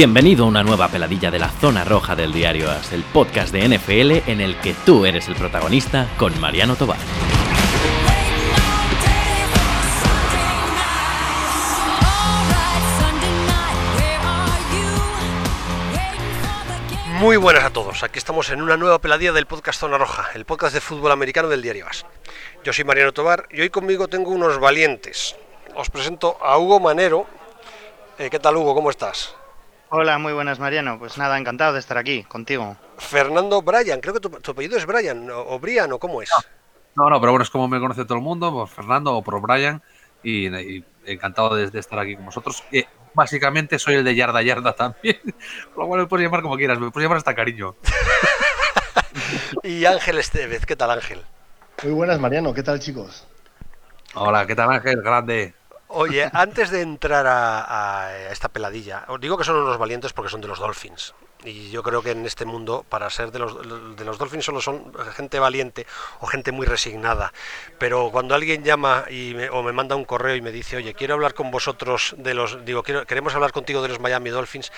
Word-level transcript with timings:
Bienvenido 0.00 0.46
a 0.46 0.48
una 0.48 0.62
nueva 0.62 0.88
peladilla 0.88 1.30
de 1.30 1.38
la 1.38 1.50
zona 1.50 1.84
roja 1.84 2.16
del 2.16 2.32
diario 2.32 2.70
AS, 2.70 2.94
el 2.94 3.02
podcast 3.02 3.52
de 3.52 3.68
NFL 3.68 4.30
en 4.30 4.40
el 4.40 4.58
que 4.58 4.72
tú 4.72 5.04
eres 5.04 5.28
el 5.28 5.34
protagonista 5.34 6.08
con 6.16 6.40
Mariano 6.40 6.74
Tobar. 6.74 6.96
Muy 17.18 17.36
buenas 17.36 17.64
a 17.64 17.70
todos, 17.70 18.02
aquí 18.02 18.18
estamos 18.18 18.48
en 18.48 18.62
una 18.62 18.78
nueva 18.78 19.00
peladilla 19.00 19.32
del 19.32 19.44
podcast 19.44 19.80
Zona 19.80 19.98
Roja, 19.98 20.30
el 20.34 20.46
podcast 20.46 20.72
de 20.72 20.80
fútbol 20.80 21.12
americano 21.12 21.48
del 21.48 21.60
diario 21.60 21.86
AS. 21.86 22.06
Yo 22.64 22.72
soy 22.72 22.86
Mariano 22.86 23.12
Tobar 23.12 23.48
y 23.50 23.60
hoy 23.60 23.68
conmigo 23.68 24.08
tengo 24.08 24.30
unos 24.30 24.58
valientes. 24.58 25.36
Os 25.74 25.90
presento 25.90 26.38
a 26.42 26.56
Hugo 26.56 26.80
Manero. 26.80 27.26
Eh, 28.18 28.30
¿Qué 28.30 28.38
tal 28.38 28.56
Hugo? 28.56 28.74
¿Cómo 28.74 28.88
estás? 28.88 29.36
Hola, 29.92 30.18
muy 30.18 30.32
buenas 30.32 30.60
Mariano. 30.60 31.00
Pues 31.00 31.18
nada, 31.18 31.36
encantado 31.36 31.72
de 31.72 31.80
estar 31.80 31.98
aquí 31.98 32.22
contigo. 32.22 32.76
Fernando 32.98 33.60
Bryan, 33.60 34.00
creo 34.00 34.14
que 34.14 34.20
tu, 34.20 34.30
tu 34.30 34.52
apellido 34.52 34.78
es 34.78 34.86
Bryan 34.86 35.28
o, 35.30 35.40
o 35.40 35.58
Brian 35.58 35.92
o 35.92 35.98
cómo 35.98 36.22
es. 36.22 36.30
No, 36.94 37.10
no, 37.10 37.20
pero 37.20 37.32
bueno, 37.32 37.42
es 37.42 37.50
como 37.50 37.66
me 37.66 37.80
conoce 37.80 38.04
todo 38.04 38.16
el 38.16 38.22
mundo, 38.22 38.52
por 38.52 38.68
Fernando 38.68 39.16
o 39.16 39.22
por 39.22 39.40
Brian, 39.40 39.82
y, 40.22 40.46
y 40.46 40.84
encantado 41.06 41.56
de, 41.56 41.70
de 41.70 41.80
estar 41.80 41.98
aquí 41.98 42.14
con 42.14 42.26
vosotros. 42.26 42.62
Eh, 42.70 42.84
básicamente 43.14 43.80
soy 43.80 43.94
el 43.94 44.04
de 44.04 44.14
yarda 44.14 44.42
yarda 44.42 44.74
también, 44.74 45.20
lo 45.76 45.86
cual 45.88 46.02
me 46.02 46.06
puedes 46.06 46.24
llamar 46.24 46.42
como 46.42 46.56
quieras, 46.56 46.78
me 46.78 46.92
puedes 46.92 47.06
llamar 47.06 47.18
hasta 47.18 47.34
cariño. 47.34 47.74
y 49.64 49.84
Ángel 49.86 50.18
Estevez, 50.18 50.66
¿qué 50.66 50.76
tal 50.76 50.92
Ángel? 50.92 51.20
Muy 51.82 51.92
buenas, 51.92 52.20
Mariano. 52.20 52.54
¿Qué 52.54 52.62
tal, 52.62 52.78
chicos? 52.78 53.26
Hola, 54.14 54.46
¿qué 54.46 54.54
tal 54.54 54.70
Ángel? 54.70 55.02
Grande. 55.02 55.54
Oye, 55.92 56.30
antes 56.32 56.70
de 56.70 56.82
entrar 56.82 57.26
a, 57.26 58.06
a 58.06 58.30
esta 58.30 58.48
peladilla, 58.48 59.04
os 59.08 59.20
digo 59.20 59.36
que 59.36 59.44
son 59.44 59.56
unos 59.56 59.76
valientes 59.76 60.12
porque 60.12 60.30
son 60.30 60.40
de 60.40 60.48
los 60.48 60.58
Dolphins. 60.58 61.14
Y 61.44 61.70
yo 61.70 61.82
creo 61.82 62.02
que 62.02 62.10
en 62.10 62.26
este 62.26 62.44
mundo, 62.44 62.84
para 62.88 63.08
ser 63.08 63.32
de 63.32 63.38
los, 63.38 63.56
de 63.96 64.04
los 64.04 64.18
Dolphins, 64.18 64.44
solo 64.44 64.60
son 64.60 64.92
gente 65.16 65.38
valiente 65.38 65.86
o 66.20 66.26
gente 66.26 66.52
muy 66.52 66.66
resignada. 66.66 67.32
Pero 67.78 68.10
cuando 68.10 68.34
alguien 68.34 68.62
llama 68.62 69.06
y 69.08 69.32
me, 69.34 69.48
o 69.48 69.62
me 69.62 69.72
manda 69.72 69.96
un 69.96 70.04
correo 70.04 70.36
y 70.36 70.42
me 70.42 70.52
dice, 70.52 70.76
oye, 70.76 70.94
quiero 70.94 71.14
hablar 71.14 71.34
con 71.34 71.50
vosotros 71.50 72.14
de 72.18 72.34
los. 72.34 72.64
Digo, 72.64 72.82
quiero, 72.82 73.06
queremos 73.06 73.34
hablar 73.34 73.52
contigo 73.52 73.80
de 73.82 73.88
los 73.88 74.00
Miami 74.00 74.30
Dolphins 74.30 74.70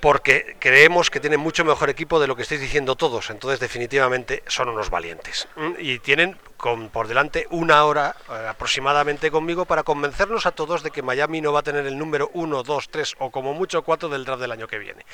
porque 0.00 0.56
creemos 0.58 1.10
que 1.10 1.20
tienen 1.20 1.40
mucho 1.40 1.64
mejor 1.64 1.90
equipo 1.90 2.20
de 2.20 2.26
lo 2.26 2.36
que 2.36 2.42
estáis 2.42 2.60
diciendo 2.60 2.96
todos. 2.96 3.28
Entonces, 3.30 3.60
definitivamente, 3.60 4.42
son 4.46 4.68
unos 4.68 4.90
valientes. 4.90 5.48
Y 5.78 5.98
tienen 5.98 6.38
con, 6.60 6.90
por 6.90 7.08
delante 7.08 7.46
una 7.50 7.84
hora 7.84 8.14
eh, 8.28 8.46
aproximadamente 8.48 9.30
conmigo 9.30 9.64
para 9.64 9.82
convencernos 9.82 10.46
a 10.46 10.52
todos 10.52 10.82
de 10.82 10.90
que 10.90 11.02
Miami 11.02 11.40
no 11.40 11.52
va 11.52 11.60
a 11.60 11.62
tener 11.62 11.86
el 11.86 11.98
número 11.98 12.30
1, 12.34 12.62
2, 12.62 12.88
3 12.88 13.16
o 13.18 13.30
como 13.30 13.54
mucho 13.54 13.82
4 13.82 14.08
del 14.08 14.24
draft 14.24 14.40
del 14.40 14.52
año 14.52 14.68
que 14.68 14.78
viene. 14.78 15.04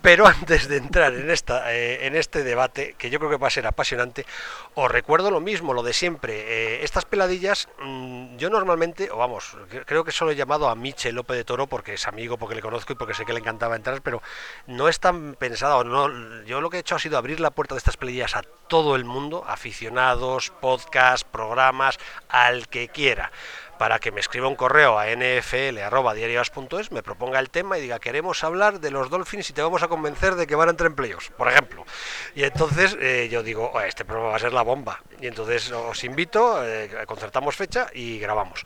Pero 0.00 0.26
antes 0.38 0.68
de 0.68 0.76
entrar 0.76 1.12
en, 1.14 1.30
esta, 1.30 1.74
eh, 1.74 2.06
en 2.06 2.16
este 2.16 2.44
debate, 2.44 2.94
que 2.96 3.10
yo 3.10 3.18
creo 3.18 3.30
que 3.30 3.36
va 3.36 3.48
a 3.48 3.50
ser 3.50 3.66
apasionante, 3.66 4.24
os 4.74 4.90
recuerdo 4.90 5.30
lo 5.30 5.40
mismo, 5.40 5.74
lo 5.74 5.82
de 5.82 5.92
siempre. 5.92 6.34
Eh, 6.38 6.84
estas 6.84 7.04
peladillas, 7.04 7.68
mmm, 7.80 8.36
yo 8.36 8.48
normalmente, 8.48 9.10
o 9.10 9.16
vamos, 9.16 9.56
creo 9.84 10.04
que 10.04 10.12
solo 10.12 10.30
he 10.30 10.36
llamado 10.36 10.68
a 10.68 10.74
Miche 10.74 11.12
López 11.12 11.36
de 11.36 11.44
Toro 11.44 11.66
porque 11.66 11.94
es 11.94 12.06
amigo, 12.06 12.38
porque 12.38 12.54
le 12.54 12.62
conozco 12.62 12.92
y 12.92 12.96
porque 12.96 13.14
sé 13.14 13.24
que 13.24 13.32
le 13.32 13.40
encantaba 13.40 13.76
entrar, 13.76 14.00
pero 14.02 14.22
no 14.66 14.88
es 14.88 15.00
tan 15.00 15.34
pensado. 15.34 15.82
No, 15.84 16.44
yo 16.44 16.60
lo 16.60 16.70
que 16.70 16.78
he 16.78 16.80
hecho 16.80 16.94
ha 16.94 16.98
sido 16.98 17.18
abrir 17.18 17.40
la 17.40 17.50
puerta 17.50 17.74
de 17.74 17.78
estas 17.78 17.96
peladillas 17.96 18.36
a 18.36 18.42
todo 18.68 18.96
el 18.96 19.04
mundo, 19.04 19.44
aficionados, 19.46 20.52
podcast, 20.60 21.26
programas, 21.26 21.98
al 22.28 22.68
que 22.68 22.88
quiera, 22.88 23.32
para 23.78 23.98
que 23.98 24.12
me 24.12 24.20
escriba 24.20 24.48
un 24.48 24.56
correo 24.56 24.98
a 24.98 25.06
nfl.diarios.es, 25.06 26.92
me 26.92 27.02
proponga 27.02 27.38
el 27.38 27.48
tema 27.48 27.78
y 27.78 27.82
diga, 27.82 27.98
queremos 27.98 28.44
hablar 28.44 28.80
de 28.80 28.90
los 28.90 29.08
Dolphins 29.08 29.48
y 29.50 29.52
te 29.52 29.62
vamos 29.62 29.82
a 29.82 29.88
convencer 29.88 30.34
de 30.34 30.46
que 30.46 30.54
van 30.54 30.68
a 30.68 30.72
entrar 30.72 30.90
en 30.90 30.96
playoffs, 30.96 31.30
por 31.30 31.48
ejemplo. 31.48 31.86
Y 32.34 32.44
entonces 32.44 32.96
eh, 33.00 33.28
yo 33.30 33.42
digo, 33.42 33.70
oh, 33.72 33.80
este 33.80 34.04
programa 34.04 34.30
va 34.30 34.36
a 34.36 34.40
ser 34.40 34.52
la 34.52 34.62
bomba. 34.62 35.00
Y 35.20 35.26
entonces 35.28 35.70
os 35.72 36.04
invito, 36.04 36.64
eh, 36.64 36.90
concertamos 37.06 37.56
fecha 37.56 37.88
y 37.92 38.18
grabamos. 38.18 38.64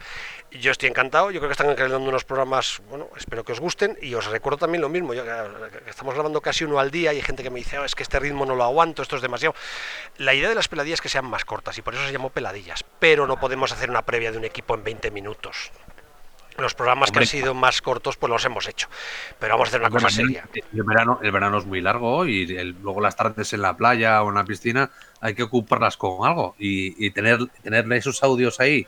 Yo 0.61 0.71
estoy 0.71 0.91
encantado, 0.91 1.31
yo 1.31 1.41
creo 1.41 1.49
que 1.49 1.53
están 1.53 1.75
creando 1.75 1.99
unos 1.99 2.25
programas, 2.25 2.83
bueno, 2.91 3.09
espero 3.17 3.43
que 3.43 3.53
os 3.53 3.61
gusten 3.61 3.97
y 4.03 4.15
os 4.15 4.27
recuerdo 4.27 4.59
también 4.59 4.83
lo 4.83 4.91
mismo, 4.91 5.15
yo, 5.15 5.25
estamos 5.87 6.13
grabando 6.13 6.43
casi 6.43 6.65
uno 6.65 6.79
al 6.79 6.91
día 6.91 7.13
y 7.13 7.17
hay 7.17 7.23
gente 7.23 7.43
que 7.43 7.49
me 7.49 7.59
dice, 7.59 7.79
oh, 7.79 7.85
es 7.85 7.95
que 7.95 8.03
este 8.03 8.21
ritmo 8.21 8.45
no 8.45 8.55
lo 8.55 8.65
aguanto, 8.65 9.01
esto 9.01 9.17
es 9.17 9.23
demasiado. 9.23 9.55
La 10.19 10.35
idea 10.35 10.51
de 10.51 10.55
las 10.55 10.69
peladillas 10.69 10.99
es 10.99 11.01
que 11.01 11.09
sean 11.09 11.25
más 11.25 11.47
cortas 11.47 11.79
y 11.79 11.83
por 11.83 11.95
eso 11.95 12.05
se 12.05 12.13
llamó 12.13 12.29
peladillas, 12.29 12.85
pero 12.99 13.27
no 13.27 13.41
podemos 13.41 13.73
hacer 13.73 13.89
una 13.89 14.03
previa 14.03 14.31
de 14.31 14.39
un 14.39 14.45
equipo 14.45 14.75
en 14.75 14.85
20 14.85 15.11
minutos. 15.11 15.73
Los 16.59 16.75
programas 16.75 17.09
Hombre, 17.09 17.21
que 17.21 17.25
han 17.25 17.41
sido 17.41 17.55
más 17.55 17.81
cortos, 17.81 18.19
pues 18.19 18.31
los 18.31 18.45
hemos 18.45 18.69
hecho. 18.69 18.89
Pero 19.39 19.55
vamos 19.55 19.69
a 19.69 19.71
hacer 19.71 19.81
una 19.81 19.89
cosa 19.89 20.11
seria. 20.11 20.47
El 20.55 20.83
verano, 20.83 21.19
el 21.23 21.33
verano 21.33 21.57
es 21.57 21.65
muy 21.65 21.81
largo 21.81 22.27
y 22.27 22.43
el, 22.59 22.77
luego 22.83 23.01
las 23.01 23.17
tardes 23.17 23.55
en 23.55 23.63
la 23.63 23.75
playa 23.75 24.23
o 24.23 24.29
en 24.29 24.35
la 24.35 24.45
piscina 24.45 24.91
hay 25.23 25.35
que 25.35 25.45
ocuparlas 25.45 25.97
con 25.97 26.27
algo 26.29 26.55
y, 26.59 27.07
y 27.07 27.11
tener, 27.11 27.39
tener 27.63 27.91
esos 27.95 28.23
audios 28.23 28.61
ahí 28.61 28.87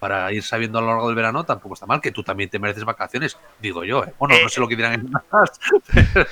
para 0.00 0.32
ir 0.32 0.42
sabiendo 0.42 0.78
a 0.78 0.80
lo 0.82 0.88
largo 0.88 1.06
del 1.06 1.14
verano 1.14 1.44
tampoco 1.44 1.74
está 1.74 1.86
mal, 1.86 2.00
que 2.00 2.10
tú 2.10 2.22
también 2.22 2.48
te 2.48 2.58
mereces 2.58 2.84
vacaciones, 2.84 3.36
digo 3.60 3.84
yo. 3.84 4.02
¿eh? 4.02 4.14
Bueno, 4.18 4.34
eh, 4.34 4.42
no 4.42 4.48
sé 4.48 4.58
lo 4.58 4.66
que 4.66 4.74
dirán 4.74 4.94
en 4.94 5.10
más. 5.10 5.60
Pero... 6.14 6.26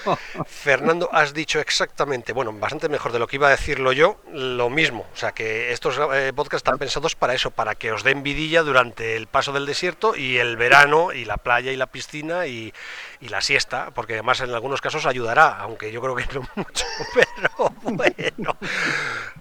Fernando, 0.47 1.11
has 1.13 1.35
dicho 1.35 1.61
exactamente, 1.61 2.33
bueno, 2.33 2.53
bastante 2.53 2.89
mejor 2.89 3.13
de 3.13 3.19
lo 3.19 3.27
que 3.27 3.37
iba 3.37 3.49
a 3.49 3.51
decirlo 3.51 3.93
yo, 3.93 4.21
lo 4.33 4.71
mismo. 4.71 5.07
O 5.13 5.17
sea, 5.17 5.33
que 5.33 5.71
estos 5.73 6.01
eh, 6.15 6.33
podcasts 6.35 6.67
están 6.67 6.79
pensados 6.79 7.15
para 7.15 7.35
eso, 7.35 7.51
para 7.51 7.75
que 7.75 7.93
os 7.93 8.03
den 8.03 8.23
vidilla 8.23 8.63
durante 8.63 9.17
el 9.17 9.27
paso 9.27 9.53
del 9.53 9.67
desierto 9.67 10.17
y 10.17 10.39
el 10.39 10.57
verano 10.57 11.13
y 11.13 11.27
la 11.27 11.37
playa 11.37 11.71
y 11.71 11.77
la 11.77 11.87
piscina 11.87 12.47
y, 12.47 12.73
y 13.21 13.29
la 13.29 13.43
siesta, 13.43 13.91
porque 13.95 14.15
además 14.15 14.41
en 14.41 14.55
algunos 14.55 14.81
casos 14.81 15.05
ayudará, 15.05 15.59
aunque 15.61 15.93
yo 15.93 16.01
creo 16.01 16.15
que 16.15 16.25
no 16.33 16.49
mucho, 16.57 16.87
pero 17.15 17.73
bueno. 17.83 18.57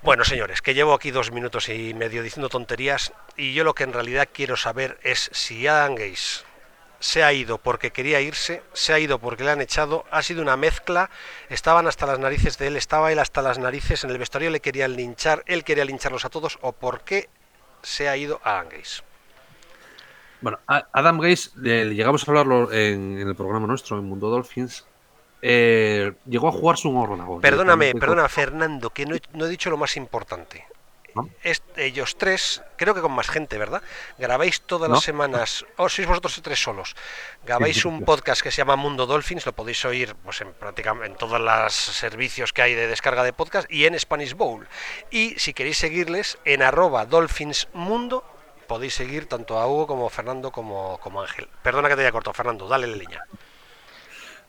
Bueno, 0.04 0.24
señores, 0.24 0.62
que 0.62 0.74
llevo 0.74 0.94
aquí 0.94 1.12
dos 1.12 1.32
minutos 1.32 1.70
y 1.70 1.94
medio 1.94 2.24
diciendo 2.24 2.50
tonterías 2.50 3.14
y 3.36 3.54
yo 3.54 3.64
lo 3.64 3.74
que 3.74 3.84
en 3.84 3.94
realidad 3.94 4.17
quiero 4.26 4.58
saber 4.58 5.00
es 5.04 5.30
si 5.34 5.68
Adam 5.68 5.96
Gaze 5.96 6.46
se 7.00 7.24
ha 7.24 7.32
ido 7.32 7.58
porque 7.58 7.92
quería 7.92 8.22
irse, 8.22 8.64
se 8.74 8.94
ha 8.94 9.00
ido 9.00 9.20
porque 9.20 9.44
le 9.44 9.52
han 9.52 9.62
echado, 9.62 10.06
ha 10.12 10.24
sido 10.24 10.42
una 10.42 10.58
mezcla, 10.58 11.10
estaban 11.50 11.88
hasta 11.88 12.06
las 12.06 12.20
narices 12.20 12.58
de 12.58 12.68
él, 12.68 12.76
estaba 12.76 13.12
él 13.12 13.20
hasta 13.20 13.42
las 13.42 13.60
narices, 13.60 14.04
en 14.04 14.10
el 14.10 14.18
vestuario 14.18 14.50
le 14.50 14.60
querían 14.60 14.96
linchar, 14.96 15.44
él 15.46 15.64
quería 15.64 15.86
lincharlos 15.86 16.26
a 16.26 16.30
todos, 16.30 16.58
o 16.62 16.72
por 16.72 17.02
qué 17.02 17.30
se 17.84 18.10
ha 18.10 18.18
ido 18.18 18.42
Adam 18.44 18.70
Gaze. 18.70 19.04
Bueno, 20.42 20.60
Adam 20.68 21.20
Gaze, 21.20 21.50
eh, 21.66 21.92
llegamos 21.94 22.28
a 22.28 22.32
hablarlo 22.32 22.72
en, 22.72 23.20
en, 23.20 23.28
el 23.28 23.36
programa 23.36 23.68
nuestro, 23.68 23.98
en 23.98 24.06
Mundo 24.06 24.30
Dolphins, 24.30 24.86
eh, 25.42 26.14
llegó 26.26 26.48
a 26.48 26.52
jugarse 26.52 26.88
un 26.88 26.98
órgano. 26.98 27.40
Perdóname, 27.40 27.94
perdona, 27.94 28.28
Fernando, 28.28 28.90
que 28.90 29.06
no 29.06 29.16
he, 29.16 29.22
no 29.34 29.46
he 29.46 29.50
dicho 29.50 29.70
lo 29.70 29.78
más 29.78 29.96
importante. 29.98 30.66
¿No? 31.18 31.30
Es, 31.44 31.62
ellos 31.76 32.18
tres, 32.18 32.62
creo 32.78 32.94
que 32.94 33.02
con 33.02 33.12
más 33.12 33.30
gente, 33.30 33.58
¿verdad? 33.58 33.82
Grabáis 34.18 34.62
todas 34.62 34.90
¿No? 34.90 34.96
las 34.96 35.04
semanas, 35.04 35.66
o 35.76 35.84
oh, 35.84 35.90
sois 35.90 36.08
vosotros 36.08 36.40
tres 36.42 36.62
solos. 36.62 36.96
Grabáis 37.46 37.86
un 37.86 38.04
podcast 38.04 38.42
que 38.42 38.52
se 38.52 38.58
llama 38.58 38.76
Mundo 38.76 39.06
Dolphins, 39.06 39.46
lo 39.46 39.54
podéis 39.54 39.84
oír 39.86 40.16
pues, 40.24 40.42
en 40.42 40.54
prácticamente 40.54 41.08
en 41.08 41.16
todos 41.16 41.40
los 41.40 41.74
servicios 41.74 42.54
que 42.54 42.62
hay 42.62 42.76
de 42.76 42.88
descarga 42.88 43.24
de 43.24 43.34
podcast 43.34 43.72
y 43.72 43.86
en 43.86 44.00
Spanish 44.00 44.34
Bowl. 44.36 44.68
Y 45.12 45.38
si 45.40 45.54
queréis 45.54 45.78
seguirles, 45.78 46.38
en 46.46 46.62
arroba 46.62 47.06
Dolphins 47.06 47.68
Mundo 47.74 48.24
podéis 48.68 48.94
seguir 48.94 49.28
tanto 49.28 49.58
a 49.58 49.68
Hugo 49.68 49.88
como 49.88 50.08
a 50.08 50.10
Fernando 50.10 50.52
como, 50.52 51.00
como 51.00 51.22
a 51.22 51.24
Ángel. 51.24 51.48
Perdona 51.64 51.90
que 51.90 51.96
te 51.96 52.02
haya 52.02 52.12
cortado, 52.12 52.34
Fernando, 52.34 52.68
dale 52.68 52.88
la 52.88 52.98
línea. 52.98 53.24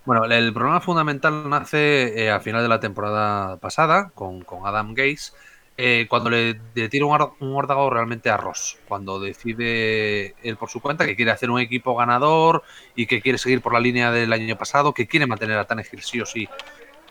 Bueno, 0.04 0.24
el 0.24 0.52
problema 0.52 0.80
fundamental 0.80 1.48
nace 1.48 2.24
eh, 2.24 2.30
a 2.30 2.40
final 2.40 2.62
de 2.62 2.68
la 2.68 2.80
temporada 2.80 3.58
pasada 3.58 4.10
con, 4.14 4.42
con 4.42 4.66
Adam 4.66 4.94
Gaze, 4.94 5.32
eh, 5.80 6.06
cuando 6.10 6.28
le, 6.28 6.54
tira 6.88 7.06
un, 7.06 7.30
un 7.38 7.90
realmente 7.92 8.30
a 8.30 8.36
Ross, 8.36 8.80
cuando 8.88 9.20
decide 9.20 10.34
él 10.42 10.56
por 10.56 10.68
su 10.68 10.80
cuenta 10.80 11.06
que 11.06 11.14
quiere 11.14 11.30
hacer 11.30 11.50
un 11.50 11.60
equipo 11.60 11.94
ganador 11.94 12.64
y 12.96 13.06
que 13.06 13.22
quiere 13.22 13.38
seguir 13.38 13.62
por 13.62 13.72
la 13.72 13.78
línea 13.78 14.10
del 14.10 14.32
año 14.32 14.58
pasado, 14.58 14.92
que 14.92 15.06
quiere 15.06 15.28
mantener 15.28 15.56
a 15.56 15.66
Tannehill 15.66 16.02
sí 16.02 16.20
o 16.20 16.26
sí 16.26 16.48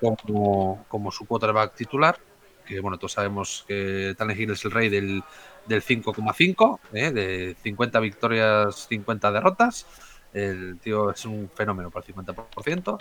como, 0.02 0.86
como 0.90 1.14
su 1.14 1.26
quarterback 1.26 1.76
titular, 1.76 2.20
que 2.66 2.82
bueno, 2.82 2.98
todos 2.98 3.14
sabemos 3.14 3.64
que 3.70 4.14
Tannehill 4.18 4.52
es 4.52 4.66
el 4.66 4.72
rey 4.72 4.90
del, 4.90 5.24
del 5.66 5.82
5,5, 5.82 6.80
¿eh? 6.92 7.12
de 7.12 7.56
50 7.64 8.02
victorias, 8.02 8.88
50 8.90 9.32
derrotas. 9.32 9.86
El 10.34 10.78
tío 10.80 11.12
es 11.12 11.26
un 11.26 11.50
fenómeno 11.56 11.90
por 11.90 12.04
el 12.06 12.14
50%. 12.14 12.98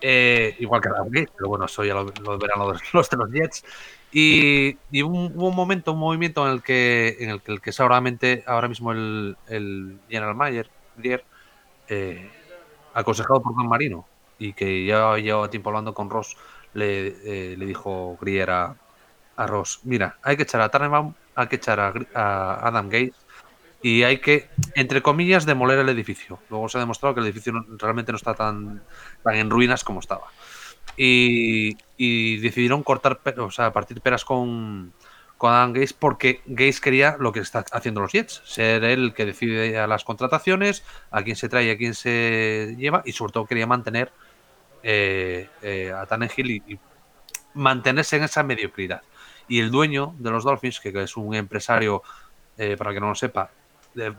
Eh, 0.00 0.56
igual 0.58 0.80
que 0.82 0.88
Gates, 0.88 1.30
pero 1.36 1.48
bueno, 1.48 1.66
soy 1.68 1.88
ya 1.88 1.94
lo, 1.94 2.12
lo 2.22 2.38
verán 2.38 2.58
los, 2.92 3.10
de 3.10 3.16
los 3.16 3.30
Jets. 3.30 3.64
Y, 4.18 4.78
y 4.90 5.02
un, 5.02 5.30
hubo 5.36 5.48
un 5.48 5.54
momento, 5.54 5.92
un 5.92 5.98
movimiento 5.98 6.46
en 6.46 6.54
el 6.54 6.62
que, 6.62 7.18
en 7.20 7.28
el 7.28 7.42
que, 7.42 7.52
el 7.52 7.60
es 7.62 7.80
ahora, 7.80 8.00
mismo 8.00 8.90
el, 8.90 9.36
General 10.08 10.34
Mayer, 10.34 10.70
eh, 11.88 12.30
aconsejado 12.94 13.42
por 13.42 13.54
Don 13.54 13.68
Marino, 13.68 14.06
y 14.38 14.54
que 14.54 14.86
ya 14.86 15.18
llevaba 15.18 15.50
tiempo 15.50 15.68
hablando 15.68 15.92
con 15.92 16.08
Ross, 16.08 16.34
le, 16.72 17.08
eh, 17.08 17.56
le 17.58 17.66
dijo 17.66 18.16
Grier 18.18 18.48
a, 18.48 18.76
Ross, 19.36 19.80
mira, 19.84 20.16
hay 20.22 20.38
que 20.38 20.44
echar 20.44 20.62
a 20.62 20.70
Tannenbaum, 20.70 21.12
hay 21.34 21.48
que 21.48 21.56
echar 21.56 21.78
a, 21.78 21.92
a 22.14 22.68
Adam 22.68 22.88
Gates, 22.88 23.26
y 23.82 24.02
hay 24.02 24.20
que, 24.20 24.48
entre 24.76 25.02
comillas, 25.02 25.44
demoler 25.44 25.78
el 25.78 25.90
edificio. 25.90 26.38
Luego 26.48 26.70
se 26.70 26.78
ha 26.78 26.80
demostrado 26.80 27.14
que 27.14 27.20
el 27.20 27.26
edificio 27.26 27.52
realmente 27.76 28.12
no 28.12 28.16
está 28.16 28.32
tan, 28.32 28.82
tan 29.22 29.34
en 29.34 29.50
ruinas 29.50 29.84
como 29.84 30.00
estaba. 30.00 30.28
Y, 30.96 31.76
decidieron 32.38 32.82
cortar, 32.82 33.20
o 33.38 33.50
sea, 33.50 33.72
partir 33.72 34.00
peras 34.00 34.24
con, 34.24 34.92
con 35.38 35.52
Adam 35.52 35.72
Gates 35.72 35.92
porque 35.92 36.40
Gates 36.46 36.80
quería 36.80 37.16
lo 37.18 37.32
que 37.32 37.40
está 37.40 37.64
haciendo 37.72 38.00
los 38.00 38.12
Jets, 38.12 38.42
ser 38.44 38.84
el 38.84 39.14
que 39.14 39.26
decide 39.26 39.78
a 39.78 39.86
las 39.86 40.04
contrataciones, 40.04 40.84
a 41.10 41.22
quién 41.22 41.36
se 41.36 41.48
trae, 41.48 41.70
a 41.70 41.76
quién 41.76 41.94
se 41.94 42.74
lleva 42.78 43.02
y 43.04 43.12
sobre 43.12 43.32
todo 43.32 43.46
quería 43.46 43.66
mantener 43.66 44.12
eh, 44.82 45.48
eh, 45.62 45.92
a 45.92 46.06
Tannehill 46.06 46.50
y, 46.50 46.62
y, 46.74 46.78
mantenerse 47.54 48.16
en 48.16 48.24
esa 48.24 48.42
mediocridad. 48.42 49.02
Y 49.48 49.60
el 49.60 49.70
dueño 49.70 50.14
de 50.18 50.30
los 50.30 50.44
Dolphins, 50.44 50.80
que, 50.80 50.90
es 51.02 51.16
un 51.16 51.34
empresario, 51.34 52.02
eh, 52.58 52.76
para 52.76 52.92
que 52.92 53.00
no 53.00 53.08
lo 53.08 53.14
sepa, 53.14 53.50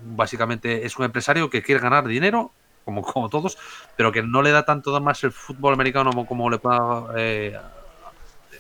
básicamente 0.01 0.85
es 0.85 0.97
un 0.97 1.05
empresario 1.05 1.49
que 1.49 1.61
quiere 1.61 1.81
ganar 1.81 2.07
dinero, 2.07 2.51
como, 2.87 3.01
como 3.03 3.27
todos, 3.27 3.57
pero 3.97 4.13
que 4.13 4.23
no 4.23 4.41
le 4.41 4.51
da 4.51 4.63
tanto 4.63 4.97
más 5.01 5.21
el 5.25 5.33
fútbol 5.33 5.73
americano 5.73 6.25
como, 6.25 6.49
le 6.49 6.57
paga 6.57 7.11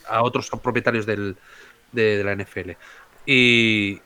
a 0.09 0.21
otros 0.21 0.49
propietarios 0.61 1.05
del, 1.05 1.37
de, 1.93 2.23
la 2.25 2.35
NFL. 2.35 2.71
Y, 3.25 4.01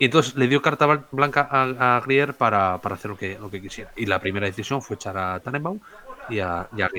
entonces 0.00 0.34
le 0.34 0.48
dio 0.48 0.60
carta 0.60 1.06
blanca 1.12 1.48
a, 1.50 2.00
Grier 2.04 2.34
para, 2.34 2.74
hacer 2.74 3.12
lo 3.12 3.16
que, 3.16 3.38
lo 3.38 3.48
que 3.48 3.62
quisiera. 3.62 3.92
Y 3.96 4.06
la 4.06 4.18
primera 4.18 4.46
decisión 4.46 4.82
fue 4.82 4.96
echar 4.96 5.16
a 5.16 5.38
Tannenbaum 5.38 5.78
y 6.28 6.40
a, 6.40 6.68
y 6.76 6.82
a 6.82 6.90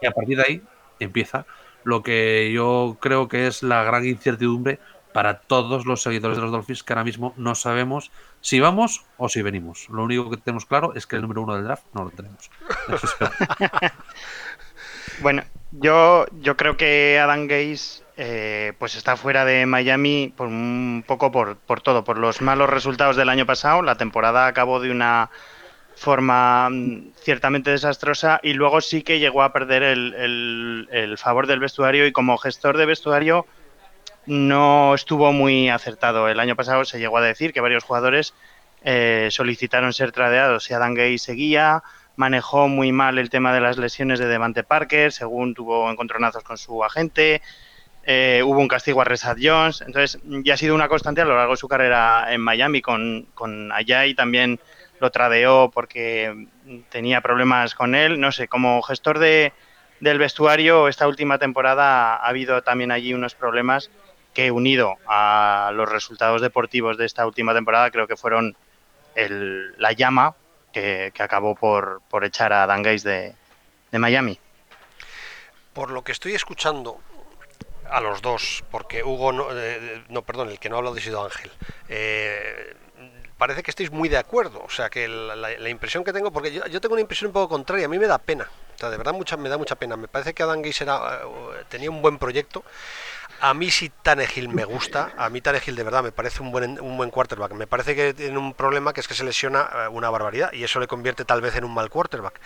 Y 0.00 0.06
a 0.06 0.12
partir 0.12 0.36
de 0.36 0.44
ahí 0.46 0.62
empieza 1.00 1.46
lo 1.82 2.04
que 2.04 2.52
yo 2.52 2.96
creo 3.00 3.26
que 3.28 3.48
es 3.48 3.64
la 3.64 3.82
gran 3.82 4.06
incertidumbre 4.06 4.78
para 5.12 5.40
todos 5.40 5.84
los 5.84 6.02
seguidores 6.02 6.36
de 6.36 6.42
los 6.42 6.52
Dolphins 6.52 6.84
que 6.84 6.92
ahora 6.92 7.04
mismo 7.04 7.34
no 7.36 7.54
sabemos 7.54 8.12
si 8.44 8.60
vamos 8.60 9.06
o 9.16 9.30
si 9.30 9.40
venimos. 9.40 9.88
Lo 9.88 10.04
único 10.04 10.28
que 10.28 10.36
tenemos 10.36 10.66
claro 10.66 10.92
es 10.94 11.06
que 11.06 11.16
el 11.16 11.22
número 11.22 11.40
uno 11.40 11.54
del 11.54 11.64
draft 11.64 11.84
no 11.94 12.04
lo 12.04 12.10
tenemos. 12.10 12.50
bueno, 15.22 15.42
yo, 15.72 16.26
yo 16.42 16.54
creo 16.54 16.76
que 16.76 17.18
Adam 17.18 17.46
Gaze 17.46 18.04
eh, 18.18 18.74
pues 18.78 18.96
está 18.96 19.16
fuera 19.16 19.46
de 19.46 19.64
Miami 19.64 20.30
por 20.36 20.48
un 20.48 21.02
poco 21.06 21.32
por, 21.32 21.56
por, 21.56 21.80
todo, 21.80 22.04
por 22.04 22.18
los 22.18 22.42
malos 22.42 22.68
resultados 22.68 23.16
del 23.16 23.30
año 23.30 23.46
pasado. 23.46 23.80
La 23.80 23.96
temporada 23.96 24.46
acabó 24.46 24.78
de 24.78 24.90
una 24.90 25.30
forma 25.96 26.68
mm, 26.68 27.12
ciertamente 27.16 27.70
desastrosa 27.70 28.40
y 28.42 28.52
luego 28.52 28.82
sí 28.82 29.02
que 29.02 29.20
llegó 29.20 29.42
a 29.42 29.54
perder 29.54 29.82
el, 29.82 30.86
el, 30.90 31.16
favor 31.16 31.46
del 31.46 31.60
vestuario 31.60 32.06
y 32.06 32.12
como 32.12 32.36
gestor 32.36 32.76
de 32.76 32.84
vestuario 32.84 33.46
no 34.26 34.94
estuvo 34.94 35.32
muy 35.32 35.68
acertado. 35.68 36.28
El 36.28 36.40
año 36.40 36.56
pasado 36.56 36.84
se 36.84 36.98
llegó 36.98 37.18
a 37.18 37.22
decir 37.22 37.52
que 37.52 37.60
varios 37.60 37.84
jugadores 37.84 38.34
eh, 38.82 39.28
solicitaron 39.30 39.92
ser 39.92 40.12
tradeados 40.12 40.70
y 40.70 40.74
Adam 40.74 40.94
Gay 40.94 41.18
seguía 41.18 41.82
manejó 42.16 42.68
muy 42.68 42.92
mal 42.92 43.18
el 43.18 43.30
tema 43.30 43.52
de 43.52 43.60
las 43.60 43.78
lesiones 43.78 44.18
de 44.18 44.26
Devante 44.26 44.62
Parker, 44.62 45.12
según 45.12 45.54
tuvo 45.54 45.90
encontronazos 45.90 46.44
con 46.44 46.58
su 46.58 46.84
agente. 46.84 47.42
Eh, 48.06 48.42
hubo 48.44 48.60
un 48.60 48.68
castigo 48.68 49.00
a 49.00 49.04
Resad 49.04 49.36
Jones. 49.40 49.80
Entonces, 49.80 50.20
ya 50.24 50.54
ha 50.54 50.56
sido 50.56 50.74
una 50.74 50.88
constante 50.88 51.22
a 51.22 51.24
lo 51.24 51.36
largo 51.36 51.54
de 51.54 51.56
su 51.56 51.68
carrera 51.68 52.32
en 52.32 52.40
Miami 52.40 52.82
con, 52.82 53.26
con 53.34 53.72
Ayay. 53.72 54.14
También 54.14 54.60
lo 55.00 55.10
tradeó 55.10 55.70
porque 55.72 56.48
tenía 56.90 57.20
problemas 57.20 57.74
con 57.74 57.94
él. 57.94 58.20
No 58.20 58.30
sé, 58.30 58.46
como 58.46 58.82
gestor 58.82 59.18
de, 59.18 59.52
del 60.00 60.18
vestuario, 60.18 60.88
esta 60.88 61.08
última 61.08 61.38
temporada 61.38 62.16
ha 62.16 62.28
habido 62.28 62.62
también 62.62 62.92
allí 62.92 63.14
unos 63.14 63.34
problemas 63.34 63.90
que, 64.34 64.50
unido 64.50 64.96
a 65.06 65.70
los 65.74 65.88
resultados 65.88 66.42
deportivos 66.42 66.98
de 66.98 67.06
esta 67.06 67.26
última 67.26 67.54
temporada, 67.54 67.90
creo 67.90 68.06
que 68.06 68.16
fueron 68.16 68.56
el, 69.14 69.74
la 69.80 69.92
llama 69.92 70.34
que, 70.72 71.12
acabó 71.18 71.54
por, 71.54 72.02
por, 72.10 72.24
echar 72.24 72.52
a 72.52 72.66
Dan 72.66 72.82
de, 72.82 73.34
de 73.90 73.98
Miami. 73.98 74.38
Por 75.72 75.90
lo 75.90 76.02
que 76.04 76.12
estoy 76.12 76.34
escuchando, 76.34 77.00
a 77.90 78.00
los 78.00 78.22
dos, 78.22 78.64
porque 78.70 79.02
Hugo, 79.02 79.32
no, 79.32 79.46
eh, 79.52 80.02
no, 80.08 80.22
perdón, 80.22 80.50
el 80.50 80.58
que 80.58 80.68
no 80.68 80.76
ha 80.76 80.78
hablado 80.78 80.96
ha 80.96 81.00
sido 81.00 81.24
Ángel. 81.24 81.50
Eh, 81.88 82.76
parece 83.38 83.62
que 83.62 83.70
estáis 83.70 83.90
muy 83.90 84.08
de 84.08 84.16
acuerdo, 84.16 84.62
o 84.64 84.70
sea, 84.70 84.90
que 84.90 85.06
la, 85.08 85.68
impresión 85.68 86.04
que 86.04 86.12
tengo, 86.12 86.32
porque 86.32 86.52
yo, 86.52 86.80
tengo 86.80 86.94
una 86.94 87.02
impresión 87.02 87.28
un 87.28 87.32
poco 87.32 87.48
contraria, 87.48 87.86
a 87.86 87.88
mí 87.88 87.98
me 87.98 88.06
da 88.06 88.18
pena, 88.18 88.48
o 88.74 88.78
sea, 88.78 88.90
de 88.90 88.96
verdad 88.96 89.12
mucha, 89.12 89.36
me 89.36 89.48
da 89.48 89.58
mucha 89.58 89.76
pena. 89.76 89.96
Me 89.96 90.08
parece 90.08 90.34
que 90.34 90.42
Adam 90.42 90.62
era, 90.64 91.20
eh, 91.22 91.64
tenía 91.68 91.90
un 91.90 92.02
buen 92.02 92.18
proyecto. 92.18 92.64
A 93.40 93.52
mí 93.52 93.70
sí 93.70 93.90
Tannehill 94.02 94.48
me 94.48 94.64
gusta, 94.64 95.12
a 95.18 95.28
mí 95.28 95.40
Tannehill 95.40 95.76
de 95.76 95.82
verdad 95.82 96.02
me 96.02 96.12
parece 96.12 96.42
un 96.42 96.50
buen, 96.50 96.80
un 96.80 96.96
buen 96.96 97.10
quarterback. 97.10 97.52
Me 97.52 97.66
parece 97.66 97.94
que 97.94 98.14
tiene 98.14 98.38
un 98.38 98.54
problema 98.54 98.92
que 98.92 99.00
es 99.00 99.08
que 99.08 99.14
se 99.14 99.24
lesiona 99.24 99.68
una 99.90 100.08
barbaridad 100.08 100.52
y 100.52 100.64
eso 100.64 100.80
le 100.80 100.86
convierte 100.86 101.24
tal 101.24 101.40
vez 101.40 101.54
en 101.56 101.64
un 101.64 101.74
mal 101.74 101.90
quarterback 101.90 102.40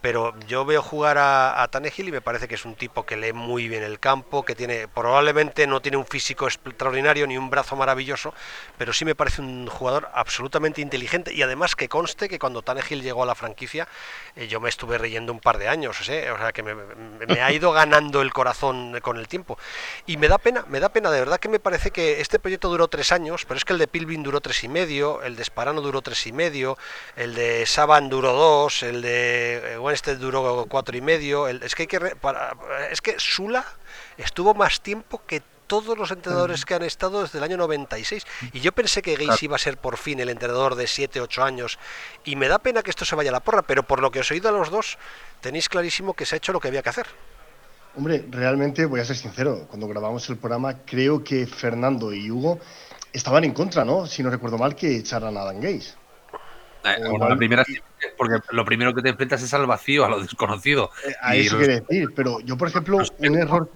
pero 0.00 0.34
yo 0.46 0.64
veo 0.64 0.80
jugar 0.82 1.18
a, 1.18 1.62
a 1.62 1.68
Tannehill 1.68 2.08
y 2.08 2.12
me 2.12 2.20
parece 2.20 2.46
que 2.46 2.54
es 2.54 2.64
un 2.64 2.74
tipo 2.74 3.04
que 3.04 3.16
lee 3.16 3.32
muy 3.32 3.68
bien 3.68 3.82
el 3.82 3.98
campo, 3.98 4.44
que 4.44 4.54
tiene 4.54 4.86
probablemente 4.88 5.66
no 5.66 5.80
tiene 5.80 5.96
un 5.96 6.06
físico 6.06 6.46
extraordinario 6.46 7.26
ni 7.26 7.36
un 7.36 7.50
brazo 7.50 7.74
maravilloso, 7.74 8.32
pero 8.76 8.92
sí 8.92 9.04
me 9.04 9.14
parece 9.14 9.40
un 9.42 9.66
jugador 9.66 10.08
absolutamente 10.14 10.80
inteligente 10.80 11.32
y 11.34 11.42
además 11.42 11.74
que 11.74 11.88
conste 11.88 12.28
que 12.28 12.38
cuando 12.38 12.62
Tannehill 12.62 13.02
llegó 13.02 13.22
a 13.24 13.26
la 13.26 13.34
franquicia 13.34 13.88
eh, 14.36 14.46
yo 14.46 14.60
me 14.60 14.68
estuve 14.68 14.98
reyendo 14.98 15.32
un 15.32 15.40
par 15.40 15.58
de 15.58 15.68
años, 15.68 16.08
¿eh? 16.08 16.30
o 16.30 16.38
sea 16.38 16.52
que 16.52 16.62
me, 16.62 16.74
me, 16.74 17.40
ha 17.40 17.50
ido 17.50 17.72
ganando 17.72 18.22
el 18.22 18.32
corazón 18.32 18.98
con 19.00 19.16
el 19.16 19.26
tiempo 19.26 19.58
y 20.06 20.16
me 20.16 20.28
da 20.28 20.38
pena, 20.38 20.64
me 20.68 20.80
da 20.80 20.90
pena 20.90 21.10
de 21.10 21.18
verdad 21.20 21.38
que 21.40 21.48
me 21.48 21.58
parece 21.58 21.90
que 21.90 22.20
este 22.20 22.38
proyecto 22.38 22.68
duró 22.68 22.88
tres 22.88 23.10
años, 23.10 23.44
pero 23.46 23.58
es 23.58 23.64
que 23.64 23.72
el 23.72 23.78
de 23.78 23.88
Pilvin 23.88 24.22
duró 24.22 24.40
tres 24.40 24.62
y 24.62 24.68
medio, 24.68 25.22
el 25.22 25.34
de 25.34 25.44
Sparano 25.44 25.80
duró 25.80 26.02
tres 26.02 26.26
y 26.26 26.32
medio, 26.32 26.78
el 27.16 27.34
de 27.34 27.66
Saban 27.66 28.08
duró 28.08 28.32
dos, 28.32 28.82
el 28.82 29.02
de 29.02 29.74
eh, 29.74 29.78
este 29.90 30.16
duró 30.16 30.66
cuatro 30.68 30.96
y 30.96 31.00
medio. 31.00 31.48
es 31.48 31.74
que 31.74 31.82
hay 31.82 31.86
que 31.86 32.00
para, 32.16 32.56
es 32.90 33.00
que 33.00 33.14
Sula 33.18 33.64
estuvo 34.16 34.54
más 34.54 34.80
tiempo 34.80 35.22
que 35.26 35.42
todos 35.68 35.96
los 35.96 36.10
entrenadores 36.10 36.64
que 36.64 36.74
han 36.74 36.82
estado 36.82 37.22
desde 37.22 37.38
el 37.38 37.44
año 37.44 37.56
96. 37.56 38.26
Y 38.52 38.60
yo 38.60 38.72
pensé 38.72 39.02
que 39.02 39.14
Gates 39.14 39.42
iba 39.42 39.54
a 39.54 39.58
ser 39.58 39.76
por 39.76 39.98
fin 39.98 40.18
el 40.18 40.30
entrenador 40.30 40.74
de 40.74 40.86
7, 40.86 41.20
8 41.20 41.44
años. 41.44 41.78
Y 42.24 42.34
me 42.34 42.48
da 42.48 42.58
pena 42.58 42.82
que 42.82 42.90
esto 42.90 43.04
se 43.04 43.14
vaya 43.14 43.30
a 43.30 43.34
la 43.34 43.40
porra, 43.40 43.62
pero 43.62 43.84
por 43.84 44.00
lo 44.00 44.10
que 44.10 44.20
os 44.20 44.30
he 44.30 44.34
oído 44.34 44.48
a 44.48 44.52
los 44.52 44.70
dos, 44.70 44.98
tenéis 45.40 45.68
clarísimo 45.68 46.14
que 46.14 46.26
se 46.26 46.34
ha 46.34 46.38
hecho 46.38 46.52
lo 46.52 46.58
que 46.58 46.68
había 46.68 46.82
que 46.82 46.88
hacer. 46.88 47.06
Hombre, 47.96 48.24
realmente 48.30 48.86
voy 48.86 49.00
a 49.00 49.04
ser 49.04 49.16
sincero. 49.16 49.66
Cuando 49.68 49.86
grabamos 49.86 50.28
el 50.30 50.38
programa, 50.38 50.78
creo 50.84 51.22
que 51.22 51.46
Fernando 51.46 52.12
y 52.12 52.30
Hugo 52.30 52.58
estaban 53.12 53.44
en 53.44 53.52
contra, 53.52 53.84
¿no? 53.84 54.06
Si 54.06 54.22
no 54.22 54.30
recuerdo 54.30 54.58
mal, 54.58 54.74
que 54.74 54.96
echaran 54.96 55.36
a 55.36 55.44
Dan 55.44 55.60
Gates. 55.60 55.96
Eh, 56.84 57.18
la 57.18 57.36
primera 57.36 57.64
porque 58.16 58.40
lo 58.50 58.64
primero 58.64 58.94
que 58.94 59.02
te 59.02 59.08
enfrentas 59.10 59.42
es 59.42 59.52
al 59.54 59.66
vacío, 59.66 60.04
a 60.04 60.08
lo 60.08 60.20
desconocido. 60.20 60.90
Eh, 61.06 61.14
a 61.20 61.36
eso 61.36 61.56
quiere 61.56 61.80
decir, 61.80 62.08
pero 62.14 62.40
yo, 62.40 62.56
por 62.56 62.68
ejemplo, 62.68 62.98
un 63.18 63.38
error. 63.38 63.70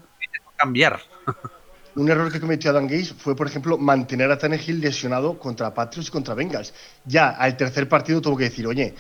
Cambiar. 0.57 1.01
Un 1.95 2.09
error 2.09 2.33
que 2.33 2.41
cometió 2.41 2.71
Adam 2.71 2.85
Gates 2.85 3.13
fue, 3.13 3.37
por 3.37 3.47
ejemplo, 3.47 3.77
mantener 3.77 4.31
a 4.31 4.39
Tannehill 4.39 4.81
lesionado 4.81 5.39
contra 5.39 5.75
Patriots 5.75 6.09
y 6.09 6.11
contra 6.11 6.33
Bengals. 6.33 6.73
Ya 7.05 7.29
al 7.29 7.55
tercer 7.55 7.87
partido 7.87 8.23
tuvo 8.23 8.39
que 8.39 8.45
decir, 8.45 8.67
oye, 8.67 8.95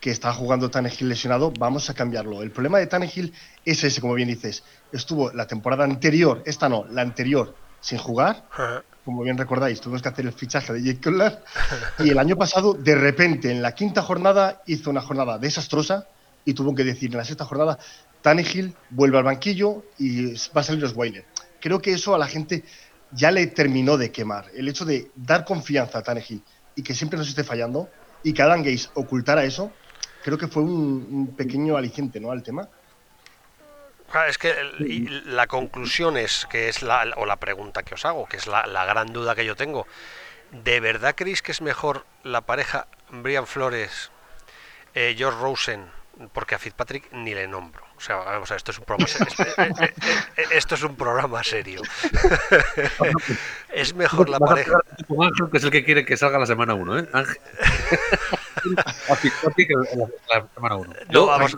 que 0.00 0.10
está 0.10 0.32
jugando 0.32 0.70
Tannehill 0.70 1.10
lesionado, 1.10 1.52
vamos 1.58 1.90
a 1.90 1.94
cambiarlo. 1.94 2.42
El 2.42 2.50
problema 2.50 2.78
de 2.78 2.86
Tannehill 2.86 3.34
es 3.66 3.84
ese, 3.84 4.00
como 4.00 4.14
bien 4.14 4.28
dices. 4.28 4.64
Estuvo 4.92 5.30
la 5.32 5.46
temporada 5.46 5.84
anterior, 5.84 6.42
esta 6.46 6.70
no, 6.70 6.86
la 6.90 7.02
anterior, 7.02 7.54
sin 7.80 7.98
jugar 7.98 8.48
como 9.08 9.22
bien 9.22 9.38
recordáis, 9.38 9.80
tuvimos 9.80 10.02
que 10.02 10.10
hacer 10.10 10.26
el 10.26 10.34
fichaje 10.34 10.70
de 10.70 10.82
Jake 10.82 11.00
Cutler. 11.02 11.38
Y 12.00 12.10
el 12.10 12.18
año 12.18 12.36
pasado, 12.36 12.74
de 12.74 12.94
repente, 12.94 13.50
en 13.50 13.62
la 13.62 13.74
quinta 13.74 14.02
jornada, 14.02 14.60
hizo 14.66 14.90
una 14.90 15.00
jornada 15.00 15.38
desastrosa 15.38 16.06
y 16.44 16.52
tuvo 16.52 16.74
que 16.74 16.84
decir 16.84 17.10
en 17.10 17.16
la 17.16 17.24
sexta 17.24 17.46
jornada, 17.46 17.78
Tannehill 18.20 18.74
vuelve 18.90 19.16
al 19.16 19.24
banquillo 19.24 19.82
y 19.98 20.34
va 20.54 20.60
a 20.60 20.62
salir 20.62 20.82
los 20.82 20.94
Weiler. 20.94 21.24
Creo 21.58 21.80
que 21.80 21.94
eso 21.94 22.14
a 22.14 22.18
la 22.18 22.26
gente 22.26 22.64
ya 23.10 23.30
le 23.30 23.46
terminó 23.46 23.96
de 23.96 24.12
quemar. 24.12 24.50
El 24.54 24.68
hecho 24.68 24.84
de 24.84 25.10
dar 25.16 25.46
confianza 25.46 26.00
a 26.00 26.02
Tannehill 26.02 26.42
y 26.76 26.82
que 26.82 26.92
siempre 26.92 27.18
nos 27.18 27.30
esté 27.30 27.44
fallando 27.44 27.88
y 28.22 28.34
que 28.34 28.42
Adam 28.42 28.62
Gaze 28.62 28.90
ocultara 28.92 29.42
eso, 29.42 29.72
creo 30.22 30.36
que 30.36 30.48
fue 30.48 30.62
un, 30.62 31.08
un 31.10 31.26
pequeño 31.34 31.78
aliciente 31.78 32.20
¿no? 32.20 32.30
al 32.30 32.42
tema. 32.42 32.68
Es 34.26 34.38
que 34.38 34.54
la 35.26 35.46
conclusión 35.46 36.16
es 36.16 36.46
que 36.50 36.68
es 36.68 36.82
la, 36.82 37.12
o 37.16 37.26
la 37.26 37.36
pregunta 37.36 37.82
que 37.82 37.94
os 37.94 38.04
hago, 38.04 38.26
que 38.26 38.38
es 38.38 38.46
la, 38.46 38.62
gran 38.86 39.12
duda 39.12 39.34
que 39.34 39.44
yo 39.44 39.54
tengo. 39.54 39.86
¿De 40.50 40.80
verdad 40.80 41.14
creéis 41.14 41.42
que 41.42 41.52
es 41.52 41.60
mejor 41.60 42.06
la 42.22 42.40
pareja 42.40 42.86
Brian 43.10 43.46
Flores, 43.46 44.10
eh, 44.94 45.14
George 45.16 45.38
Rosen, 45.38 45.86
porque 46.32 46.54
a 46.54 46.58
Fitzpatrick 46.58 47.12
ni 47.12 47.34
le 47.34 47.46
nombro? 47.48 47.84
O 47.98 48.00
sea, 48.00 48.16
vamos 48.16 48.50
a 48.52 48.56
esto 48.56 48.70
es 48.70 48.78
un 48.78 48.84
programa, 48.84 49.10
eh, 49.58 49.94
eh, 50.36 50.44
esto 50.52 50.76
es 50.76 50.82
un 50.84 50.96
programa 50.96 51.42
serio. 51.42 51.82
es 53.72 53.92
mejor 53.92 54.28
la 54.28 54.38
pareja. 54.38 54.78
Ángel, 55.20 55.50
que 55.50 55.58
es 55.58 55.64
el 55.64 55.70
que 55.70 55.84
quiere 55.84 56.04
que 56.06 56.16
salga 56.16 56.38
la 56.38 56.46
semana 56.46 56.74
1, 56.74 56.98
¿eh? 56.98 57.08
Ángel. 57.12 57.40
a 59.10 59.16
Fitzpatrick 59.16 59.70
la, 60.32 60.46
semana 60.54 60.76
1. 60.76 60.94
No, 61.10 61.26
vamos. 61.26 61.56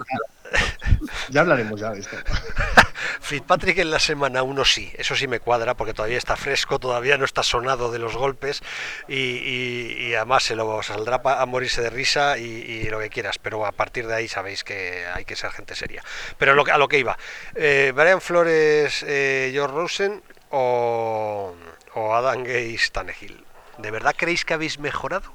Ya 1.31 1.43
hablaremos 1.43 1.81
ya 1.81 1.91
de 1.91 2.01
esto. 2.01 2.17
Fitzpatrick 3.21 3.79
en 3.79 3.91
la 3.91 3.99
semana 3.99 4.43
1 4.43 4.65
sí, 4.65 4.91
eso 4.97 5.15
sí 5.15 5.29
me 5.29 5.41
cuadra 5.41 5.75
porque 5.77 5.95
todavía 5.95 6.19
está 6.19 6.37
fresco, 6.37 6.79
todavía 6.79 7.17
no 7.17 7.25
está 7.25 7.43
sonado 7.43 7.93
de 7.93 7.99
los 7.99 8.17
golpes 8.17 8.63
y, 9.09 10.13
además 10.15 10.43
se 10.45 10.57
lo 10.57 10.83
saldrá 10.83 11.21
a 11.25 11.47
morirse 11.47 11.83
de 11.83 11.91
risa 11.91 12.39
y, 12.39 12.89
lo 12.91 12.99
que 12.99 13.09
quieras, 13.09 13.39
pero 13.39 13.65
a 13.67 13.73
partir 13.73 14.07
de 14.07 14.15
ahí 14.15 14.29
sabéis 14.29 14.65
que 14.65 15.05
hay 15.15 15.25
que 15.25 15.37
ser 15.37 15.51
gente 15.53 15.75
seria. 15.75 16.03
Pero 16.39 16.53
a 16.53 16.79
lo 16.79 16.89
que 16.89 16.99
iba, 16.99 17.17
eh, 17.55 17.93
Brian 17.95 18.21
Flores, 18.21 19.05
eh, 19.07 19.51
George 19.53 19.75
Rosen 19.75 20.23
o, 20.51 21.55
o 21.95 22.15
Adam 22.15 22.43
Gaze 22.43 22.91
Tannehill, 22.93 23.45
¿de 23.79 23.91
verdad 23.91 24.15
creéis 24.17 24.45
que 24.45 24.55
habéis 24.55 24.79
mejorado? 24.79 25.33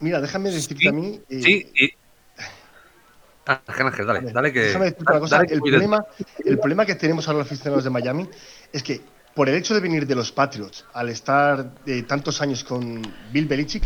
Mira, 0.00 0.20
déjame 0.20 0.50
decirte 0.50 0.88
a 0.88 0.92
mí. 0.92 1.20
Eh, 1.28 1.42
sí. 1.42 1.72
Ángel, 3.46 3.86
Ángel, 3.86 4.06
dale, 4.06 4.32
dale 4.32 4.52
que. 4.52 4.60
Déjame 4.60 4.84
decirte 4.86 5.12
una 5.12 5.20
cosa. 5.20 5.42
el, 5.42 5.60
problema, 5.60 6.04
el 6.44 6.58
problema 6.58 6.86
que 6.86 6.94
tenemos 6.94 7.26
ahora 7.26 7.40
los 7.40 7.48
aficionados 7.48 7.84
de 7.84 7.90
Miami 7.90 8.28
es 8.72 8.82
que 8.82 9.00
por 9.34 9.48
el 9.48 9.54
hecho 9.54 9.74
de 9.74 9.80
venir 9.80 10.06
de 10.06 10.14
los 10.14 10.32
Patriots, 10.32 10.84
al 10.92 11.08
estar 11.08 11.84
de 11.84 12.02
tantos 12.02 12.40
años 12.42 12.64
con 12.64 13.02
Bill 13.32 13.46
Belichick, 13.46 13.84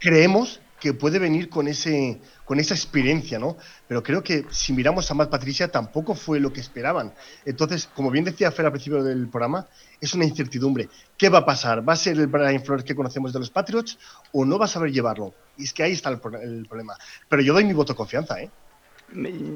creemos 0.00 0.60
que 0.80 0.92
puede 0.92 1.18
venir 1.18 1.48
con 1.48 1.66
ese 1.66 2.20
con 2.44 2.60
esa 2.60 2.74
experiencia, 2.74 3.38
¿no? 3.38 3.56
Pero 3.88 4.02
creo 4.02 4.22
que 4.22 4.44
si 4.50 4.72
miramos 4.74 5.10
a 5.10 5.14
Matt 5.14 5.30
Patricia 5.30 5.68
tampoco 5.68 6.14
fue 6.14 6.40
lo 6.40 6.52
que 6.52 6.60
esperaban. 6.60 7.14
Entonces, 7.46 7.88
como 7.94 8.10
bien 8.10 8.24
decía 8.24 8.52
Fer 8.52 8.66
al 8.66 8.72
principio 8.72 9.02
del 9.02 9.28
programa, 9.28 9.66
es 10.00 10.12
una 10.12 10.24
incertidumbre. 10.24 10.90
¿Qué 11.16 11.30
va 11.30 11.38
a 11.38 11.46
pasar? 11.46 11.88
¿Va 11.88 11.94
a 11.94 11.96
ser 11.96 12.18
el 12.18 12.26
Brian 12.26 12.62
Flores 12.62 12.84
que 12.84 12.94
conocemos 12.94 13.32
de 13.32 13.38
los 13.38 13.50
Patriots 13.50 13.98
o 14.32 14.44
no 14.44 14.58
va 14.58 14.66
a 14.66 14.68
saber 14.68 14.92
llevarlo? 14.92 15.32
Y 15.56 15.64
es 15.64 15.72
que 15.72 15.82
ahí 15.82 15.92
está 15.92 16.10
el, 16.10 16.18
problema. 16.18 16.98
Pero 17.28 17.40
yo 17.40 17.54
doy 17.54 17.64
mi 17.64 17.72
voto 17.72 17.94
de 17.94 17.96
confianza, 17.96 18.40
¿eh? 18.40 18.50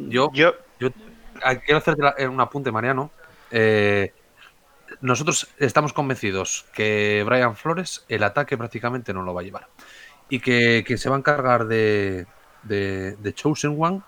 Yo, 0.09 0.31
yo, 0.33 0.55
quiero 0.79 1.79
hacerte 1.79 2.27
un 2.27 2.41
apunte, 2.41 2.71
Mariano. 2.71 3.11
Eh, 3.51 4.13
nosotros 5.01 5.49
estamos 5.59 5.93
convencidos 5.93 6.67
que 6.73 7.23
Brian 7.27 7.57
Flores 7.57 8.05
el 8.09 8.23
ataque 8.23 8.57
prácticamente 8.57 9.13
no 9.13 9.23
lo 9.23 9.35
va 9.35 9.43
a 9.43 9.45
llevar 9.45 9.69
y 10.29 10.41
que, 10.41 10.85
se 10.97 11.09
va 11.09 11.17
a 11.17 11.19
encargar 11.19 11.67
de, 11.67 12.27
de, 12.63 13.33
Chosen 13.35 13.77
One 13.79 14.03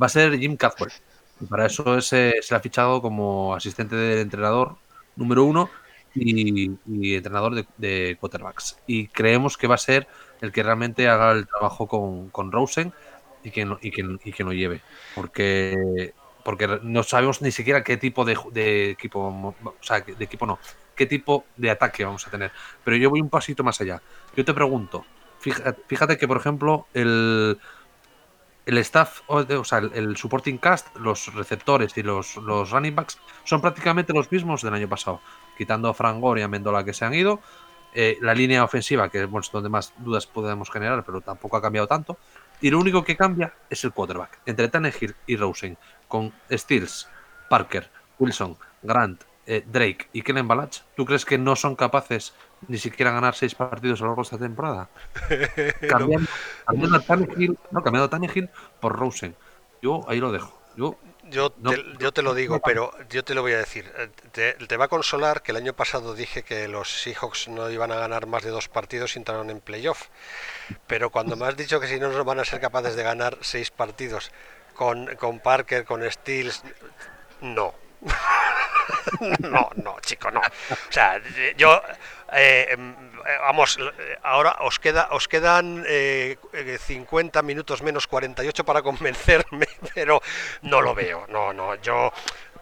va 0.00 0.06
a 0.06 0.08
ser 0.08 0.38
Jim 0.38 0.56
Cadwell. 0.56 0.92
Y 1.40 1.46
para 1.46 1.66
eso 1.66 2.00
se 2.00 2.34
le 2.48 2.56
ha 2.56 2.60
fichado 2.60 3.02
como 3.02 3.54
asistente 3.54 3.96
del 3.96 4.20
entrenador 4.20 4.76
número 5.16 5.44
uno 5.44 5.70
y, 6.14 7.14
entrenador 7.14 7.66
de, 7.76 8.16
quarterbacks. 8.20 8.78
Y 8.86 9.08
creemos 9.08 9.56
que 9.56 9.66
va 9.66 9.74
a 9.74 9.78
ser 9.78 10.06
el 10.40 10.52
que 10.52 10.62
realmente 10.62 11.08
haga 11.08 11.32
el 11.32 11.46
trabajo 11.46 11.86
con, 11.86 12.30
con 12.30 12.52
Rosen 12.52 12.92
y 13.44 13.50
que, 13.50 13.64
no, 13.64 13.78
y, 13.80 13.90
que, 13.90 14.04
y 14.24 14.32
que 14.32 14.44
no 14.44 14.52
lleve. 14.52 14.80
Porque 15.14 16.12
porque 16.44 16.80
no 16.82 17.02
sabemos 17.02 17.40
ni 17.40 17.50
siquiera 17.52 17.82
qué 17.82 17.96
tipo 17.96 18.24
de, 18.24 18.90
equipo, 18.90 19.54
o 19.64 19.74
sea, 19.80 20.00
de 20.00 20.24
equipo 20.24 20.44
no, 20.44 20.58
qué 20.94 21.06
tipo 21.06 21.46
de 21.56 21.70
ataque 21.70 22.04
vamos 22.04 22.26
a 22.26 22.30
tener. 22.30 22.52
Pero 22.84 22.98
yo 22.98 23.08
voy 23.08 23.22
un 23.22 23.30
pasito 23.30 23.64
más 23.64 23.80
allá. 23.80 24.02
Yo 24.36 24.44
te 24.44 24.52
pregunto, 24.52 25.06
Fíjate, 25.86 26.16
que, 26.16 26.26
por 26.26 26.38
ejemplo, 26.38 26.86
el, 26.94 27.58
el 28.64 28.78
staff, 28.78 29.20
o 29.26 29.64
sea, 29.64 29.78
el, 29.78 30.16
supporting 30.16 30.56
cast, 30.56 30.96
los 30.96 31.34
receptores 31.34 31.98
y 31.98 32.02
los, 32.02 32.36
los 32.36 32.70
running 32.70 32.94
backs 32.94 33.18
son 33.44 33.60
prácticamente 33.60 34.14
los 34.14 34.32
mismos 34.32 34.62
del 34.62 34.72
año 34.72 34.88
pasado, 34.88 35.20
quitando 35.58 35.90
a 35.90 35.94
Frank 35.94 36.18
Gore 36.18 36.40
y 36.40 36.44
a 36.44 36.48
Mendola 36.48 36.82
que 36.82 36.94
se 36.94 37.04
han 37.04 37.12
ido. 37.12 37.40
Eh, 37.92 38.16
la 38.22 38.34
línea 38.34 38.64
ofensiva, 38.64 39.10
que 39.10 39.22
es 39.22 39.50
donde 39.52 39.68
más 39.68 39.92
dudas 39.98 40.26
podemos 40.26 40.70
generar, 40.70 41.04
pero 41.04 41.20
tampoco 41.20 41.58
ha 41.58 41.62
cambiado 41.62 41.86
tanto. 41.86 42.16
Y 42.64 42.70
lo 42.70 42.78
único 42.78 43.04
que 43.04 43.14
cambia 43.14 43.52
es 43.68 43.84
el 43.84 43.92
quarterback. 43.92 44.38
Entre 44.46 44.68
Tannehill 44.68 45.14
y 45.26 45.36
Rosen, 45.36 45.76
con 46.08 46.32
Stills, 46.50 47.06
Parker, 47.50 47.90
Wilson, 48.18 48.56
Grant, 48.82 49.22
eh, 49.44 49.62
Drake 49.70 50.08
y 50.14 50.22
Kellen 50.22 50.48
Balach, 50.48 50.80
¿tú 50.96 51.04
crees 51.04 51.26
que 51.26 51.36
no 51.36 51.56
son 51.56 51.76
capaces 51.76 52.32
ni 52.66 52.78
siquiera 52.78 53.12
ganar 53.12 53.34
seis 53.34 53.54
partidos 53.54 54.00
a 54.00 54.04
lo 54.04 54.08
largo 54.12 54.22
de 54.22 54.24
esta 54.24 54.38
temporada? 54.38 54.88
cambiando, 55.90 56.96
a 56.96 57.00
Tannehill, 57.00 57.58
no, 57.70 57.82
cambiando 57.82 58.06
a 58.06 58.08
Tannehill 58.08 58.48
por 58.80 58.98
Rosen. 58.98 59.36
Yo 59.82 60.00
ahí 60.08 60.18
lo 60.18 60.32
dejo. 60.32 60.58
Yo 60.74 60.96
yo, 61.30 61.50
te, 61.50 61.84
yo 61.98 62.12
te 62.12 62.22
lo 62.22 62.34
digo, 62.34 62.60
pero 62.60 62.92
yo 63.08 63.24
te 63.24 63.34
lo 63.34 63.42
voy 63.42 63.52
a 63.52 63.58
decir. 63.58 63.90
Te, 64.32 64.54
te, 64.54 64.76
va 64.76 64.86
a 64.86 64.88
consolar 64.88 65.42
que 65.42 65.52
el 65.52 65.56
año 65.56 65.72
pasado 65.72 66.14
dije 66.14 66.42
que 66.42 66.68
los 66.68 67.02
Seahawks 67.02 67.48
no 67.48 67.70
iban 67.70 67.92
a 67.92 67.96
ganar 67.96 68.26
más 68.26 68.42
de 68.42 68.50
dos 68.50 68.68
partidos 68.68 69.16
y 69.16 69.18
entraron 69.18 69.50
en 69.50 69.60
playoff. 69.60 70.08
Pero 70.86 71.10
cuando 71.10 71.36
me 71.36 71.46
has 71.46 71.56
dicho 71.56 71.80
que 71.80 71.88
si 71.88 71.98
no, 71.98 72.10
no 72.10 72.24
van 72.24 72.40
a 72.40 72.44
ser 72.44 72.60
capaces 72.60 72.96
de 72.96 73.02
ganar 73.02 73.38
seis 73.40 73.70
partidos 73.70 74.30
con, 74.74 75.14
con 75.16 75.40
Parker, 75.40 75.84
con 75.84 76.08
Steels, 76.10 76.62
no. 77.40 77.74
no, 79.40 79.70
no, 79.76 79.96
chico, 80.00 80.30
no. 80.30 80.40
O 80.40 80.92
sea, 80.92 81.20
yo, 81.56 81.82
eh, 82.32 82.68
em, 82.70 82.94
vamos, 83.40 83.78
ahora 84.22 84.56
os, 84.60 84.78
queda, 84.78 85.08
os 85.12 85.28
quedan 85.28 85.84
50 85.84 85.88
eh, 85.88 87.42
minutos 87.42 87.82
menos 87.82 88.06
48 88.06 88.64
para 88.64 88.82
convencerme, 88.82 89.66
pero 89.94 90.20
no 90.62 90.80
lo 90.80 90.94
veo, 90.94 91.26
no, 91.28 91.52
no, 91.52 91.74
yo 91.76 92.12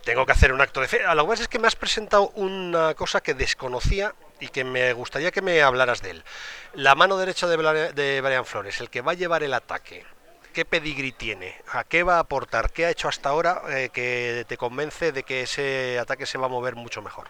tengo 0.04 0.26
que 0.26 0.32
hacer 0.32 0.52
un 0.52 0.60
acto 0.60 0.80
de 0.80 0.88
fe. 0.88 1.04
A 1.04 1.14
lo 1.14 1.26
que 1.28 1.34
es 1.34 1.48
que 1.48 1.58
me 1.58 1.66
has 1.66 1.76
presentado 1.76 2.30
una 2.34 2.94
cosa 2.94 3.20
que 3.20 3.34
desconocía 3.34 4.14
y 4.40 4.48
que 4.48 4.64
me 4.64 4.92
gustaría 4.92 5.30
que 5.30 5.42
me 5.42 5.62
hablaras 5.62 6.02
de 6.02 6.10
él. 6.10 6.24
La 6.74 6.94
mano 6.94 7.16
derecha 7.16 7.46
de 7.46 8.20
Brian 8.20 8.44
Flores, 8.44 8.80
el 8.80 8.90
que 8.90 9.00
va 9.00 9.12
a 9.12 9.14
llevar 9.14 9.42
el 9.42 9.54
ataque 9.54 10.04
¿Qué 10.52 10.64
pedigrí 10.64 11.12
tiene? 11.12 11.54
¿A 11.72 11.84
qué 11.84 12.02
va 12.02 12.16
a 12.16 12.20
aportar? 12.20 12.70
¿Qué 12.72 12.86
ha 12.86 12.90
hecho 12.90 13.08
hasta 13.08 13.30
ahora 13.30 13.62
eh, 13.68 13.90
que 13.92 14.44
te 14.46 14.56
convence 14.56 15.12
de 15.12 15.22
que 15.22 15.42
ese 15.42 15.98
ataque 15.98 16.26
se 16.26 16.38
va 16.38 16.46
a 16.46 16.50
mover 16.50 16.76
mucho 16.76 17.00
mejor? 17.02 17.28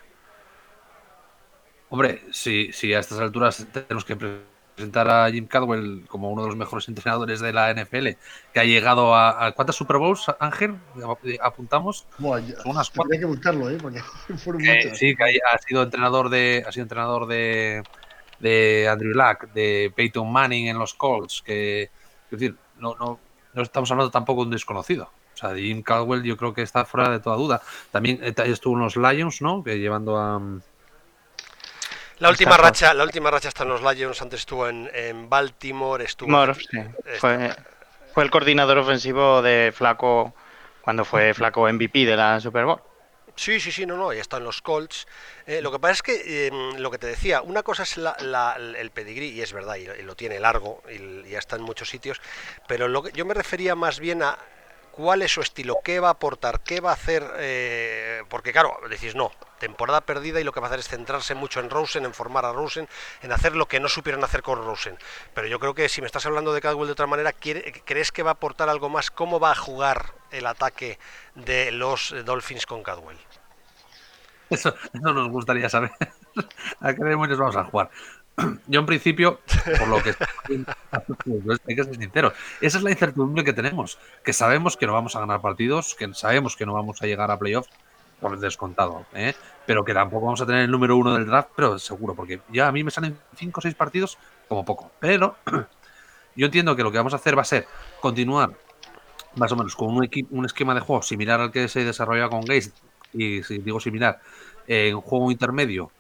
Hombre, 1.89 2.23
si, 2.33 2.73
si 2.73 2.95
a 2.95 3.01
estas 3.01 3.21
alturas 3.21 3.67
tenemos 3.71 4.05
que 4.05 4.17
presentar 4.17 5.09
a 5.09 5.31
Jim 5.31 5.47
Cadwell 5.47 6.05
como 6.09 6.31
uno 6.31 6.43
de 6.43 6.49
los 6.49 6.57
mejores 6.57 6.89
entrenadores 6.89 7.41
de 7.41 7.53
la 7.53 7.73
NFL, 7.73 8.09
que 8.53 8.61
ha 8.61 8.65
llegado 8.65 9.15
a, 9.15 9.53
¿cuántas 9.53 9.77
Super 9.77 9.99
Bowls, 9.99 10.27
Ángel? 10.41 10.77
Apuntamos. 11.41 12.07
unas 12.19 12.91
cuantas. 12.91 13.19
que 13.19 13.27
buscarlo, 13.27 13.71
¿eh? 13.71 13.79
Porque 13.81 14.01
Sí, 14.95 15.15
que 15.15 15.25
ha, 15.25 15.59
sido 15.59 15.83
entrenador 15.83 16.31
de, 16.31 16.65
ha 16.67 16.73
sido 16.73 16.85
entrenador 16.85 17.27
de, 17.27 17.83
de 18.41 18.89
Andrew 18.89 19.13
Luck, 19.13 19.53
de 19.53 19.93
Peyton 19.95 20.31
Manning 20.33 20.69
en 20.69 20.79
los 20.79 20.95
Colts, 20.95 21.43
que, 21.43 21.83
es 21.83 21.91
decir, 22.31 22.57
no, 22.83 22.97
no, 22.97 23.21
no 23.55 23.63
estamos 23.63 23.91
hablando 23.91 24.11
tampoco 24.11 24.43
de 24.43 24.47
un 24.47 24.53
desconocido. 24.53 25.11
O 25.35 25.37
sea, 25.37 25.55
Jim 25.55 25.83
Caldwell 25.83 26.23
yo 26.23 26.37
creo 26.37 26.53
que 26.53 26.63
está 26.63 26.85
fuera 26.85 27.09
de 27.09 27.21
toda 27.21 27.37
duda. 27.37 27.63
También 27.91 28.19
eh, 28.23 28.35
estuvo 28.47 28.75
en 28.75 28.81
los 28.81 28.97
Lions, 28.97 29.41
¿no? 29.41 29.65
Que 29.65 29.79
llevando 29.79 30.19
a... 30.19 30.39
Mm, 30.39 30.61
la 32.19 32.29
última 32.29 32.57
racha, 32.57 32.95
la 32.95 33.03
última 33.03 33.31
racha 33.31 33.49
está 33.49 33.65
en 33.65 33.71
los 33.71 33.83
Lions, 33.83 34.23
antes 34.23 34.41
estuvo 34.41 34.69
en, 34.69 34.89
en 34.95 35.29
Baltimore, 35.29 36.05
estuvo 36.05 36.31
fue, 37.19 37.53
fue, 38.15 38.23
el 38.23 38.31
coordinador 38.31 38.79
ofensivo 38.79 39.43
de 39.43 39.73
Flaco 39.75 40.33
cuando 40.83 41.05
fue 41.05 41.35
Flaco 41.35 41.67
MVP 41.73 42.05
de 42.05 42.17
la 42.17 42.39
Super 42.39 42.65
Bowl. 42.65 42.81
Sí, 43.35 43.61
sí, 43.61 43.73
sí, 43.73 43.87
no, 43.87 43.97
no, 43.97 44.13
ya 44.13 44.21
están 44.21 44.45
los 44.45 44.61
Colts. 44.61 45.07
Eh, 45.47 45.63
lo 45.63 45.73
que 45.73 45.79
pasa 45.79 45.95
es 45.95 46.03
que, 46.03 46.47
em, 46.47 46.77
lo 46.79 46.91
que 46.91 46.99
te 46.99 47.07
decía, 47.07 47.43
una 47.43 47.63
cosa 47.63 47.83
es 47.85 47.97
el 47.97 48.91
pedigrí, 48.91 49.31
y 49.31 49.41
es 49.41 49.53
verdad, 49.53 49.77
y, 49.77 50.03
lo 50.03 50.15
tiene 50.15 50.39
largo, 50.39 50.83
y, 50.91 51.29
ya 51.29 51.39
está 51.39 51.57
en 51.57 51.63
muchos 51.63 51.89
sitios, 51.89 52.21
pero 52.69 52.89
lo 52.89 53.03
que, 53.03 53.13
yo 53.13 53.25
me 53.25 53.35
refería 53.35 53.75
más 53.75 54.01
bien 54.01 54.23
a 54.23 54.39
cuál 54.93 55.23
es 55.23 55.33
su 55.33 55.41
estilo, 55.41 55.79
qué 55.83 55.99
va 55.99 56.09
a 56.09 56.13
aportar, 56.13 56.61
qué 56.61 56.81
va 56.81 56.91
a 56.91 56.95
hacer, 56.95 57.29
eh, 57.39 58.23
porque 58.29 58.53
claro, 58.53 58.79
decís, 58.89 59.15
no, 59.15 59.33
temporada 59.59 60.03
perdida 60.03 60.41
y 60.41 60.45
lo 60.45 60.53
que 60.53 60.61
va 60.61 60.67
a 60.67 60.71
hacer 60.71 60.81
es 60.81 60.89
centrarse 60.89 61.35
mucho 61.35 61.61
en 61.61 61.71
Rosen, 61.71 62.05
en 62.05 62.15
formar 62.15 62.45
a 62.45 62.53
Rosen, 62.53 62.89
en 63.23 63.33
hacer 63.33 63.57
lo 63.57 63.67
que 63.67 63.81
no 63.81 63.89
supieron 63.89 64.23
hacer 64.23 64.43
con 64.43 64.65
Rosen. 64.65 64.99
Pero 65.35 65.49
yo 65.49 65.59
creo 65.59 65.75
que 65.75 65.89
si 65.89 66.01
me 66.01 66.07
estás 66.07 66.27
hablando 66.27 66.53
de 66.53 66.61
Cadwell 66.61 66.87
de 66.87 66.93
otra 66.93 67.07
manera, 67.07 67.33
¿crees 67.33 68.13
que 68.13 68.23
va 68.23 68.31
a 68.31 68.35
aportar 68.35 68.69
algo 68.69 68.89
más? 68.89 69.11
¿Cómo 69.11 69.41
va 69.41 69.53
a 69.53 69.57
jugar 69.57 70.13
el 70.31 70.47
ataque 70.47 70.99
de 71.35 71.73
los 71.73 72.15
Dolphins 72.25 72.67
con 72.67 72.83
Cadwell? 72.83 73.19
Eso, 74.51 74.75
nos 74.93 75.31
gustaría 75.31 75.69
saber. 75.69 75.93
¿A 76.81 76.95
qué 76.95 77.05
demonios 77.05 77.39
vamos 77.39 77.57
a 77.57 77.65
jugar? 77.65 77.91
Yo 78.67 78.81
en 78.81 78.87
principio, 78.87 79.41
por 79.79 79.89
lo 79.89 80.03
que 80.03 80.15
hay 81.67 81.77
que 81.77 81.85
ser 81.85 81.97
sincero, 81.97 82.33
esa 82.61 82.79
es 82.79 82.85
la 82.85 82.91
incertidumbre 82.91 83.45
que 83.45 83.53
tenemos, 83.53 83.99
que 84.25 84.33
sabemos 84.33 84.77
que 84.77 84.87
no 84.87 84.93
vamos 84.93 85.17
a 85.17 85.21
ganar 85.21 85.41
partidos, 85.41 85.95
que 85.95 86.13
sabemos 86.15 86.57
que 86.57 86.67
no 86.67 86.75
vamos 86.75 87.03
a 87.03 87.07
llegar 87.07 87.31
a 87.31 87.39
playoffs 87.39 87.69
por 88.21 88.39
descontado, 88.39 89.05
¿eh? 89.15 89.35
pero 89.67 89.85
que 89.85 89.93
tampoco 89.93 90.27
vamos 90.27 90.41
a 90.41 90.47
tener 90.47 90.63
el 90.63 90.71
número 90.71 90.97
uno 90.97 91.15
del 91.15 91.27
draft, 91.27 91.51
pero 91.57 91.79
seguro, 91.79 92.15
porque 92.15 92.41
ya 92.53 92.69
a 92.69 92.73
mí 92.73 92.85
me 92.85 92.91
salen 92.91 93.19
cinco 93.35 93.59
o 93.59 93.63
seis 93.63 93.75
partidos 93.75 94.17
como 94.49 94.65
poco. 94.65 94.93
Pero 95.01 95.37
yo 96.37 96.47
entiendo 96.47 96.77
que 96.77 96.85
lo 96.85 96.93
que 96.93 96.99
vamos 96.99 97.13
a 97.13 97.17
hacer 97.17 97.37
va 97.37 97.43
a 97.43 97.47
ser 97.47 97.67
continuar 98.01 98.53
más 99.35 99.51
o 99.51 99.57
menos 99.57 99.75
con 99.75 99.89
un, 99.89 100.09
un 100.31 100.45
esquema 100.45 100.75
de 100.75 100.81
juego 100.81 101.03
similar 101.03 101.41
al 101.41 101.51
que 101.51 101.69
se 101.69 101.85
desarrolla 101.85 102.29
con 102.29 102.43
Gaze, 102.43 102.73
y 103.13 103.43
si 103.43 103.59
digo 103.59 103.81
similar, 103.81 104.21
en 104.67 105.01
juego 105.01 105.31
intermedio 105.31 105.91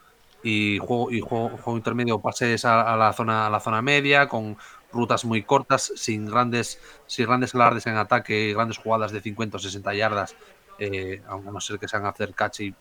y 0.43 0.79
juego 0.79 1.11
y 1.11 1.21
juego, 1.21 1.77
intermedio 1.77 2.21
pases 2.21 2.65
a, 2.65 2.97
la 2.97 3.13
zona 3.13 3.47
a 3.47 3.51
la 3.51 3.61
zona 3.61 3.83
media 3.83 4.29
con 4.29 4.57
rutas 4.93 5.25
muy 5.25 5.43
cortas 5.43 5.93
sin 5.97 6.27
grandes 6.27 6.81
sin 7.07 7.27
grandes 7.27 7.55
alardes 7.55 7.87
en 7.87 7.97
ataque 7.97 8.53
grandes 8.53 8.79
jugadas 8.79 9.13
de 9.13 9.21
50 9.21 9.57
o 9.57 9.61
60 9.61 9.95
yardas 9.95 10.37
eh, 10.79 11.23
a 11.29 11.37
no 11.37 11.61
ser 11.61 11.79
que 11.79 11.87
sean 11.87 12.07
hacer 12.07 12.35
catch, 12.35 12.61
y, 12.61 12.75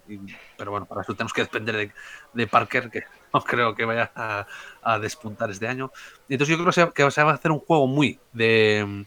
pero 0.57 0.71
bueno, 0.71 0.87
para 0.87 1.01
eso 1.01 1.13
tenemos 1.13 1.33
que 1.33 1.41
depender 1.41 1.91
de, 2.33 2.47
Parker, 2.47 2.89
que 2.89 3.03
no 3.33 3.43
creo 3.43 3.75
que 3.75 3.85
vaya 3.85 4.11
a, 4.15 4.99
despuntar 4.99 5.51
este 5.51 5.67
año. 5.67 5.91
Entonces 6.27 6.57
yo 6.57 6.63
creo 6.63 6.91
que 6.91 7.11
se, 7.11 7.23
va 7.23 7.31
a 7.31 7.35
hacer 7.35 7.51
un 7.51 7.59
juego 7.59 7.85
muy 7.85 8.19
de, 8.33 9.05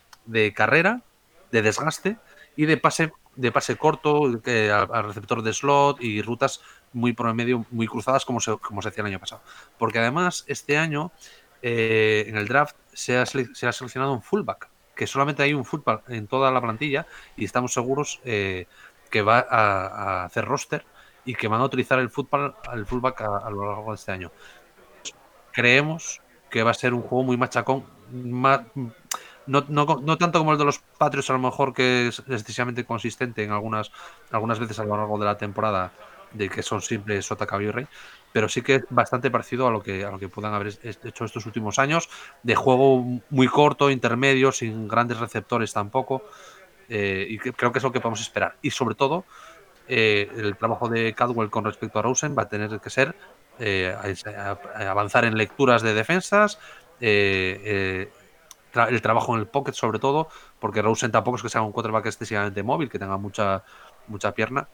carrera, 0.54 1.02
de 1.50 1.62
desgaste 1.62 2.18
y 2.56 2.66
de 2.66 2.76
pase 2.76 3.12
de 3.36 3.50
pase 3.50 3.74
corto 3.76 4.26
al 4.26 5.04
receptor 5.04 5.42
de 5.42 5.52
slot 5.52 6.00
y 6.00 6.22
rutas 6.22 6.60
muy 6.94 7.12
por 7.12 7.28
el 7.28 7.34
medio, 7.34 7.66
muy 7.70 7.86
cruzadas 7.86 8.24
como 8.24 8.40
se, 8.40 8.56
como 8.56 8.80
se 8.80 8.88
hacía 8.88 9.02
el 9.02 9.08
año 9.08 9.20
pasado. 9.20 9.42
Porque 9.78 9.98
además 9.98 10.44
este 10.46 10.78
año 10.78 11.12
eh, 11.60 12.24
en 12.28 12.36
el 12.36 12.48
draft 12.48 12.76
se 12.92 13.18
ha, 13.18 13.26
se 13.26 13.66
ha 13.66 13.72
seleccionado 13.72 14.12
un 14.14 14.22
fullback 14.22 14.70
que 14.94 15.06
solamente 15.06 15.42
hay 15.42 15.54
un 15.54 15.64
fullback 15.64 16.08
en 16.10 16.26
toda 16.26 16.50
la 16.50 16.60
plantilla 16.60 17.06
y 17.36 17.44
estamos 17.44 17.72
seguros 17.72 18.20
eh, 18.24 18.66
que 19.10 19.22
va 19.22 19.46
a, 19.48 20.24
hacer 20.24 20.44
roster 20.44 20.84
y 21.24 21.34
que 21.34 21.48
van 21.48 21.60
a 21.60 21.64
utilizar 21.64 21.98
el 21.98 22.10
fullback 22.10 23.20
a, 23.20 23.50
lo 23.50 23.66
largo 23.66 23.90
de 23.90 23.96
este 23.96 24.12
año. 24.12 24.30
Creemos 25.52 26.20
que 26.50 26.62
va 26.62 26.70
a 26.70 26.74
ser 26.74 26.94
un 26.94 27.02
juego 27.02 27.24
muy 27.24 27.36
machacón, 27.36 27.84
más, 28.12 28.62
no, 29.46 29.64
no, 29.68 30.18
tanto 30.18 30.38
como 30.38 30.52
el 30.52 30.58
de 30.58 30.64
los 30.64 30.78
Patriots, 30.78 31.30
a 31.30 31.34
lo 31.34 31.38
mejor 31.38 31.72
que 31.72 32.08
es 32.08 32.20
excesivamente 32.20 32.84
consistente 32.84 33.42
en 33.42 33.52
algunas, 33.52 33.90
algunas 34.30 34.58
veces 34.58 34.78
a 34.78 34.84
lo 34.84 34.96
largo 34.96 35.18
de 35.18 35.24
la 35.24 35.38
temporada, 35.38 35.92
de 36.34 36.48
que 36.48 36.62
son 36.62 36.82
simples 36.82 37.24
sota, 37.24 37.46
caballo 37.46 37.68
y 37.70 37.72
rey, 37.72 37.86
pero 38.32 38.48
sí 38.48 38.62
que 38.62 38.76
es 38.76 38.84
bastante 38.90 39.30
parecido 39.30 39.66
a 39.66 39.70
lo 39.70 39.82
que 39.82 40.04
a 40.04 40.10
lo 40.10 40.18
que 40.18 40.28
puedan 40.28 40.52
haber 40.52 40.74
hecho 40.82 41.24
estos 41.24 41.46
últimos 41.46 41.78
años 41.78 42.10
de 42.42 42.54
juego 42.54 43.04
muy 43.30 43.48
corto, 43.48 43.90
intermedio, 43.90 44.52
sin 44.52 44.88
grandes 44.88 45.18
receptores 45.18 45.72
tampoco. 45.72 46.22
Eh, 46.88 47.26
y 47.30 47.38
creo 47.38 47.72
que 47.72 47.78
es 47.78 47.82
lo 47.82 47.92
que 47.92 48.00
podemos 48.00 48.20
esperar. 48.20 48.56
Y 48.62 48.70
sobre 48.70 48.94
todo, 48.94 49.24
eh, 49.88 50.28
el 50.36 50.56
trabajo 50.56 50.88
de 50.88 51.14
Cadwell 51.14 51.50
con 51.50 51.64
respecto 51.64 51.98
a 51.98 52.02
Rosen 52.02 52.36
va 52.36 52.42
a 52.42 52.48
tener 52.48 52.80
que 52.80 52.90
ser 52.90 53.14
eh, 53.58 53.96
avanzar 54.74 55.24
en 55.24 55.36
lecturas 55.36 55.82
de 55.82 55.94
defensas, 55.94 56.58
el 57.00 58.08
trabajo 59.02 59.34
en 59.34 59.40
el 59.40 59.46
pocket 59.46 59.72
sobre 59.72 59.98
todo, 59.98 60.28
porque 60.58 60.82
Rosen 60.82 61.12
tampoco 61.12 61.36
es 61.36 61.42
que 61.42 61.48
sea 61.48 61.62
un 61.62 61.72
quarterback 61.72 62.06
excesivamente 62.06 62.62
móvil, 62.62 62.88
que 62.88 62.98
tenga 62.98 63.16
mucha, 63.16 63.62
mucha 64.08 64.32
pierna, 64.32 64.68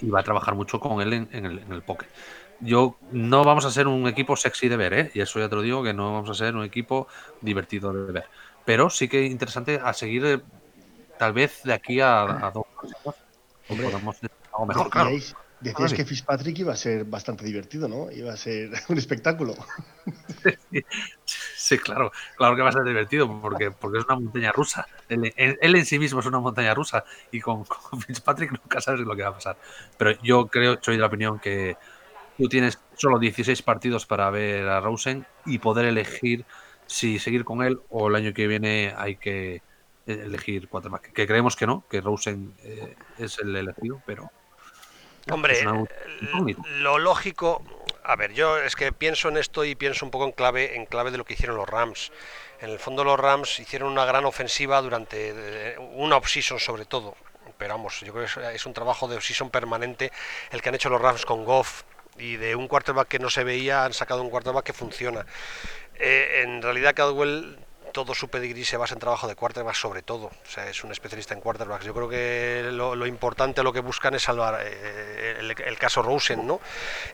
y 0.00 0.08
va 0.08 0.20
a 0.20 0.22
trabajar 0.24 0.54
mucho 0.54 0.80
con 0.80 1.00
él 1.00 1.12
en, 1.12 1.46
el, 1.46 1.58
en 1.58 1.72
el 1.72 1.82
pocket 1.82 2.08
yo 2.60 2.96
no 3.10 3.42
vamos 3.44 3.64
a 3.64 3.70
ser 3.70 3.88
un 3.88 4.06
equipo 4.06 4.36
sexy 4.36 4.68
de 4.68 4.76
ver, 4.76 4.92
¿eh? 4.92 5.10
y 5.14 5.20
eso 5.20 5.38
ya 5.38 5.48
te 5.48 5.56
lo 5.56 5.62
digo, 5.62 5.82
que 5.82 5.94
no 5.94 6.12
vamos 6.12 6.30
a 6.30 6.34
ser 6.34 6.54
un 6.54 6.64
equipo 6.64 7.08
divertido 7.40 7.92
de 7.92 8.12
ver. 8.12 8.24
Pero 8.64 8.90
sí 8.90 9.08
que 9.08 9.24
interesante 9.24 9.80
a 9.82 9.92
seguir, 9.92 10.24
eh, 10.26 10.40
tal 11.18 11.32
vez 11.32 11.62
de 11.64 11.72
aquí 11.72 12.00
a, 12.00 12.52
dos 12.52 12.66
Hombre, 13.68 13.86
algo 13.86 14.66
mejor, 14.66 14.90
claro. 14.90 15.10
Decías 15.60 15.92
que 15.92 16.06
Fitzpatrick 16.06 16.58
iba 16.58 16.72
a 16.72 16.76
ser 16.76 17.04
bastante 17.04 17.44
divertido, 17.44 17.86
¿no? 17.86 18.10
Iba 18.10 18.32
a 18.32 18.36
ser 18.36 18.70
un 18.88 18.96
espectáculo. 18.98 19.54
Sí, 21.24 21.78
claro, 21.78 22.10
claro 22.36 22.56
que 22.56 22.62
va 22.62 22.70
a 22.70 22.72
ser 22.72 22.84
divertido 22.84 23.40
porque, 23.40 23.70
porque 23.70 23.98
es 23.98 24.04
una 24.06 24.16
montaña 24.16 24.52
rusa. 24.52 24.86
Él, 25.08 25.54
en 25.60 25.86
sí 25.86 25.98
mismo 25.98 26.20
es 26.20 26.26
una 26.26 26.40
montaña 26.40 26.74
rusa 26.74 27.04
y 27.30 27.40
con, 27.40 27.64
con 27.90 28.00
Fitzpatrick 28.00 28.52
nunca 28.52 28.80
sabes 28.80 29.00
lo 29.00 29.14
que 29.14 29.22
va 29.22 29.28
a 29.28 29.34
pasar. 29.34 29.56
Pero 29.98 30.12
yo 30.22 30.46
creo, 30.46 30.78
soy 30.80 30.94
de 30.94 31.00
la 31.00 31.08
opinión 31.08 31.38
que 31.38 31.76
tú 32.38 32.48
tienes 32.48 32.80
solo 32.96 33.18
16 33.18 33.60
partidos 33.62 34.06
para 34.06 34.30
ver 34.30 34.66
a 34.68 34.80
Rosen 34.80 35.26
y 35.44 35.58
poder 35.58 35.84
elegir 35.84 36.46
si 36.86 37.18
seguir 37.18 37.44
con 37.44 37.62
él 37.62 37.80
o 37.90 38.08
el 38.08 38.14
año 38.16 38.32
que 38.32 38.46
viene 38.46 38.94
hay 38.96 39.16
que 39.16 39.62
elegir 40.06 40.68
cuatro 40.68 40.90
más. 40.90 41.02
Que 41.02 41.26
creemos 41.26 41.54
que 41.54 41.66
no, 41.66 41.84
que 41.88 42.00
Rosen 42.00 42.54
eh, 42.62 42.96
es 43.18 43.38
el 43.38 43.54
elegido, 43.54 44.02
pero. 44.06 44.30
Hombre, 45.30 45.64
lo 46.78 46.98
lógico. 46.98 47.62
A 48.02 48.16
ver, 48.16 48.32
yo 48.32 48.58
es 48.58 48.74
que 48.76 48.92
pienso 48.92 49.28
en 49.28 49.36
esto 49.36 49.64
y 49.64 49.74
pienso 49.74 50.04
un 50.04 50.10
poco 50.10 50.24
en 50.24 50.32
clave, 50.32 50.76
en 50.76 50.86
clave 50.86 51.10
de 51.10 51.18
lo 51.18 51.24
que 51.24 51.34
hicieron 51.34 51.56
los 51.56 51.68
Rams. 51.68 52.10
En 52.60 52.70
el 52.70 52.78
fondo 52.78 53.04
los 53.04 53.18
Rams 53.18 53.60
hicieron 53.60 53.92
una 53.92 54.04
gran 54.04 54.24
ofensiva 54.24 54.80
durante 54.82 55.32
eh, 55.34 55.78
una 55.94 56.16
offseason 56.16 56.58
sobre 56.58 56.86
todo. 56.86 57.14
Pero 57.58 57.74
vamos, 57.74 58.00
yo 58.00 58.12
creo 58.12 58.26
que 58.26 58.54
es 58.54 58.66
un 58.66 58.72
trabajo 58.72 59.06
de 59.06 59.16
offseason 59.16 59.50
permanente 59.50 60.10
el 60.50 60.62
que 60.62 60.70
han 60.70 60.74
hecho 60.74 60.88
los 60.88 61.00
Rams 61.00 61.26
con 61.26 61.44
Goff, 61.44 61.82
y 62.20 62.36
de 62.36 62.54
un 62.54 62.68
quarterback 62.68 63.08
que 63.08 63.18
no 63.18 63.30
se 63.30 63.44
veía 63.44 63.84
han 63.84 63.92
sacado 63.92 64.22
un 64.22 64.30
quarterback 64.30 64.64
que 64.64 64.72
funciona. 64.72 65.26
Eh, 65.94 66.42
en 66.42 66.62
realidad 66.62 66.94
Cadwell 66.94 67.58
todo 67.90 68.14
su 68.14 68.28
pedigrí 68.28 68.64
se 68.64 68.76
basa 68.76 68.94
en 68.94 69.00
trabajo 69.00 69.28
de 69.28 69.34
quarterback 69.34 69.74
sobre 69.74 70.02
todo. 70.02 70.26
O 70.26 70.50
sea, 70.50 70.68
es 70.68 70.82
un 70.84 70.92
especialista 70.92 71.34
en 71.34 71.40
quarterbacks. 71.40 71.84
Yo 71.84 71.94
creo 71.94 72.08
que 72.08 72.70
lo, 72.72 73.06
importante, 73.06 73.62
lo 73.62 73.72
que 73.72 73.80
buscan 73.80 74.14
es 74.14 74.22
salvar 74.22 74.60
eh, 74.62 75.36
el, 75.38 75.78
caso 75.78 76.02
Rosen, 76.02 76.46
¿no? 76.46 76.60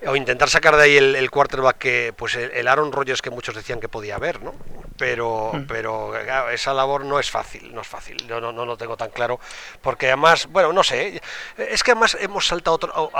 O 0.06 0.16
intentar 0.16 0.48
sacar 0.48 0.76
de 0.76 0.82
ahí 0.82 0.96
el, 0.96 1.30
quarterback 1.30 1.78
que, 1.78 2.14
pues 2.16 2.34
el, 2.34 2.68
Aaron 2.68 2.92
Rodgers 2.92 3.22
que 3.22 3.30
muchos 3.30 3.54
decían 3.54 3.80
que 3.80 3.88
podía 3.88 4.16
haber, 4.16 4.42
¿no? 4.42 4.54
Pero, 4.96 5.52
mm. 5.52 5.66
pero 5.66 6.16
esa 6.50 6.72
labor 6.72 7.04
no 7.04 7.18
es 7.18 7.30
fácil, 7.30 7.74
no 7.74 7.80
es 7.80 7.86
fácil. 7.86 8.16
Yo 8.26 8.40
no, 8.40 8.52
no, 8.52 8.64
lo 8.64 8.76
tengo 8.76 8.96
tan 8.96 9.10
claro. 9.10 9.38
Porque 9.82 10.06
además, 10.06 10.46
bueno, 10.46 10.72
no 10.72 10.82
sé, 10.82 11.20
es 11.56 11.82
que 11.82 11.92
además 11.92 12.16
hemos 12.20 12.46
saltado 12.46 12.76
otro, 12.76 13.10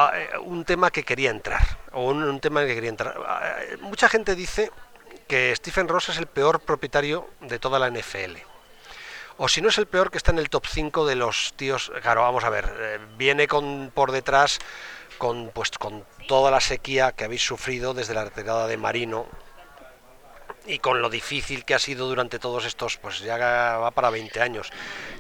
un 0.43 0.65
tema 0.65 0.91
que 0.91 1.03
quería 1.03 1.31
entrar. 1.31 1.63
O 1.93 2.11
un 2.11 2.41
tema 2.41 2.65
que 2.67 2.75
quería 2.75 2.91
entrar. 2.91 3.17
Mucha 3.81 4.09
gente 4.09 4.35
dice 4.35 4.71
que 5.27 5.55
Stephen 5.57 5.89
Ross 5.89 6.09
es 6.09 6.19
el 6.19 6.27
peor 6.27 6.61
propietario 6.61 7.29
de 7.41 7.59
toda 7.59 7.79
la 7.79 7.91
NFL. 7.91 8.37
O 9.39 9.49
si 9.49 9.61
no 9.61 9.69
es 9.69 9.79
el 9.79 9.87
peor, 9.87 10.11
que 10.11 10.17
está 10.17 10.33
en 10.33 10.39
el 10.39 10.49
top 10.49 10.67
5 10.67 11.07
de 11.07 11.15
los 11.15 11.53
tíos. 11.57 11.93
Claro, 12.01 12.23
vamos 12.23 12.45
a 12.45 12.51
ver, 12.51 12.73
eh, 12.79 12.99
viene 13.19 13.47
con 13.47 13.91
por 13.95 14.13
detrás 14.13 14.59
con 15.19 15.51
pues 15.55 15.71
con 15.71 16.05
toda 16.29 16.51
la 16.51 16.61
sequía 16.61 17.13
que 17.13 17.25
habéis 17.25 17.45
sufrido 17.45 17.95
desde 17.95 18.15
la 18.15 18.25
retirada 18.25 18.67
de 18.67 18.77
Marino 18.77 19.27
y 20.67 20.79
con 20.79 21.01
lo 21.01 21.11
difícil 21.11 21.65
que 21.65 21.75
ha 21.75 21.79
sido 21.79 22.07
durante 22.07 22.39
todos 22.39 22.65
estos, 22.65 22.97
pues 22.97 23.21
ya 23.21 23.37
va 23.37 23.91
para 23.91 24.11
20 24.11 24.41
años, 24.41 24.71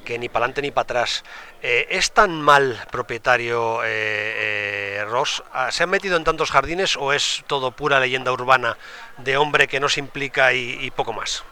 que 0.05 0.19
ni 0.19 0.29
para 0.29 0.45
adelante 0.45 0.63
ni 0.63 0.71
para 0.71 0.83
atrás. 0.83 1.25
Eh, 1.63 1.87
¿Es 1.91 2.13
tan 2.13 2.41
mal 2.41 2.81
propietario 2.91 3.83
eh, 3.85 4.99
eh, 4.99 5.05
Ross? 5.07 5.43
Ah, 5.53 5.71
¿Se 5.71 5.83
ha 5.83 5.87
metido 5.87 6.17
en 6.17 6.25
tantos 6.25 6.51
jardines 6.51 6.97
o 6.97 7.13
es 7.13 7.45
todo 7.47 7.71
pura 7.71 8.01
leyenda 8.01 8.33
urbana 8.33 8.77
de 9.19 9.37
hombre 9.37 9.69
que 9.69 9.81
no 9.81 9.89
se 9.89 10.01
implica 10.01 10.53
y, 10.53 10.91
poco 10.91 11.13
más? 11.13 11.45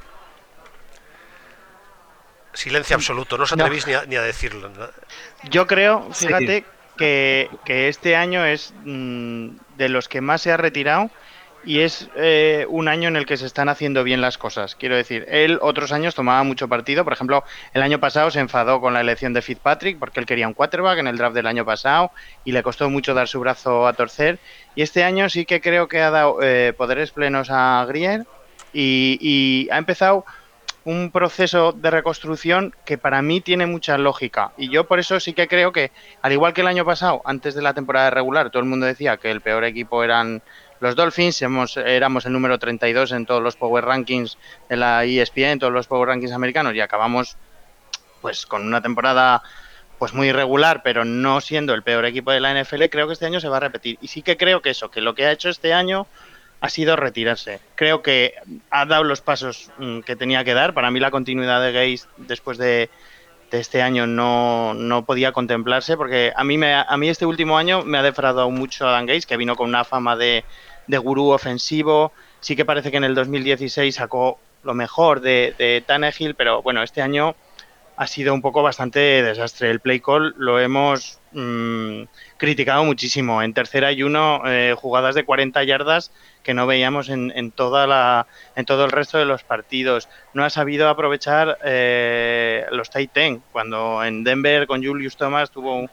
Silencio 2.52 2.94
absoluto, 2.94 3.36
no 3.36 3.44
os 3.44 3.52
atrevéis 3.52 3.86
Ni, 3.86 4.16
a, 4.16 4.22
decirlo. 4.22 4.70
Yo 5.44 5.66
creo, 5.66 6.08
fíjate, 6.12 6.64
que, 6.96 7.50
que, 7.64 7.88
este 7.88 8.14
año 8.14 8.44
es 8.44 8.72
mm, 8.84 9.48
de 9.76 9.88
los 9.88 10.08
que 10.08 10.20
más 10.20 10.42
se 10.42 10.52
ha 10.52 10.56
retirado 10.56 11.10
y 11.66 11.80
es 11.80 12.08
eh, 12.16 12.66
un 12.68 12.88
año 12.88 13.08
en 13.08 13.16
el 13.16 13.26
que 13.26 13.36
se 13.36 13.46
están 13.46 13.68
haciendo 13.68 14.04
bien 14.04 14.20
las 14.20 14.38
cosas. 14.38 14.74
Quiero 14.74 14.96
decir, 14.96 15.26
él 15.28 15.58
otros 15.62 15.92
años 15.92 16.14
tomaba 16.14 16.42
mucho 16.42 16.68
partido. 16.68 17.04
Por 17.04 17.12
ejemplo, 17.12 17.44
el 17.72 17.82
año 17.82 18.00
pasado 18.00 18.30
se 18.30 18.40
enfadó 18.40 18.80
con 18.80 18.94
la 18.94 19.00
elección 19.00 19.32
de 19.32 19.42
Fitzpatrick 19.42 19.98
porque 19.98 20.20
él 20.20 20.26
quería 20.26 20.48
un 20.48 20.54
quarterback 20.54 20.98
en 20.98 21.06
el 21.06 21.16
draft 21.16 21.34
del 21.34 21.46
año 21.46 21.64
pasado 21.64 22.10
y 22.44 22.52
le 22.52 22.62
costó 22.62 22.90
mucho 22.90 23.14
dar 23.14 23.28
su 23.28 23.40
brazo 23.40 23.86
a 23.86 23.92
torcer. 23.92 24.38
Y 24.74 24.82
este 24.82 25.04
año 25.04 25.28
sí 25.28 25.44
que 25.44 25.60
creo 25.60 25.88
que 25.88 26.00
ha 26.00 26.10
dado 26.10 26.42
eh, 26.42 26.72
poderes 26.76 27.10
plenos 27.10 27.48
a 27.50 27.84
Grier 27.86 28.26
y, 28.72 29.18
y 29.20 29.68
ha 29.70 29.78
empezado 29.78 30.24
un 30.84 31.10
proceso 31.10 31.72
de 31.72 31.90
reconstrucción 31.90 32.74
que 32.84 32.98
para 32.98 33.22
mí 33.22 33.40
tiene 33.40 33.66
mucha 33.66 33.96
lógica. 33.96 34.52
Y 34.56 34.68
yo 34.68 34.84
por 34.86 34.98
eso 34.98 35.18
sí 35.18 35.32
que 35.32 35.48
creo 35.48 35.72
que, 35.72 35.90
al 36.20 36.32
igual 36.32 36.52
que 36.52 36.60
el 36.60 36.66
año 36.66 36.84
pasado, 36.84 37.22
antes 37.24 37.54
de 37.54 37.62
la 37.62 37.72
temporada 37.72 38.10
regular, 38.10 38.50
todo 38.50 38.62
el 38.62 38.68
mundo 38.68 38.84
decía 38.84 39.16
que 39.16 39.30
el 39.30 39.40
peor 39.40 39.64
equipo 39.64 40.04
eran 40.04 40.42
los 40.84 40.96
Dolphins, 40.96 41.40
hemos, 41.40 41.78
éramos 41.78 42.26
el 42.26 42.34
número 42.34 42.58
32 42.58 43.12
en 43.12 43.24
todos 43.24 43.42
los 43.42 43.56
Power 43.56 43.86
Rankings 43.86 44.36
de 44.68 44.76
la 44.76 45.04
ESPN, 45.04 45.44
en 45.44 45.58
todos 45.58 45.72
los 45.72 45.86
Power 45.86 46.08
Rankings 46.08 46.32
americanos 46.32 46.74
y 46.74 46.80
acabamos 46.82 47.38
pues 48.20 48.44
con 48.44 48.66
una 48.66 48.82
temporada 48.82 49.42
pues 49.98 50.12
muy 50.12 50.28
irregular, 50.28 50.82
pero 50.84 51.06
no 51.06 51.40
siendo 51.40 51.72
el 51.72 51.82
peor 51.82 52.04
equipo 52.04 52.32
de 52.32 52.40
la 52.40 52.52
NFL, 52.52 52.84
creo 52.90 53.06
que 53.06 53.14
este 53.14 53.24
año 53.24 53.40
se 53.40 53.48
va 53.48 53.56
a 53.56 53.60
repetir. 53.60 53.96
Y 54.02 54.08
sí 54.08 54.20
que 54.20 54.36
creo 54.36 54.60
que 54.60 54.70
eso, 54.70 54.90
que 54.90 55.00
lo 55.00 55.14
que 55.14 55.24
ha 55.24 55.32
hecho 55.32 55.48
este 55.48 55.72
año 55.72 56.06
ha 56.60 56.68
sido 56.68 56.96
retirarse. 56.96 57.60
Creo 57.76 58.02
que 58.02 58.34
ha 58.68 58.84
dado 58.84 59.04
los 59.04 59.22
pasos 59.22 59.70
mm, 59.78 60.00
que 60.00 60.16
tenía 60.16 60.44
que 60.44 60.52
dar. 60.52 60.74
Para 60.74 60.90
mí 60.90 61.00
la 61.00 61.10
continuidad 61.10 61.62
de 61.62 61.72
Gaze 61.72 62.06
después 62.18 62.58
de, 62.58 62.90
este 63.52 63.80
año 63.82 64.06
no, 64.06 64.74
no, 64.74 65.04
podía 65.04 65.30
contemplarse 65.30 65.96
porque 65.96 66.32
a 66.34 66.42
mí, 66.42 66.58
me, 66.58 66.74
a 66.74 66.96
mí 66.96 67.08
este 67.08 67.24
último 67.24 67.56
año 67.56 67.84
me 67.84 67.98
ha 67.98 68.02
defraudado 68.02 68.50
mucho 68.50 68.84
Dan 68.84 69.06
Gates, 69.06 69.26
que 69.26 69.36
vino 69.36 69.54
con 69.54 69.68
una 69.68 69.84
fama 69.84 70.16
de, 70.16 70.44
de 70.86 70.98
gurú 70.98 71.30
ofensivo. 71.30 72.12
Sí 72.40 72.56
que 72.56 72.64
parece 72.64 72.90
que 72.90 72.96
en 72.96 73.04
el 73.04 73.14
2016 73.14 73.94
sacó 73.94 74.38
lo 74.62 74.74
mejor 74.74 75.20
de, 75.20 75.54
de 75.58 75.82
Tannehill, 75.86 76.34
pero 76.34 76.62
bueno, 76.62 76.82
este 76.82 77.02
año 77.02 77.34
ha 77.96 78.06
sido 78.06 78.34
un 78.34 78.42
poco 78.42 78.62
bastante 78.62 78.98
desastre. 79.22 79.70
El 79.70 79.80
play 79.80 80.00
call 80.00 80.34
lo 80.36 80.58
hemos 80.58 81.20
mm, 81.32 82.02
criticado 82.36 82.84
muchísimo. 82.84 83.42
En 83.42 83.54
tercera 83.54 83.92
y 83.92 84.02
uno, 84.02 84.42
eh, 84.46 84.74
jugadas 84.76 85.14
de 85.14 85.24
40 85.24 85.62
yardas 85.64 86.10
que 86.42 86.54
no 86.54 86.66
veíamos 86.66 87.08
en, 87.08 87.52
toda 87.52 87.86
la, 87.86 88.26
en 88.56 88.66
todo 88.66 88.84
el 88.84 88.92
resto 88.92 89.18
de 89.18 89.24
los 89.24 89.44
partidos. 89.44 90.08
No 90.34 90.44
ha 90.44 90.50
sabido 90.50 90.88
aprovechar 90.88 91.58
eh, 91.64 92.66
los 92.70 92.90
tight 92.90 93.12
cuando 93.52 94.04
en 94.04 94.24
Denver 94.24 94.66
con 94.66 94.84
Julius 94.84 95.16
Thomas 95.16 95.50
tuvo 95.50 95.88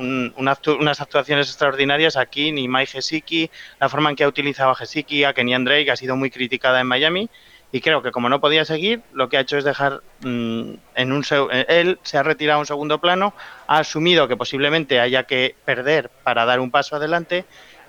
unas 0.00 1.00
actuaciones 1.00 1.48
extraordinarias 1.48 2.16
aquí, 2.16 2.52
ni 2.52 2.68
Mike 2.68 2.92
Gesicki, 2.92 3.50
la 3.78 3.88
forma 3.88 4.10
en 4.10 4.16
que 4.16 4.24
ha 4.24 4.28
utilizado 4.28 4.70
a 4.70 4.74
Gesicki, 4.74 5.24
a 5.24 5.34
Kenyan 5.34 5.64
Drake 5.64 5.90
ha 5.90 5.96
sido 5.96 6.16
muy 6.16 6.30
criticada 6.30 6.80
en 6.80 6.86
Miami 6.86 7.28
y 7.72 7.80
creo 7.80 8.02
que 8.02 8.10
como 8.10 8.28
no 8.28 8.40
podía 8.40 8.64
seguir, 8.64 9.02
lo 9.12 9.28
que 9.28 9.36
ha 9.36 9.40
hecho 9.40 9.56
es 9.56 9.64
dejar 9.64 10.02
mm, 10.22 10.72
en 10.94 11.12
un 11.12 11.24
él 11.68 11.98
se 12.02 12.18
ha 12.18 12.22
retirado 12.22 12.56
a 12.58 12.60
un 12.60 12.66
segundo 12.66 13.00
plano, 13.00 13.32
ha 13.68 13.78
asumido 13.78 14.26
que 14.26 14.36
posiblemente 14.36 14.98
haya 14.98 15.24
que 15.24 15.54
perder 15.64 16.10
para 16.24 16.44
dar 16.44 16.58
un 16.60 16.70
paso 16.70 16.96
adelante 16.96 17.44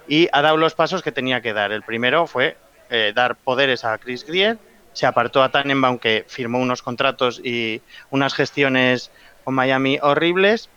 y 0.08 0.28
ha 0.32 0.42
dado 0.42 0.58
los 0.58 0.76
pasos 0.76 1.02
que 1.02 1.12
tenía 1.12 1.42
que 1.42 1.54
dar. 1.54 1.72
El 1.72 1.82
primero 1.82 2.28
fue 2.28 2.58
eh, 2.90 3.12
dar 3.16 3.36
poderes 3.38 3.84
a 3.84 3.98
Chris 3.98 4.26
Grier, 4.26 4.60
se 4.94 5.06
apartó 5.06 5.42
a 5.42 5.50
Tannenbaum 5.50 5.98
que 5.98 6.26
firmó 6.28 6.60
unos 6.60 6.82
contratos 6.82 7.42
y 7.44 7.82
unas 8.12 8.34
gestiones 8.34 9.10
con 9.44 9.56
Miami 9.56 9.98
horribles, 10.02 10.70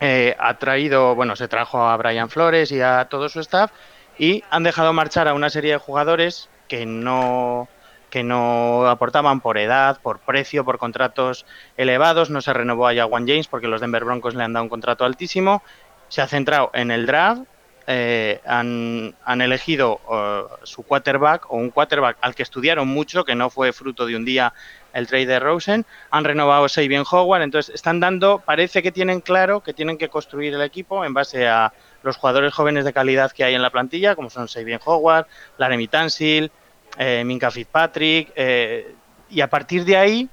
eh, 0.00 0.36
ha 0.38 0.58
traído, 0.58 1.14
bueno, 1.14 1.36
se 1.36 1.48
trajo 1.48 1.86
a 1.86 1.96
Brian 1.96 2.28
Flores 2.28 2.72
y 2.72 2.80
a 2.80 3.06
todo 3.06 3.28
su 3.28 3.40
staff 3.40 3.70
y 4.18 4.42
han 4.50 4.62
dejado 4.62 4.92
marchar 4.92 5.28
a 5.28 5.34
una 5.34 5.50
serie 5.50 5.72
de 5.72 5.78
jugadores 5.78 6.48
que 6.68 6.86
no 6.86 7.68
que 8.14 8.22
no 8.22 8.86
aportaban 8.86 9.40
por 9.40 9.58
edad, 9.58 9.98
por 10.00 10.20
precio, 10.20 10.64
por 10.64 10.78
contratos 10.78 11.46
elevados. 11.76 12.30
No 12.30 12.42
se 12.42 12.52
renovó 12.52 12.86
a 12.86 12.94
Jawan 12.94 13.26
James 13.26 13.48
porque 13.48 13.66
los 13.66 13.80
Denver 13.80 14.04
Broncos 14.04 14.36
le 14.36 14.44
han 14.44 14.52
dado 14.52 14.62
un 14.62 14.68
contrato 14.68 15.04
altísimo. 15.04 15.64
Se 16.06 16.22
ha 16.22 16.28
centrado 16.28 16.70
en 16.74 16.92
el 16.92 17.06
draft. 17.06 17.42
Eh, 17.88 18.40
han, 18.46 19.16
elegido 19.26 20.00
uh, 20.08 20.64
su 20.64 20.84
quarterback 20.84 21.50
o 21.50 21.56
un 21.56 21.70
quarterback 21.70 22.16
al 22.20 22.36
que 22.36 22.44
estudiaron 22.44 22.86
mucho, 22.86 23.24
que 23.24 23.34
no 23.34 23.50
fue 23.50 23.72
fruto 23.72 24.06
de 24.06 24.14
un 24.14 24.24
día 24.24 24.54
el 24.94 25.06
trade 25.06 25.26
de 25.26 25.40
Rosen. 25.40 25.84
Han 26.10 26.24
renovado 26.24 26.68
Sabian 26.68 27.04
Howard. 27.10 27.42
Entonces 27.42 27.74
están 27.74 28.00
dando, 28.00 28.38
parece 28.38 28.82
que 28.82 28.92
tienen 28.92 29.20
claro 29.20 29.60
que 29.60 29.74
tienen 29.74 29.98
que 29.98 30.08
construir 30.08 30.54
el 30.54 30.62
equipo 30.62 31.04
en 31.04 31.12
base 31.12 31.46
a 31.46 31.72
los 32.02 32.16
jugadores 32.16 32.54
jóvenes 32.54 32.84
de 32.86 32.92
calidad 32.92 33.32
que 33.32 33.44
hay 33.44 33.54
en 33.54 33.62
la 33.62 33.70
plantilla, 33.70 34.14
como 34.14 34.30
son 34.30 34.48
Sabian 34.48 34.80
Howard, 34.84 35.26
Laramie 35.58 35.88
Tansil, 35.88 36.50
eh, 36.96 37.22
Minka 37.24 37.50
Fitzpatrick, 37.50 38.32
eh, 38.36 38.94
y 39.30 39.40
a 39.40 39.48
partir 39.48 39.84
de 39.84 39.96
ahí 39.96 40.28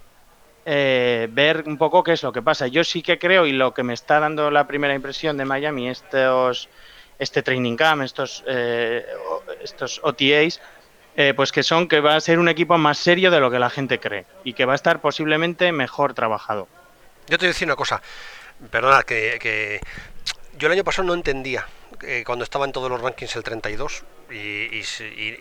eh, 0.63 1.28
ver 1.32 1.63
un 1.65 1.78
poco 1.78 2.04
qué 2.04 2.13
es 2.13 2.24
lo 2.24 2.32
que 2.32 2.41
pasa. 2.41 2.67
Yo 2.67 2.84
sí 2.84 3.02
que 3.02 3.17
creo, 3.17 3.45
y 3.45 3.52
lo 3.52 3.74
que 3.74 3.84
me 3.84 3.93
está 3.93 4.19
dando 4.19 4.52
la 4.52 4.67
primera 4.67 4.93
impresión 4.93 5.38
de 5.38 5.45
Miami, 5.45 5.89
estos, 5.89 6.69
este 7.17 7.41
training 7.41 7.76
camp, 7.76 8.04
estos, 8.04 8.43
eh, 8.47 9.06
estos 9.63 10.00
OTAs, 10.04 10.62
pues 11.36 11.52
que 11.52 11.63
son 11.63 11.88
que 11.88 12.00
va 12.00 12.15
a 12.15 12.21
ser 12.21 12.39
un 12.39 12.50
equipo 12.50 12.78
más 12.78 12.97
serio 12.97 13.32
de 13.32 13.39
lo 13.39 13.52
que 13.52 13.60
la 13.60 13.69
gente 13.69 14.00
cree 14.00 14.26
y 14.43 14.54
que 14.54 14.65
va 14.65 14.74
a 14.74 14.76
estar 14.76 15.02
posiblemente 15.02 15.71
mejor 15.71 16.13
trabajado. 16.13 16.67
Yo 17.28 17.38
te 17.38 17.45
voy 17.45 17.47
a 17.47 17.54
decir 17.54 17.67
una 17.67 17.76
cosa, 17.76 18.02
perdona, 18.69 19.04
que, 19.04 19.80
yo 20.58 20.67
el 20.67 20.74
año 20.74 20.84
pasado 20.84 21.08
no 21.08 21.13
entendía 21.13 21.65
cuando 22.26 22.43
estaba 22.43 22.65
en 22.65 22.71
todos 22.71 22.89
los 22.89 23.02
rankings 23.02 23.36
el 23.36 23.43
32 23.43 24.04
y, 24.32 24.82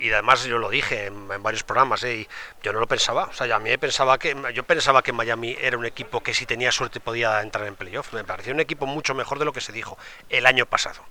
y, 0.01 0.13
además 0.13 0.45
yo 0.45 0.59
lo 0.59 0.69
dije 0.69 1.07
en, 1.07 1.29
varios 1.43 1.63
programas 1.63 2.03
¿eh? 2.05 2.17
y 2.17 2.29
yo 2.63 2.73
no 2.73 2.81
lo 2.81 2.87
pensaba 2.87 3.25
o 3.25 3.33
sea 3.33 3.55
a 3.55 3.59
mí 3.59 3.77
pensaba 3.77 4.19
que 4.19 4.37
yo 4.53 4.65
pensaba 4.65 5.03
que 5.03 5.13
Miami 5.13 5.57
era 5.61 5.79
un 5.79 5.87
equipo 5.87 6.23
que 6.23 6.35
si 6.35 6.45
tenía 6.45 6.73
suerte 6.73 7.01
podía 7.01 7.41
entrar 7.41 7.67
en 7.67 7.77
playoff 7.77 8.13
me 8.13 8.25
parecía 8.25 8.53
un 8.53 8.61
equipo 8.61 8.87
mucho 8.87 9.15
mejor 9.15 9.39
de 9.39 9.45
lo 9.45 9.53
que 9.53 9.61
se 9.61 9.73
dijo 9.73 9.97
el 10.29 10.45
año 10.45 10.67
pasado 10.67 11.03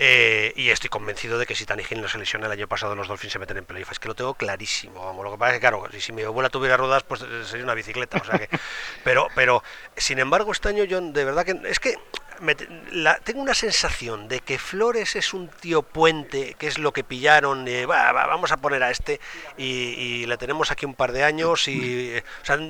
eh, 0.00 0.52
y 0.54 0.70
estoy 0.70 0.88
convencido 0.88 1.38
de 1.38 1.46
que 1.46 1.56
si 1.56 1.66
Hill 1.90 2.00
no 2.00 2.08
se 2.08 2.18
lesiona 2.18 2.46
el 2.46 2.52
año 2.52 2.68
pasado 2.68 2.94
los 2.94 3.08
Dolphins 3.08 3.32
se 3.32 3.38
meten 3.40 3.56
en 3.56 3.64
playoff. 3.64 3.90
Es 3.90 3.98
que 3.98 4.06
lo 4.06 4.14
tengo 4.14 4.34
clarísimo 4.34 5.04
vamos. 5.04 5.24
Lo 5.24 5.32
que 5.32 5.38
pasa 5.38 5.50
es 5.50 5.56
que 5.56 5.60
claro 5.60 5.84
si 5.98 6.12
mi 6.12 6.22
abuela 6.22 6.50
tuviera 6.50 6.76
ruedas 6.76 7.02
pues 7.02 7.22
eh, 7.22 7.44
sería 7.44 7.64
una 7.64 7.74
bicicleta 7.74 8.18
o 8.18 8.24
sea 8.24 8.38
que 8.38 8.48
pero 9.04 9.26
pero 9.34 9.62
sin 9.96 10.20
embargo 10.20 10.52
este 10.52 10.68
año 10.68 10.84
yo 10.84 11.00
de 11.00 11.24
verdad 11.24 11.44
que 11.44 11.60
es 11.64 11.80
que 11.80 11.96
tengo 13.24 13.40
una 13.40 13.54
sensación 13.54 14.28
de 14.28 14.40
que 14.40 14.58
Flores 14.58 15.16
es 15.16 15.34
un 15.34 15.48
tío 15.48 15.82
puente, 15.82 16.54
que 16.58 16.66
es 16.66 16.78
lo 16.78 16.92
que 16.92 17.04
pillaron, 17.04 17.66
vamos 17.86 18.52
a 18.52 18.56
poner 18.56 18.82
a 18.82 18.90
este 18.90 19.20
y, 19.56 20.26
le 20.26 20.36
tenemos 20.36 20.70
aquí 20.70 20.84
un 20.84 20.94
par 20.94 21.12
de 21.12 21.24
años 21.24 21.68
y 21.68 22.12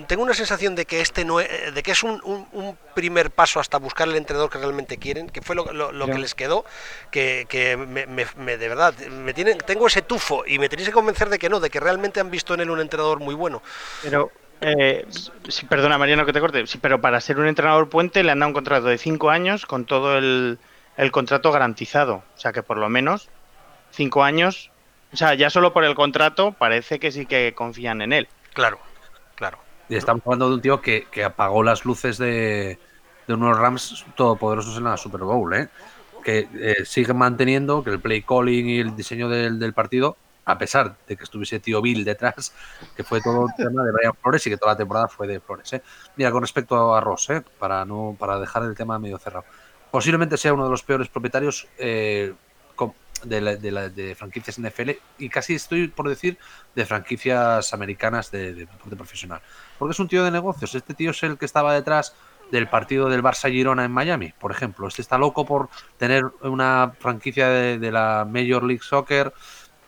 tengo 0.06 0.22
una 0.22 0.34
sensación 0.34 0.74
de 0.74 0.84
que 0.84 1.00
este 1.00 1.24
no 1.24 1.40
es, 1.40 1.74
de 1.74 1.82
que 1.82 1.92
es 1.92 2.02
un, 2.02 2.78
primer 2.94 3.30
paso 3.30 3.60
hasta 3.60 3.78
buscar 3.78 4.08
el 4.08 4.16
entrenador 4.16 4.50
que 4.50 4.58
realmente 4.58 4.98
quieren, 4.98 5.28
que 5.28 5.40
fue 5.40 5.54
lo, 5.54 6.06
que 6.06 6.18
les 6.18 6.34
quedó, 6.34 6.64
que, 7.10 7.76
me, 7.76 8.56
de 8.56 8.68
verdad 8.68 8.94
me 8.96 9.34
tienen, 9.34 9.58
tengo 9.58 9.86
ese 9.86 10.02
tufo 10.02 10.44
y 10.46 10.58
me 10.58 10.68
tenéis 10.68 10.88
que 10.88 10.94
convencer 10.94 11.28
de 11.28 11.38
que 11.38 11.48
no, 11.48 11.60
de 11.60 11.70
que 11.70 11.80
realmente 11.80 12.20
han 12.20 12.30
visto 12.30 12.54
en 12.54 12.60
él 12.60 12.70
un 12.70 12.80
entrenador 12.80 13.20
muy 13.20 13.34
bueno. 13.34 13.62
Pero 14.02 14.32
eh, 14.60 15.06
perdona, 15.68 15.98
Mariano, 15.98 16.26
que 16.26 16.32
te 16.32 16.40
corte. 16.40 16.66
Sí, 16.66 16.78
pero 16.78 17.00
para 17.00 17.20
ser 17.20 17.38
un 17.38 17.46
entrenador 17.46 17.88
puente 17.88 18.22
le 18.22 18.32
han 18.32 18.40
dado 18.40 18.48
un 18.48 18.54
contrato 18.54 18.86
de 18.86 18.98
cinco 18.98 19.30
años 19.30 19.66
con 19.66 19.84
todo 19.84 20.18
el, 20.18 20.58
contrato 21.12 21.52
garantizado. 21.52 22.22
O 22.34 22.38
sea 22.38 22.52
que 22.52 22.62
por 22.62 22.78
lo 22.78 22.88
menos 22.88 23.28
cinco 23.90 24.24
años. 24.24 24.70
O 25.12 25.16
sea, 25.16 25.34
ya 25.34 25.48
solo 25.48 25.72
por 25.72 25.84
el 25.84 25.94
contrato 25.94 26.52
parece 26.52 26.98
que 26.98 27.12
sí 27.12 27.26
que 27.26 27.54
confían 27.54 28.02
en 28.02 28.12
él. 28.12 28.28
Claro, 28.52 28.78
claro. 29.34 29.58
Y 29.88 29.96
estamos 29.96 30.22
hablando 30.26 30.48
de 30.48 30.54
un 30.56 30.60
tío 30.60 30.82
que, 30.82 31.06
apagó 31.24 31.62
las 31.62 31.84
luces 31.84 32.18
de, 32.18 32.78
unos 33.28 33.56
Rams 33.56 34.04
todopoderosos 34.16 34.76
en 34.76 34.84
la 34.84 34.96
Super 34.96 35.22
Bowl, 35.22 35.54
¿eh? 35.54 35.68
Que 36.22 36.48
eh, 36.52 36.84
sigue 36.84 37.14
manteniendo 37.14 37.82
que 37.82 37.90
el 37.90 38.00
play 38.00 38.22
calling 38.22 38.68
y 38.68 38.80
el 38.80 38.96
diseño 38.96 39.28
del, 39.28 39.58
del 39.58 39.72
partido 39.72 40.18
a 40.48 40.56
pesar 40.56 40.96
de 41.06 41.14
que 41.14 41.24
estuviese 41.24 41.60
tío 41.60 41.82
Bill 41.82 42.04
detrás, 42.04 42.54
que 42.96 43.04
fue 43.04 43.20
todo 43.20 43.46
el 43.46 43.54
tema 43.54 43.84
de 43.84 43.92
Brian 43.92 44.14
Flores 44.14 44.46
y 44.46 44.50
que 44.50 44.56
toda 44.56 44.72
la 44.72 44.78
temporada 44.78 45.06
fue 45.06 45.26
de 45.26 45.40
Flores. 45.40 45.74
¿eh? 45.74 45.82
Mira, 46.16 46.32
con 46.32 46.40
respecto 46.40 46.94
a 46.94 47.00
Ross, 47.02 47.28
¿eh? 47.28 47.42
para, 47.58 47.84
no, 47.84 48.16
para 48.18 48.40
dejar 48.40 48.62
el 48.62 48.74
tema 48.74 48.98
medio 48.98 49.18
cerrado, 49.18 49.44
posiblemente 49.90 50.38
sea 50.38 50.54
uno 50.54 50.64
de 50.64 50.70
los 50.70 50.82
peores 50.82 51.08
propietarios 51.08 51.68
eh, 51.76 52.32
de, 53.24 53.90
de, 53.94 54.14
franquicias 54.14 54.58
NFL 54.58 54.90
y 55.18 55.28
casi 55.28 55.54
estoy 55.54 55.88
por 55.88 56.08
decir 56.08 56.38
de 56.74 56.86
franquicias 56.86 57.74
americanas 57.74 58.30
de, 58.30 58.54
deporte 58.54 58.96
profesional. 58.96 59.42
Porque 59.78 59.92
es 59.92 59.98
un 59.98 60.08
tío 60.08 60.24
de 60.24 60.30
negocios. 60.30 60.74
Este 60.74 60.94
tío 60.94 61.10
es 61.10 61.22
el 61.24 61.36
que 61.36 61.44
estaba 61.44 61.74
detrás 61.74 62.14
del 62.50 62.68
partido 62.68 63.08
del 63.08 63.22
Barça 63.22 63.50
Girona 63.50 63.84
en 63.84 63.92
Miami, 63.92 64.32
por 64.38 64.50
ejemplo. 64.50 64.88
Este 64.88 65.02
está 65.02 65.18
loco 65.18 65.44
por 65.44 65.68
tener 65.96 66.24
una 66.42 66.92
franquicia 66.98 67.48
de, 67.48 67.92
la 67.92 68.26
Major 68.28 68.62
League 68.62 68.82
Soccer 68.82 69.32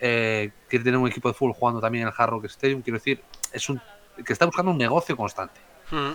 eh, 0.00 0.50
quiere 0.68 0.84
tener 0.84 0.98
un 0.98 1.08
equipo 1.08 1.28
de 1.28 1.34
fútbol 1.34 1.54
jugando 1.54 1.80
también 1.80 2.02
en 2.02 2.08
el 2.08 2.14
Hard 2.16 2.30
Rock 2.30 2.46
Stadium. 2.46 2.82
Quiero 2.82 2.98
decir, 2.98 3.22
es 3.52 3.68
un 3.68 3.80
que 4.24 4.32
está 4.32 4.46
buscando 4.46 4.70
un 4.70 4.78
negocio 4.78 5.16
constante. 5.16 5.60
Hmm. 5.90 6.12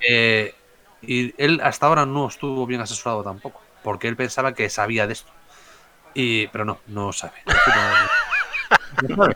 Eh, 0.00 0.54
y 1.02 1.34
él 1.42 1.60
hasta 1.62 1.86
ahora 1.86 2.06
no 2.06 2.28
estuvo 2.28 2.66
bien 2.66 2.80
asesorado 2.80 3.22
tampoco, 3.22 3.60
porque 3.82 4.08
él 4.08 4.16
pensaba 4.16 4.54
que 4.54 4.68
sabía 4.68 5.06
de 5.06 5.14
esto. 5.14 5.30
Y, 6.14 6.46
pero 6.48 6.64
no, 6.64 6.78
no 6.88 7.12
sabe. 7.12 7.34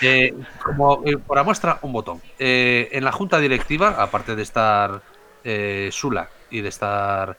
Eh, 0.00 0.32
como 0.62 1.02
eh, 1.04 1.16
por 1.16 1.42
muestra, 1.44 1.80
un 1.82 1.92
botón. 1.92 2.22
en 2.38 3.04
la 3.04 3.10
junta 3.10 3.40
directiva, 3.40 4.00
aparte 4.00 4.36
de 4.36 4.42
estar 4.42 5.02
Sula 5.90 6.28
y 6.48 6.60
de 6.60 6.68
estar 6.68 7.36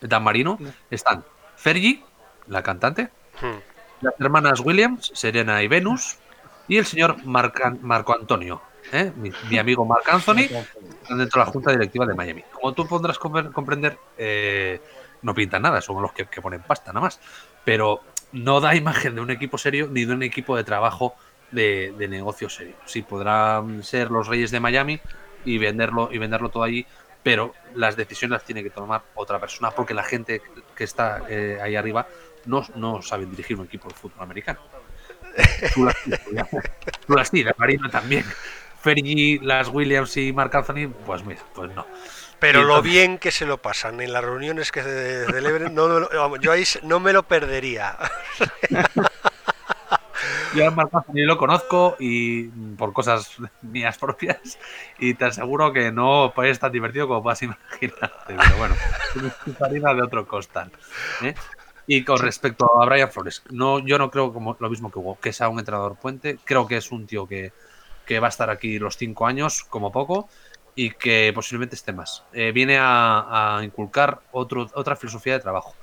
Dan 0.00 0.22
Marino, 0.22 0.58
están 0.90 1.24
Fergie, 1.56 2.02
la 2.46 2.62
cantante, 2.62 3.10
las 4.00 4.14
hermanas 4.18 4.60
Williams, 4.60 5.12
Serena 5.14 5.62
y 5.62 5.68
Venus, 5.68 6.18
y 6.68 6.78
el 6.78 6.86
señor 6.86 7.24
Marco 7.24 8.14
Antonio, 8.14 8.62
¿eh? 8.92 9.12
mi, 9.16 9.58
amigo 9.58 9.84
Marc 9.84 10.08
Anthony, 10.08 10.48
dentro 11.08 11.40
de 11.40 11.46
la 11.46 11.46
junta 11.46 11.70
directiva 11.70 12.06
de 12.06 12.14
Miami. 12.14 12.44
Como 12.52 12.72
tú 12.72 12.86
podrás 12.86 13.18
comprender, 13.18 13.98
eh, 14.18 14.80
no 15.22 15.34
pintan 15.34 15.62
nada, 15.62 15.80
son 15.80 16.02
los 16.02 16.12
que, 16.12 16.24
ponen 16.24 16.62
pasta 16.62 16.92
nada 16.92 17.04
más. 17.04 17.20
Pero 17.64 18.00
no 18.32 18.60
da 18.60 18.74
imagen 18.74 19.14
de 19.14 19.20
un 19.20 19.30
equipo 19.30 19.58
serio 19.58 19.88
ni 19.90 20.04
de 20.04 20.14
un 20.14 20.22
equipo 20.22 20.56
de 20.56 20.64
trabajo 20.64 21.14
de, 21.50 21.94
negocio 22.08 22.48
serio. 22.48 22.74
Sí, 22.86 23.02
podrán 23.02 23.82
ser 23.82 24.10
los 24.10 24.26
reyes 24.26 24.50
de 24.50 24.60
Miami 24.60 25.00
y 25.44 25.58
venderlo, 25.58 26.08
y 26.12 26.18
venderlo 26.18 26.48
todo 26.48 26.62
allí, 26.62 26.86
pero 27.22 27.52
las 27.74 27.96
decisiones 27.96 28.32
las 28.32 28.44
tiene 28.44 28.62
que 28.62 28.70
tomar 28.70 29.02
otra 29.14 29.38
persona 29.38 29.70
porque 29.70 29.94
la 29.94 30.02
gente 30.02 30.42
que 30.74 30.84
está 30.84 31.22
eh, 31.28 31.58
ahí 31.62 31.76
arriba 31.76 32.06
no, 32.46 32.64
no 32.76 33.02
saben 33.02 33.30
dirigir 33.30 33.58
un 33.58 33.66
equipo 33.66 33.88
de 33.88 33.94
fútbol 33.94 34.22
americano. 34.22 34.60
Tú 35.74 37.14
las 37.14 37.30
tienes, 37.30 37.58
Marino 37.58 37.88
también. 37.88 38.24
Fergie, 38.80 39.38
las 39.42 39.68
Williams 39.68 40.16
y 40.16 40.32
Mark 40.32 40.56
Anthony, 40.56 40.88
pues 41.06 41.24
mira, 41.24 41.40
pues 41.54 41.72
no. 41.74 41.86
Pero 42.40 42.64
lo 42.64 42.82
bien 42.82 43.18
que 43.18 43.30
se 43.30 43.46
lo 43.46 43.58
pasan 43.58 44.00
en 44.00 44.12
las 44.12 44.24
reuniones 44.24 44.72
que 44.72 44.82
se 44.82 45.26
celebren, 45.26 45.76
no, 45.76 46.10
yo 46.40 46.50
ahí 46.50 46.64
no 46.82 46.98
me 46.98 47.12
lo 47.12 47.22
perdería. 47.22 47.96
yo 50.54 50.66
al 50.66 50.74
Marcazo 50.74 51.12
ni 51.12 51.22
lo 51.22 51.38
conozco 51.38 51.94
y 52.00 52.48
por 52.76 52.92
cosas 52.92 53.36
mías 53.62 53.96
propias 53.96 54.58
y 54.98 55.14
te 55.14 55.26
aseguro 55.26 55.72
que 55.72 55.92
no 55.92 56.34
es 56.42 56.58
tan 56.58 56.72
divertido 56.72 57.06
como 57.06 57.30
a 57.30 57.36
imaginarte. 57.40 58.10
Pero 58.26 58.56
bueno, 58.58 58.74
es 59.46 59.62
harina 59.62 59.94
de 59.94 60.02
otro 60.02 60.26
costal. 60.26 60.72
¿eh? 61.22 61.36
Y 61.86 62.04
con 62.04 62.18
respecto 62.18 62.80
a 62.80 62.86
Brian 62.86 63.10
Flores, 63.10 63.42
no, 63.50 63.78
yo 63.80 63.98
no 63.98 64.10
creo 64.10 64.32
como 64.32 64.56
lo 64.58 64.70
mismo 64.70 64.90
que 64.90 64.98
Hugo, 64.98 65.18
que 65.20 65.32
sea 65.32 65.48
un 65.48 65.58
entrenador 65.58 65.96
puente. 65.96 66.38
Creo 66.44 66.66
que 66.66 66.76
es 66.76 66.92
un 66.92 67.06
tío 67.06 67.26
que, 67.26 67.52
que 68.06 68.20
va 68.20 68.28
a 68.28 68.30
estar 68.30 68.50
aquí 68.50 68.78
los 68.78 68.96
cinco 68.96 69.26
años, 69.26 69.64
como 69.64 69.90
poco, 69.90 70.28
y 70.74 70.90
que 70.92 71.32
posiblemente 71.34 71.74
esté 71.74 71.92
más. 71.92 72.24
Eh, 72.32 72.52
viene 72.52 72.78
a, 72.78 73.58
a 73.58 73.64
inculcar 73.64 74.20
otro, 74.30 74.68
otra 74.74 74.96
filosofía 74.96 75.34
de 75.34 75.40
trabajo. 75.40 75.74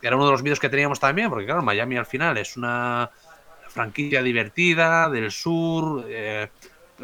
Era 0.00 0.16
uno 0.16 0.26
de 0.26 0.32
los 0.32 0.42
vídeos 0.42 0.60
que 0.60 0.68
teníamos 0.68 1.00
también, 1.00 1.28
porque 1.28 1.46
claro, 1.46 1.62
Miami 1.62 1.96
al 1.96 2.06
final 2.06 2.38
es 2.38 2.56
una 2.56 3.10
franquicia 3.68 4.22
divertida, 4.22 5.08
del 5.10 5.30
sur, 5.30 6.04
eh, 6.08 6.48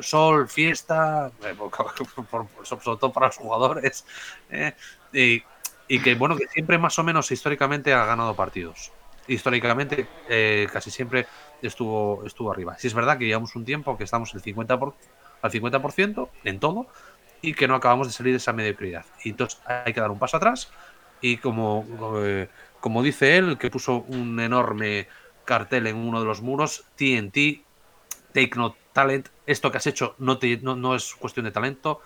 sol, 0.01 0.49
fiesta, 0.49 1.31
eh, 1.45 1.55
por- 2.31 2.47
por- 2.47 2.67
sobre 2.67 2.85
todo 2.85 3.13
para 3.13 3.27
los 3.27 3.37
jugadores. 3.37 4.05
eh, 4.51 4.75
y, 5.13 5.43
y 5.89 6.01
que 6.03 6.15
bueno, 6.15 6.37
que 6.37 6.47
siempre 6.49 6.79
más 6.79 6.99
o 6.99 7.05
menos 7.05 7.31
históricamente 7.31 7.93
ha 7.95 8.05
ganado 8.05 8.35
partidos. 8.37 8.93
Históricamente 9.29 10.13
eh, 10.29 10.69
casi 10.73 10.91
siempre 10.91 11.29
estuvo, 11.61 12.25
estuvo 12.27 12.51
arriba. 12.53 12.77
Si 12.79 12.87
es 12.87 12.95
verdad 12.95 13.19
que 13.19 13.27
llevamos 13.27 13.57
un 13.57 13.65
tiempo 13.65 13.97
que 13.97 14.05
estamos 14.05 14.35
el 14.35 14.41
50 14.43 14.79
por- 14.79 14.97
al 15.43 15.51
50% 15.51 16.31
en 16.45 16.61
todo 16.61 16.89
y 17.41 17.55
que 17.55 17.69
no 17.69 17.75
acabamos 17.75 18.07
de 18.09 18.13
salir 18.13 18.33
de 18.33 18.39
esa 18.39 18.53
mediocridad. 18.53 19.07
Y 19.25 19.31
entonces 19.31 19.61
hay 19.65 19.93
que 19.93 20.01
dar 20.01 20.11
un 20.11 20.19
paso 20.19 20.37
atrás 20.37 20.71
y 21.21 21.39
como, 21.39 21.87
eh, 22.25 22.51
como 22.81 23.03
dice 23.03 23.37
él, 23.37 23.59
que 23.59 23.71
puso 23.71 24.03
un 24.05 24.39
enorme 24.41 25.09
cartel 25.45 25.87
en 25.87 25.97
uno 25.97 26.21
de 26.21 26.27
los 26.27 26.43
muros, 26.43 26.85
TNT, 26.97 27.67
Take 28.33 28.53
No 28.57 28.79
Talent, 28.93 29.29
esto 29.47 29.71
que 29.71 29.79
has 29.79 29.87
hecho 29.87 30.15
no, 30.19 30.39
te, 30.39 30.59
no, 30.59 30.77
no 30.77 30.95
es 30.95 31.15
cuestión 31.15 31.45
de 31.45 31.53
talento, 31.53 32.01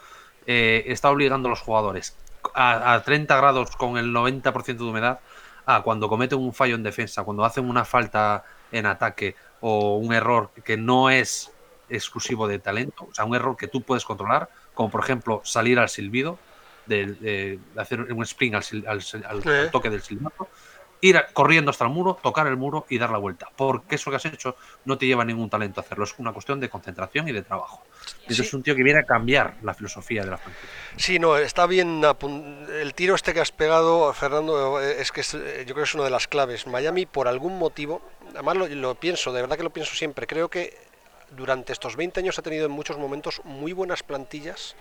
eh, 0.47 0.85
está 0.87 1.11
obligando 1.11 1.49
a 1.49 1.51
los 1.51 1.61
jugadores 1.61 2.17
a, 2.55 2.95
a 2.95 3.03
30 3.03 3.37
grados 3.37 3.77
con 3.77 3.97
el 3.97 4.13
90% 4.13 4.65
de 4.77 4.85
humedad 4.85 5.21
a 5.67 5.83
cuando 5.83 6.09
cometen 6.09 6.39
un 6.39 6.53
fallo 6.53 6.75
en 6.75 6.83
defensa, 6.83 7.23
cuando 7.23 7.45
hacen 7.45 7.69
una 7.69 7.85
falta 7.85 8.45
en 8.73 8.87
ataque 8.87 9.37
o 9.61 9.97
un 9.97 10.13
error 10.13 10.51
que 10.65 10.77
no 10.77 11.11
es 11.11 11.53
exclusivo 11.89 12.47
de 12.49 12.59
talento, 12.59 13.09
o 13.11 13.15
sea, 13.15 13.25
un 13.25 13.35
error 13.35 13.57
que 13.57 13.67
tú 13.69 13.83
puedes 13.83 14.05
controlar, 14.05 14.49
como 14.75 14.91
por 14.91 15.03
ejemplo 15.03 15.43
salir 15.45 15.79
al 15.79 15.89
silbido, 15.89 16.39
de, 16.87 17.07
de 17.07 17.59
hacer 17.77 18.01
un 18.01 18.23
spring 18.23 18.55
al, 18.55 18.65
Eh. 18.65 19.25
al 19.29 19.71
toque 19.71 19.91
del 19.91 20.03
silbato, 20.03 20.49
ir 21.03 21.17
a- 21.17 21.27
corriendo 21.29 21.71
hasta 21.71 21.85
el 21.85 21.91
muro, 21.91 22.19
tocar 22.23 22.47
el 22.47 22.57
muro 22.57 22.87
y 22.89 22.99
dar 22.99 23.11
la 23.11 23.19
vuelta. 23.19 23.49
Porque 23.57 23.95
eso 23.95 24.11
que 24.11 24.17
has 24.17 24.25
hecho 24.27 24.57
no 24.85 24.99
te 24.99 25.07
lleva 25.07 25.25
ningún 25.25 25.49
talento 25.49 25.81
a 25.81 25.85
hacerlo, 25.85 26.05
es 26.05 26.15
una 26.19 26.33
cuestión 26.33 26.61
de 26.61 26.69
concentración 26.69 27.29
y 27.29 27.33
de 27.33 27.43
trabajo. 27.43 27.83
Y 28.29 28.33
eso 28.33 28.43
Sí. 28.43 28.49
es 28.49 28.55
un 28.55 28.63
tío 28.63 28.75
que 28.77 28.83
viene 28.83 29.01
a 29.01 29.05
cambiar 29.05 29.55
la 29.63 29.75
filosofía 29.75 30.25
de 30.25 30.31
la 30.31 30.39
franquicia. 30.39 30.69
Sí, 30.97 31.19
no, 31.19 31.37
está 31.37 31.67
bien. 31.67 32.03
El 32.81 32.95
tiro 32.95 33.15
este 33.15 33.33
que 33.35 33.41
has 33.41 33.53
pegado, 33.53 34.13
Fernando, 34.13 34.81
eh, 34.83 35.01
es 35.01 35.11
que 35.13 35.23
es, 35.23 35.35
eh, 35.35 35.65
yo 35.67 35.75
creo 35.75 35.85
que 35.85 35.89
es 35.89 35.95
una 35.95 36.05
de 36.05 36.11
las 36.11 36.29
claves. 36.29 36.67
Miami, 36.67 37.07
por 37.07 37.29
algún 37.29 37.59
motivo, 37.59 38.03
además 38.35 38.57
lo, 38.57 38.67
lo 38.69 38.95
pienso, 38.95 39.33
de 39.33 39.41
verdad 39.43 39.57
que 39.57 39.63
lo 39.65 39.71
pienso 39.71 39.95
siempre, 39.95 40.27
creo 40.27 40.49
que 40.49 40.77
durante 41.31 41.73
estos 41.73 41.95
20 41.95 42.19
años 42.19 42.39
ha 42.41 42.43
tenido 42.43 42.67
en 42.67 42.73
muchos 42.73 42.99
momentos 42.99 43.41
muy 43.45 43.73
buenas 43.73 44.03
plantillas 44.03 44.75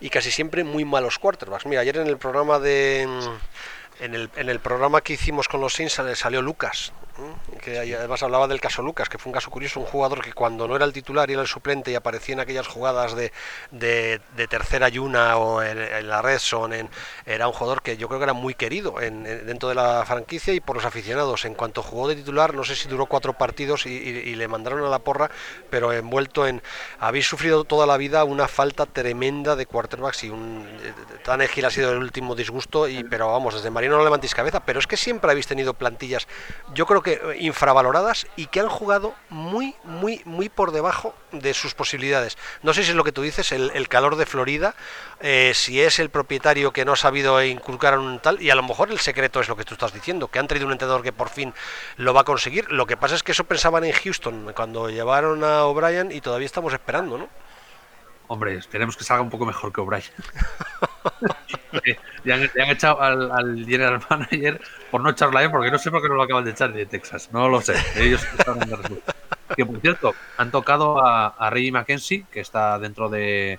y 0.00 0.08
casi 0.08 0.30
siempre 0.30 0.64
muy 0.64 0.84
malos 0.86 1.18
quarterbacks. 1.18 1.66
Mira, 1.66 1.82
ayer 1.82 1.98
en 1.98 2.06
el 2.06 2.16
programa 2.16 2.58
de... 2.58 3.06
En 4.00 4.14
el, 4.14 4.28
en 4.36 4.48
el 4.48 4.58
programa 4.58 5.00
que 5.02 5.12
hicimos 5.12 5.46
con 5.48 5.60
los 5.60 5.74
sale- 5.74 6.16
salió 6.16 6.42
Lucas, 6.42 6.92
¿eh? 7.16 7.58
que 7.60 7.78
además 7.94 8.22
hablaba 8.24 8.48
del 8.48 8.60
caso 8.60 8.82
Lucas, 8.82 9.08
que 9.08 9.18
fue 9.18 9.30
un 9.30 9.34
caso 9.34 9.48
curioso, 9.50 9.78
un 9.78 9.86
jugador 9.86 10.20
que 10.20 10.32
cuando 10.32 10.66
no 10.66 10.74
era 10.74 10.84
el 10.84 10.92
titular 10.92 11.30
y 11.30 11.34
era 11.34 11.42
el 11.42 11.48
suplente 11.48 11.92
y 11.92 11.94
aparecía 11.94 12.32
en 12.32 12.40
aquellas 12.40 12.66
jugadas 12.66 13.14
de, 13.14 13.32
de, 13.70 14.20
de 14.36 14.48
tercera 14.48 14.88
yuna 14.88 15.36
o 15.36 15.62
en, 15.62 15.78
en 15.78 16.08
la 16.08 16.20
red 16.22 16.40
zone, 16.40 16.80
en- 16.80 16.90
era 17.24 17.46
un 17.46 17.52
jugador 17.52 17.82
que 17.82 17.96
yo 17.96 18.08
creo 18.08 18.18
que 18.18 18.24
era 18.24 18.32
muy 18.32 18.54
querido 18.54 19.00
en- 19.00 19.26
en- 19.26 19.46
dentro 19.46 19.68
de 19.68 19.76
la 19.76 20.04
franquicia 20.04 20.52
y 20.52 20.58
por 20.60 20.74
los 20.74 20.84
aficionados. 20.84 21.44
En 21.44 21.54
cuanto 21.54 21.80
jugó 21.80 22.08
de 22.08 22.16
titular, 22.16 22.52
no 22.52 22.64
sé 22.64 22.74
si 22.74 22.88
duró 22.88 23.06
cuatro 23.06 23.34
partidos 23.34 23.86
y, 23.86 23.90
y- 23.90 24.08
y 24.30 24.34
le 24.34 24.48
mandaron 24.48 24.84
a 24.84 24.88
la 24.88 24.98
porra, 24.98 25.30
pero 25.70 25.92
envuelto 25.92 26.48
en... 26.48 26.62
Habéis 26.98 27.26
sufrido 27.28 27.62
toda 27.62 27.86
la 27.86 27.96
vida 27.96 28.24
una 28.24 28.48
falta 28.48 28.86
tremenda 28.86 29.54
de 29.54 29.66
quarterbacks 29.66 30.24
y 30.24 30.30
un... 30.30 30.66
Tan 31.24 31.40
ha 31.42 31.70
sido 31.70 31.92
el 31.92 31.98
último 31.98 32.34
disgusto, 32.34 32.88
y, 32.88 33.04
pero 33.04 33.28
vamos, 33.30 33.54
desde 33.54 33.70
Marino 33.84 33.98
no 33.98 34.04
levantéis 34.04 34.34
cabeza, 34.34 34.64
pero 34.64 34.78
es 34.78 34.86
que 34.86 34.96
siempre 34.96 35.30
habéis 35.30 35.46
tenido 35.46 35.74
plantillas, 35.74 36.26
yo 36.72 36.86
creo 36.86 37.02
que 37.02 37.12
eh, 37.12 37.36
infravaloradas 37.40 38.26
y 38.34 38.46
que 38.46 38.60
han 38.60 38.70
jugado 38.70 39.14
muy, 39.28 39.74
muy, 39.84 40.22
muy 40.24 40.48
por 40.48 40.72
debajo 40.72 41.14
de 41.32 41.52
sus 41.52 41.74
posibilidades. 41.74 42.38
No 42.62 42.72
sé 42.72 42.82
si 42.82 42.90
es 42.90 42.96
lo 42.96 43.04
que 43.04 43.12
tú 43.12 43.20
dices, 43.20 43.52
el, 43.52 43.70
el 43.74 43.88
calor 43.88 44.16
de 44.16 44.24
Florida, 44.24 44.74
eh, 45.20 45.52
si 45.54 45.82
es 45.82 45.98
el 45.98 46.08
propietario 46.08 46.72
que 46.72 46.86
no 46.86 46.92
ha 46.92 46.96
sabido 46.96 47.42
inculcar 47.44 47.98
un 47.98 48.20
tal, 48.20 48.40
y 48.40 48.48
a 48.48 48.54
lo 48.54 48.62
mejor 48.62 48.90
el 48.90 49.00
secreto 49.00 49.40
es 49.40 49.48
lo 49.48 49.56
que 49.56 49.64
tú 49.64 49.74
estás 49.74 49.92
diciendo, 49.92 50.28
que 50.28 50.38
han 50.38 50.48
traído 50.48 50.66
un 50.66 50.72
entrenador 50.72 51.02
que 51.02 51.12
por 51.12 51.28
fin 51.28 51.52
lo 51.96 52.14
va 52.14 52.22
a 52.22 52.24
conseguir. 52.24 52.70
Lo 52.72 52.86
que 52.86 52.96
pasa 52.96 53.14
es 53.16 53.22
que 53.22 53.32
eso 53.32 53.44
pensaban 53.44 53.84
en 53.84 53.92
Houston 53.92 54.52
cuando 54.56 54.88
llevaron 54.88 55.44
a 55.44 55.64
O'Brien 55.64 56.10
y 56.10 56.22
todavía 56.22 56.46
estamos 56.46 56.72
esperando, 56.72 57.18
¿no? 57.18 57.28
Hombre, 58.28 58.56
esperemos 58.56 58.96
que 58.96 59.04
salga 59.04 59.22
un 59.22 59.28
poco 59.28 59.44
mejor 59.44 59.74
que 59.74 59.82
O'Brien. 59.82 60.04
Le, 62.24 62.32
han, 62.32 62.40
le 62.54 62.62
han 62.62 62.70
echado 62.70 63.00
al, 63.02 63.30
al 63.32 63.64
general 63.66 64.00
manager 64.08 64.60
por 64.90 65.00
no 65.02 65.10
echarla 65.10 65.42
él, 65.42 65.50
porque 65.50 65.70
no 65.70 65.78
sé 65.78 65.90
por 65.90 66.00
qué 66.00 66.08
no 66.08 66.14
lo 66.14 66.22
acaban 66.22 66.44
de 66.44 66.52
echar 66.52 66.72
de 66.72 66.86
Texas. 66.86 67.28
No 67.32 67.48
lo 67.48 67.60
sé. 67.60 67.74
Ellos 67.96 68.22
están 68.38 68.62
en 68.62 68.70
el 68.70 68.78
resultado. 68.78 69.18
Que 69.56 69.66
por 69.66 69.80
cierto, 69.80 70.14
han 70.38 70.50
tocado 70.50 71.04
a, 71.04 71.26
a 71.28 71.50
Reggie 71.50 71.72
McKenzie, 71.72 72.24
que 72.32 72.40
está 72.40 72.78
dentro 72.78 73.08
de 73.08 73.58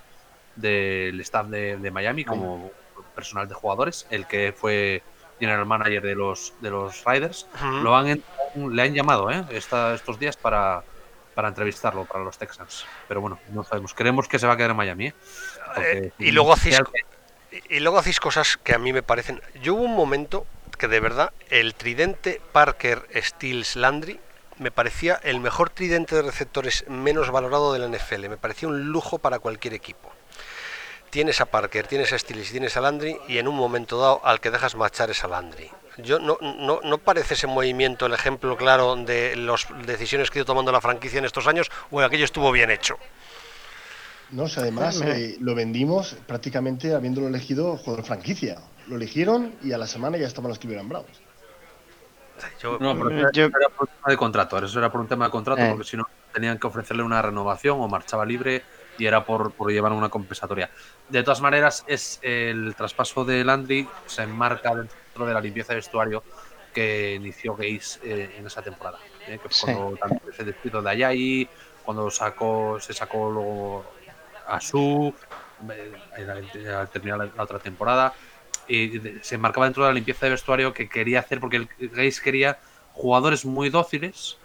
del 0.56 1.20
staff 1.20 1.46
de, 1.48 1.76
de 1.76 1.90
Miami 1.90 2.24
como 2.24 2.70
personal 3.14 3.46
de 3.46 3.54
jugadores, 3.54 4.06
el 4.10 4.26
que 4.26 4.54
fue 4.56 5.02
general 5.38 5.66
manager 5.66 6.02
de 6.02 6.14
los 6.14 6.54
de 6.60 6.70
los 6.70 7.04
Riders. 7.04 7.46
Lo 7.82 7.94
han, 7.94 8.22
le 8.70 8.82
han 8.82 8.94
llamado 8.94 9.30
¿eh? 9.30 9.44
Esta- 9.50 9.94
estos 9.94 10.18
días 10.18 10.36
para, 10.36 10.82
para 11.34 11.48
entrevistarlo 11.48 12.06
para 12.06 12.24
los 12.24 12.36
Texans. 12.38 12.86
Pero 13.06 13.20
bueno, 13.20 13.38
no 13.52 13.62
sabemos. 13.62 13.92
Creemos 13.94 14.26
que 14.26 14.38
se 14.38 14.46
va 14.46 14.54
a 14.54 14.56
quedar 14.56 14.70
en 14.70 14.76
Miami. 14.78 15.06
¿eh? 15.08 15.14
Porque- 15.74 15.98
Eh, 15.98 16.12
y 16.18 16.32
luego 16.32 16.54
Real- 16.56 16.88
y 17.68 17.80
luego 17.80 17.98
hacéis 17.98 18.20
cosas 18.20 18.58
que 18.62 18.74
a 18.74 18.78
mí 18.78 18.92
me 18.92 19.02
parecen. 19.02 19.40
Yo 19.62 19.74
hubo 19.74 19.84
un 19.84 19.94
momento 19.94 20.46
que 20.78 20.88
de 20.88 21.00
verdad 21.00 21.32
el 21.48 21.74
tridente 21.74 22.40
Parker 22.52 23.06
Stills 23.14 23.76
Landry 23.76 24.20
me 24.58 24.70
parecía 24.70 25.20
el 25.22 25.40
mejor 25.40 25.70
tridente 25.70 26.14
de 26.14 26.22
receptores 26.22 26.84
menos 26.88 27.30
valorado 27.30 27.72
de 27.72 27.78
la 27.78 27.88
NFL. 27.88 28.28
Me 28.28 28.36
parecía 28.36 28.68
un 28.68 28.86
lujo 28.86 29.18
para 29.18 29.38
cualquier 29.38 29.74
equipo. 29.74 30.12
Tienes 31.10 31.40
a 31.40 31.46
Parker, 31.46 31.86
tienes 31.86 32.12
a 32.12 32.18
Stills, 32.18 32.50
tienes 32.50 32.76
a 32.76 32.80
Landry 32.80 33.16
y 33.28 33.38
en 33.38 33.48
un 33.48 33.54
momento 33.54 33.98
dado 33.98 34.20
al 34.24 34.40
que 34.40 34.50
dejas 34.50 34.74
marchar 34.74 35.10
es 35.10 35.24
a 35.24 35.28
Landry. 35.28 35.70
Yo 35.98 36.18
no, 36.18 36.36
no, 36.40 36.80
no 36.82 36.98
parece 36.98 37.34
ese 37.34 37.46
movimiento 37.46 38.06
el 38.06 38.12
ejemplo 38.12 38.56
claro 38.56 38.96
de 38.96 39.34
las 39.36 39.66
decisiones 39.86 40.30
que 40.30 40.38
ha 40.38 40.40
ido 40.40 40.46
tomando 40.46 40.72
la 40.72 40.80
franquicia 40.80 41.18
en 41.18 41.24
estos 41.24 41.46
años 41.46 41.70
o 41.90 42.00
aquello 42.00 42.24
estuvo 42.24 42.52
bien 42.52 42.70
hecho. 42.70 42.98
No, 44.30 44.44
o 44.44 44.48
sea, 44.48 44.62
además 44.64 45.00
eh, 45.04 45.36
lo 45.40 45.54
vendimos 45.54 46.16
prácticamente 46.26 46.94
habiéndolo 46.94 47.28
elegido 47.28 47.76
jugador 47.76 48.04
franquicia. 48.04 48.60
Lo 48.88 48.96
eligieron 48.96 49.54
y 49.62 49.72
a 49.72 49.78
la 49.78 49.86
semana 49.86 50.16
ya 50.16 50.26
estaban 50.26 50.48
los 50.48 50.58
Cleveland 50.58 50.88
Browns. 50.88 51.20
Yo- 52.60 52.78
No, 52.80 52.94
pero 52.96 53.10
eso 53.10 53.30
yo- 53.32 53.46
era 53.46 53.68
por 53.70 53.88
un 53.88 53.94
tema 53.96 54.10
de 54.10 54.16
contrato. 54.16 54.58
Eso 54.58 54.78
era 54.78 54.92
por 54.92 55.00
un 55.00 55.08
tema 55.08 55.24
de 55.26 55.30
contrato, 55.30 55.62
Eh. 55.62 55.68
porque 55.70 55.84
si 55.84 55.96
no 55.96 56.06
tenían 56.32 56.58
que 56.58 56.66
ofrecerle 56.66 57.02
una 57.02 57.22
renovación 57.22 57.80
o 57.80 57.88
marchaba 57.88 58.26
libre 58.26 58.62
y 58.98 59.06
era 59.06 59.24
por, 59.24 59.52
por 59.52 59.70
llevar 59.72 59.92
una 59.92 60.08
compensatoria. 60.10 60.70
De 61.08 61.22
todas 61.22 61.40
maneras, 61.40 61.84
es 61.86 62.18
el 62.22 62.74
traspaso 62.76 63.24
de 63.24 63.42
Landry 63.44 63.88
se 64.06 64.22
enmarca 64.22 64.74
dentro 64.74 65.24
de 65.26 65.32
la 65.32 65.40
limpieza 65.40 65.72
de 65.72 65.76
vestuario 65.76 66.22
que 66.74 67.14
inició 67.14 67.56
Gaze 67.56 68.00
eh, 68.04 68.34
en 68.38 68.46
esa 68.46 68.60
temporada. 68.62 68.98
eh, 69.26 69.38
que 69.42 69.48
fue 69.48 69.50
Sí. 69.50 69.64
cuando 69.64 69.96
también 69.96 70.20
se 70.36 70.44
despidió 70.44 70.82
de 70.82 70.90
Ayayi, 70.90 71.48
cuando 71.82 72.10
sacó, 72.10 72.78
se 72.80 72.92
sacó 72.92 73.30
luego 73.30 73.84
a 74.46 74.60
Su 74.60 75.14
eh, 75.70 76.70
al 76.70 76.90
terminar 76.90 77.18
la, 77.34 77.42
otra 77.42 77.58
temporada. 77.58 78.14
Y 78.68 79.00
se 79.22 79.36
enmarcaba 79.36 79.66
dentro 79.66 79.84
de 79.84 79.90
la 79.90 79.94
limpieza 79.94 80.26
de 80.26 80.30
vestuario 80.32 80.72
que 80.72 80.88
quería 80.88 81.20
hacer, 81.20 81.38
porque 81.40 81.56
el 81.56 81.68
Gaze 81.78 82.20
quería 82.22 82.58
jugadores 82.90 83.44
muy 83.44 83.70
dóciles 83.70 84.38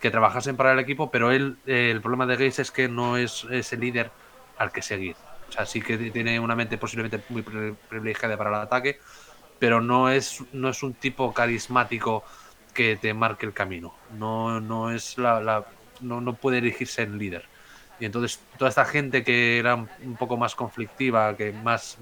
que 0.00 0.10
trabajasen 0.10 0.56
para 0.56 0.72
el 0.72 0.78
equipo, 0.78 1.10
pero 1.10 1.30
él, 1.30 1.58
eh, 1.66 1.90
el 1.90 2.00
problema 2.00 2.26
de 2.26 2.36
Gaze 2.36 2.62
es 2.62 2.70
que 2.70 2.88
no 2.88 3.16
es 3.18 3.44
ese 3.50 3.76
líder 3.76 4.12
al 4.56 4.72
que 4.72 4.80
seguir. 4.82 5.16
O 5.48 5.52
sea, 5.52 5.66
sí 5.66 5.82
que 5.82 5.98
tiene 6.10 6.40
una 6.40 6.56
mente 6.56 6.78
posiblemente 6.78 7.22
muy 7.28 7.42
pri- 7.42 7.76
privilegiada 7.88 8.36
para 8.38 8.50
el 8.50 8.56
ataque, 8.56 8.98
pero 9.58 9.80
no 9.80 10.10
es, 10.10 10.38
no 10.52 10.68
es 10.68 10.82
un 10.82 10.94
tipo 10.94 11.32
carismático 11.34 12.24
que 12.72 12.96
te 12.96 13.14
marque 13.14 13.46
el 13.46 13.54
camino. 13.54 13.94
No, 14.08 14.60
no 14.60 14.90
es 14.90 15.16
la, 15.18 15.40
la- 15.40 15.66
no, 16.00 16.20
no 16.20 16.38
puede 16.38 16.58
elegirse 16.58 17.02
el 17.02 17.18
líder. 17.18 17.50
Y 17.98 18.04
entonces 18.04 18.40
toda 18.58 18.68
esta 18.68 18.84
gente 18.84 19.24
que 19.24 19.58
era 19.58 19.74
un 19.74 20.16
poco 20.18 20.36
más 20.36 20.54
conflictiva, 20.54 21.36
que 21.36 21.52
más 21.52 21.98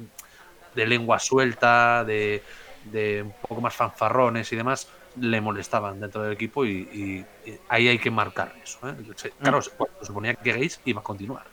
de 0.75 0.87
lengua 0.87 1.19
suelta, 1.19 2.05
de, 2.05 2.43
de 2.91 3.23
un 3.23 3.35
poco 3.49 3.61
más 3.61 3.75
fanfarrones 3.75 4.53
y 4.53 4.57
demás, 4.57 4.89
le 5.21 5.41
molestaban 5.41 6.01
dentro 6.01 6.23
del 6.23 6.33
equipo 6.33 6.67
y, 6.67 7.25
ahí 7.69 7.89
hay 7.89 7.99
que 7.99 8.11
marcar 8.11 8.55
eso. 8.63 8.79
¿eh? 8.89 9.31
Claro, 9.41 9.63
se 9.63 9.71
suponía 10.03 10.35
que 10.35 10.53
Gaze 10.53 10.81
iba 10.85 11.01
a 11.01 11.05
continuar. 11.05 11.45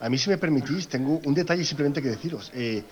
A 0.00 0.08
mí, 0.08 0.16
si 0.16 0.30
me 0.30 0.38
permitís, 0.38 0.88
tengo 0.88 1.20
un 1.24 1.34
detalle 1.34 1.64
simplemente 1.64 2.00
que 2.00 2.08
deciros. 2.08 2.50
Eh, 2.54 2.82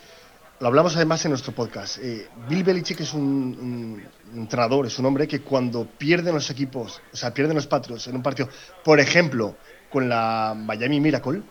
lo 0.61 0.67
hablamos 0.67 0.95
además 0.97 1.25
en 1.25 1.31
nuestro 1.31 1.55
podcast. 1.55 1.99
Eh, 1.99 2.29
Bill 2.49 2.65
Belichick 2.65 3.01
es 3.01 3.15
un, 3.15 4.03
entrenador, 4.35 4.87
es 4.87 4.99
un 4.99 5.07
hombre 5.07 5.27
que 5.27 5.41
cuando 5.41 5.87
pierden 5.87 6.35
los 6.35 6.51
equipos, 6.51 7.01
o 7.13 7.17
sea, 7.17 7.33
pierden 7.33 7.57
los 7.57 7.67
Patriots 7.67 8.09
en 8.09 8.17
un 8.17 8.23
partido, 8.23 8.49
por 8.85 9.01
ejemplo, 9.01 9.57
con 9.91 10.09
la 10.09 10.55
Miami 10.57 11.01
Miracle, 11.01 11.43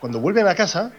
cuando 0.00 0.20
vuelven 0.20 0.46
a 0.46 0.54
casa, 0.54 0.92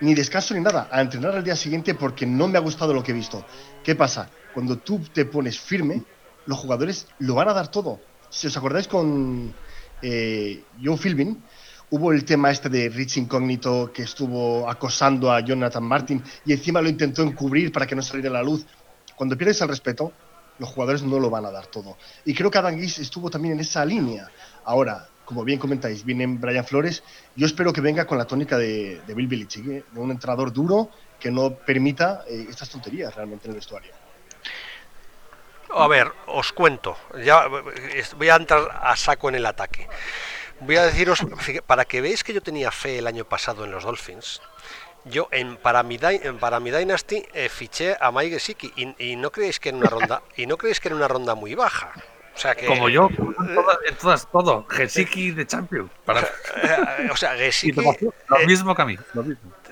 ni 0.00 0.14
descanso 0.14 0.54
ni 0.54 0.60
nada, 0.60 0.88
a 0.90 1.00
entrenar 1.00 1.34
al 1.34 1.44
día 1.44 1.56
siguiente 1.56 1.94
porque 1.94 2.26
no 2.26 2.48
me 2.48 2.58
ha 2.58 2.60
gustado 2.60 2.94
lo 2.94 3.02
que 3.02 3.12
he 3.12 3.14
visto. 3.14 3.44
¿Qué 3.84 3.94
pasa? 3.94 4.30
Cuando 4.54 4.78
tú 4.78 5.00
te 5.12 5.24
pones 5.24 5.58
firme, 5.58 6.02
los 6.46 6.58
jugadores 6.58 7.06
lo 7.18 7.34
van 7.34 7.48
a 7.48 7.52
dar 7.52 7.68
todo. 7.68 8.00
Si 8.28 8.46
os 8.46 8.56
acordáis 8.56 8.88
con 8.88 9.52
eh, 10.02 10.62
Joe 10.82 10.96
Philbin, 10.96 11.42
hubo 11.90 12.12
el 12.12 12.24
tema 12.24 12.50
este 12.50 12.68
de 12.68 12.88
Rich 12.88 13.18
Incógnito 13.18 13.92
que 13.92 14.02
estuvo 14.02 14.68
acosando 14.68 15.32
a 15.32 15.40
Jonathan 15.40 15.82
Martin 15.82 16.22
y 16.46 16.52
encima 16.52 16.80
lo 16.80 16.88
intentó 16.88 17.22
encubrir 17.22 17.72
para 17.72 17.86
que 17.86 17.94
no 17.94 18.02
saliera 18.02 18.30
la 18.30 18.42
luz. 18.42 18.64
Cuando 19.16 19.36
pierdes 19.36 19.60
el 19.60 19.68
respeto, 19.68 20.12
los 20.58 20.68
jugadores 20.70 21.02
no 21.02 21.18
lo 21.18 21.28
van 21.28 21.44
a 21.44 21.50
dar 21.50 21.66
todo. 21.66 21.96
Y 22.24 22.34
creo 22.34 22.50
que 22.50 22.58
Adam 22.58 22.78
estuvo 22.78 23.28
también 23.30 23.54
en 23.54 23.60
esa 23.60 23.84
línea. 23.84 24.30
Ahora, 24.64 25.09
como 25.30 25.44
bien 25.44 25.60
comentáis, 25.60 26.04
viene 26.04 26.26
Brian 26.26 26.64
Flores. 26.64 27.04
Yo 27.36 27.46
espero 27.46 27.72
que 27.72 27.80
venga 27.80 28.04
con 28.04 28.18
la 28.18 28.24
tónica 28.24 28.58
de, 28.58 29.00
Bill 29.06 29.28
Belichick, 29.28 29.64
¿eh? 29.68 29.84
de 29.88 30.00
un 30.00 30.10
entrenador 30.10 30.52
duro 30.52 30.90
que 31.20 31.30
no 31.30 31.54
permita 31.54 32.24
eh, 32.26 32.46
estas 32.50 32.68
tonterías 32.68 33.14
realmente 33.14 33.46
en 33.46 33.52
el 33.52 33.54
vestuario. 33.54 33.92
A 35.72 35.86
ver, 35.86 36.10
os 36.26 36.52
cuento. 36.52 36.96
Ya 37.24 37.46
voy 37.46 38.28
a 38.28 38.34
entrar 38.34 38.76
a 38.82 38.96
saco 38.96 39.28
en 39.28 39.36
el 39.36 39.46
ataque. 39.46 39.86
Voy 40.58 40.76
a 40.76 40.82
deciros, 40.82 41.24
para 41.64 41.84
que 41.84 42.00
veáis 42.00 42.24
que 42.24 42.32
yo 42.32 42.42
tenía 42.42 42.72
fe 42.72 42.98
el 42.98 43.06
año 43.06 43.24
pasado 43.24 43.64
en 43.64 43.70
los 43.70 43.84
Dolphins, 43.84 44.42
yo 45.04 45.28
en 45.30 45.58
para 45.58 45.84
mi, 45.84 45.96
para 46.40 46.58
mi 46.58 46.72
Dynasty 46.72 47.24
eh, 47.32 47.48
fiché 47.48 47.96
a 48.00 48.10
Mike 48.10 48.34
Gesicki 48.34 48.72
y, 48.98 49.14
no 49.14 49.30
creéis 49.30 49.60
que 49.60 49.68
en 49.68 49.76
una 49.76 49.88
ronda 49.88 50.22
y 50.36 50.46
no 50.46 50.56
creéis 50.56 50.80
que 50.80 50.88
en 50.88 50.94
una 50.94 51.06
ronda 51.06 51.36
muy 51.36 51.54
baja. 51.54 51.92
O 52.34 52.38
sea 52.38 52.54
que, 52.54 52.66
Como 52.66 52.88
yo, 52.88 53.08
en 53.86 53.96
todas, 53.96 54.30
todo. 54.30 54.64
Gesicki 54.68 55.32
de 55.32 55.46
Champion. 55.46 55.90
Para... 56.04 56.26
o 57.12 57.16
sea, 57.16 57.36
Gesicki. 57.36 57.82
Lo 57.82 58.38
mismo 58.46 58.74
que 58.74 58.82
a 58.82 58.84
mí. 58.86 58.96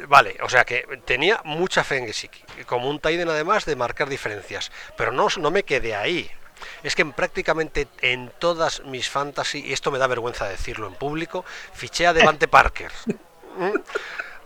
Vale, 0.06 0.36
o 0.42 0.48
sea 0.48 0.64
que 0.64 0.86
tenía 1.04 1.40
mucha 1.44 1.82
fe 1.84 1.98
en 1.98 2.06
Gesicki. 2.06 2.42
Como 2.66 2.90
un 2.90 3.00
Taiden 3.00 3.28
además 3.28 3.64
de 3.64 3.74
marcar 3.76 4.08
diferencias. 4.08 4.70
Pero 4.96 5.12
no, 5.12 5.28
no 5.38 5.50
me 5.50 5.62
quedé 5.62 5.94
ahí. 5.94 6.30
Es 6.82 6.94
que 6.94 7.02
en 7.02 7.12
prácticamente 7.12 7.88
en 8.00 8.30
todas 8.38 8.82
mis 8.84 9.08
fantasy, 9.08 9.64
y 9.64 9.72
esto 9.72 9.90
me 9.90 9.98
da 9.98 10.06
vergüenza 10.06 10.48
decirlo 10.48 10.86
en 10.86 10.94
público, 10.94 11.44
fiché 11.72 12.06
a 12.06 12.12
Devante 12.12 12.48
Parker. 12.48 12.92
¿Mm? 13.56 13.78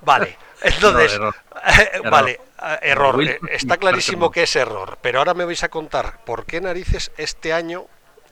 Vale, 0.03 0.37
entonces, 0.62 1.18
vale, 2.11 2.40
error. 2.83 3.22
Eh, 3.22 3.40
está 3.51 3.77
clarísimo 3.77 4.31
que 4.31 4.44
es 4.44 4.57
error, 4.57 4.98
pero 5.01 5.18
ahora 5.18 5.35
me 5.35 5.44
vais 5.44 5.62
a 5.62 5.68
contar 5.68 6.25
por 6.25 6.44
qué 6.44 6.61
narices 6.61 7.12
este 7.16 7.53
año 7.53 7.87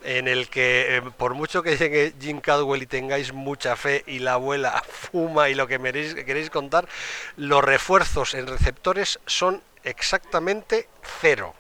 en 0.05 0.29
el 0.29 0.49
que 0.49 0.97
eh, 0.97 1.03
por 1.17 1.35
mucho 1.35 1.63
que 1.63 1.77
llegue 1.77 2.15
Jim 2.21 2.41
Cadwell 2.41 2.83
y 2.83 2.87
tengáis 2.87 3.33
mucha 3.33 3.77
fe 3.77 4.05
y 4.07 4.19
la 4.21 4.35
abuela 4.35 4.83
fuma 4.89 5.49
y 5.49 5.55
lo 5.55 5.67
que 5.67 5.79
queréis, 5.79 6.15
queréis 6.15 6.51
contar, 6.51 6.89
los 7.37 7.63
refuerzos 7.65 8.35
en 8.35 8.47
receptores 8.47 9.21
son 9.27 9.63
exactamente 9.85 10.89
cero. 11.21 11.55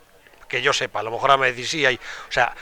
Que 0.48 0.62
yo 0.62 0.72
sepa, 0.72 0.98
a 0.98 1.03
lo 1.05 1.12
mejor 1.12 1.31
a 1.31 1.37
me 1.37 1.53
decís 1.53 1.70
sí 1.70 1.87
hay, 1.87 1.94
o 1.94 2.33
sea, 2.33 2.57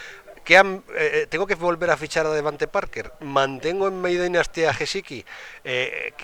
eh, 0.48 0.82
eh, 0.94 1.26
tengo 1.28 1.46
que 1.46 1.54
volver 1.56 1.90
a 1.90 1.96
fichar 1.98 2.24
a 2.24 2.30
Devante 2.30 2.68
Parker, 2.68 3.12
mantengo 3.20 3.88
en 3.88 4.00
mi 4.00 4.16
dinastía 4.16 4.70
a 4.70 4.74
Gesicki, 4.74 5.22
eh, 5.62 6.14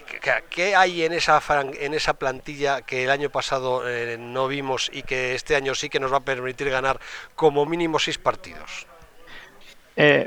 ¿qué 0.48 0.74
hay 0.74 1.02
en 1.04 1.12
esa 1.12 1.42
en 1.78 1.92
esa 1.92 2.14
plantilla 2.14 2.80
que 2.80 3.04
el 3.04 3.10
año 3.10 3.28
pasado 3.28 3.82
no 4.18 4.48
vimos 4.48 4.90
y 4.94 5.02
que 5.02 5.34
este 5.34 5.56
año 5.56 5.74
sí 5.74 5.90
que 5.90 6.00
nos 6.00 6.10
va 6.10 6.18
a 6.18 6.24
permitir 6.24 6.70
ganar 6.70 6.98
como 7.34 7.66
mínimo 7.66 7.98
seis 7.98 8.16
partidos? 8.16 8.86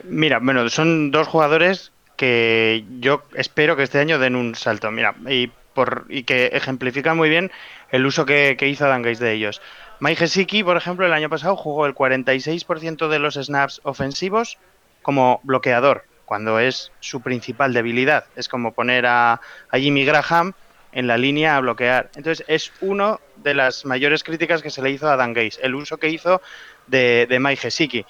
Mira, 0.04 0.40
bueno, 0.40 0.70
son 0.70 1.12
dos 1.12 1.28
jugadores 1.28 1.92
que 2.16 2.84
yo 3.00 3.24
espero 3.36 3.76
que 3.76 3.84
este 3.84 4.00
año 4.00 4.20
den 4.20 4.36
un 4.36 4.56
salto, 4.56 4.92
mira, 4.92 5.16
y 5.30 5.52
por 5.74 6.06
y 6.10 6.24
que 6.24 6.48
ejemplifican 6.54 7.16
muy 7.16 7.30
bien 7.30 7.52
el 7.92 8.06
uso 8.06 8.26
que, 8.26 8.58
hizo 8.62 8.88
Dan 8.88 9.04
de 9.04 9.32
ellos. 9.32 9.62
Mike 10.00 10.22
Gesicki, 10.22 10.64
por 10.64 10.78
ejemplo, 10.78 11.06
el 11.06 11.14
año 11.14 11.30
pasado 11.30 11.56
jugó 11.56 11.86
el 11.86 11.94
46% 11.94 13.08
de 13.08 13.20
los 13.20 13.36
snaps 13.36 13.82
ofensivos 13.84 14.58
como 15.02 15.40
bloqueador, 15.44 16.06
cuando 16.26 16.60
es 16.60 16.92
su 17.00 17.22
principal 17.22 17.74
debilidad. 17.74 18.26
Es 18.36 18.50
como 18.50 18.74
poner 18.74 19.06
a, 19.06 19.40
Jimmy 19.72 20.04
Graham 20.04 20.54
en 20.92 21.08
la 21.08 21.18
línea 21.18 21.58
a 21.58 21.60
bloquear. 21.60 22.10
Entonces, 22.16 22.46
es 22.48 22.72
una 22.82 23.20
de 23.38 23.54
las 23.54 23.86
mayores 23.86 24.24
críticas 24.24 24.62
que 24.62 24.70
se 24.70 24.82
le 24.82 24.92
hizo 24.92 25.10
a 25.10 25.16
Dan 25.16 25.34
Gates, 25.34 25.60
el 25.62 25.76
uso 25.76 25.98
que 25.98 26.10
hizo 26.10 26.42
de, 26.88 27.28
de 27.30 27.40
Mike. 27.40 28.06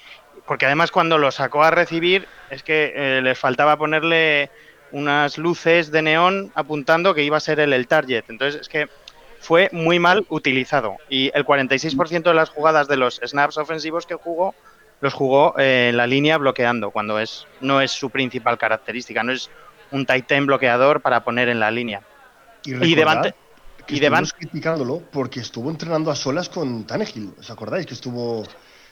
Porque 0.46 0.66
además, 0.66 0.92
cuando 0.92 1.18
lo 1.18 1.32
sacó 1.32 1.64
a 1.64 1.72
recibir, 1.72 2.28
es 2.50 2.64
que 2.64 2.94
eh, 2.96 3.22
le 3.22 3.36
faltaba 3.36 3.78
ponerle 3.78 4.50
unas 4.92 5.38
luces 5.38 5.92
de 5.92 6.02
neón 6.02 6.52
apuntando 6.56 7.14
que 7.14 7.24
iba 7.24 7.38
a 7.38 7.42
ser 7.42 7.60
él 7.60 7.74
el 7.74 7.88
target. 7.88 8.24
Entonces, 8.30 8.62
es 8.62 8.70
que 8.70 8.88
fue 9.40 9.70
muy 9.72 10.00
mal 10.00 10.26
utilizado 10.30 10.98
y 11.10 11.32
el 11.34 11.46
46% 11.46 12.24
de 12.24 12.34
las 12.34 12.50
jugadas 12.50 12.88
de 12.88 12.98
los 12.98 13.22
snaps 13.24 13.58
ofensivos 13.58 14.06
que 14.06 14.16
jugó 14.16 14.56
los 15.00 15.14
jugó 15.14 15.54
en 15.60 15.96
la 15.96 16.08
línea 16.08 16.38
bloqueando, 16.38 16.90
cuando 16.90 17.20
es 17.20 17.46
no 17.62 17.82
es 17.82 17.92
su 17.92 18.10
principal 18.10 18.58
característica, 18.58 19.24
no 19.24 19.32
es 19.32 19.50
un 19.92 20.06
tight 20.06 20.32
end 20.32 20.48
bloqueador 20.48 21.02
para 21.02 21.24
poner 21.24 21.50
en 21.50 21.60
la 21.60 21.70
línea. 21.70 22.02
Y, 22.68 22.92
y 22.92 22.96
Devante 22.96 23.34
y 23.90 24.00
criticándolo 24.00 25.02
porque 25.12 25.40
estuvo 25.40 25.70
entrenando 25.70 26.12
a 26.12 26.16
solas 26.16 26.50
con 26.50 26.86
Tannehill, 26.86 27.34
¿os 27.40 27.50
acordáis 27.50 27.86
que 27.86 27.94
estuvo 27.94 28.44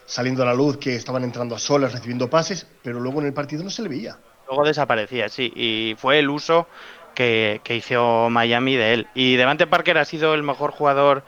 saliendo 0.06 0.44
a 0.44 0.46
la 0.46 0.54
luz 0.54 0.78
que 0.78 0.96
estaban 0.96 1.24
entrando 1.24 1.56
a 1.56 1.60
solas 1.60 1.94
recibiendo 1.94 2.30
pases, 2.30 2.68
pero 2.84 3.00
luego 3.00 3.20
en 3.22 3.28
el 3.28 3.34
partido 3.34 3.64
no 3.64 3.70
se 3.70 3.82
le 3.82 3.90
veía. 3.90 4.18
Luego 4.48 4.64
desaparecía, 4.64 5.30
sí, 5.30 5.52
y 5.56 5.96
fue 5.98 6.20
el 6.20 6.30
uso 6.30 6.68
que, 7.16 7.62
hizo 7.68 8.30
Miami 8.30 8.76
de 8.76 8.94
él. 8.94 9.08
Y 9.16 9.36
Devante 9.36 9.68
Parker 9.68 9.98
ha 9.98 10.06
sido 10.06 10.34
el 10.34 10.44
mejor 10.44 10.72
jugador 10.72 11.24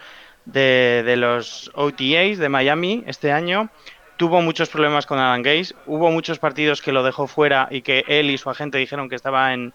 de, 0.45 1.15
los 1.17 1.71
OTAs 1.73 2.38
de 2.38 2.49
Miami 2.49 3.03
este 3.07 3.31
año. 3.31 3.69
Tuvo 4.17 4.41
muchos 4.41 4.69
problemas 4.69 5.05
con 5.07 5.19
Adam 5.19 5.41
Gaze. 5.41 5.73
Hubo 5.88 6.12
muchos 6.12 6.38
partidos 6.39 6.81
que 6.81 6.91
lo 6.91 7.03
dejó 7.03 7.27
fuera 7.27 7.67
y 7.71 7.81
que 7.81 8.03
él 8.07 8.29
y 8.29 8.38
su 8.38 8.49
agente 8.49 8.77
dijeron 8.77 9.10
que 9.10 9.15
estaba 9.15 9.53
en, 9.53 9.73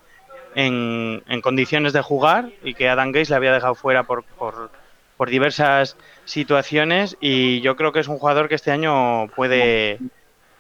en, 0.55 1.23
condiciones 1.43 1.93
de 1.93 2.03
jugar 2.03 2.51
y 2.63 2.75
que 2.75 2.89
Adam 2.89 3.13
Gaze 3.13 3.31
le 3.31 3.37
había 3.37 3.53
dejado 3.53 3.75
fuera 3.75 4.05
por, 4.05 4.25
por, 4.25 4.71
diversas 5.29 5.97
situaciones. 6.25 7.17
Y 7.21 7.61
yo 7.61 7.77
creo 7.77 7.93
que 7.93 8.01
es 8.01 8.09
un 8.09 8.19
jugador 8.19 8.49
que 8.49 8.57
este 8.57 8.73
año 8.73 9.29
puede, 9.29 9.99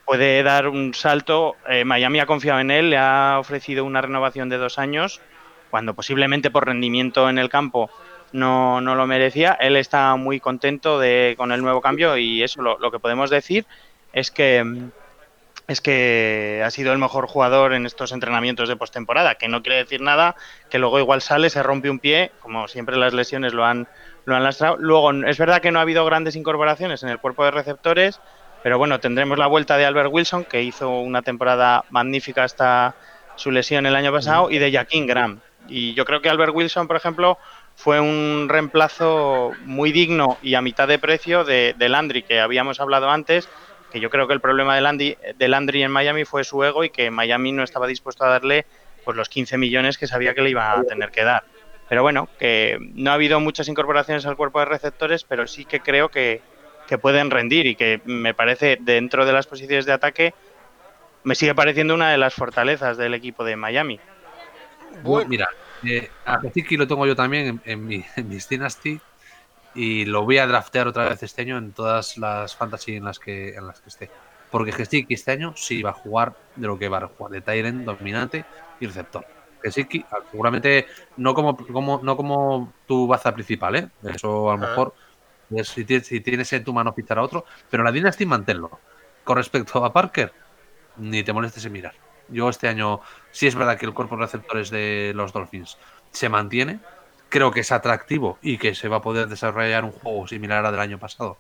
puede 0.05 0.43
dar 0.43 0.69
un 0.69 0.95
salto. 0.95 1.57
Eh, 1.69 1.85
Miami 1.85 2.21
ha 2.21 2.27
confiado 2.27 2.61
en 2.61 2.71
él, 2.71 2.91
le 2.91 2.97
ha 2.97 3.39
ofrecido 3.41 3.85
una 3.85 4.01
renovación 4.01 4.49
de 4.49 4.59
dos 4.59 4.79
años 4.79 5.21
cuando 5.73 5.95
posiblemente 5.95 6.51
por 6.51 6.67
rendimiento 6.67 7.31
en 7.31 7.39
el 7.39 7.49
campo 7.49 7.91
no, 8.33 8.81
no 8.81 8.95
lo 8.95 9.07
merecía. 9.07 9.57
Él 9.59 9.77
está 9.77 10.17
muy 10.17 10.39
contento 10.39 10.99
de, 10.99 11.35
con 11.37 11.51
el 11.51 11.63
nuevo 11.63 11.81
cambio 11.81 12.17
y 12.17 12.43
eso 12.43 12.63
lo, 12.63 12.91
que 12.91 12.99
podemos 12.99 13.31
decir 13.31 13.67
es 14.13 14.31
que 14.31 14.91
es 15.73 15.81
que 15.81 16.63
ha 16.65 16.71
sido 16.71 16.93
el 16.93 16.99
mejor 16.99 17.27
jugador 17.27 17.73
en 17.73 17.87
estos 17.87 18.13
entrenamientos 18.13 18.69
de 18.69 18.77
postemporada, 18.77 19.35
que 19.35 19.49
no 19.49 19.63
quiere 19.63 19.79
decir 19.79 20.01
nada, 20.01 20.37
que 20.71 20.79
luego 20.79 20.99
igual 20.99 21.23
sale, 21.23 21.51
se 21.51 21.63
rompe 21.63 21.91
un 21.91 21.99
pie, 21.99 22.33
como 22.41 22.69
siempre 22.69 22.97
las 22.97 23.13
lesiones 23.13 23.53
lo 23.53 23.65
han, 23.65 23.89
lo 24.25 24.37
han 24.37 24.45
lastrado. 24.45 24.77
Luego, 24.79 25.13
es 25.13 25.39
verdad 25.39 25.61
que 25.61 25.73
no 25.73 25.79
ha 25.79 25.83
habido 25.83 26.05
grandes 26.05 26.37
incorporaciones 26.37 27.03
en 27.03 27.09
el 27.09 27.19
cuerpo 27.19 27.45
de 27.45 27.51
receptores, 27.51 28.21
pero 28.63 28.79
bueno, 28.79 29.01
tendremos 29.01 29.39
la 29.39 29.49
vuelta 29.49 29.77
de 29.77 29.87
Albert 29.87 30.11
Wilson, 30.13 30.45
que 30.45 30.63
hizo 30.63 31.01
una 31.01 31.23
temporada 31.23 31.85
magnífica 31.91 32.45
hasta 32.45 32.95
su 33.35 33.51
lesión 33.51 33.87
el 33.87 33.97
año 33.97 34.13
pasado, 34.13 34.51
y 34.51 34.59
de 34.59 34.71
Jaquín 34.71 35.07
Graham, 35.07 35.41
y 35.69 35.95
yo 35.95 36.05
creo 36.05 36.21
que 36.21 36.29
Albert 36.29 36.55
Wilson, 36.55 36.87
por 36.87 36.97
ejemplo, 36.97 37.39
fue 37.75 38.01
un 38.01 38.47
reemplazo 38.49 39.53
muy 39.65 39.93
digno 39.93 40.39
y 40.43 40.55
a 40.55 40.63
mitad 40.63 40.89
de 40.89 40.99
precio 40.99 41.45
de, 41.45 41.75
Landry, 41.79 42.23
que 42.23 42.41
habíamos 42.41 42.81
hablado 42.81 43.11
antes, 43.11 43.49
que 43.93 44.01
yo 44.01 44.11
creo 44.11 44.27
que 44.27 44.33
el 44.33 44.41
problema 44.41 44.75
de 44.75 44.81
Landry, 44.81 45.19
de 45.37 45.49
Landry 45.49 45.83
en 45.83 45.91
Miami 45.91 46.25
fue 46.25 46.45
su 46.45 46.65
ego 46.65 46.83
y 46.83 46.91
que 46.91 47.11
Miami 47.11 47.53
no 47.53 47.63
estaba 47.63 47.87
dispuesto 47.87 48.25
a 48.25 48.29
darle 48.29 48.65
pues, 49.05 49.17
los 49.17 49.29
15 49.29 49.59
millones 49.59 49.99
que 49.99 50.07
sabía 50.07 50.35
que 50.35 50.41
le 50.41 50.51
iba 50.51 50.73
a 50.73 50.83
tener 50.85 51.11
que 51.11 51.23
dar. 51.25 51.45
Pero 51.89 52.03
bueno, 52.03 52.29
que 52.39 52.79
no 52.95 53.11
ha 53.11 53.15
habido 53.15 53.39
muchas 53.39 53.69
incorporaciones 53.69 54.25
al 54.25 54.37
cuerpo 54.37 54.61
de 54.61 54.65
receptores, 54.65 55.25
pero 55.25 55.47
sí 55.47 55.67
que 55.67 55.81
creo 55.81 56.09
que, 56.09 56.41
que 56.87 56.97
pueden 56.97 57.31
rendir 57.31 57.67
y 57.67 57.75
que 57.75 58.01
me 58.07 58.33
parece 58.33 58.79
dentro 58.81 59.27
de 59.27 59.33
las 59.33 59.47
posiciones 59.47 59.85
de 59.85 59.93
ataque 59.93 60.35
me 61.25 61.35
sigue 61.35 61.55
pareciendo 61.55 61.95
una 61.95 62.11
de 62.11 62.19
las 62.19 62.35
fortalezas 62.35 62.97
del 62.97 63.15
equipo 63.15 63.45
de 63.45 63.57
Miami. 63.57 64.01
Bueno. 65.03 65.29
Mira, 65.29 65.51
eh, 65.85 66.11
a 66.25 66.41
Kiki 66.41 66.77
lo 66.77 66.87
tengo 66.87 67.07
yo 67.07 67.15
también 67.15 67.61
en, 67.65 67.87
mi, 67.87 68.05
mis 68.25 68.49
Dynasty 68.49 69.01
y 69.75 70.05
lo 70.05 70.25
voy 70.25 70.39
a 70.39 70.47
draftear 70.47 70.89
otra 70.89 71.09
vez 71.09 71.23
este 71.23 71.43
año 71.43 71.59
en 71.59 71.73
todas 71.73 72.19
las 72.19 72.55
fantasy 72.57 72.97
en 72.97 73.05
las 73.05 73.19
que, 73.19 73.55
en 73.55 73.67
las 73.67 73.81
que 73.81 73.89
esté. 73.89 74.11
porque 74.51 74.73
Gesicki 74.73 75.15
este 75.15 75.33
año 75.33 75.55
sí 75.57 75.83
va 75.83 75.91
a 75.91 75.95
jugar 75.95 76.35
de 76.57 76.67
lo 76.67 76.79
que 76.79 76.89
va 76.89 76.99
a 76.99 77.09
jugar 77.09 77.33
de 77.33 77.41
Tyrant 77.41 77.85
dominante 77.85 78.45
y 78.81 78.87
receptor. 78.87 79.25
Gesicki 79.63 80.05
ah, 80.11 80.19
seguramente 80.31 80.87
no 81.17 81.35
como, 81.35 81.57
como, 81.57 82.01
no 82.03 82.17
como 82.17 82.73
tu 82.87 83.07
baza 83.07 83.33
principal, 83.33 83.77
¿eh? 83.77 83.89
Eso 84.03 84.51
a 84.51 84.57
lo 84.57 84.59
mejor 84.59 84.95
si 85.65 85.85
tienes, 85.85 86.07
si 86.07 86.21
tienes 86.21 86.53
en 86.53 86.65
tu 86.65 86.73
mano 86.73 86.93
fichar 86.93 87.19
a 87.19 87.23
otro, 87.23 87.45
pero 87.71 87.83
la 87.83 87.93
Dynasty 87.93 88.27
manténlo. 88.27 88.81
Con 89.25 89.37
respecto 89.37 89.85
a 89.85 89.93
Parker, 89.93 90.33
ni 90.97 91.23
te 91.23 91.33
molestes 91.33 91.65
en 91.65 91.73
mirar. 91.73 91.95
Yo 92.29 92.49
este 92.49 92.69
año, 92.69 93.01
sí 93.31 93.47
es 93.47 93.55
verdad 93.55 93.79
que 93.79 93.87
el 93.87 93.95
cuerpo 93.95 94.17
de 94.17 94.23
receptores 94.23 94.71
de 94.71 95.13
los 95.15 95.33
Dolphins 95.33 95.79
se 96.11 96.29
mantiene, 96.29 96.81
creo 97.33 97.51
que 97.51 97.61
es 97.61 97.73
atractivo 97.73 98.39
y 98.43 98.59
que 98.59 98.75
se 98.75 98.89
va 98.89 98.99
a 98.99 99.03
poder 99.03 99.27
desarrollar 99.27 99.85
un 99.85 99.91
juego 99.93 100.29
similar 100.29 100.67
al 100.67 100.73
del 100.73 100.81
año 100.81 100.99
pasado, 100.99 101.39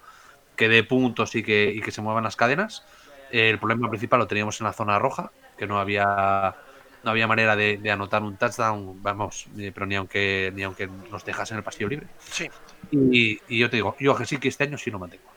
que 0.56 0.68
dé 0.68 0.82
puntos 0.82 1.34
y 1.34 1.42
que, 1.42 1.70
y 1.70 1.82
que 1.82 1.90
se 1.90 2.00
muevan 2.00 2.24
las 2.24 2.34
cadenas. 2.34 2.82
El 3.30 3.58
problema 3.58 3.90
principal 3.90 4.18
lo 4.20 4.26
teníamos 4.26 4.58
en 4.60 4.66
la 4.66 4.72
zona 4.72 4.98
roja, 4.98 5.30
que 5.58 5.66
no 5.66 5.78
había 5.78 6.56
no 7.04 7.10
había 7.10 7.26
manera 7.26 7.56
de, 7.56 7.90
anotar 7.90 8.22
un 8.22 8.36
touchdown, 8.36 9.02
vamos, 9.02 9.46
pero 9.74 9.86
ni 9.86 9.96
aunque 9.96 10.50
ni 10.54 10.62
aunque 10.62 10.88
nos 11.10 11.24
dejasen 11.24 11.58
el 11.58 11.62
pasillo 11.62 11.88
libre. 11.88 12.06
Sí. 12.20 12.48
Y, 12.90 13.58
yo 13.58 13.68
te 13.68 13.76
digo, 13.76 13.94
yo 13.98 14.16
que 14.16 14.24
sí 14.24 14.38
que 14.38 14.48
este 14.48 14.64
año 14.64 14.78
sí 14.78 14.90
lo 14.90 14.98
mantengo. 14.98 15.30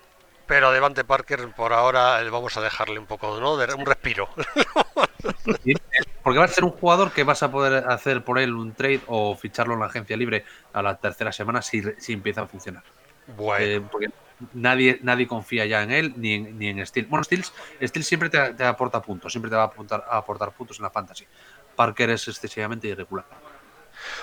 Pero 0.45 0.71
Devante 0.71 1.03
Parker, 1.03 1.51
por 1.53 1.73
ahora, 1.73 2.21
eh, 2.21 2.29
vamos 2.29 2.55
a 2.55 2.61
dejarle 2.61 2.99
un 2.99 3.07
poco, 3.07 3.39
¿no? 3.39 3.57
De, 3.57 3.73
un 3.73 3.85
respiro. 3.85 4.29
Porque 6.23 6.39
va 6.39 6.45
a 6.45 6.47
ser 6.49 6.63
un 6.63 6.71
jugador 6.71 7.11
que 7.11 7.23
vas 7.23 7.43
a 7.43 7.51
poder 7.51 7.87
hacer 7.87 8.23
por 8.23 8.39
él 8.39 8.53
un 8.53 8.73
trade 8.73 9.01
o 9.07 9.35
ficharlo 9.35 9.75
en 9.75 9.79
la 9.81 9.85
agencia 9.85 10.17
libre 10.17 10.43
a 10.73 10.81
la 10.81 10.95
tercera 10.97 11.31
semana 11.31 11.61
si, 11.61 11.83
si 11.99 12.13
empieza 12.13 12.41
a 12.41 12.47
funcionar. 12.47 12.83
Bueno. 13.37 13.63
Eh, 13.63 13.81
porque 13.91 14.09
nadie, 14.53 14.99
nadie 15.01 15.27
confía 15.27 15.65
ya 15.65 15.83
en 15.83 15.91
él 15.91 16.13
ni 16.17 16.33
en, 16.33 16.57
ni 16.57 16.67
en 16.67 16.85
Steel. 16.85 17.05
Bueno, 17.05 17.23
Steel, 17.23 18.03
siempre 18.03 18.29
te, 18.29 18.63
aporta 18.63 19.01
puntos, 19.01 19.31
siempre 19.31 19.49
te 19.49 19.55
va 19.55 19.63
a 19.63 19.65
aportar, 19.65 20.05
a 20.09 20.17
aportar 20.17 20.51
puntos 20.51 20.79
en 20.79 20.83
la 20.83 20.89
fantasy. 20.89 21.25
Parker 21.75 22.09
es 22.09 22.27
excesivamente 22.27 22.87
irregular. 22.87 23.25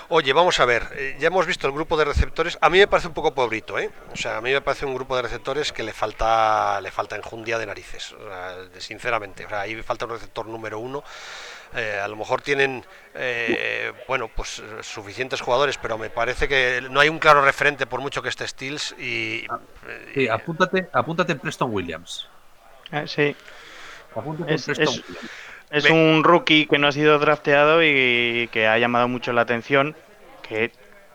Oye, 0.08 0.32
vamos 0.32 0.60
a 0.60 0.64
ver, 0.64 0.88
eh, 0.94 1.16
ya 1.18 1.28
hemos 1.28 1.46
visto 1.46 1.66
el 1.66 1.72
grupo 1.72 1.96
de 1.96 2.04
receptores. 2.04 2.58
A 2.60 2.70
mí 2.70 2.78
me 2.78 2.86
parece 2.86 3.08
un 3.08 3.14
poco 3.14 3.34
pobrito, 3.34 3.78
¿eh? 3.78 3.90
O 4.12 4.16
sea, 4.16 4.38
a 4.38 4.40
mí 4.40 4.52
me 4.52 4.60
parece 4.60 4.86
un 4.86 4.94
grupo 4.94 5.16
de 5.16 5.22
receptores 5.22 5.72
que 5.72 5.82
le 5.82 5.92
falta, 5.92 6.80
le 6.80 6.90
falta 6.90 7.16
enjundia 7.16 7.58
de 7.58 7.66
narices, 7.66 8.14
sinceramente. 8.78 9.46
O 9.46 9.48
sea, 9.48 9.60
ahí 9.60 9.80
falta 9.82 10.04
un 10.04 10.12
receptor 10.12 10.46
número 10.46 10.78
uno. 10.78 11.02
Eh, 11.74 11.98
a 11.98 12.06
lo 12.06 12.16
mejor 12.16 12.42
tienen, 12.42 12.84
eh, 13.14 13.92
bueno, 14.06 14.28
pues 14.28 14.62
suficientes 14.82 15.40
jugadores, 15.40 15.78
pero 15.78 15.96
me 15.96 16.10
parece 16.10 16.46
que 16.46 16.82
no 16.90 17.00
hay 17.00 17.08
un 17.08 17.18
claro 17.18 17.42
referente 17.42 17.86
por 17.86 18.00
mucho 18.00 18.22
que 18.22 18.28
esté 18.28 18.46
Steels 18.46 18.94
y... 18.98 19.46
Ah, 19.48 19.58
sí, 20.12 20.28
apúntate, 20.28 20.88
apúntate 20.92 21.34
Preston 21.36 21.72
Williams. 21.72 22.28
sí. 23.06 23.34
Apúntate 24.14 24.54
es, 24.54 24.64
Preston 24.66 24.88
Williams. 24.88 25.30
Es 25.72 25.88
un 25.88 26.22
rookie 26.22 26.66
que 26.66 26.78
no 26.78 26.88
ha 26.88 26.92
sido 26.92 27.18
drafteado 27.18 27.82
y 27.82 28.48
que 28.52 28.66
ha 28.68 28.76
llamado 28.76 29.08
mucho 29.08 29.32
la 29.32 29.40
atención. 29.40 29.96
Que, 30.46 30.70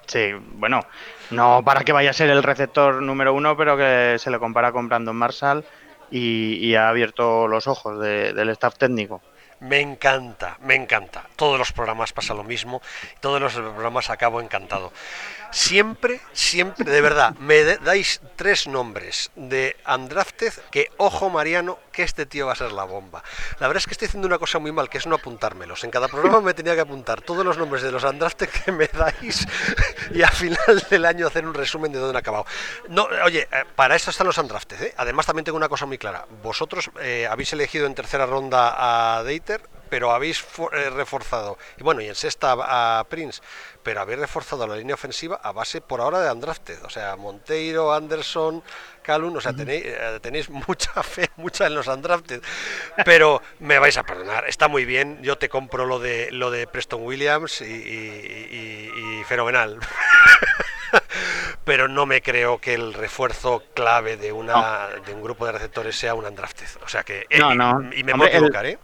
sí, 0.07 0.31
bueno, 0.53 0.81
no 1.29 1.61
para 1.63 1.83
que 1.83 1.93
vaya 1.93 2.09
a 2.09 2.13
ser 2.13 2.31
el 2.31 2.41
receptor 2.41 3.01
número 3.03 3.35
uno, 3.35 3.55
pero 3.55 3.77
que 3.77 4.15
se 4.17 4.31
le 4.31 4.39
compara 4.39 4.71
con 4.71 4.89
Brandon 4.89 5.15
Marshall 5.15 5.63
y, 6.09 6.73
ha 6.73 6.89
abierto 6.89 7.47
los 7.47 7.67
ojos 7.67 7.99
del 7.99 8.49
staff 8.49 8.77
técnico. 8.77 9.21
Me 9.59 9.79
encanta, 9.79 10.57
me 10.61 10.75
encanta. 10.75 11.25
Todos 11.35 11.57
los 11.57 11.71
programas 11.71 12.13
pasa 12.13 12.33
lo 12.33 12.43
mismo, 12.43 12.81
todos 13.21 13.41
los 13.41 13.53
programas 13.53 14.09
acabo 14.09 14.39
encantado. 14.39 14.91
Siempre, 15.51 16.21
siempre, 16.33 16.89
de 16.89 17.01
verdad, 17.01 17.35
me 17.39 17.63
dais 17.63 18.21
tres 18.35 18.67
nombres 18.67 19.31
de 19.35 19.75
Undrafted 19.87 20.53
que, 20.71 20.91
ojo 20.97 21.29
Mariano, 21.29 21.79
que 21.91 22.03
este 22.03 22.25
tío 22.25 22.47
va 22.47 22.53
a 22.53 22.55
ser 22.55 22.71
la 22.71 22.83
bomba. 22.83 23.23
La 23.59 23.67
verdad 23.67 23.79
es 23.79 23.85
que 23.85 23.93
estoy 23.93 24.07
haciendo 24.07 24.27
una 24.27 24.37
cosa 24.37 24.59
muy 24.59 24.71
mal, 24.71 24.89
que 24.89 24.97
es 24.97 25.07
no 25.07 25.15
apuntármelos. 25.15 25.83
En 25.83 25.91
cada 25.91 26.07
programa 26.07 26.41
me 26.41 26.53
tenía 26.53 26.75
que 26.75 26.81
apuntar 26.81 27.21
todos 27.21 27.45
los 27.45 27.57
nombres 27.57 27.81
de 27.81 27.91
los 27.91 28.03
Undrafted 28.03 28.49
que 28.49 28.71
me 28.71 28.87
dais 28.87 29.47
y 30.13 30.21
al 30.21 30.31
final 30.31 30.85
del 30.89 31.05
año 31.05 31.27
hacer 31.27 31.45
un 31.45 31.53
resumen 31.53 31.91
de 31.91 31.99
dónde 31.99 32.11
han 32.11 32.21
acabado. 32.21 32.45
No, 32.89 33.07
oye, 33.23 33.47
eh, 33.51 33.63
para 33.75 33.95
eso 33.95 34.11
están 34.11 34.27
los 34.27 34.37
Undrafted. 34.37 34.81
¿eh? 34.81 34.93
Además, 34.97 35.25
también 35.25 35.45
tengo 35.45 35.57
una 35.57 35.69
cosa 35.69 35.85
muy 35.85 35.97
clara. 35.97 36.25
Vosotros 36.43 36.91
eh, 37.01 37.27
habéis 37.29 37.53
elegido 37.53 37.85
en 37.85 37.95
tercera 37.95 38.25
ronda 38.25 39.17
a 39.17 39.23
Deiter, 39.23 39.61
pero 39.89 40.11
habéis 40.11 40.43
eh, 40.73 40.89
reforzado, 40.89 41.57
y 41.77 41.83
bueno, 41.83 42.01
y 42.01 42.07
en 42.07 42.15
sexta 42.15 42.55
a 42.59 43.03
Prince, 43.09 43.41
pero 43.83 44.01
habéis 44.01 44.19
reforzado 44.19 44.67
la 44.67 44.75
línea 44.75 44.95
ofensiva 44.95 45.39
a 45.41 45.51
base 45.51 45.81
por 45.81 46.01
ahora 46.01 46.19
de 46.19 46.29
Andrafted, 46.29 46.83
o 46.83 46.89
sea, 46.89 47.15
Monteiro, 47.15 47.93
Anderson, 47.93 48.63
Calum, 49.01 49.37
o 49.37 49.41
sea, 49.41 49.53
tenéis, 49.53 49.83
eh, 49.85 50.19
tenéis 50.21 50.49
mucha 50.49 51.01
fe, 51.03 51.29
mucha 51.37 51.67
en 51.67 51.75
los 51.75 51.87
Andrafted, 51.87 52.41
pero 53.05 53.41
me 53.59 53.79
vais 53.79 53.97
a 53.97 54.03
perdonar, 54.03 54.47
está 54.47 54.67
muy 54.67 54.85
bien, 54.85 55.21
yo 55.21 55.37
te 55.37 55.49
compro 55.49 55.85
lo 55.85 55.99
de 55.99 56.29
lo 56.31 56.51
de 56.51 56.67
Preston 56.67 57.03
Williams 57.03 57.61
y, 57.61 59.23
fenomenal. 59.27 59.79
pero 61.63 61.89
no 61.89 62.05
me 62.05 62.21
creo 62.21 62.59
que 62.59 62.73
el 62.73 62.93
refuerzo 62.93 63.63
clave 63.73 64.15
de 64.15 64.31
una 64.31 64.87
de 65.05 65.13
un 65.13 65.21
grupo 65.21 65.45
de 65.45 65.51
receptores 65.53 65.97
sea 65.97 66.13
un 66.13 66.25
undrafted. 66.25 66.67
O 66.83 66.87
sea 66.87 67.03
que 67.03 67.25
no, 67.37 67.53
no. 67.53 67.93
y 67.93 68.03
me 68.03 68.13
voy 68.13 68.27
a 68.27 68.29
equivocar, 68.29 68.65
¿eh? 68.65 68.79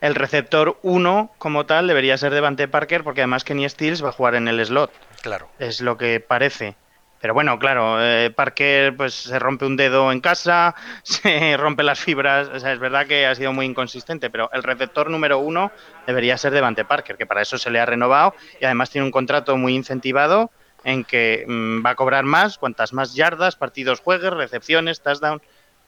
El 0.00 0.14
receptor 0.14 0.78
1 0.82 1.32
como 1.38 1.66
tal 1.66 1.86
debería 1.86 2.16
ser 2.16 2.32
Devante 2.32 2.68
Parker 2.68 3.04
porque 3.04 3.20
además 3.20 3.44
Kenny 3.44 3.68
Stills 3.68 4.04
va 4.04 4.10
a 4.10 4.12
jugar 4.12 4.34
en 4.34 4.48
el 4.48 4.64
slot. 4.64 4.90
Claro. 5.22 5.50
Es 5.58 5.80
lo 5.80 5.96
que 5.96 6.20
parece. 6.20 6.76
Pero 7.20 7.34
bueno, 7.34 7.58
claro, 7.58 8.02
eh, 8.02 8.30
Parker 8.34 8.96
pues 8.96 9.12
se 9.12 9.38
rompe 9.38 9.66
un 9.66 9.76
dedo 9.76 10.10
en 10.10 10.20
casa, 10.20 10.74
se 11.02 11.54
rompe 11.58 11.82
las 11.82 12.00
fibras, 12.00 12.48
o 12.48 12.58
sea, 12.58 12.72
es 12.72 12.78
verdad 12.78 13.06
que 13.06 13.26
ha 13.26 13.34
sido 13.34 13.52
muy 13.52 13.66
inconsistente, 13.66 14.30
pero 14.30 14.50
el 14.54 14.62
receptor 14.62 15.10
número 15.10 15.38
uno 15.38 15.70
debería 16.06 16.38
ser 16.38 16.52
Devante 16.52 16.86
Parker, 16.86 17.18
que 17.18 17.26
para 17.26 17.42
eso 17.42 17.58
se 17.58 17.70
le 17.70 17.78
ha 17.78 17.84
renovado 17.84 18.34
y 18.58 18.64
además 18.64 18.88
tiene 18.88 19.04
un 19.04 19.12
contrato 19.12 19.56
muy 19.58 19.74
incentivado 19.74 20.50
en 20.82 21.04
que 21.04 21.44
mm, 21.46 21.84
va 21.84 21.90
a 21.90 21.94
cobrar 21.94 22.24
más, 22.24 22.56
cuantas 22.56 22.94
más 22.94 23.14
yardas, 23.14 23.54
partidos 23.54 24.00
juegues, 24.00 24.32
recepciones, 24.32 25.02
touchdown, 25.02 25.42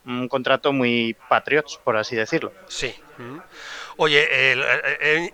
un 0.05 0.27
contrato 0.27 0.71
muy 0.71 1.15
Patriots, 1.29 1.79
por 1.83 1.97
así 1.97 2.15
decirlo. 2.15 2.51
Sí. 2.67 2.93
Oye, 3.97 4.27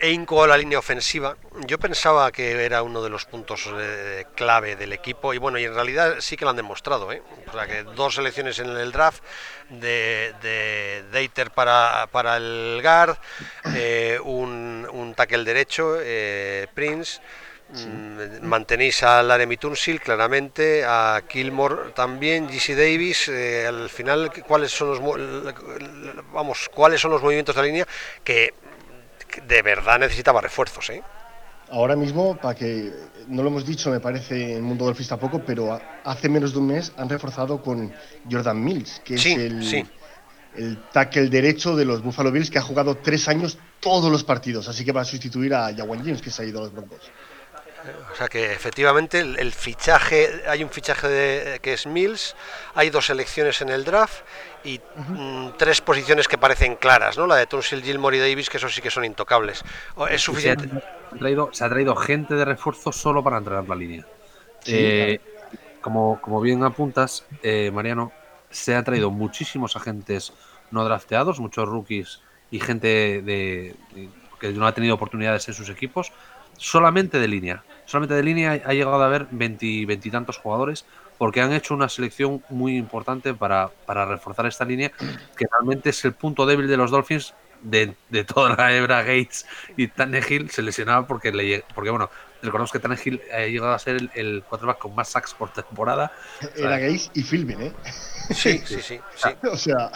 he 0.02 0.12
incoado 0.12 0.48
la 0.48 0.58
línea 0.58 0.80
ofensiva. 0.80 1.38
Yo 1.66 1.78
pensaba 1.78 2.32
que 2.32 2.64
era 2.66 2.84
uno 2.84 3.02
de 3.02 3.10
los 3.10 3.26
puntos 3.26 3.70
eh, 3.74 4.26
clave 4.36 4.76
del 4.76 4.92
equipo 4.92 5.34
y 5.34 5.38
bueno, 5.38 5.58
y 5.58 5.66
en 5.66 5.74
realidad 5.74 6.16
sí 6.20 6.36
que 6.36 6.44
lo 6.46 6.52
han 6.52 6.58
demostrado. 6.58 7.12
¿eh? 7.12 7.22
O 7.48 7.54
sea, 7.54 7.68
que 7.68 7.84
dos 7.84 8.16
selecciones 8.16 8.60
en 8.60 8.70
el 8.70 8.92
draft 8.92 9.24
de, 9.70 10.34
de 10.42 11.04
Deiter 11.12 11.52
para, 11.52 12.08
para 12.12 12.38
el 12.38 12.80
guard, 12.82 13.18
eh, 13.76 14.20
un, 14.24 14.88
un 14.92 15.14
tackle 15.16 15.44
derecho, 15.44 15.98
Prince. 16.74 17.22
Mm, 17.72 18.48
mantenéis 18.48 19.04
a 19.04 19.22
Laremy 19.22 19.58
Tunsil 19.58 20.02
claramente, 20.02 20.84
a 20.86 21.22
Kilmore 21.28 21.92
también, 21.94 22.48
GC 22.48 22.76
Davis. 22.76 23.28
Eh, 23.28 23.68
al 23.68 23.90
final, 23.90 24.32
¿cuáles 24.48 24.72
son 24.72 24.90
los 24.90 25.00
vamos, 26.34 26.70
cuáles 26.74 27.00
son 27.00 27.12
los 27.12 27.22
movimientos 27.22 27.56
de 27.56 27.62
la 27.62 27.68
línea 27.68 27.88
que, 28.24 28.54
de 29.48 29.62
verdad 29.62 30.00
necesitaba 30.00 30.42
refuerzos? 30.42 30.90
¿eh? 30.90 31.04
Ahora 31.70 31.96
mismo, 31.96 32.36
para 32.38 32.56
que 32.56 32.92
no 33.28 33.44
lo 33.44 33.50
hemos 33.50 33.66
dicho, 33.68 33.92
me 33.92 34.00
parece 34.00 34.56
en 34.56 34.64
Mundo 34.64 34.86
Golfista 34.86 35.18
poco, 35.18 35.44
pero 35.46 35.80
hace 36.04 36.28
menos 36.28 36.54
de 36.54 36.60
un 36.60 36.68
mes 36.68 36.92
han 36.98 37.08
reforzado 37.08 37.62
con 37.62 37.94
Jordan 38.30 38.64
Mills, 38.64 39.00
que 39.06 39.14
es 39.14 39.26
el, 39.28 39.88
el 40.56 40.78
tackle 40.92 41.30
derecho 41.30 41.76
de 41.76 41.86
los 41.86 42.02
Buffalo 42.02 42.32
Bills, 42.32 42.50
que 42.50 42.58
ha 42.58 42.64
jugado 42.64 42.98
tres 42.98 43.28
años 43.28 43.60
todos 43.80 44.12
los 44.12 44.24
partidos, 44.24 44.68
así 44.68 44.84
que 44.84 44.92
va 44.92 45.02
a 45.02 45.06
sustituir 45.06 45.54
a 45.54 45.72
Jawan 45.72 46.00
James, 46.00 46.24
que 46.24 46.32
se 46.32 46.42
ha 46.42 46.46
ido 46.46 46.60
a 46.60 46.64
los 46.64 46.74
Broncos. 46.74 47.12
O 48.12 48.16
sea 48.16 48.28
que 48.28 48.52
efectivamente 48.52 49.20
el, 49.20 49.52
fichaje, 49.54 50.44
hay 50.48 50.64
un 50.64 50.70
fichaje 50.70 51.08
de, 51.08 51.60
que 51.60 51.74
es 51.74 51.86
Mills, 51.86 52.36
hay 52.76 52.90
dos 52.90 53.06
selecciones 53.06 53.62
en 53.62 53.70
el 53.70 53.86
draft 53.86 54.24
y 54.64 54.80
mm, 54.96 55.52
tres 55.58 55.80
posiciones 55.82 56.28
que 56.28 56.38
parecen 56.38 56.76
claras, 56.76 57.18
¿no? 57.18 57.26
La 57.28 57.36
de 57.36 57.48
Tunsil, 57.48 57.82
Gilmore 57.82 58.18
y 58.18 58.20
Davis, 58.20 58.50
que 58.50 58.58
eso 58.58 58.70
sí 58.70 58.82
que 58.82 58.92
son 58.92 59.06
intocables. 59.06 59.64
Es 60.10 60.22
suficiente. 60.22 60.68
Se 60.68 61.16
ha, 61.16 61.20
traído, 61.20 61.50
se 61.54 61.64
ha 61.64 61.70
traído 61.70 61.96
gente 61.96 62.36
de 62.36 62.46
refuerzo 62.46 62.92
solo 62.92 63.24
para 63.24 63.38
entrenar 63.38 63.68
la 63.68 63.76
línea. 63.76 64.06
Eh, 64.66 65.20
como, 65.82 66.20
como 66.22 66.42
bien 66.42 66.64
apuntas, 66.64 67.26
eh, 67.44 67.72
Mariano, 67.74 68.12
se 68.50 68.76
ha 68.76 68.84
traído 68.84 69.12
muchísimos 69.12 69.76
agentes 69.76 70.34
no 70.72 70.84
drafteados, 70.84 71.40
muchos 71.40 71.68
rookies 71.68 72.22
y 72.52 72.60
gente 72.60 73.22
de 73.22 73.76
que 74.40 74.50
no 74.50 74.66
ha 74.66 74.74
tenido 74.74 74.96
oportunidades 74.96 75.48
en 75.48 75.54
sus 75.54 75.70
equipos 75.70 76.12
solamente 76.58 77.20
de 77.20 77.28
línea. 77.28 77.64
Solamente 77.90 78.14
de 78.14 78.22
línea 78.22 78.52
ha 78.52 78.74
llegado 78.74 79.02
a 79.02 79.06
haber 79.08 79.26
veintitantos 79.32 80.38
jugadores 80.38 80.86
porque 81.18 81.42
han 81.42 81.52
hecho 81.54 81.74
una 81.74 81.90
selección 81.90 82.44
muy 82.50 82.78
importante 82.78 83.34
para, 83.34 83.72
para, 83.88 84.06
reforzar 84.06 84.46
esta 84.46 84.64
línea, 84.64 84.92
que 85.36 85.48
realmente 85.52 85.90
es 85.90 86.06
el 86.06 86.14
punto 86.14 86.46
débil 86.46 86.68
de 86.68 86.78
los 86.78 86.92
Dolphins 86.92 87.34
de, 87.64 87.96
toda 88.26 88.56
la 88.56 88.76
hebra 88.76 89.02
Gates 89.02 89.48
y 89.76 89.88
Tannehill 89.88 90.52
se 90.52 90.62
lesionaba 90.62 91.08
porque, 91.08 91.32
le, 91.32 91.66
porque 91.74 91.90
bueno, 91.90 92.12
recordemos 92.44 92.72
que 92.72 92.78
Tannehill 92.78 93.22
ha 93.34 93.48
llegado 93.48 93.74
a 93.74 93.80
ser 93.80 93.96
el, 93.96 94.12
el 94.14 94.44
quarterback 94.44 94.78
con 94.78 94.94
más 94.94 95.10
sacks 95.10 95.34
por 95.34 95.52
temporada. 95.52 96.12
Era 96.56 96.78
Gates 96.78 97.10
y 97.16 97.24
Philbin, 97.24 97.60
¿eh? 97.64 97.74
Sí, 98.30 98.62
sí, 98.66 98.82
sí. 98.84 99.00
o 99.52 99.58
sea... 99.58 99.92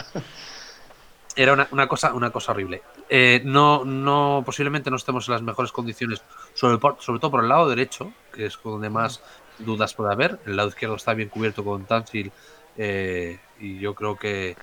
era 1.35 1.53
una, 1.53 1.87
cosa, 1.87 2.11
una 2.11 2.31
cosa 2.31 2.53
horrible. 2.53 2.81
Eh, 3.15 3.43
no, 3.45 3.85
no, 3.85 4.41
posiblemente 4.43 4.89
no 4.89 4.95
estemos 4.95 5.27
en 5.27 5.33
las 5.33 5.43
mejores 5.43 5.71
condiciones, 5.71 6.23
sobre, 6.55 6.79
sobre 6.97 7.19
todo 7.19 7.29
por 7.29 7.43
el 7.43 7.49
lado 7.49 7.69
derecho, 7.69 8.11
que 8.33 8.47
es 8.47 8.57
donde 8.63 8.89
más 8.89 9.21
dudas 9.59 9.93
puede 9.93 10.11
haber. 10.11 10.39
El 10.47 10.55
lado 10.55 10.69
izquierdo 10.69 10.95
está 10.95 11.13
bien 11.13 11.29
cubierto 11.29 11.63
con 11.63 11.85
Tansil 11.85 12.31
eh, 12.75 13.37
y 13.59 13.77
yo 13.77 13.93
creo 13.93 14.17
que, 14.17 14.57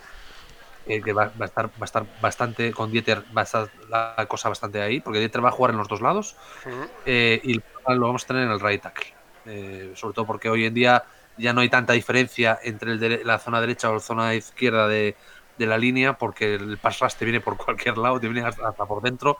que 0.84 1.12
va, 1.12 1.30
a 1.38 1.44
estar, 1.44 1.66
va 1.68 1.82
a 1.82 1.84
estar 1.84 2.04
bastante 2.20 2.72
con 2.72 2.90
Dieter, 2.90 3.22
va 3.36 3.42
a 3.42 3.44
estar 3.44 3.70
la 3.88 4.26
cosa 4.26 4.48
bastante 4.48 4.82
ahí, 4.82 4.98
porque 4.98 5.20
Dieter 5.20 5.44
va 5.44 5.50
a 5.50 5.52
jugar 5.52 5.70
en 5.70 5.78
los 5.78 5.86
dos 5.86 6.00
lados 6.00 6.34
eh, 7.06 7.40
y 7.44 7.54
lo 7.54 8.00
vamos 8.00 8.24
a 8.24 8.26
tener 8.26 8.42
en 8.42 8.50
el 8.50 8.58
right 8.58 8.82
tackle. 8.82 9.94
sobre 9.94 10.12
todo 10.12 10.26
porque 10.26 10.50
hoy 10.50 10.64
en 10.64 10.74
día 10.74 11.04
ya 11.38 11.52
no 11.52 11.60
hay 11.60 11.68
tanta 11.68 11.92
diferencia 11.92 12.58
entre 12.64 12.94
el 12.94 13.20
la 13.24 13.38
zona 13.38 13.60
derecha 13.60 13.90
o 13.90 13.94
la 13.94 14.00
zona 14.00 14.34
izquierda 14.34 14.88
de, 14.88 15.14
de 15.60 15.66
la 15.66 15.76
línea 15.76 16.14
porque 16.14 16.54
el 16.54 16.78
pass 16.78 17.00
rush 17.00 17.14
te 17.14 17.24
viene 17.26 17.40
por 17.40 17.56
cualquier 17.56 17.98
lado, 17.98 18.18
te 18.18 18.28
viene 18.28 18.48
hasta, 18.48 18.72
por 18.72 19.02
dentro 19.02 19.38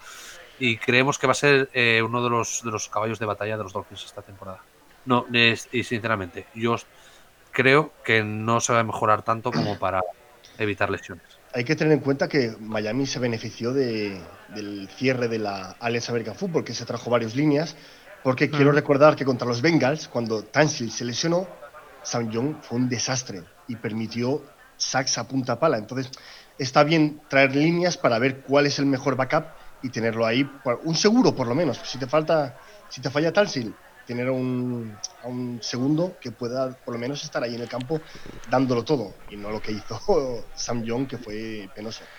y 0.58 0.76
creemos 0.76 1.18
que 1.18 1.26
va 1.26 1.32
a 1.32 1.34
ser 1.34 1.70
eh, 1.72 2.02
uno 2.04 2.22
de 2.22 2.28
los, 2.28 2.60
de 2.62 2.70
los 2.70 2.88
caballos 2.90 3.18
de 3.18 3.24
batalla 3.24 3.56
de 3.56 3.62
los 3.62 3.72
Dolphins 3.72 4.04
esta 4.04 4.20
temporada. 4.20 4.60
No, 5.06 5.26
y 5.32 5.82
sinceramente, 5.82 6.46
yo 6.54 6.76
creo 7.52 7.94
que 8.04 8.22
no 8.22 8.60
se 8.60 8.74
va 8.74 8.80
a 8.80 8.84
mejorar 8.84 9.22
tanto 9.22 9.50
como 9.50 9.78
para 9.78 10.02
evitar 10.58 10.90
lesiones. 10.90 11.24
Hay 11.54 11.64
que 11.64 11.74
tener 11.74 11.94
en 11.94 12.00
cuenta 12.00 12.28
que 12.28 12.54
Miami 12.60 13.06
se 13.06 13.18
benefició 13.18 13.72
de, 13.72 14.20
del 14.54 14.88
cierre 14.88 15.28
de 15.28 15.38
la 15.38 15.74
Alliance 15.80 16.12
American 16.12 16.34
Football, 16.34 16.64
que 16.64 16.74
se 16.74 16.84
trajo 16.84 17.08
varias 17.08 17.34
líneas, 17.34 17.74
porque 18.22 18.50
quiero 18.50 18.70
recordar 18.72 19.16
que 19.16 19.24
contra 19.24 19.48
los 19.48 19.62
Bengals, 19.62 20.06
cuando 20.06 20.44
Tansil 20.44 20.92
se 20.92 21.06
lesionó, 21.06 21.48
Sam 22.02 22.30
Young 22.30 22.56
fue 22.60 22.76
un 22.76 22.88
desastre 22.90 23.42
y 23.66 23.76
permitió 23.76 24.42
sacks 24.80 25.18
a 25.18 25.28
punta 25.28 25.58
pala. 25.58 25.78
Entonces, 25.78 26.10
está 26.58 26.84
bien 26.84 27.26
traer 27.28 27.54
líneas 27.54 27.96
para 27.96 28.18
ver 28.18 28.42
cuál 28.42 28.66
es 28.66 28.78
el 28.78 28.86
mejor 28.86 29.16
backup 29.16 29.54
y 29.80 29.90
tenerlo 29.90 30.26
ahí, 30.26 30.60
un 30.82 30.96
seguro 30.96 31.34
por 31.34 31.46
lo 31.46 31.54
menos. 31.54 31.78
Si 31.84 31.98
te 31.98 32.06
falta, 32.06 32.58
si 32.88 33.00
te 33.00 33.10
falla 33.10 33.32
Talsil, 33.32 33.78
tener 34.04 34.30
un, 34.30 35.00
a 35.20 35.28
un 35.28 35.62
segundo 35.62 36.18
que 36.20 36.32
pueda 36.32 36.78
por 36.82 36.94
lo 36.94 37.00
menos 37.00 37.22
estar 37.24 37.42
ahí 37.42 37.54
en 37.54 37.62
el 37.62 37.68
campo 37.68 38.02
dándolo 38.44 38.84
todo 38.84 39.22
y 39.28 39.36
no 39.36 39.50
lo 39.50 39.62
que 39.62 39.72
hizo 39.72 39.98
Sam 40.54 40.82
Young, 40.82 41.06
que 41.06 41.18
fue 41.18 41.70
penoso. 41.74 42.10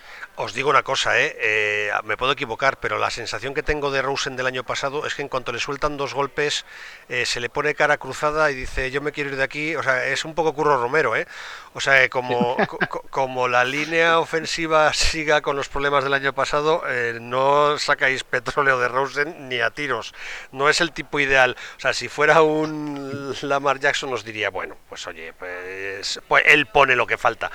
Os 0.44 0.56
digo 0.56 0.72
una 0.72 0.82
cosa, 0.82 1.22
¿eh? 1.22 1.38
¿eh? 1.40 1.92
me 2.04 2.18
puedo 2.18 2.32
equivocar, 2.32 2.80
pero 2.80 2.98
la 2.98 3.12
sensación 3.12 3.54
que 3.54 3.62
tengo 3.62 3.92
de 3.92 4.02
Rosen 4.02 4.36
del 4.36 4.48
año 4.48 4.64
pasado 4.64 5.06
es 5.06 5.14
que 5.14 5.22
en 5.22 5.28
cuanto 5.28 5.52
le 5.52 5.60
sueltan 5.60 5.98
dos 5.98 6.16
golpes 6.16 6.66
eh, 7.10 7.28
se 7.28 7.40
le 7.40 7.48
pone 7.48 7.76
cara 7.76 7.98
cruzada 7.98 8.50
y 8.50 8.56
dice 8.56 8.90
yo 8.90 9.02
me 9.02 9.12
quiero 9.12 9.30
ir 9.30 9.36
de 9.36 9.44
aquí. 9.44 9.76
O 9.76 9.84
sea, 9.84 10.04
es 10.08 10.26
un 10.26 10.34
poco 10.34 10.56
Curro 10.56 10.82
Romero, 10.82 11.16
¿eh? 11.16 11.28
O 11.74 11.80
sea, 11.80 12.10
como, 12.10 12.58
como 13.12 13.48
la 13.48 13.64
línea 13.64 14.18
ofensiva 14.18 14.92
siga 14.94 15.42
con 15.42 15.56
los 15.56 15.70
problemas 15.70 16.04
del 16.04 16.16
año 16.16 16.34
pasado, 16.34 16.82
eh, 16.88 17.20
no 17.22 17.78
sacáis 17.78 18.24
petróleo 18.24 18.80
de 18.80 18.88
Rosen 18.88 19.48
ni 19.48 19.60
a 19.62 19.70
tiros. 19.70 20.12
No 20.52 20.70
es 20.70 20.82
el 20.82 20.92
tipo 20.92 21.20
ideal. 21.20 21.56
O 21.78 21.80
sea, 21.80 21.94
si 21.94 22.10
fuera 22.10 22.42
un 22.42 23.36
Lamar 23.44 23.80
Jackson 23.80 24.12
os 24.12 24.24
diría, 24.24 24.50
bueno, 24.50 24.76
pues 24.90 25.06
oye, 25.06 25.34
pues, 25.34 26.20
pues 26.28 26.44
él 26.48 26.66
pone 26.66 26.96
lo 26.96 27.06
que 27.06 27.20
falta. 27.20 27.52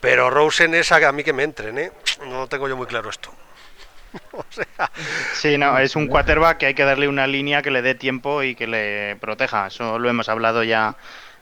Pero 0.00 0.30
Rosen 0.30 0.74
es 0.74 0.92
a 0.92 1.12
mí 1.12 1.22
que 1.22 1.32
me 1.32 1.42
entren, 1.42 1.78
¿eh? 1.78 1.92
No 2.26 2.46
tengo 2.46 2.68
yo 2.68 2.76
muy 2.76 2.86
claro 2.86 3.10
esto. 3.10 3.30
Sí, 5.34 5.56
no, 5.56 5.78
es 5.78 5.94
un 5.96 6.08
quarterback 6.08 6.58
que 6.58 6.66
hay 6.66 6.74
que 6.74 6.84
darle 6.84 7.08
una 7.08 7.26
línea 7.26 7.62
que 7.62 7.70
le 7.70 7.80
dé 7.82 7.94
tiempo 7.94 8.42
y 8.42 8.54
que 8.54 8.66
le 8.66 9.16
proteja. 9.16 9.68
Eso 9.68 9.98
lo 9.98 10.08
hemos 10.08 10.28
hablado 10.28 10.62
ya 10.64 10.96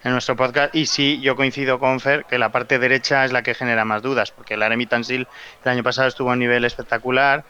en 0.04 0.12
nuestro 0.12 0.36
podcast. 0.36 0.74
Y 0.74 0.86
sí, 0.86 1.20
yo 1.20 1.36
coincido 1.36 1.78
con 1.78 2.00
Fer 2.00 2.24
que 2.24 2.38
la 2.38 2.50
parte 2.50 2.78
derecha 2.78 3.24
es 3.24 3.32
la 3.32 3.42
que 3.42 3.54
genera 3.54 3.84
más 3.84 4.02
dudas, 4.02 4.30
porque 4.30 4.54
el 4.54 4.62
Aremi 4.62 4.86
Tansil 4.86 5.26
el 5.64 5.70
año 5.70 5.82
pasado 5.82 6.08
estuvo 6.08 6.30
a 6.30 6.34
un 6.34 6.38
nivel 6.38 6.64
espectacular. 6.64 7.44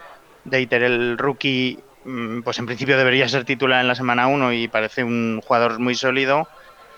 Deiter, 0.44 0.82
el 0.82 1.18
rookie, 1.18 1.78
mm, 2.04 2.42
pues 2.42 2.58
en 2.58 2.66
principio 2.66 2.96
debería 2.96 3.28
ser 3.28 3.44
titular 3.44 3.80
en 3.80 3.88
la 3.88 3.94
semana 3.94 4.28
1 4.28 4.52
y 4.52 4.68
parece 4.68 5.04
un 5.04 5.40
jugador 5.44 5.78
muy 5.78 5.94
sólido 5.94 6.48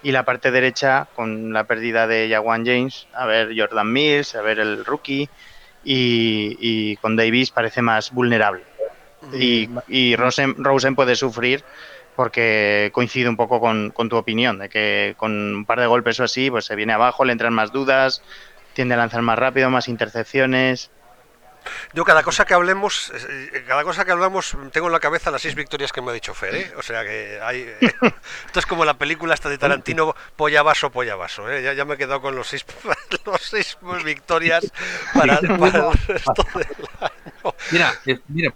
y 0.02 0.12
la 0.12 0.24
parte 0.24 0.50
derecha 0.50 1.08
con 1.14 1.52
la 1.52 1.64
pérdida 1.64 2.06
de 2.06 2.28
Jawan 2.30 2.64
James, 2.64 3.06
a 3.12 3.26
ver 3.26 3.52
Jordan 3.56 3.92
Mills, 3.92 4.34
a 4.34 4.42
ver 4.42 4.58
el 4.58 4.84
rookie 4.84 5.28
y, 5.84 6.96
con 6.96 7.16
Davis 7.16 7.50
parece 7.50 7.82
más 7.82 8.12
vulnerable. 8.12 8.62
Y, 9.34 9.68
y 9.88 10.16
Rosen, 10.16 10.54
Rosen, 10.64 10.94
puede 10.94 11.14
sufrir 11.14 11.62
porque 12.16 12.90
coincide 12.92 13.28
un 13.28 13.36
poco 13.36 13.60
con, 13.60 13.90
con, 13.90 14.08
tu 14.08 14.16
opinión, 14.16 14.58
de 14.58 14.68
que 14.68 15.14
con 15.16 15.32
un 15.32 15.64
par 15.64 15.80
de 15.80 15.86
golpes 15.86 16.20
o 16.20 16.24
así, 16.24 16.50
pues 16.50 16.64
se 16.64 16.76
viene 16.76 16.92
abajo, 16.92 17.24
le 17.24 17.32
entran 17.32 17.54
más 17.54 17.72
dudas, 17.72 18.22
tiende 18.72 18.94
a 18.94 18.98
lanzar 18.98 19.22
más 19.22 19.38
rápido, 19.38 19.70
más 19.70 19.88
intercepciones. 19.88 20.90
Yo 21.92 22.04
cada 22.04 22.22
cosa 22.22 22.44
que 22.44 22.54
hablemos, 22.54 23.12
eh, 23.14 23.64
cada 23.66 23.84
cosa 23.84 24.04
que 24.04 24.12
hablamos, 24.12 24.56
tengo 24.72 24.86
en 24.86 24.92
la 24.92 25.00
cabeza 25.00 25.30
las 25.30 25.42
seis 25.42 25.54
victorias 25.54 25.92
que 25.92 26.00
me 26.00 26.10
ha 26.10 26.14
dicho 26.14 26.34
Fer, 26.34 26.54
¿eh? 26.54 26.72
O 26.76 26.82
sea 26.82 27.04
que 27.04 27.40
hay... 27.42 27.74
esto 28.46 28.58
es 28.58 28.66
como 28.66 28.84
la 28.84 28.94
película 28.94 29.34
esta 29.34 29.48
de 29.48 29.58
Tarantino, 29.58 30.14
polla 30.36 30.62
vaso, 30.62 30.90
polla 30.90 31.16
vaso, 31.16 31.50
¿eh? 31.50 31.74
ya, 31.74 31.84
me 31.84 31.94
he 31.94 31.98
quedado 31.98 32.20
con 32.20 32.34
los 32.34 32.48
seis, 32.48 32.64
los 33.24 33.40
seis 33.42 33.78
victorias 34.04 34.72
para, 35.14 35.38
el 35.38 35.48
resto 36.08 36.46
del 36.54 36.66
año. 37.00 37.54
Mira, 37.70 37.94
mira, 38.28 38.54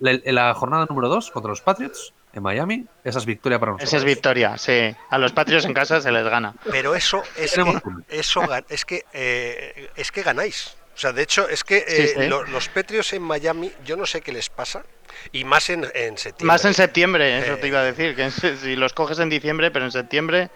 en 0.00 0.34
la 0.34 0.54
jornada 0.54 0.86
número 0.88 1.08
dos 1.08 1.30
contra 1.30 1.50
los 1.50 1.60
Patriots, 1.60 2.12
en 2.32 2.42
Miami, 2.42 2.86
esa 3.02 3.18
es 3.18 3.26
victoria 3.26 3.58
para 3.58 3.72
nosotros. 3.72 3.88
Esa 3.88 3.96
es 3.96 4.04
victoria, 4.04 4.56
sí. 4.56 4.94
A 5.08 5.18
los 5.18 5.32
Patriots 5.32 5.64
en 5.64 5.74
casa 5.74 6.00
se 6.00 6.12
les 6.12 6.24
gana. 6.24 6.54
Pero 6.70 6.94
eso 6.94 7.22
es 7.36 7.54
que, 7.54 7.60
eso 8.08 8.42
es 8.68 8.84
que, 8.84 9.90
es 9.96 10.12
que 10.12 10.22
ganáis. 10.22 10.76
O 11.00 11.02
sea, 11.02 11.14
de 11.14 11.22
hecho, 11.22 11.48
es 11.48 11.64
que 11.64 11.82
eh, 11.88 12.28
los 12.28 12.68
Petrios 12.68 13.10
en 13.14 13.22
Miami, 13.22 13.72
yo 13.86 13.96
no 13.96 14.04
sé 14.04 14.20
qué 14.20 14.32
les 14.32 14.50
pasa, 14.50 14.84
y 15.32 15.44
más 15.44 15.70
en, 15.70 15.90
en 15.94 16.18
septiembre. 16.18 16.46
Más 16.46 16.62
en 16.66 16.74
septiembre, 16.74 17.38
eso 17.38 17.56
te 17.56 17.68
iba 17.68 17.80
a 17.80 17.84
decir, 17.84 18.14
que 18.14 18.30
si 18.30 18.76
los 18.76 18.92
coges 18.92 19.18
en 19.18 19.30
diciembre, 19.30 19.70
pero 19.70 19.86
en 19.86 19.92
septiembre 19.92 20.50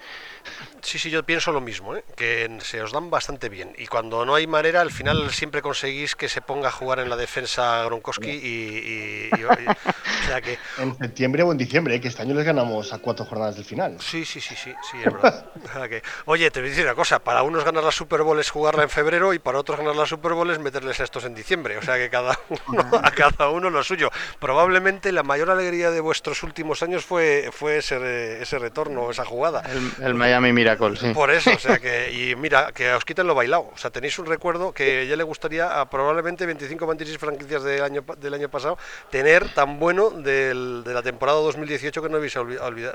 Sí, 0.84 0.98
sí, 0.98 1.08
yo 1.08 1.22
pienso 1.22 1.50
lo 1.50 1.62
mismo, 1.62 1.96
¿eh? 1.96 2.04
que 2.14 2.58
se 2.60 2.82
os 2.82 2.92
dan 2.92 3.08
bastante 3.08 3.48
bien. 3.48 3.74
Y 3.78 3.86
cuando 3.86 4.26
no 4.26 4.34
hay 4.34 4.46
manera, 4.46 4.82
al 4.82 4.90
final 4.90 5.30
siempre 5.30 5.62
conseguís 5.62 6.14
que 6.14 6.28
se 6.28 6.42
ponga 6.42 6.68
a 6.68 6.72
jugar 6.72 6.98
en 6.98 7.08
la 7.08 7.16
defensa 7.16 7.82
Gronkowski 7.86 8.30
y, 8.30 9.30
o 9.42 10.26
sea 10.26 10.40
que... 10.42 10.58
En 10.78 10.96
septiembre 10.98 11.42
o 11.42 11.52
en 11.52 11.58
diciembre, 11.58 11.94
¿eh? 11.94 12.00
que 12.00 12.08
este 12.08 12.20
año 12.22 12.34
les 12.34 12.44
ganamos 12.44 12.92
a 12.92 12.98
cuatro 12.98 13.24
jornadas 13.24 13.56
del 13.56 13.64
final. 13.64 13.96
Sí, 14.00 14.24
sí, 14.24 14.40
sí, 14.40 14.54
sí, 14.56 14.74
sí, 14.90 14.98
es 14.98 15.04
verdad. 15.04 15.46
oye, 16.26 16.50
te 16.50 16.60
voy 16.60 16.68
a 16.68 16.70
decir 16.70 16.84
una 16.84 16.94
cosa, 16.94 17.18
para 17.18 17.42
unos 17.42 17.64
ganar 17.64 17.84
la 17.84 17.92
Super 17.92 18.22
Bowl 18.22 18.38
es 18.38 18.50
jugarla 18.50 18.82
en 18.82 18.90
febrero 18.90 19.32
y 19.32 19.38
para 19.38 19.58
otros 19.58 19.78
ganar 19.78 19.96
la 19.96 20.06
Super 20.06 20.32
Bowl 20.32 20.50
es 20.50 20.58
meterles 20.58 21.00
estos 21.00 21.24
en 21.24 21.34
diciembre. 21.34 21.78
O 21.78 21.82
sea 21.82 21.96
que 21.96 22.10
cada 22.10 22.38
uno, 22.68 22.84
a 23.02 23.10
cada 23.12 23.48
uno 23.48 23.70
lo 23.70 23.82
suyo. 23.82 24.10
Probablemente 24.38 25.12
la 25.12 25.22
mayor 25.22 25.50
alegría 25.50 25.90
de 25.90 26.00
vuestros 26.00 26.42
últimos 26.42 26.82
años 26.82 27.04
fue, 27.04 27.50
fue 27.52 27.78
ese, 27.78 28.42
ese 28.42 28.58
retorno, 28.58 29.10
esa 29.10 29.24
jugada. 29.24 29.62
El, 29.70 30.04
el 30.04 30.14
Miami 30.14 30.52
mira 30.52 30.73
por 30.76 31.30
eso, 31.30 31.50
o 31.50 31.58
sea 31.58 31.78
que, 31.80 32.12
y 32.12 32.36
mira, 32.36 32.72
que 32.72 32.92
os 32.92 33.04
quiten 33.04 33.26
lo 33.26 33.34
bailado. 33.34 33.70
O 33.74 33.78
sea, 33.78 33.90
tenéis 33.90 34.18
un 34.18 34.26
recuerdo 34.26 34.72
que 34.72 35.06
ya 35.06 35.16
le 35.16 35.22
gustaría 35.22 35.80
a 35.80 35.88
probablemente 35.88 36.46
25 36.46 36.86
26 36.86 37.18
franquicias 37.18 37.62
del 37.62 37.82
año, 37.82 38.04
del 38.18 38.34
año 38.34 38.48
pasado 38.48 38.78
tener 39.10 39.48
tan 39.50 39.78
bueno 39.78 40.10
del, 40.10 40.82
de 40.84 40.94
la 40.94 41.02
temporada 41.02 41.38
2018 41.40 42.02
que 42.02 42.08
no 42.08 42.18
vais 42.18 42.36
a 42.36 42.40
olvidar, 42.40 42.94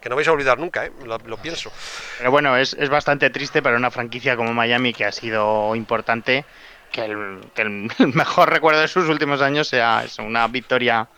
que 0.00 0.08
no 0.08 0.16
vais 0.16 0.28
a 0.28 0.32
olvidar 0.32 0.58
nunca, 0.58 0.86
¿eh? 0.86 0.92
lo, 1.04 1.36
pienso. 1.38 1.70
Pero 2.18 2.30
bueno, 2.30 2.56
es, 2.56 2.74
es 2.74 2.88
bastante 2.88 3.30
triste 3.30 3.62
para 3.62 3.76
una 3.76 3.90
franquicia 3.90 4.36
como 4.36 4.52
Miami 4.52 4.92
que 4.92 5.04
ha 5.04 5.12
sido 5.12 5.74
importante 5.74 6.44
que 6.90 7.04
el, 7.04 7.40
que 7.54 7.62
el 7.62 7.90
mejor 8.14 8.50
recuerdo 8.50 8.80
de 8.80 8.88
sus 8.88 9.08
últimos 9.08 9.40
años 9.40 9.68
sea 9.68 10.04
una 10.18 10.48
victoria 10.48 11.08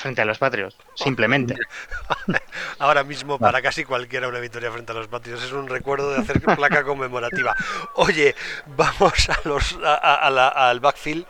frente 0.00 0.22
a 0.22 0.24
los 0.24 0.38
Patriots, 0.38 0.76
simplemente. 0.94 1.56
Ahora 2.78 3.04
mismo 3.04 3.38
para 3.38 3.60
casi 3.60 3.84
cualquiera 3.84 4.28
una 4.28 4.40
victoria 4.40 4.72
frente 4.72 4.92
a 4.92 4.94
los 4.94 5.08
Patriots 5.08 5.44
es 5.44 5.52
un 5.52 5.68
recuerdo 5.68 6.10
de 6.12 6.20
hacer 6.20 6.40
placa 6.40 6.82
conmemorativa. 6.84 7.54
Oye, 7.94 8.34
vamos 8.66 9.28
a 9.28 9.38
los 9.44 9.78
al 9.82 10.80
backfield. 10.80 11.26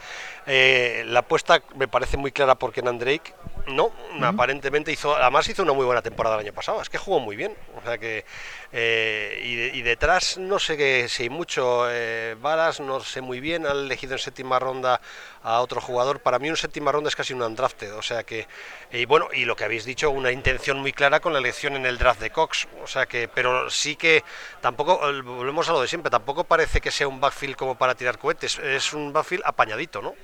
Eh, 0.46 1.04
la 1.06 1.20
apuesta 1.20 1.62
me 1.76 1.86
parece 1.86 2.16
muy 2.16 2.32
clara 2.32 2.54
por 2.54 2.72
Kenan 2.72 2.98
Drake. 2.98 3.34
No, 3.70 3.92
aparentemente 4.22 4.92
hizo, 4.92 5.14
además 5.14 5.48
hizo 5.48 5.62
una 5.62 5.72
muy 5.72 5.86
buena 5.86 6.02
temporada 6.02 6.36
el 6.36 6.42
año 6.42 6.52
pasado. 6.52 6.82
Es 6.82 6.88
que 6.88 6.98
jugó 6.98 7.20
muy 7.20 7.36
bien. 7.36 7.56
O 7.76 7.82
sea 7.82 7.98
que 7.98 8.24
eh, 8.72 9.70
y, 9.74 9.82
detrás 9.82 10.38
no 10.38 10.58
sé 10.58 11.08
si 11.08 11.24
hay 11.24 11.30
mucho. 11.30 11.86
Eh, 11.88 12.36
Varas 12.40 12.80
no 12.80 13.00
sé 13.00 13.20
muy 13.20 13.40
bien. 13.40 13.66
Ha 13.66 13.72
elegido 13.72 14.14
en 14.14 14.18
séptima 14.18 14.58
ronda 14.58 15.00
a 15.42 15.60
otro 15.60 15.80
jugador. 15.80 16.20
Para 16.20 16.38
mí 16.38 16.50
un 16.50 16.56
séptima 16.56 16.92
ronda 16.92 17.08
es 17.08 17.16
casi 17.16 17.32
un 17.32 17.42
undrafted. 17.42 17.94
O 17.94 18.02
sea 18.02 18.24
que 18.24 18.46
y 18.92 19.04
bueno 19.06 19.28
y 19.32 19.44
lo 19.44 19.56
que 19.56 19.64
habéis 19.64 19.84
dicho 19.84 20.10
una 20.10 20.32
intención 20.32 20.78
muy 20.78 20.92
clara 20.92 21.20
con 21.20 21.32
la 21.32 21.38
elección 21.38 21.76
en 21.76 21.86
el 21.86 21.98
draft 21.98 22.20
de 22.20 22.30
Cox. 22.30 22.68
O 22.82 22.86
sea 22.86 23.06
que 23.06 23.28
pero 23.28 23.70
sí 23.70 23.96
que 23.96 24.24
tampoco 24.60 24.98
volvemos 24.98 25.68
a 25.68 25.72
lo 25.72 25.80
de 25.80 25.88
siempre. 25.88 26.10
Tampoco 26.10 26.44
parece 26.44 26.80
que 26.80 26.90
sea 26.90 27.08
un 27.08 27.20
backfield 27.20 27.56
como 27.56 27.76
para 27.76 27.94
tirar 27.94 28.18
cohetes. 28.18 28.58
Es 28.58 28.92
un 28.92 29.12
backfield 29.12 29.44
apañadito, 29.46 30.02
¿no? 30.02 30.14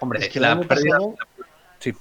Hombre, 0.00 0.20
es 0.20 0.28
que 0.28 0.40
la 0.40 0.58
pérdida... 0.60 0.98
Sí. 1.78 1.92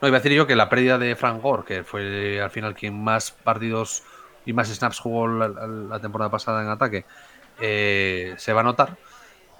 No, 0.00 0.06
iba 0.06 0.16
a 0.16 0.20
decir 0.20 0.32
yo 0.32 0.46
que 0.46 0.56
la 0.56 0.68
pérdida 0.68 0.98
de 0.98 1.16
Frank 1.16 1.42
Gore, 1.42 1.64
que 1.64 1.84
fue 1.84 2.40
al 2.40 2.50
final 2.50 2.74
quien 2.74 3.02
más 3.02 3.30
partidos 3.30 4.04
y 4.46 4.52
más 4.52 4.68
snaps 4.68 5.00
jugó 5.00 5.26
la, 5.26 6.00
temporada 6.00 6.30
pasada 6.30 6.62
en 6.62 6.68
ataque, 6.68 7.04
eh, 7.60 8.34
se 8.36 8.52
va 8.52 8.60
a 8.60 8.64
notar. 8.64 8.96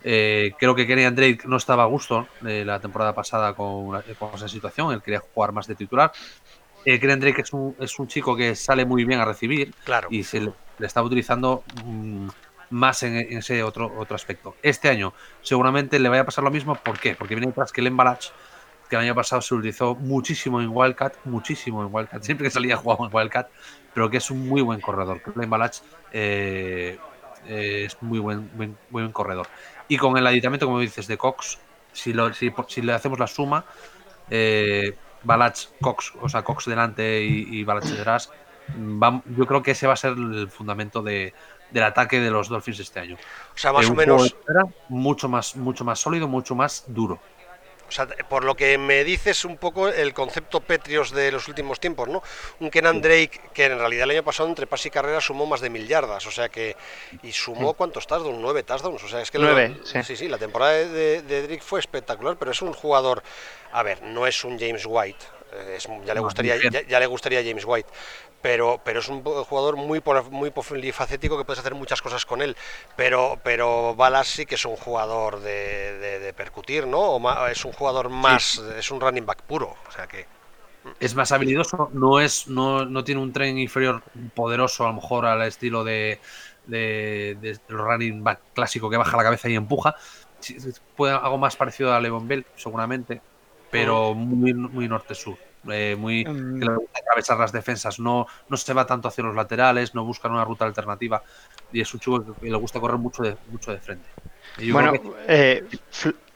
Eh, 0.04 0.52
creo 0.58 0.74
que 0.74 0.86
Kenny 0.86 1.04
Drake 1.10 1.40
no 1.46 1.56
estaba 1.56 1.82
a 1.82 1.86
gusto 1.86 2.28
eh, 2.46 2.64
la 2.64 2.80
temporada 2.80 3.14
pasada 3.14 3.54
con, 3.54 4.00
esa 4.34 4.48
situación. 4.48 4.92
Él 4.92 5.02
quería 5.02 5.20
jugar 5.20 5.52
más 5.52 5.66
de 5.66 5.74
titular. 5.74 6.12
Eh, 6.84 7.00
Kenny 7.00 7.16
Drake 7.16 7.42
es 7.42 7.52
un, 7.52 7.74
es 7.80 7.98
un, 7.98 8.06
chico 8.06 8.36
que 8.36 8.54
sale 8.54 8.84
muy 8.84 9.04
bien 9.04 9.20
a 9.20 9.24
recibir 9.24 9.74
claro. 9.84 10.08
y 10.10 10.22
se 10.22 10.40
le, 10.40 10.52
estaba 10.78 11.06
utilizando 11.06 11.64
mm, 11.84 12.28
más 12.70 13.02
en, 13.02 13.16
ese 13.16 13.62
otro, 13.62 13.92
otro 13.96 14.16
aspecto. 14.16 14.56
Este 14.62 14.88
año 14.88 15.14
seguramente 15.42 15.98
le 15.98 16.08
vaya 16.08 16.22
a 16.22 16.24
pasar 16.24 16.44
lo 16.44 16.50
mismo. 16.50 16.74
¿Por 16.74 16.98
qué? 16.98 17.14
Porque 17.14 17.34
viene 17.34 17.48
detrás 17.48 17.72
que 17.72 17.80
el 17.80 17.88
Embalach, 17.88 18.26
que 18.88 18.96
el 18.96 19.02
año 19.02 19.14
pasado 19.14 19.42
se 19.42 19.54
utilizó 19.54 19.94
muchísimo 19.94 20.60
en 20.60 20.68
Wildcat, 20.70 21.14
muchísimo 21.24 21.82
en 21.82 21.88
Wildcat, 21.92 22.22
siempre 22.24 22.46
que 22.46 22.50
salía 22.50 22.76
jugaba 22.76 23.06
en 23.06 23.14
Wildcat, 23.14 23.48
pero 23.94 24.10
que 24.10 24.18
es 24.18 24.30
un 24.30 24.48
muy 24.48 24.62
buen 24.62 24.80
corredor. 24.80 25.22
Que 25.22 25.30
Embalach 25.42 25.78
eh, 26.12 26.98
es 27.46 27.96
muy 28.02 28.18
buen, 28.18 28.50
buen, 28.54 28.76
buen 28.90 29.12
corredor. 29.12 29.46
Y 29.88 29.96
con 29.96 30.16
el 30.16 30.26
aditamento, 30.26 30.66
como 30.66 30.80
dices, 30.80 31.06
de 31.06 31.16
Cox, 31.16 31.58
si, 31.92 32.12
lo, 32.12 32.32
si, 32.34 32.52
si 32.68 32.82
le 32.82 32.92
hacemos 32.92 33.18
la 33.18 33.26
suma, 33.26 33.64
eh, 34.30 34.94
Balach, 35.24 35.68
Cox, 35.80 36.12
o 36.20 36.28
sea, 36.28 36.42
Cox 36.42 36.66
delante 36.66 37.22
y, 37.22 37.58
y 37.58 37.64
Balach 37.64 37.84
detrás, 37.84 38.30
yo 38.76 39.46
creo 39.46 39.62
que 39.62 39.72
ese 39.72 39.86
va 39.86 39.94
a 39.94 39.96
ser 39.96 40.12
el 40.12 40.50
fundamento 40.50 41.02
de, 41.02 41.32
del 41.70 41.82
ataque 41.82 42.20
de 42.20 42.30
los 42.30 42.48
Dolphins 42.48 42.80
este 42.80 43.00
año. 43.00 43.16
O 43.54 43.58
sea, 43.58 43.72
más 43.72 43.88
o 43.88 43.94
menos. 43.94 44.34
Mucho 44.88 45.28
más, 45.28 45.56
mucho 45.56 45.84
más 45.84 46.00
sólido, 46.00 46.28
mucho 46.28 46.54
más 46.54 46.84
duro. 46.86 47.20
O 47.88 47.90
sea, 47.90 48.06
por 48.06 48.44
lo 48.44 48.54
que 48.54 48.76
me 48.76 49.02
dices 49.02 49.46
un 49.46 49.56
poco 49.56 49.88
el 49.88 50.12
concepto 50.12 50.60
Petrios 50.60 51.10
de 51.10 51.32
los 51.32 51.48
últimos 51.48 51.80
tiempos, 51.80 52.06
¿no? 52.06 52.22
Un 52.60 52.70
Kenan 52.70 53.00
Drake 53.00 53.40
que 53.54 53.64
en 53.64 53.78
realidad 53.78 54.04
el 54.04 54.10
año 54.10 54.22
pasado 54.22 54.48
entre 54.48 54.66
pase 54.66 54.88
y 54.88 54.90
carrera 54.90 55.22
sumó 55.22 55.46
más 55.46 55.62
de 55.62 55.70
mil 55.70 55.88
yardas, 55.88 56.26
o 56.26 56.30
sea 56.30 56.50
que 56.50 56.76
y 57.22 57.32
sumó 57.32 57.72
cuántos 57.72 58.06
touchdowns, 58.06 58.38
nueve 58.38 58.62
touchdowns, 58.62 59.02
o 59.02 59.08
sea 59.08 59.22
es 59.22 59.30
que 59.30 59.38
nueve, 59.38 59.80
sí. 59.84 60.02
sí. 60.02 60.16
sí, 60.16 60.28
la 60.28 60.36
temporada 60.36 60.72
de, 60.72 61.22
de 61.22 61.42
Drake 61.46 61.62
fue 61.62 61.80
espectacular, 61.80 62.36
pero 62.36 62.50
es 62.50 62.60
un 62.60 62.74
jugador, 62.74 63.22
a 63.72 63.82
ver, 63.82 64.02
no 64.02 64.26
es 64.26 64.44
un 64.44 64.58
James 64.58 64.84
White, 64.86 65.24
eh, 65.52 65.78
ya, 66.04 66.14
le 66.14 66.20
gustaría, 66.20 66.56
ya, 66.86 67.00
le 67.00 67.06
gustaría 67.06 67.42
James 67.42 67.64
White, 67.64 67.88
pero, 68.40 68.80
pero 68.84 69.00
es 69.00 69.08
un 69.08 69.22
jugador 69.22 69.76
muy, 69.76 70.02
muy 70.30 70.50
polifacético 70.50 71.36
que 71.36 71.44
puedes 71.44 71.60
hacer 71.60 71.74
muchas 71.74 72.00
cosas 72.02 72.24
con 72.24 72.42
él. 72.42 72.56
Pero, 72.96 73.38
pero 73.42 73.94
Balas 73.94 74.28
sí 74.28 74.46
que 74.46 74.54
es 74.54 74.64
un 74.64 74.76
jugador 74.76 75.40
de, 75.40 76.32
percutir, 76.36 76.86
¿no? 76.86 77.00
O 77.00 77.46
es 77.46 77.64
un 77.64 77.72
jugador 77.72 78.08
más, 78.10 78.58
es 78.78 78.90
un 78.90 79.00
running 79.00 79.26
back 79.26 79.42
puro. 79.42 79.76
O 79.88 79.90
sea 79.90 80.06
que. 80.06 80.26
Es 81.00 81.14
más 81.14 81.32
habilidoso, 81.32 81.90
no, 81.92 82.20
es, 82.20 82.48
no, 82.48 82.86
no 82.86 83.04
tiene 83.04 83.20
un 83.20 83.32
tren 83.32 83.58
inferior 83.58 84.02
poderoso, 84.34 84.84
a 84.84 84.88
lo 84.88 84.94
mejor 84.94 85.26
al 85.26 85.42
estilo 85.42 85.84
de, 85.84 86.18
de, 86.66 87.58
running 87.68 88.22
back 88.22 88.40
clásico 88.54 88.88
que 88.88 88.96
baja 88.96 89.16
la 89.16 89.24
cabeza 89.24 89.48
y 89.48 89.54
empuja. 89.54 89.96
Puede 90.96 91.14
algo 91.14 91.36
más 91.36 91.56
parecido 91.56 91.92
a 91.92 92.00
Levon 92.00 92.28
Bell, 92.28 92.46
seguramente, 92.56 93.20
pero 93.70 94.14
muy, 94.14 94.54
muy 94.54 94.88
norte-sur. 94.88 95.36
Eh, 95.70 95.96
muy 95.96 96.24
mm. 96.24 96.60
que 96.60 96.66
le 96.66 96.74
gusta 96.76 97.00
atravesar 97.00 97.38
las 97.38 97.52
defensas, 97.52 97.98
no, 97.98 98.26
no 98.48 98.56
se 98.56 98.72
va 98.72 98.86
tanto 98.86 99.08
hacia 99.08 99.24
los 99.24 99.34
laterales, 99.34 99.94
no 99.94 100.04
busca 100.04 100.28
una 100.28 100.44
ruta 100.44 100.64
alternativa 100.64 101.22
y 101.72 101.80
es 101.80 101.92
un 101.92 102.00
chico 102.00 102.34
que 102.40 102.50
le 102.50 102.56
gusta 102.56 102.80
correr 102.80 102.98
mucho 102.98 103.22
de, 103.22 103.36
mucho 103.50 103.72
de 103.72 103.78
frente. 103.78 104.08
bueno, 104.70 104.92
eh, 105.26 105.64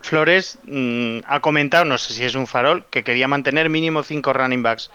Flores 0.01 0.59
mm, 0.65 1.21
ha 1.27 1.41
comentado, 1.41 1.85
no 1.85 1.99
sé 1.99 2.13
si 2.13 2.25
es 2.25 2.35
un 2.35 2.47
farol, 2.47 2.85
que 2.91 3.05
quería 3.05 3.29
mantener 3.29 3.71
mínimo 3.71 4.03
cinco 4.03 4.33
running 4.33 4.63
backs 4.63 4.91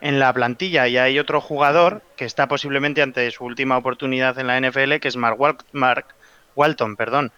en 0.00 0.18
la 0.18 0.32
plantilla 0.32 0.86
y 0.88 0.96
hay 0.96 1.18
otro 1.18 1.40
jugador 1.40 2.02
que 2.16 2.24
está 2.24 2.48
posiblemente 2.48 3.02
ante 3.02 3.30
su 3.30 3.44
última 3.44 3.76
oportunidad 3.76 4.38
en 4.38 4.46
la 4.46 4.60
NFL, 4.60 4.96
que 5.00 5.08
es 5.08 5.16
Mark, 5.16 5.64
Mark 5.72 6.06
Walton, 6.54 6.96
perdón 6.96 7.32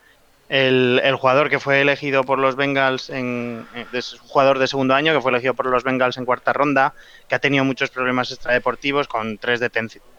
el, 0.51 1.14
jugador 1.14 1.48
que 1.48 1.61
fue 1.61 1.80
elegido 1.80 2.24
por 2.24 2.40
los 2.40 2.57
Bengals, 2.57 3.09
en, 3.09 3.66
es 3.92 4.14
un 4.14 4.28
jugador 4.28 4.59
de 4.59 4.66
segundo 4.66 4.94
año 4.94 5.14
que 5.14 5.20
fue 5.20 5.30
elegido 5.30 5.55
por 5.55 5.66
los 5.66 5.84
Bengals 5.84 6.16
en 6.16 6.24
cuarta 6.24 6.53
ronda, 6.53 6.92
que 7.28 7.36
ha 7.36 7.38
tenido 7.38 7.64
muchos 7.64 7.90
problemas 7.90 8.32
extradeportivos 8.32 9.07
con 9.07 9.38
tres, 9.38 9.61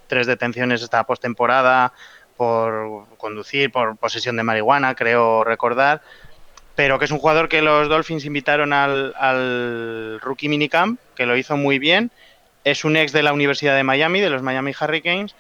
tres 0.08 0.28
detenciones 0.28 0.82
esta 0.82 1.04
postemporada 1.04 1.92
por 2.38 3.08
conducir, 3.18 3.74
por 3.74 3.98
posesión 3.98 4.38
de 4.38 4.44
marihuana, 4.44 4.96
creo 4.96 5.44
recordar, 5.44 6.02
pero 6.76 6.98
que 6.98 7.06
es 7.06 7.12
un 7.12 7.20
jugador 7.20 7.50
que 7.50 7.62
los 7.62 7.90
Dolphins 7.90 8.24
invitaron 8.24 8.72
al, 8.72 9.14
al 9.18 10.18
rookie 10.22 10.48
minicamp, 10.48 10.98
que 11.14 11.26
lo 11.26 11.36
hizo 11.36 11.58
muy 11.58 11.78
bien. 11.78 12.10
Es 12.64 12.86
un 12.86 12.96
ex 12.96 13.12
de 13.12 13.24
la 13.24 13.34
Universidad 13.34 13.76
de 13.76 13.84
Miami, 13.84 14.22
de 14.22 14.30
los 14.30 14.44
Miami 14.44 14.72
Hurricanes, 14.80 15.36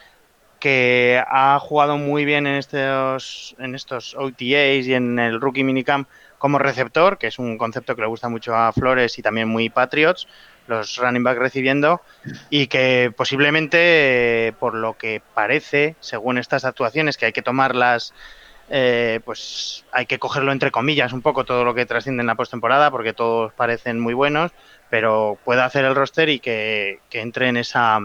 que 0.61 1.21
ha 1.27 1.59
jugado 1.59 1.97
muy 1.97 2.23
bien 2.23 2.45
en 2.47 2.55
estos, 2.55 3.55
en 3.59 3.75
estos 3.75 4.15
OTAs 4.15 4.85
y 4.85 4.93
en 4.93 5.17
el 5.19 5.41
Rookie 5.41 5.63
Minicamp 5.63 6.07
como 6.37 6.59
receptor, 6.59 7.17
que 7.17 7.27
es 7.27 7.39
un 7.39 7.57
concepto 7.57 7.95
que 7.95 8.03
le 8.03 8.07
gusta 8.07 8.29
mucho 8.29 8.55
a 8.55 8.71
Flores 8.71 9.17
y 9.17 9.23
también 9.23 9.49
muy 9.49 9.69
Patriots, 9.69 10.27
los 10.67 10.97
running 10.97 11.23
back 11.23 11.39
recibiendo, 11.39 12.01
y 12.49 12.67
que 12.67 13.11
posiblemente, 13.17 14.53
por 14.59 14.75
lo 14.75 14.97
que 14.97 15.21
parece, 15.33 15.95
según 15.99 16.37
estas 16.37 16.63
actuaciones, 16.63 17.17
que 17.17 17.25
hay 17.25 17.33
que 17.33 17.41
tomarlas, 17.41 18.13
eh, 18.69 19.19
pues 19.25 19.83
hay 19.91 20.05
que 20.05 20.19
cogerlo 20.19 20.51
entre 20.51 20.71
comillas 20.71 21.11
un 21.11 21.23
poco 21.23 21.43
todo 21.43 21.65
lo 21.65 21.73
que 21.73 21.87
trasciende 21.87 22.21
en 22.21 22.27
la 22.27 22.35
postemporada, 22.35 22.91
porque 22.91 23.13
todos 23.13 23.51
parecen 23.53 23.99
muy 23.99 24.13
buenos, 24.13 24.51
pero 24.91 25.39
pueda 25.43 25.65
hacer 25.65 25.85
el 25.85 25.95
roster 25.95 26.29
y 26.29 26.39
que, 26.39 26.99
que 27.09 27.21
entre 27.21 27.49
en 27.49 27.57
esa 27.57 27.99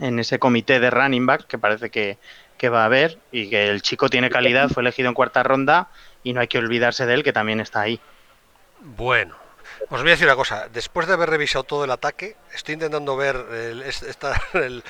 en 0.00 0.18
ese 0.18 0.38
comité 0.38 0.80
de 0.80 0.90
running 0.90 1.26
back 1.26 1.46
que 1.46 1.58
parece 1.58 1.90
que, 1.90 2.18
que 2.56 2.68
va 2.68 2.82
a 2.82 2.86
haber 2.86 3.18
y 3.32 3.50
que 3.50 3.68
el 3.68 3.82
chico 3.82 4.08
tiene 4.08 4.30
calidad, 4.30 4.68
fue 4.68 4.82
elegido 4.82 5.08
en 5.08 5.14
cuarta 5.14 5.42
ronda 5.42 5.88
y 6.22 6.32
no 6.32 6.40
hay 6.40 6.48
que 6.48 6.58
olvidarse 6.58 7.06
de 7.06 7.14
él 7.14 7.22
que 7.22 7.32
también 7.32 7.60
está 7.60 7.80
ahí. 7.80 8.00
Bueno, 8.80 9.34
os 9.90 10.00
voy 10.00 10.08
a 10.08 10.12
decir 10.12 10.26
una 10.26 10.36
cosa, 10.36 10.68
después 10.72 11.06
de 11.06 11.14
haber 11.14 11.30
revisado 11.30 11.64
todo 11.64 11.84
el 11.84 11.90
ataque, 11.90 12.36
estoy 12.52 12.74
intentando 12.74 13.16
ver 13.16 13.36
el, 13.52 13.82
esta, 13.82 14.40
el, 14.54 14.82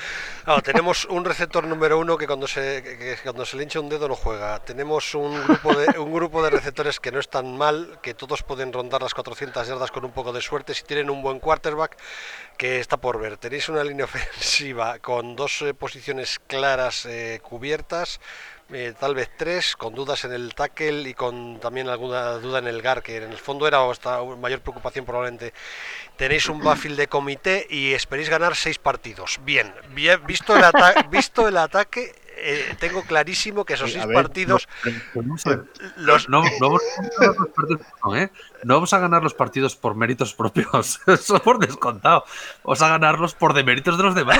tenemos 0.63 1.05
un 1.05 1.23
receptor 1.25 1.65
número 1.65 1.97
uno 1.99 2.17
que 2.17 2.27
cuando 2.27 2.47
se 2.47 3.19
cuando 3.23 3.45
se 3.45 3.57
le 3.57 3.63
hincha 3.63 3.79
un 3.79 3.89
dedo 3.89 4.07
no 4.07 4.15
juega. 4.15 4.59
Tenemos 4.59 5.15
un 5.15 5.41
grupo 5.43 5.73
de 5.73 5.99
un 5.99 6.13
grupo 6.13 6.43
de 6.43 6.49
receptores 6.49 6.99
que 6.99 7.11
no 7.11 7.19
están 7.19 7.57
mal, 7.57 7.99
que 8.01 8.13
todos 8.13 8.43
pueden 8.43 8.73
rondar 8.73 9.01
las 9.01 9.13
400 9.13 9.67
yardas 9.67 9.91
con 9.91 10.05
un 10.05 10.11
poco 10.11 10.33
de 10.33 10.41
suerte 10.41 10.73
si 10.73 10.83
tienen 10.83 11.09
un 11.09 11.21
buen 11.21 11.39
quarterback 11.39 11.97
que 12.57 12.79
está 12.79 12.97
por 12.97 13.19
ver. 13.19 13.37
Tenéis 13.37 13.69
una 13.69 13.83
línea 13.83 14.05
ofensiva 14.05 14.99
con 14.99 15.35
dos 15.35 15.61
eh, 15.61 15.73
posiciones 15.73 16.39
claras 16.47 17.05
eh, 17.05 17.39
cubiertas 17.43 18.19
eh, 18.71 18.93
tal 18.99 19.15
vez 19.15 19.29
tres, 19.35 19.75
con 19.75 19.95
dudas 19.95 20.25
en 20.25 20.31
el 20.31 20.53
tackle 20.53 21.09
y 21.09 21.13
con 21.13 21.59
también 21.59 21.89
alguna 21.89 22.33
duda 22.33 22.59
en 22.59 22.67
el 22.67 22.81
GAR, 22.81 23.01
que 23.01 23.17
en 23.17 23.31
el 23.31 23.37
fondo 23.37 23.67
era 23.67 23.79
vuestra 23.79 24.23
mayor 24.23 24.61
preocupación 24.61 25.05
probablemente. 25.05 25.53
Tenéis 26.17 26.47
un 26.49 26.63
backfield 26.63 26.97
de 26.97 27.07
comité 27.07 27.65
y 27.69 27.93
esperéis 27.93 28.29
ganar 28.29 28.55
seis 28.55 28.77
partidos. 28.77 29.39
Bien, 29.43 29.73
bien 29.89 30.25
visto, 30.25 30.55
el 30.55 30.63
visto 31.09 31.47
el 31.47 31.57
ataque, 31.57 32.13
eh, 32.41 32.75
tengo 32.79 33.03
clarísimo 33.03 33.65
que 33.65 33.73
esos 33.73 33.91
seis 33.91 34.05
partidos. 34.05 34.67
No, 38.63 38.75
vamos 38.75 38.93
a 38.93 38.99
ganar 38.99 39.23
los 39.23 39.33
partidos 39.33 39.75
por 39.75 39.95
méritos 39.95 40.33
propios, 40.33 40.99
eso 41.07 41.41
por 41.41 41.59
descontado. 41.59 42.23
Vamos 42.63 42.81
a 42.81 42.89
ganarlos 42.89 43.33
por 43.33 43.53
deméritos 43.53 43.97
de 43.97 44.03
los 44.03 44.15
demás. 44.15 44.39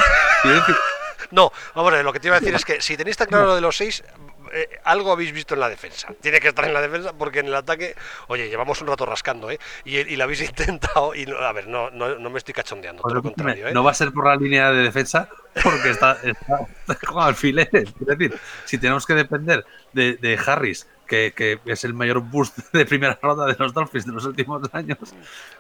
No, 1.32 1.52
vamos 1.76 1.94
a 1.94 1.98
ver, 1.98 2.06
lo 2.06 2.14
que 2.14 2.20
te 2.20 2.28
iba 2.28 2.38
a 2.38 2.40
decir 2.40 2.56
es 2.56 2.66
que 2.66 2.82
si 2.82 2.98
tenéis 2.98 3.18
tan 3.18 3.28
claro 3.28 3.48
lo 3.48 3.56
de 3.56 3.62
los 3.62 3.76
seis, 3.76 4.04
eh, 4.52 4.80
algo 4.84 5.12
habéis 5.12 5.32
visto 5.32 5.54
en 5.54 5.60
la 5.60 5.70
defensa. 5.70 6.14
Tiene 6.22 6.40
que 6.40 6.50
estar 6.50 6.66
en 6.66 6.74
la 6.74 6.82
defensa 6.82 7.14
porque 7.14 7.40
en 7.40 7.48
el 7.48 7.56
ataque, 7.56 7.96
oye, 8.28 8.50
llevamos 8.50 8.82
un 8.82 8.88
rato 8.88 9.06
rascando, 9.06 9.50
¿eh? 9.52 9.60
Y, 9.86 10.16
lo 10.16 10.24
habéis 10.24 10.42
intentado 10.50 11.14
y, 11.16 11.26
a 11.32 11.52
ver, 11.52 11.68
no, 11.68 11.90
no, 11.92 12.16
no 12.16 12.30
me 12.30 12.38
estoy 12.38 12.54
cachondeando, 12.54 13.02
todo 13.04 13.14
lo 13.14 13.24
contrario, 13.24 13.68
¿eh? 13.68 13.74
No 13.74 13.84
va 13.84 13.92
a 13.92 13.96
ser 13.96 14.12
por 14.12 14.26
la 14.28 14.36
línea 14.36 14.72
de 14.72 14.84
defensa 14.84 15.30
porque 15.64 15.92
está, 15.92 16.18
está, 16.24 16.68
con 17.08 17.24
alfileres. 17.24 17.90
Es 18.00 18.06
decir, 18.06 18.40
si 18.66 18.78
tenemos 18.78 19.06
que 19.06 19.14
depender 19.14 19.66
de, 19.94 20.16
de 20.16 20.40
Harris 20.46 20.88
que, 21.10 21.60
es 21.66 21.84
el 21.84 21.94
mayor 21.94 22.22
boost 22.22 22.58
de 22.74 22.86
primera 22.86 23.18
ronda 23.22 23.46
de 23.46 23.56
los 23.58 23.74
Dolphins 23.74 24.06
de 24.06 24.14
los 24.14 24.26
últimos 24.26 24.62
años, 24.74 24.98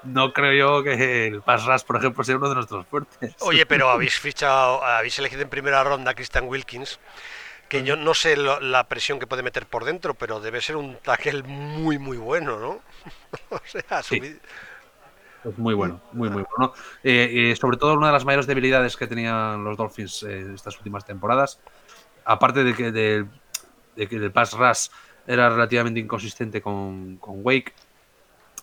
no 0.03 0.31
creo 0.31 0.53
yo 0.53 0.83
que 0.83 1.27
el 1.27 1.41
pass 1.41 1.65
rush, 1.65 1.83
por 1.83 1.97
ejemplo, 1.97 2.23
sea 2.23 2.37
uno 2.37 2.49
de 2.49 2.55
nuestros 2.55 2.85
fuertes. 2.85 3.35
Oye, 3.39 3.65
pero 3.65 3.89
habéis 3.91 4.19
fichado, 4.19 4.83
habéis 4.83 5.17
elegido 5.19 5.41
en 5.41 5.49
primera 5.49 5.83
ronda 5.83 6.11
a 6.11 6.13
Christian 6.13 6.47
Wilkins, 6.47 6.99
que 7.67 7.83
yo 7.83 7.95
no 7.95 8.13
sé 8.13 8.37
la 8.37 8.87
presión 8.87 9.19
que 9.19 9.27
puede 9.27 9.43
meter 9.43 9.65
por 9.65 9.83
dentro, 9.85 10.13
pero 10.13 10.39
debe 10.39 10.61
ser 10.61 10.75
un 10.75 10.97
tackle 10.97 11.43
muy, 11.43 11.97
muy 11.97 12.17
bueno, 12.17 12.59
¿no? 12.59 12.79
o 13.49 13.61
sea, 13.65 13.99
Es 13.99 15.57
muy 15.57 15.73
bueno, 15.73 16.01
muy, 16.13 16.29
muy 16.29 16.43
bueno. 16.55 16.73
Eh, 17.03 17.51
eh, 17.51 17.55
sobre 17.55 17.77
todo, 17.77 17.93
una 17.93 18.07
de 18.07 18.13
las 18.13 18.25
mayores 18.25 18.47
debilidades 18.47 18.95
que 18.95 19.07
tenían 19.07 19.63
los 19.63 19.77
Dolphins 19.77 20.23
en 20.23 20.53
estas 20.53 20.77
últimas 20.77 21.05
temporadas, 21.05 21.59
aparte 22.25 22.63
de 22.63 22.73
que, 22.73 22.91
de, 22.91 23.25
de 23.95 24.07
que 24.07 24.15
el 24.15 24.31
pass 24.31 24.53
rush 24.53 24.89
era 25.29 25.49
relativamente 25.49 25.99
inconsistente 25.99 26.61
con, 26.61 27.19
Wake, 27.21 27.73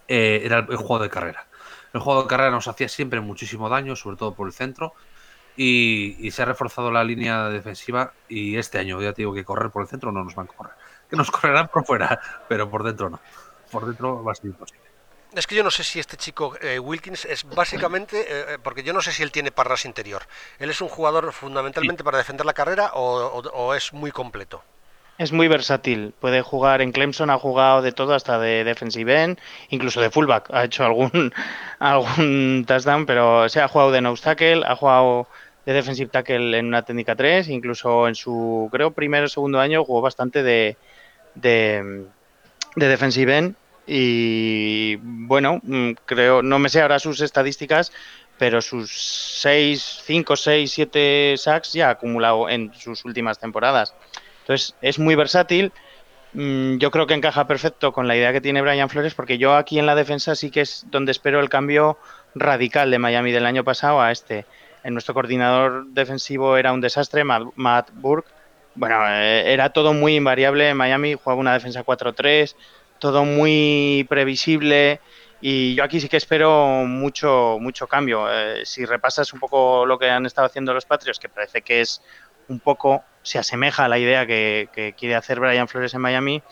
eh, 0.08 0.42
era 0.44 0.58
el, 0.58 0.76
juego 0.76 0.98
de 0.98 1.08
carrera. 1.08 1.46
El 1.92 2.00
juego 2.00 2.22
de 2.22 2.28
carrera 2.28 2.50
nos 2.50 2.66
hacía 2.66 2.88
siempre 2.88 3.20
muchísimo 3.20 3.68
daño, 3.68 3.94
sobre 3.94 4.16
todo 4.16 4.34
por 4.34 4.48
el 4.48 4.52
centro, 4.52 4.92
y, 5.56 6.30
se 6.32 6.42
ha 6.42 6.44
reforzado 6.44 6.90
la 6.90 7.04
línea 7.04 7.48
defensiva 7.48 8.12
y 8.28 8.56
este 8.56 8.78
año 8.78 9.00
ya 9.00 9.12
te 9.12 9.22
digo 9.22 9.32
que 9.32 9.44
correr 9.44 9.70
por 9.70 9.82
el 9.82 9.88
centro 9.88 10.10
no 10.12 10.24
nos 10.24 10.34
van 10.34 10.46
a 10.46 10.56
correr. 10.56 10.74
que 11.08 11.16
nos 11.16 11.30
correrán 11.30 11.68
por 11.68 11.86
fuera, 11.86 12.20
pero 12.48 12.68
por 12.68 12.82
dentro 12.82 13.10
no. 13.10 13.20
Por 13.70 13.86
dentro 13.86 14.22
va 14.24 14.32
a 14.32 14.34
ser 14.34 14.46
imposible. 14.46 14.86
Es 15.34 15.46
que 15.46 15.54
yo 15.54 15.62
no 15.62 15.70
sé 15.70 15.84
si 15.84 16.00
este 16.00 16.16
chico 16.16 16.56
eh, 16.60 16.78
Wilkins 16.78 17.26
es 17.26 17.44
básicamente, 17.44 18.20
eh, 18.20 18.54
eh, 18.54 18.58
porque 18.62 18.82
yo 18.82 18.92
no 18.92 19.02
sé 19.02 19.12
si 19.12 19.22
él 19.22 19.30
tiene 19.30 19.52
parras 19.52 19.84
interior. 19.84 20.22
¿Él 20.58 20.70
es 20.70 20.80
un 20.80 20.88
jugador 20.88 21.32
fundamentalmente 21.32 22.02
para 22.02 22.18
defender 22.18 22.46
la 22.46 22.54
carrera 22.54 22.92
o, 22.94 23.74
es 23.74 23.92
muy 23.92 24.10
completo? 24.10 24.64
Es 25.18 25.32
muy 25.32 25.48
versátil. 25.48 26.12
Puede 26.20 26.42
jugar 26.42 26.82
en 26.82 26.92
Clemson, 26.92 27.30
ha 27.30 27.38
jugado 27.38 27.80
de 27.80 27.92
todo, 27.92 28.14
hasta 28.14 28.38
de 28.38 28.64
defensive 28.64 29.22
end, 29.22 29.38
incluso 29.70 30.00
de 30.00 30.10
fullback. 30.10 30.50
Ha 30.52 30.64
hecho 30.64 30.84
algún, 30.84 31.32
algún 31.78 32.64
touchdown, 32.66 33.06
pero 33.06 33.48
se 33.48 33.60
ha 33.60 33.68
jugado 33.68 33.92
de 33.92 34.02
nose 34.02 34.22
tackle, 34.22 34.62
ha 34.66 34.76
jugado 34.76 35.26
de 35.64 35.72
defensive 35.72 36.10
tackle 36.10 36.58
en 36.58 36.66
una 36.66 36.82
técnica 36.82 37.16
3, 37.16 37.48
incluso 37.48 38.08
en 38.08 38.14
su, 38.14 38.68
creo, 38.70 38.90
primer 38.92 39.24
o 39.24 39.28
segundo 39.28 39.58
año 39.58 39.84
jugó 39.84 40.02
bastante 40.02 40.42
de, 40.42 40.76
de, 41.34 42.04
de 42.76 42.88
defensive 42.88 43.36
end 43.36 43.56
y 43.86 44.96
bueno, 44.96 45.60
mm, 45.62 45.92
creo, 46.04 46.42
no 46.42 46.58
me 46.58 46.68
sé 46.68 46.82
ahora 46.82 46.98
sus 46.98 47.20
estadísticas, 47.20 47.92
pero 48.38 48.60
sus 48.60 48.90
6, 49.40 50.02
5, 50.04 50.36
6, 50.36 50.72
7 50.72 51.34
sacks 51.36 51.72
ya 51.72 51.88
ha 51.88 51.90
acumulado 51.92 52.48
en 52.48 52.74
sus 52.74 53.04
últimas 53.04 53.38
temporadas. 53.38 53.94
Entonces, 54.46 54.76
es 54.80 55.00
muy 55.00 55.16
versátil. 55.16 55.72
Mm, 56.32 56.78
yo 56.78 56.92
creo 56.92 57.08
que 57.08 57.14
encaja 57.14 57.48
perfecto 57.48 57.92
con 57.92 58.06
la 58.06 58.16
idea 58.16 58.32
que 58.32 58.40
tiene 58.40 58.62
Brian 58.62 58.88
Flores, 58.88 59.14
porque 59.14 59.38
yo 59.38 59.56
aquí 59.56 59.80
en 59.80 59.86
la 59.86 59.96
defensa 59.96 60.36
sí 60.36 60.52
que 60.52 60.60
es 60.60 60.86
donde 60.88 61.10
espero 61.10 61.40
el 61.40 61.48
cambio 61.48 61.98
radical 62.36 62.92
de 62.92 63.00
Miami 63.00 63.32
del 63.32 63.44
año 63.44 63.64
pasado 63.64 64.00
a 64.00 64.12
este. 64.12 64.46
En 64.84 64.92
nuestro 64.92 65.14
coordinador 65.14 65.86
defensivo 65.88 66.56
era 66.56 66.72
un 66.72 66.80
desastre, 66.80 67.24
Matt 67.24 67.90
Burke. 67.94 68.30
Bueno, 68.76 69.04
eh, 69.08 69.52
era 69.52 69.70
todo 69.70 69.92
muy 69.92 70.14
invariable. 70.14 70.68
En 70.68 70.76
Miami 70.76 71.14
jugaba 71.14 71.40
una 71.40 71.52
defensa 71.54 71.84
4-3, 71.84 72.54
todo 73.00 73.24
muy 73.24 74.06
previsible 74.08 75.00
y 75.40 75.74
yo 75.74 75.84
aquí 75.84 76.00
sí 76.00 76.08
que 76.08 76.16
espero 76.16 76.84
mucho 76.86 77.58
mucho 77.60 77.86
cambio. 77.86 78.26
Eh, 78.30 78.64
si 78.64 78.84
repasas 78.84 79.32
un 79.32 79.40
poco 79.40 79.84
lo 79.84 79.98
que 79.98 80.08
han 80.08 80.24
estado 80.24 80.46
haciendo 80.46 80.72
los 80.72 80.86
Patriots, 80.86 81.18
que 81.18 81.28
parece 81.28 81.62
que 81.62 81.82
es 81.82 82.02
un 82.48 82.60
poco, 82.60 83.04
se 83.22 83.38
asemeja 83.38 83.84
a 83.84 83.88
la 83.88 83.98
idea 83.98 84.26
que, 84.26 84.94
quiere 84.96 85.14
hacer 85.14 85.40
Brian 85.40 85.68
Flores 85.68 85.94
en 85.94 86.00
Miami, 86.00 86.42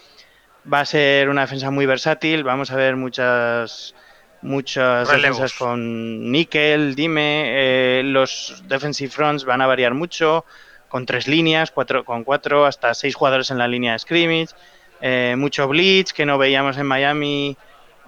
va 0.71 0.81
a 0.81 0.85
ser 0.85 1.29
una 1.29 1.43
defensa 1.43 1.71
muy 1.71 1.87
versátil, 1.87 2.45
vamos 2.45 2.71
a 2.71 2.77
ver 2.77 2.97
muchas 2.97 3.95
muchas 4.43 5.09
defensas 5.09 5.55
con 5.55 6.31
níquel, 6.31 6.95
dime, 6.95 7.45
eh, 7.47 8.03
los 8.05 8.63
defensive 8.69 9.11
fronts 9.11 9.45
van 9.45 9.63
a 9.63 9.67
variar 9.67 9.95
mucho, 9.95 10.45
con 10.89 11.07
tres 11.07 11.27
líneas, 11.27 11.71
cuatro, 11.71 12.05
con 12.05 12.25
cuatro 12.25 12.67
hasta 12.67 12.93
seis 12.93 13.15
jugadores 13.15 13.51
en 13.51 13.57
la 13.57 13.67
línea 13.67 13.93
de 13.93 13.99
scrimmage 14.01 14.55
eh, 15.07 15.35
mucho 15.37 15.69
blitz 15.69 16.15
que 16.15 16.25
no 16.25 16.39
veíamos 16.39 16.79
en 16.79 16.87
Miami. 16.87 17.57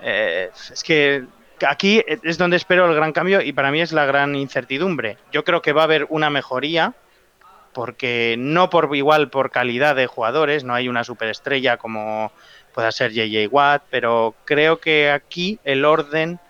Eh, 0.00 0.50
es 0.72 0.82
que 0.82 1.24
aquí 1.66 2.02
es 2.06 2.38
donde 2.38 2.56
espero 2.56 2.88
el 2.88 2.94
gran 2.94 3.12
cambio 3.12 3.42
y 3.42 3.52
para 3.52 3.70
mí 3.70 3.82
es 3.82 3.92
la 3.92 4.06
gran 4.06 4.34
incertidumbre. 4.34 5.18
Yo 5.30 5.44
creo 5.44 5.60
que 5.60 5.74
va 5.74 5.82
a 5.82 5.84
haber 5.84 6.06
una 6.08 6.30
mejoría 6.30 6.94
porque 7.76 8.36
no 8.38 8.70
por 8.70 8.96
igual 8.96 9.28
por 9.28 9.50
calidad 9.50 9.94
de 9.94 10.06
jugadores, 10.06 10.64
no 10.64 10.72
hay 10.72 10.88
una 10.88 11.04
superestrella 11.04 11.76
como 11.76 12.32
pueda 12.72 12.90
ser 12.90 13.12
JJ 13.12 13.48
Watt, 13.50 13.82
pero 13.90 14.34
creo 14.46 14.80
que 14.80 15.10
aquí 15.10 15.60
el 15.62 15.84
orden 15.84 16.40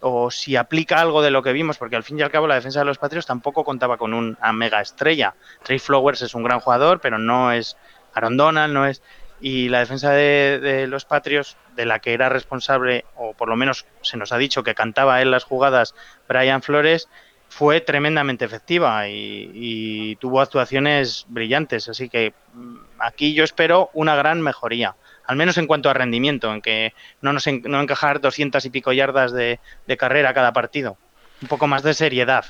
o 0.00 0.30
si 0.30 0.56
aplica 0.56 1.02
algo 1.02 1.20
de 1.20 1.30
lo 1.30 1.42
que 1.42 1.52
vimos, 1.52 1.76
porque 1.76 1.96
al 1.96 2.02
fin 2.02 2.18
y 2.18 2.22
al 2.22 2.30
cabo 2.30 2.46
la 2.46 2.54
defensa 2.54 2.78
de 2.78 2.86
los 2.86 2.96
Patriots 2.96 3.26
tampoco 3.26 3.62
contaba 3.62 3.98
con 3.98 4.14
una 4.14 4.52
mega 4.54 4.80
estrella. 4.80 5.34
Trey 5.62 5.78
Flowers 5.78 6.22
es 6.22 6.34
un 6.34 6.44
gran 6.44 6.60
jugador, 6.60 6.98
pero 6.98 7.18
no 7.18 7.52
es 7.52 7.76
Aaron 8.14 8.38
Donald, 8.38 8.72
no 8.72 8.86
es 8.86 9.02
y 9.44 9.68
la 9.68 9.80
defensa 9.80 10.12
de, 10.12 10.86
los 10.88 11.04
Patriots, 11.04 11.58
de 11.76 11.84
la 11.84 11.98
que 11.98 12.14
era 12.14 12.30
responsable, 12.30 13.04
o 13.14 13.34
por 13.34 13.50
lo 13.50 13.56
menos 13.56 13.84
se 14.00 14.16
nos 14.16 14.32
ha 14.32 14.38
dicho 14.38 14.62
que 14.62 14.74
cantaba 14.74 15.20
en 15.20 15.30
las 15.30 15.44
jugadas 15.44 15.94
Brian 16.26 16.62
Flores, 16.62 17.10
fue 17.54 17.80
tremendamente 17.80 18.44
efectiva 18.44 19.08
y, 19.08 20.16
tuvo 20.20 20.40
actuaciones 20.40 21.24
brillantes. 21.28 21.88
Así 21.88 22.08
que 22.08 22.34
mm, 22.52 22.76
aquí 22.98 23.32
yo 23.32 23.44
espero 23.44 23.90
una 23.94 24.16
gran 24.16 24.40
mejoría, 24.40 24.96
al 25.24 25.36
menos 25.36 25.56
en 25.56 25.68
cuanto 25.68 25.88
a 25.88 25.94
rendimiento, 25.94 26.52
en 26.52 26.60
que 26.60 26.94
no 27.20 27.32
nos 27.32 27.46
no 27.46 27.80
encajar 27.80 28.20
200 28.20 28.64
y 28.64 28.70
pico 28.70 28.92
yardas 28.92 29.32
de 29.32 29.58
carrera 29.96 30.34
cada 30.34 30.52
partido. 30.52 30.96
Un 31.42 31.48
poco 31.48 31.68
más 31.68 31.84
de 31.84 31.94
seriedad. 31.94 32.44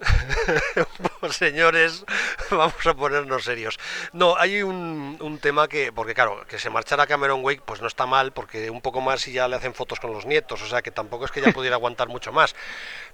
señores, 1.30 2.04
vamos 2.50 2.86
a 2.86 2.94
ponernos 2.94 3.44
serios. 3.44 3.78
No, 4.12 4.36
hay 4.36 4.62
un, 4.62 5.18
un, 5.20 5.38
tema 5.38 5.68
que, 5.68 5.92
porque 5.92 6.14
claro, 6.14 6.46
que 6.48 6.58
se 6.58 6.70
marchara 6.70 7.06
Cameron 7.06 7.44
Wake, 7.44 7.62
pues 7.64 7.80
no 7.80 7.86
está 7.86 8.06
mal, 8.06 8.32
porque 8.32 8.70
un 8.70 8.80
poco 8.80 9.00
más 9.00 9.26
y 9.28 9.32
ya 9.32 9.48
le 9.48 9.56
hacen 9.56 9.74
fotos 9.74 10.00
con 10.00 10.12
los 10.12 10.26
nietos, 10.26 10.62
o 10.62 10.66
sea 10.66 10.82
que 10.82 10.90
tampoco 10.90 11.26
es 11.26 11.30
que 11.30 11.40
ya 11.40 11.52
pudiera 11.52 11.76
aguantar 11.76 12.08
mucho 12.08 12.32
más. 12.32 12.54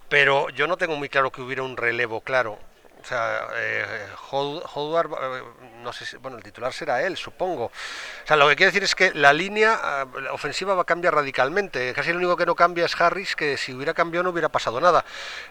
Pero 0.08 0.48
yo 0.50 0.66
no 0.66 0.76
tengo 0.76 0.96
muy 0.96 1.08
claro 1.08 1.30
que 1.30 1.40
hubiera 1.40 1.62
un 1.62 1.76
relevo 1.76 2.20
claro. 2.20 2.58
O 3.06 3.08
sea, 3.08 3.48
eh, 3.54 3.84
Howard, 4.32 5.12
eh, 5.12 5.42
no 5.84 5.92
sé 5.92 6.04
si, 6.04 6.16
bueno, 6.16 6.38
el 6.38 6.42
titular 6.42 6.72
será 6.72 7.02
él, 7.04 7.16
supongo. 7.16 7.66
O 7.66 7.70
sea, 8.26 8.36
lo 8.36 8.48
que 8.48 8.56
quiero 8.56 8.72
decir 8.72 8.82
es 8.82 8.96
que 8.96 9.14
la 9.14 9.32
línea 9.32 9.78
eh, 10.02 10.28
ofensiva 10.32 10.74
va 10.74 10.82
a 10.82 10.84
cambiar 10.84 11.14
radicalmente. 11.14 11.92
Casi 11.94 12.10
lo 12.10 12.18
único 12.18 12.36
que 12.36 12.46
no 12.46 12.56
cambia 12.56 12.84
es 12.84 13.00
Harris, 13.00 13.36
que 13.36 13.56
si 13.58 13.72
hubiera 13.72 13.94
cambiado 13.94 14.24
no 14.24 14.30
hubiera 14.30 14.48
pasado 14.48 14.80
nada. 14.80 15.04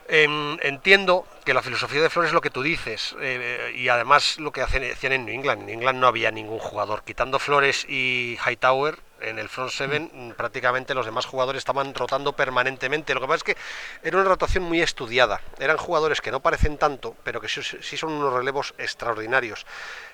Em, 0.10 0.58
entiendo 0.64 1.26
que 1.45 1.53
la 1.53 1.62
filosofía 1.62 2.01
de 2.01 2.10
Flores 2.10 2.32
es 2.32 2.34
lo 2.34 2.41
que 2.41 2.49
tú 2.49 2.62
dices, 2.62 3.16
eh, 3.22 3.72
y 3.74 3.88
además 3.88 4.38
lo 4.38 4.51
que 4.51 4.62
hacían 4.62 5.14
en 5.14 5.26
New 5.26 5.34
England. 5.34 5.62
En 5.62 5.68
New 5.68 5.76
England 5.76 5.99
no 5.99 6.08
había 6.08 6.32
ningún 6.32 6.60
jugador. 6.60 7.03
Quitando 7.06 7.39
Flores 7.39 7.86
y 7.88 8.38
Hightower, 8.45 8.97
en 9.30 9.39
el 9.39 9.49
front 9.49 9.71
seven 9.71 10.11
mm, 10.13 10.32
prácticamente 10.32 10.93
los 10.93 11.05
demás 11.05 11.26
jugadores 11.26 11.59
estaban 11.59 11.93
rotando 11.93 12.34
permanentemente. 12.34 13.13
Lo 13.13 13.21
que 13.21 13.28
pasa 13.28 13.38
es 13.38 13.43
que 13.43 13.57
era 14.03 14.17
una 14.17 14.28
rotación 14.28 14.63
muy 14.63 14.82
estudiada. 14.82 15.41
Eran 15.59 15.78
jugadores 15.78 16.21
que 16.21 16.32
no 16.32 16.39
parecen 16.39 16.78
tanto, 16.78 17.15
pero 17.23 17.41
que 17.41 17.47
sí, 17.47 17.97
son 17.97 18.13
unos 18.13 18.34
relevos 18.34 18.73
extraordinarios. 18.78 19.65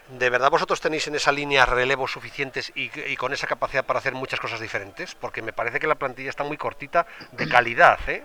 ¿De 0.10 0.30
verdad 0.30 0.50
vosotros 0.50 0.82
tenéis 0.82 1.08
en 1.08 1.16
esa 1.16 1.32
línea 1.32 1.66
relevos 1.66 2.12
suficientes 2.12 2.72
y, 2.76 2.90
con 3.16 3.34
esa 3.34 3.48
capacidad 3.48 3.86
para 3.86 4.00
hacer 4.00 4.14
muchas 4.14 4.40
cosas 4.40 4.60
diferentes? 4.60 5.16
Porque 5.16 5.42
me 5.42 5.54
parece 5.54 5.80
que 5.80 5.88
la 5.88 5.96
plantilla 5.96 6.30
está 6.30 6.44
muy 6.44 6.58
cortita 6.58 7.06
de 7.32 7.48
calidad, 7.48 8.00
¿eh? 8.08 8.24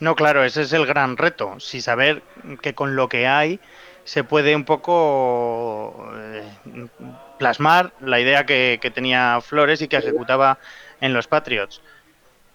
No, 0.00 0.14
claro, 0.14 0.44
ese 0.44 0.62
es 0.62 0.72
el 0.72 0.86
gran 0.86 1.16
reto. 1.16 1.58
Si 1.58 1.80
saber 1.80 2.22
que 2.62 2.74
con 2.74 2.94
lo 2.94 3.08
que 3.08 3.26
hay 3.26 3.58
se 4.04 4.22
puede 4.22 4.54
un 4.54 4.64
poco 4.64 6.08
eh, 6.14 6.88
plasmar 7.38 7.92
la 8.00 8.20
idea 8.20 8.44
que, 8.44 8.92
tenía 8.94 9.40
Flores 9.40 9.80
y 9.82 9.88
que 9.88 9.96
ejecutaba 9.96 10.58
en 11.00 11.14
los 11.14 11.26
Patriots. 11.26 11.80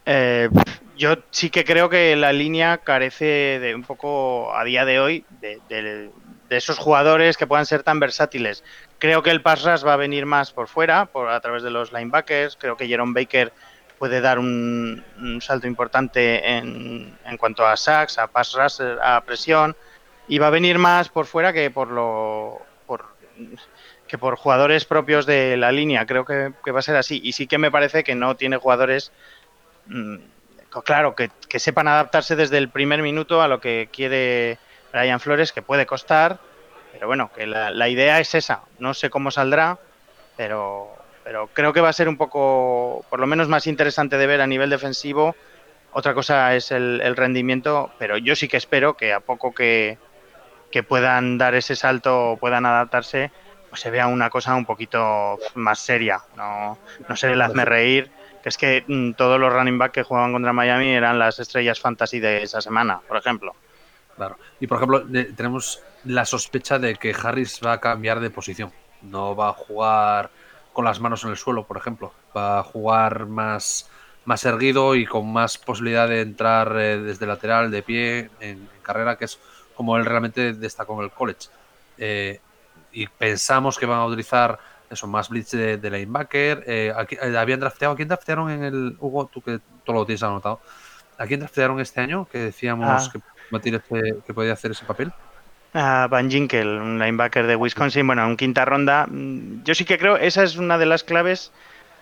Eh, 0.06 0.50
yo 0.98 1.18
sí 1.32 1.50
que 1.50 1.66
creo 1.66 1.90
que 1.90 2.16
la 2.16 2.34
línea 2.34 2.78
carece 2.80 3.60
de 3.60 3.74
un 3.74 3.84
poco 3.84 4.56
a 4.56 4.64
día 4.64 4.86
de 4.86 5.00
hoy 5.00 5.26
de, 5.40 6.12
esos 6.50 6.78
jugadores 6.78 7.36
que 7.36 7.48
puedan 7.48 7.66
ser 7.66 7.82
tan 7.82 8.00
versátiles. 8.00 8.64
Creo 9.00 9.24
que 9.24 9.32
el 9.32 9.42
pass 9.42 9.64
rush 9.64 9.84
va 9.86 9.94
a 9.94 9.98
venir 9.98 10.28
más 10.28 10.52
por 10.52 10.68
fuera, 10.68 11.06
por, 11.06 11.30
a 11.30 11.40
través 11.40 11.64
de 11.64 11.72
los 11.72 11.92
linebackers. 11.92 12.56
Creo 12.58 12.78
que 12.78 12.88
Jerome 12.88 13.20
Baker 13.20 13.52
puede 13.98 14.22
dar 14.22 14.38
un, 14.38 15.04
salto 15.42 15.66
importante 15.66 16.48
en, 16.58 17.18
en, 17.26 17.38
cuanto 17.38 17.66
a 17.66 17.76
sacks, 17.76 18.20
a 18.20 18.28
pass 18.28 18.54
rush, 18.54 18.86
a 19.02 19.22
presión. 19.22 19.76
Y 20.28 20.38
va 20.38 20.48
a 20.48 20.52
venir 20.52 20.78
más 20.78 21.10
por 21.10 21.26
fuera 21.26 21.54
que 21.54 21.72
por 21.72 21.90
lo 21.90 22.62
por 22.86 23.06
que 24.14 24.20
por 24.20 24.36
jugadores 24.36 24.86
propios 24.86 25.26
de 25.26 25.57
la 25.57 25.72
línea. 25.72 26.05
Creo 26.05 26.24
que, 26.24 26.72
va 26.72 26.78
a 26.78 26.84
ser 26.84 26.97
así. 26.97 27.20
Y 27.24 27.32
sí 27.32 27.47
que 27.47 27.57
me 27.57 27.72
parece 27.72 28.03
que 28.03 28.14
no 28.14 28.36
tiene 28.36 28.57
jugadores, 28.57 29.11
mm, 29.88 30.18
claro, 30.86 31.16
que, 31.16 31.32
sepan 31.57 31.88
adaptarse 31.88 32.36
desde 32.36 32.59
el 32.59 32.70
primer 32.70 33.01
minuto 33.01 33.41
a 33.41 33.47
lo 33.47 33.59
que 33.59 33.89
quiere 33.91 34.59
Brian 34.91 35.20
Flores, 35.20 35.51
que 35.51 35.64
puede 35.64 35.88
costar. 35.88 36.38
Pero 36.91 37.07
bueno, 37.07 37.32
que 37.36 37.47
la, 37.47 37.89
idea 37.89 38.20
es 38.20 38.36
esa. 38.36 38.61
No 38.78 38.93
sé 38.93 39.09
cómo 39.09 39.32
saldrá, 39.32 39.80
pero, 40.38 40.95
pero 41.24 41.49
creo 41.51 41.74
que 41.74 41.82
va 41.82 41.89
a 41.89 41.93
ser 41.93 42.07
un 42.07 42.18
poco, 42.18 43.03
por 43.09 43.20
lo 43.20 43.26
menos 43.26 43.47
más 43.47 43.66
interesante 43.66 44.20
de 44.20 44.28
ver 44.28 44.41
a 44.41 44.45
nivel 44.45 44.70
defensivo. 44.70 45.36
Otra 45.91 46.14
cosa 46.14 46.53
es 46.53 46.70
el, 46.70 47.01
el 47.01 47.16
rendimiento, 47.16 47.89
pero 47.97 48.20
yo 48.20 48.36
sí 48.36 48.47
que 48.47 48.57
espero 48.57 48.95
que 48.95 49.11
a 49.11 49.22
poco 49.22 49.55
que, 49.55 49.97
que 50.70 50.84
puedan 50.84 51.39
dar 51.39 51.55
ese 51.55 51.76
salto, 51.76 52.38
puedan 52.39 52.68
adaptarse, 52.68 53.32
se 53.76 53.91
vea 53.91 54.07
una 54.07 54.30
cosa 54.30 54.55
un 54.55 54.65
poquito 54.65 55.38
más 55.55 55.80
seria. 55.80 56.21
No, 56.36 56.78
no 57.07 57.15
se 57.15 57.32
el 57.32 57.41
hazme 57.41 57.65
reír, 57.65 58.11
que 58.41 58.49
es 58.49 58.57
que 58.57 58.84
mm, 58.88 59.13
todos 59.13 59.39
los 59.39 59.51
running 59.51 59.78
back 59.78 59.91
que 59.91 60.03
jugaban 60.03 60.34
contra 60.34 60.53
Miami 60.53 60.89
eran 60.89 61.19
las 61.19 61.39
estrellas 61.39 61.80
fantasy 61.80 62.19
de 62.19 62.43
esa 62.43 62.61
semana, 62.61 62.99
por 63.07 63.17
ejemplo. 63.17 63.55
Claro. 64.15 64.38
Y 64.59 64.67
por 64.67 64.78
ejemplo, 64.78 65.05
tenemos 65.36 65.82
la 66.05 66.26
sospecha 66.26 66.80
de 66.80 66.95
que 66.95 67.15
Harris 67.19 67.59
va 67.65 67.74
a 67.74 67.80
cambiar 67.80 68.19
de 68.19 68.30
posición. 68.30 68.71
No 69.01 69.36
va 69.36 69.49
a 69.49 69.53
jugar 69.53 70.30
con 70.71 70.86
las 70.86 70.99
manos 70.99 71.24
en 71.24 71.32
el 71.32 71.38
suelo, 71.38 71.65
por 71.65 71.78
ejemplo. 71.78 72.13
Va 72.36 72.59
a 72.59 72.63
jugar 72.63 73.26
más, 73.26 73.89
más 74.26 74.45
erguido 74.45 74.95
y 74.95 75.05
con 75.05 75.32
más 75.32 75.57
posibilidad 75.57 76.07
de 76.07 76.21
entrar 76.21 76.76
eh, 76.78 76.97
desde 76.97 77.26
lateral, 77.26 77.71
de 77.71 77.84
pie, 77.84 78.30
en, 78.39 78.69
carrera, 78.82 79.17
que 79.17 79.26
es 79.26 79.39
como 79.76 79.97
él 79.97 80.05
realmente 80.05 80.53
destacó 80.53 80.97
en 80.99 81.05
el 81.05 81.11
college. 81.11 81.47
Eh, 81.97 82.39
y 82.94 83.08
pensamos 83.08 83.78
que 83.78 83.86
van 83.86 84.00
a 84.00 84.06
utilizar 84.06 84.60
eso, 84.89 85.08
más 85.08 85.30
blitz 85.30 85.52
de, 85.52 85.78
de 85.78 85.89
linebacker. 85.89 86.64
Eh, 86.68 86.94
aquí, 86.96 87.18
eh, 87.22 87.36
habían 87.38 87.60
drafteado, 87.60 87.94
¿a 87.94 87.96
quién 87.98 88.08
draftearon 88.08 88.52
en 88.52 88.64
el 88.64 88.96
Hugo? 89.00 89.26
Tú 89.26 89.41
que 89.41 89.60
todo 89.84 89.96
lo 89.98 90.06
tienes 90.06 90.22
anotado. 90.24 90.62
¿A 91.18 91.26
quién 91.26 91.39
draftearon 91.39 91.80
este 91.80 92.02
año? 92.02 92.28
Que 92.32 92.38
decíamos 92.39 93.08
Ah. 93.08 93.10
que, 93.12 93.20
Matías, 93.50 93.82
que, 94.26 94.34
podía 94.34 94.54
hacer 94.54 94.72
ese 94.72 94.86
papel. 94.86 95.12
A 95.74 96.08
Van 96.10 96.30
Ginkel, 96.30 96.68
un 96.68 97.00
linebacker 97.00 97.48
de 97.48 97.56
Wisconsin, 97.56 98.06
bueno, 98.06 98.24
en 98.26 98.38
quinta 98.38 98.64
ronda. 98.66 99.08
Mm, 99.10 99.64
Yo 99.64 99.74
sí 99.74 99.86
que 99.86 99.98
creo, 99.98 100.18
esa 100.18 100.44
es 100.44 100.58
una 100.58 100.78
de 100.78 100.86
las 100.86 101.04
claves 101.04 101.52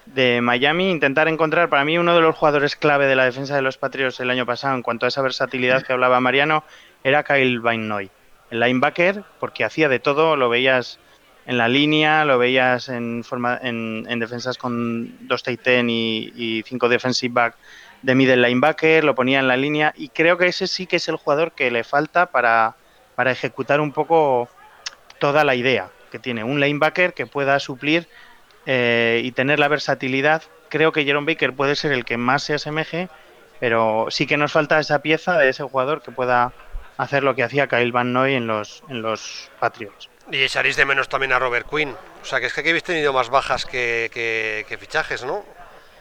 de 0.07 0.41
Miami, 0.41 0.89
intentar 0.91 1.27
encontrar 1.29 1.69
para 1.69 1.85
mí 1.85 1.97
uno 1.97 2.15
de 2.15 2.21
los 2.21 2.35
jugadores 2.35 2.75
clave 2.75 3.05
de 3.05 3.15
la 3.15 3.23
defensa 3.23 3.55
de 3.55 3.61
los 3.61 3.77
Patriots 3.77 4.19
el 4.19 4.29
año 4.29 4.45
pasado 4.45 4.75
en 4.75 4.81
cuanto 4.81 5.05
a 5.05 5.09
esa 5.09 5.21
versatilidad 5.21 5.83
que 5.83 5.93
hablaba 5.93 6.19
Mariano, 6.19 6.63
era 7.03 7.23
Kyle 7.23 7.59
Van 7.59 7.87
Noy. 7.87 8.11
El 8.51 8.59
linebacker, 8.59 9.23
porque 9.39 9.63
hacía 9.63 9.89
de 9.89 9.99
todo, 9.99 10.35
lo 10.35 10.49
veías 10.49 10.99
en 11.47 11.57
la 11.57 11.67
línea, 11.67 12.23
lo 12.25 12.37
veías 12.37 12.89
en, 12.89 13.23
forma, 13.23 13.59
en, 13.61 14.05
en 14.07 14.19
defensas 14.19 14.57
con 14.57 15.27
dos 15.27 15.41
tight 15.41 15.65
end 15.65 15.89
y, 15.89 16.33
y 16.35 16.63
cinco 16.63 16.87
defensive 16.87 17.33
back 17.33 17.55
de 18.01 18.15
middle 18.15 18.37
linebacker, 18.37 19.03
lo 19.03 19.15
ponía 19.15 19.39
en 19.39 19.47
la 19.47 19.57
línea 19.57 19.93
y 19.95 20.09
creo 20.09 20.37
que 20.37 20.47
ese 20.47 20.67
sí 20.67 20.87
que 20.87 20.97
es 20.97 21.07
el 21.07 21.15
jugador 21.15 21.53
que 21.53 21.71
le 21.71 21.83
falta 21.83 22.27
para, 22.27 22.75
para 23.15 23.31
ejecutar 23.31 23.79
un 23.79 23.91
poco 23.91 24.49
toda 25.19 25.43
la 25.43 25.55
idea 25.55 25.89
que 26.11 26.19
tiene. 26.19 26.43
Un 26.43 26.59
linebacker 26.59 27.13
que 27.13 27.27
pueda 27.27 27.59
suplir 27.59 28.07
eh, 28.65 29.21
y 29.23 29.31
tener 29.31 29.59
la 29.59 29.67
versatilidad. 29.67 30.43
Creo 30.69 30.91
que 30.91 31.05
Jerome 31.05 31.31
Baker 31.31 31.53
puede 31.53 31.75
ser 31.75 31.91
el 31.91 32.05
que 32.05 32.17
más 32.17 32.43
se 32.43 32.55
asemeje, 32.55 33.09
pero 33.59 34.07
sí 34.09 34.25
que 34.25 34.37
nos 34.37 34.51
falta 34.51 34.79
esa 34.79 35.01
pieza 35.01 35.37
de 35.37 35.49
ese 35.49 35.63
jugador 35.63 36.01
que 36.01 36.11
pueda 36.11 36.53
hacer 37.03 37.23
lo 37.23 37.33
que 37.35 37.43
hacía 37.43 37.67
Kyle 37.67 37.91
Van 37.91 38.13
Noy 38.13 38.35
en 38.35 38.47
los, 38.47 38.83
en 38.89 39.01
los 39.01 39.49
Patriots. 39.59 40.09
Y 40.31 40.37
echaréis 40.43 40.75
de 40.75 40.85
menos 40.85 41.09
también 41.09 41.33
a 41.33 41.39
Robert 41.39 41.67
Quinn. 41.69 41.95
O 42.21 42.25
sea, 42.25 42.39
que 42.39 42.45
es 42.45 42.53
que 42.53 42.61
aquí 42.61 42.69
habéis 42.69 42.83
tenido 42.83 43.11
más 43.11 43.29
bajas 43.29 43.65
que, 43.65 44.09
que- 44.13 44.65
que 44.67 44.77
fichajes, 44.77 45.25
¿no? 45.25 45.43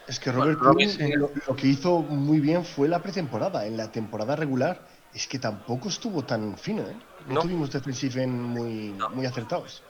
Es 0.06 0.20
que 0.20 0.30
Robert 0.30 0.58
Bueno, 0.58 0.74
Quinn, 0.76 0.90
Robin, 0.98 1.08
sí. 1.08 1.12
lo, 1.16 1.30
lo 1.46 1.56
que 1.56 1.66
hizo 1.68 2.00
muy 2.00 2.40
bien 2.40 2.64
fue 2.64 2.88
la 2.88 3.00
pretemporada. 3.00 3.66
En 3.66 3.76
la 3.76 3.90
temporada 3.90 4.36
regular 4.36 4.86
es 5.14 5.26
que 5.26 5.38
tampoco 5.38 5.88
estuvo 5.88 6.24
tan 6.24 6.56
fino, 6.58 6.82
¿eh? 6.82 6.96
No, 7.26 7.34
No. 7.36 7.40
tuvimos 7.42 7.70
defensive 7.70 8.22
end 8.22 8.32
muy, 8.34 8.94
muy 9.14 9.26
acertados. 9.26 9.82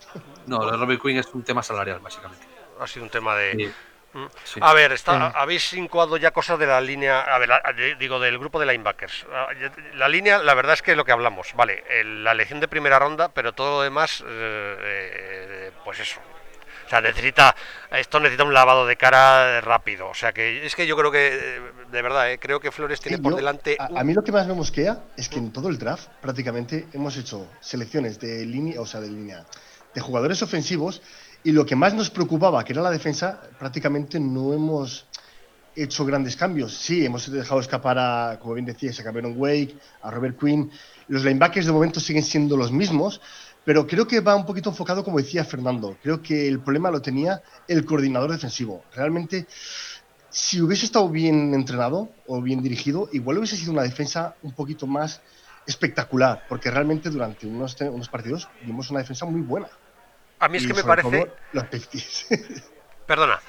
No, 0.46 0.58
lo 0.58 0.70
de 0.70 0.76
Robert 0.76 1.02
Quinn 1.02 1.16
es 1.18 1.26
un 1.34 1.42
tema 1.42 1.62
salarial, 1.62 1.98
básicamente. 2.00 2.46
Ha 2.80 2.86
sido 2.86 3.04
un 3.04 3.11
tema 3.11 3.34
de... 3.36 3.52
Sí. 3.52 3.70
Mm. 4.12 4.26
Sí. 4.44 4.61
A 4.62 4.72
ver, 4.74 4.92
está, 4.92 5.28
Eh. 5.28 5.32
habéis 5.36 5.72
incoado 5.74 6.16
ya 6.16 6.32
cosas 6.32 6.58
de 6.58 6.66
la 6.66 6.80
línea, 6.80 7.20
a 7.20 7.38
ver, 7.38 7.48
la- 7.48 7.62
de- 7.76 7.94
digo, 7.94 8.18
del 8.18 8.38
grupo 8.38 8.58
de 8.58 8.66
linebackers. 8.66 9.26
Ah, 9.32 9.48
La 9.94 10.08
línea, 10.08 10.38
la 10.38 10.54
verdad 10.54 10.74
es 10.74 10.82
que 10.82 10.90
es 10.92 10.96
lo 10.96 11.04
que 11.04 11.12
hablamos, 11.12 11.52
vale, 11.54 11.84
el- 11.88 12.24
la 12.24 12.32
elección 12.32 12.58
de 12.61 12.66
primera 12.68 12.98
ronda, 12.98 13.28
pero 13.32 13.52
todo 13.52 13.78
lo 13.78 13.82
demás, 13.82 14.24
eh, 14.26 14.76
eh, 14.80 15.70
pues 15.84 16.00
eso. 16.00 16.20
O 16.86 16.88
sea, 16.90 17.00
necesita, 17.00 17.54
esto 17.92 18.18
necesita 18.18 18.42
un 18.42 18.52
lavado 18.52 18.84
de 18.84 18.96
cara 18.96 19.61
rápido. 19.61 20.08
O 20.08 20.14
sea, 20.14 20.32
que 20.32 20.66
es 20.66 20.74
que 20.74 20.88
yo 20.88 20.96
creo 20.96 21.12
que, 21.12 21.28
eh, 21.28 21.61
de 21.88 22.02
verdad, 22.02 22.32
eh, 22.32 22.38
creo 22.40 22.58
que 22.58 22.72
Flores 22.72 23.00
tiene 23.00 23.18
Sí, 23.18 23.22
por 23.22 23.30
yo- 23.32 23.36
delante... 23.36 23.76
a, 23.78 23.86
un- 23.90 23.98
a 23.98 24.02
mí 24.02 24.12
lo 24.12 24.22
que 24.24 24.32
más 24.32 24.44
me 24.48 24.54
mosquea 24.54 24.98
es 25.16 25.28
que 25.28 25.38
en 25.38 25.52
todo 25.52 25.68
el 25.68 25.78
draft 25.78 26.08
prácticamente 26.20 26.88
hemos 26.92 27.16
hecho 27.16 27.46
selecciones 27.61 28.18
de 28.18 28.44
línea, 28.44 28.80
o 28.80 28.86
sea, 28.86 29.00
de 29.00 29.06
línea, 29.06 29.44
de 29.94 30.00
jugadores 30.00 30.42
ofensivos 30.42 31.00
y 31.45 31.53
lo 31.53 31.64
que 31.64 31.76
más 31.76 31.95
nos 31.95 32.11
preocupaba, 32.11 32.64
que 32.64 32.72
era 32.72 32.82
la 32.82 32.91
defensa, 32.91 33.41
prácticamente 33.59 34.20
no 34.20 34.53
hemos 34.53 35.07
hecho 35.74 36.05
grandes 36.05 36.36
cambios. 36.36 36.74
Sí, 36.74 37.05
hemos 37.05 37.30
dejado 37.30 37.61
escapar 37.61 37.99
a, 37.99 38.38
como 38.41 38.55
bien 38.55 38.66
decías, 38.66 38.99
a 39.01 39.05
Cameron 39.05 39.34
Wake, 39.36 39.76
a 40.03 40.11
Robert 40.11 40.38
Quinn. 40.38 40.70
Los 41.09 41.24
linebackers 41.24 41.66
de 41.66 41.72
momento 41.72 42.01
siguen 42.01 42.22
siendo 42.22 42.57
los 42.57 42.72
mismos, 42.72 43.20
pero 43.64 43.86
creo 43.86 44.07
que 44.07 44.20
va 44.20 44.36
un 44.36 44.45
poquito 44.45 44.70
enfocado, 44.70 45.05
como 45.05 45.18
decía 45.18 45.45
Fernando. 45.45 45.97
Creo 46.03 46.20
que 46.20 46.49
el 46.49 46.61
problema 46.61 46.91
lo 46.91 47.01
tenía 47.01 47.43
el 47.68 47.84
coordinador 47.84 48.32
defensivo. 48.32 48.84
Realmente 48.95 49.47
si 50.30 50.61
hubiese 50.61 50.86
estado 50.86 51.09
bien 51.09 51.55
entrenado 51.55 52.09
o 52.26 52.41
bien 52.41 52.62
dirigido, 52.62 53.09
igual 53.12 53.38
hubiese 53.38 53.57
sido 53.57 53.72
una 53.72 53.82
defensa 53.82 54.36
un 54.43 54.53
poquito 54.53 54.86
más 54.86 55.20
espectacular, 55.66 56.45
porque 56.49 56.70
realmente 56.70 57.11
durante 57.11 57.47
unos, 57.47 57.76
unos 57.80 58.09
partidos 58.09 58.49
vimos 58.64 58.91
una 58.91 59.01
defensa 59.01 59.26
muy 59.26 59.41
buena. 59.41 59.68
A 60.41 60.49
mí 60.49 60.57
es 60.59 60.64
Y 60.64 60.66
que 60.68 60.74
me 60.74 60.82
parece... 60.84 61.30
Perdona, 63.07 63.41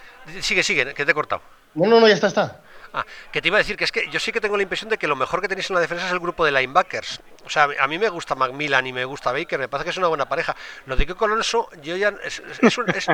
sigue, 0.42 0.64
sigue, 0.64 0.94
que 0.94 1.06
te 1.06 1.12
he 1.12 1.16
cortado. 1.16 1.42
no, 1.76 1.88
no, 1.88 2.00
no, 2.00 2.08
ya 2.08 2.14
está, 2.16 2.28
está. 2.28 2.62
Ah, 2.94 3.06
que 3.32 3.42
te 3.42 3.48
iba 3.48 3.56
a 3.56 3.60
decir 3.60 3.78
que 3.78 3.86
es 3.86 3.92
que 3.92 4.10
yo 4.10 4.20
sí 4.20 4.34
que 4.34 4.42
tengo 4.42 4.58
la 4.58 4.64
impresión 4.64 4.90
de 4.90 4.98
que 4.98 5.08
lo 5.08 5.16
mejor 5.16 5.40
que 5.42 5.48
tenéis 5.48 5.70
en 5.70 5.76
la 5.76 5.80
defensa 5.80 6.08
es 6.08 6.12
el 6.12 6.20
grupo 6.20 6.44
de 6.44 6.52
linebackers. 6.52 7.22
O 7.46 7.50
sea, 7.50 7.70
a 7.80 7.88
mí 7.88 7.98
me 7.98 8.10
gusta 8.10 8.36
Macmillan 8.36 8.86
y 8.86 8.92
me 8.92 9.06
gusta 9.06 9.32
Baker, 9.32 9.58
me 9.60 9.70
parece 9.70 9.86
que 9.86 9.90
es 9.92 9.98
una 9.98 10.10
buena 10.10 10.28
pareja. 10.28 10.54
Lo 10.88 10.98
de 10.98 11.06
Kiko 11.08 11.24
Alonso, 11.24 11.70
yo 11.82 11.96
ya. 11.96 12.10
Es, 12.22 12.40
es- 12.40 12.60
es 12.62 12.78
un- 12.78 12.90
es- 12.90 13.08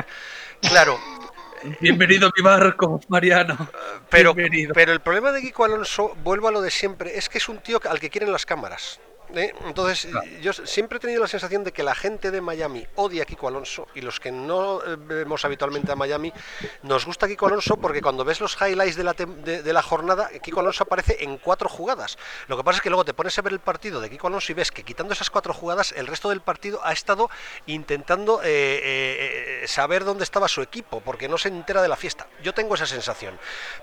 claro, 0.68 0.98
Bienvenido 1.80 2.28
a 2.28 2.32
mi 2.36 2.42
barco, 2.42 3.00
Mariano. 3.08 3.68
pero, 4.10 4.34
Bienvenido. 4.34 4.72
pero 4.74 4.92
el 4.92 5.00
problema 5.00 5.30
de 5.30 5.42
Kiko 5.42 5.64
Alonso, 5.64 6.16
vuelvo 6.24 6.48
a 6.48 6.50
lo 6.52 6.60
de 6.60 6.72
siempre, 6.72 7.16
es 7.16 7.28
que 7.28 7.38
es 7.38 7.48
un 7.48 7.58
tío 7.58 7.80
al 7.88 8.00
que 8.00 8.10
quieren 8.10 8.32
las 8.32 8.46
cámaras. 8.46 8.98
¿Eh? 9.34 9.52
Entonces, 9.66 10.06
Claro. 10.10 10.26
yo 10.40 10.52
siempre 10.52 10.98
he 10.98 11.00
tenido 11.00 11.20
la 11.20 11.28
sensación 11.28 11.64
de 11.64 11.72
que 11.72 11.82
la 11.82 11.94
gente 11.94 12.30
de 12.30 12.40
Miami 12.40 12.86
odia 12.96 13.22
a 13.22 13.26
Kiko 13.26 13.48
Alonso 13.48 13.86
y 13.94 14.00
los 14.00 14.20
que 14.20 14.32
no 14.32 14.82
eh, 14.84 14.96
vemos 14.98 15.44
habitualmente 15.44 15.92
a 15.92 15.96
Miami 15.96 16.32
nos 16.82 17.06
gusta 17.06 17.28
Kiko 17.28 17.46
Alonso 17.46 17.76
porque 17.76 18.00
cuando 18.00 18.24
ves 18.24 18.40
los 18.40 18.56
highlights 18.60 18.96
de 18.96 19.04
la, 19.04 19.12
de, 19.14 19.62
de 19.62 19.72
la 19.72 19.82
jornada, 19.82 20.30
Kiko 20.42 20.60
Alonso 20.60 20.84
aparece 20.84 21.22
en 21.24 21.38
cuatro 21.38 21.68
jugadas. 21.68 22.18
Lo 22.46 22.56
que 22.56 22.64
pasa 22.64 22.76
es 22.78 22.82
que 22.82 22.90
luego 22.90 23.04
te 23.04 23.14
pones 23.14 23.38
a 23.38 23.42
ver 23.42 23.52
el 23.52 23.60
partido 23.60 24.00
de 24.00 24.10
Kiko 24.10 24.26
Alonso 24.28 24.52
y 24.52 24.54
ves 24.54 24.70
que 24.72 24.82
quitando 24.82 25.12
esas 25.12 25.30
cuatro 25.30 25.52
jugadas, 25.54 25.92
el 25.92 26.06
resto 26.06 26.28
del 26.30 26.40
partido 26.40 26.80
ha 26.84 26.92
estado 26.92 27.30
intentando 27.66 28.42
eh, 28.42 28.46
eh, 28.46 29.60
eh, 29.62 29.68
saber 29.68 30.04
dónde 30.04 30.24
estaba 30.24 30.48
su 30.48 30.62
equipo 30.62 31.00
porque 31.00 31.28
no 31.28 31.38
se 31.38 31.48
entera 31.48 31.82
de 31.82 31.88
la 31.88 31.96
fiesta. 31.96 32.26
Yo 32.42 32.54
tengo 32.54 32.74
esa 32.74 32.86
sensación. 32.86 33.38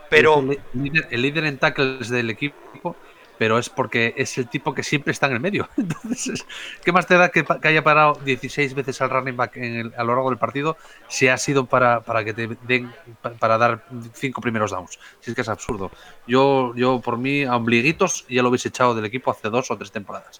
Pero. 0.09 0.39
Es 0.51 0.57
el, 0.73 0.83
líder, 0.83 1.07
el 1.11 1.21
líder 1.21 1.45
en 1.45 1.57
tackles 1.57 2.09
del 2.09 2.29
equipo, 2.29 2.95
pero 3.37 3.57
es 3.57 3.69
porque 3.69 4.13
es 4.17 4.37
el 4.37 4.47
tipo 4.47 4.73
que 4.73 4.83
siempre 4.83 5.11
está 5.11 5.27
en 5.27 5.33
el 5.33 5.39
medio. 5.39 5.69
Entonces, 5.77 6.45
¿qué 6.83 6.91
más 6.91 7.05
te 7.07 7.15
da 7.17 7.29
que, 7.29 7.45
haya 7.63 7.83
parado 7.83 8.19
16 8.23 8.73
veces 8.73 9.01
al 9.01 9.09
running 9.09 9.35
back 9.37 9.57
en 9.57 9.75
el- 9.75 9.93
a 9.97 10.03
lo 10.03 10.13
largo 10.13 10.29
del 10.29 10.39
partido 10.39 10.77
si 11.07 11.27
ha 11.27 11.37
sido 11.37 11.65
para, 11.65 12.01
para 12.01 12.23
que 12.23 12.33
te 12.33 12.47
den 12.61 12.91
pa- 13.21 13.31
para 13.31 13.57
dar 13.57 13.83
cinco 14.13 14.41
primeros 14.41 14.71
downs? 14.71 14.97
Si 15.19 15.31
es 15.31 15.35
que 15.35 15.41
es 15.41 15.49
absurdo. 15.49 15.91
Yo, 16.27 16.73
yo 16.75 17.01
por 17.01 17.17
mí, 17.17 17.43
a 17.43 17.55
ombliguitos 17.55 18.25
ya 18.27 18.41
lo 18.41 18.49
hubiese 18.49 18.69
echado 18.69 18.95
del 18.95 19.05
equipo 19.05 19.31
hace 19.31 19.49
dos 19.49 19.69
o 19.71 19.77
tres 19.77 19.91
temporadas. 19.91 20.39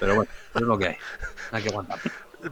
Pero 0.00 0.16
bueno, 0.16 0.30
es 0.54 0.60
lo 0.62 0.78
que 0.78 0.88
hay. 0.88 0.96
Hay 1.52 1.62
que 1.62 1.68
aguantar. 1.70 1.98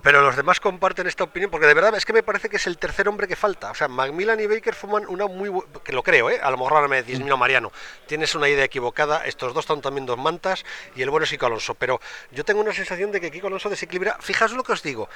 Pero 0.01 0.22
los 0.22 0.36
demás 0.36 0.59
comparten 0.61 1.07
esta 1.07 1.24
opinión, 1.24 1.51
porque 1.51 1.66
de 1.66 1.74
verdad 1.74 1.95
es 1.97 2.07
que 2.07 2.12
me 2.12 2.22
parece 2.22 2.49
que 2.49 2.57
es 2.57 2.66
el 2.66 2.78
tercer 2.78 3.09
hombre 3.09 3.28
que 3.28 3.36
falta. 3.36 3.70
O 3.70 3.74
sea, 3.74 3.88
Macmillan 3.88 4.40
y 4.40 4.47
Baker 4.47 4.74
forman 4.74 5.05
una 5.07 5.26
muy 5.26 5.51
bu- 5.51 5.66
que 5.82 5.93
lo 5.93 6.03
creo, 6.03 6.30
¿eh? 6.30 6.40
A 6.43 6.51
lo 6.51 6.57
mejor 6.57 6.74
ahora 6.74 6.88
me 6.88 7.03
decís, 7.03 7.20
no, 7.20 7.36
Mariano, 7.36 7.70
tienes 8.07 8.34
una 8.34 8.49
idea 8.49 8.64
equivocada, 8.64 9.26
estos 9.26 9.53
dos 9.53 9.64
están 9.64 9.82
también 9.82 10.07
dos 10.07 10.16
mantas 10.18 10.64
y 10.97 11.03
el 11.03 11.11
bueno 11.11 11.24
es 11.24 11.30
Kiko 11.30 11.47
Alonso. 11.47 11.74
Pero 11.74 12.01
yo 12.30 12.45
tengo 12.45 12.61
una 12.61 12.72
sensación 12.72 13.12
de 13.12 13.20
que 13.20 13.30
Kiko 13.30 13.49
Alonso 13.49 13.68
desequilibra. 13.68 14.16
Fijaos 14.20 14.53
lo 14.53 14.62
que 14.64 14.72
os 14.72 14.82
digo. 14.82 15.09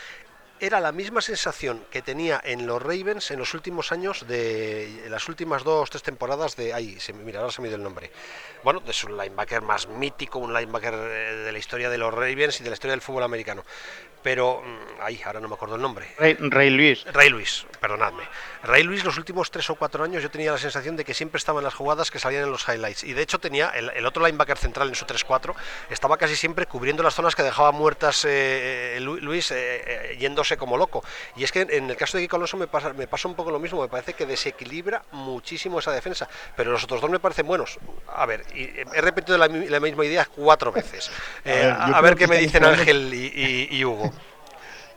Era 0.59 0.81
la 0.81 0.91
misma 0.91 1.21
sensación 1.21 1.85
que 1.91 2.01
tenía 2.01 2.41
en 2.43 2.67
los 2.67 2.81
Ravens 2.83 3.31
en 3.31 3.39
los 3.39 3.53
últimos 3.53 3.93
años 3.93 4.27
de 4.27 5.05
en 5.05 5.11
las 5.11 5.29
últimas 5.29 5.65
dos 5.65 5.91
tres 5.91 6.03
temporadas 6.03 6.57
de 6.57 6.73
ahí 6.73 6.99
se 6.99 7.13
mira 7.13 7.41
ahora 7.41 7.53
se 7.53 7.61
me 7.61 7.69
dio 7.69 7.77
el 7.77 7.83
nombre 7.83 8.11
bueno 8.65 8.83
es 8.89 9.05
un 9.05 9.19
linebacker 9.19 9.61
más 9.61 9.87
mítico 9.87 10.39
un 10.39 10.55
linebacker 10.55 10.95
eh, 10.95 11.35
de 11.45 11.53
la 11.53 11.59
historia 11.59 11.91
de 11.91 11.99
los 11.99 12.11
Ravens 12.15 12.59
y 12.59 12.65
de 12.65 12.71
la 12.71 12.73
historia 12.73 12.93
del 12.93 13.03
fútbol 13.03 13.25
americano 13.25 13.65
pero 14.27 14.61
mm, 14.61 15.03
ahí 15.03 15.23
ahora 15.25 15.39
no 15.39 15.47
me 15.47 15.55
acuerdo 15.55 15.77
el 15.77 15.83
nombre 15.83 16.05
Ray, 16.19 16.35
Ray 16.41 16.71
Lewis. 16.71 17.05
Ray 17.13 17.29
Luis, 17.31 17.65
perdonadme. 17.81 18.25
Ray 18.65 18.83
Luis 18.83 19.05
los 19.05 19.17
últimos 19.19 19.53
tres 19.53 19.71
o 19.71 19.77
cuatro 19.77 20.03
años 20.03 20.21
yo 20.21 20.33
tenía 20.33 20.51
la 20.51 20.59
sensación 20.59 20.97
de 20.97 21.05
que 21.05 21.15
siempre 21.15 21.39
estaba 21.39 21.61
en 21.61 21.65
las 21.65 21.75
jugadas 21.75 22.11
que 22.11 22.19
salían 22.19 22.43
en 22.43 22.51
los 22.51 22.67
highlights. 22.69 23.05
Y 23.05 23.13
de 23.13 23.23
hecho 23.23 23.39
tenía 23.39 23.69
el, 23.71 23.89
el 23.91 24.05
otro 24.05 24.27
linebacker 24.27 24.59
central 24.59 24.89
en 24.89 24.97
su 24.97 25.05
3-4, 25.05 25.55
estaba 25.91 26.17
casi 26.17 26.35
siempre 26.35 26.67
cubriendo 26.67 27.05
las 27.05 27.15
zonas 27.15 27.37
que 27.37 27.45
dejaba 27.45 27.71
muertas 27.71 28.25
eh, 28.25 28.97
eh, 28.97 29.01
Lu- 29.01 29.19
Luis 29.19 29.53
eh, 29.55 30.17
yéndose 30.19 30.57
como 30.57 30.77
loco. 30.77 31.05
Y 31.37 31.45
es 31.45 31.53
que 31.53 31.61
en 31.61 31.89
el 31.89 31.97
caso 31.97 32.17
de 32.17 32.25
Kiko 32.25 32.35
Alonso 32.35 32.57
me 32.57 32.67
pasa, 32.67 32.93
me 32.95 33.07
pasa 33.07 33.29
un 33.29 33.37
poco 33.37 33.53
lo 33.53 33.61
mismo, 33.61 33.81
me 33.81 33.89
parece 33.89 34.15
que 34.15 34.27
desequilibra 34.27 35.05
muchísimo 35.13 35.79
esa 35.79 35.93
defensa. 35.93 36.29
Pero 36.57 36.73
los 36.73 36.83
otros 36.83 37.01
dos 37.01 37.11
me 37.11 37.21
parecen 37.21 37.47
buenos. 37.47 37.79
A 38.09 38.27
ver, 38.27 38.43
y, 38.57 38.65
he 38.93 39.01
repetido 39.01 39.39
la, 39.39 39.47
mi- 39.49 39.69
la 39.69 39.79
misma 39.79 40.05
idea 40.05 40.25
cuatro 40.25 40.73
veces. 40.73 41.13
Eh, 41.45 41.73
a, 41.79 42.01
ver 42.01 42.17
qué 42.17 42.27
me 42.27 42.39
dicen 42.39 42.65
Ángel 42.65 43.15
y- 43.15 43.27
y- 43.33 43.69
y 43.77 43.85
Hugo. 43.85 44.13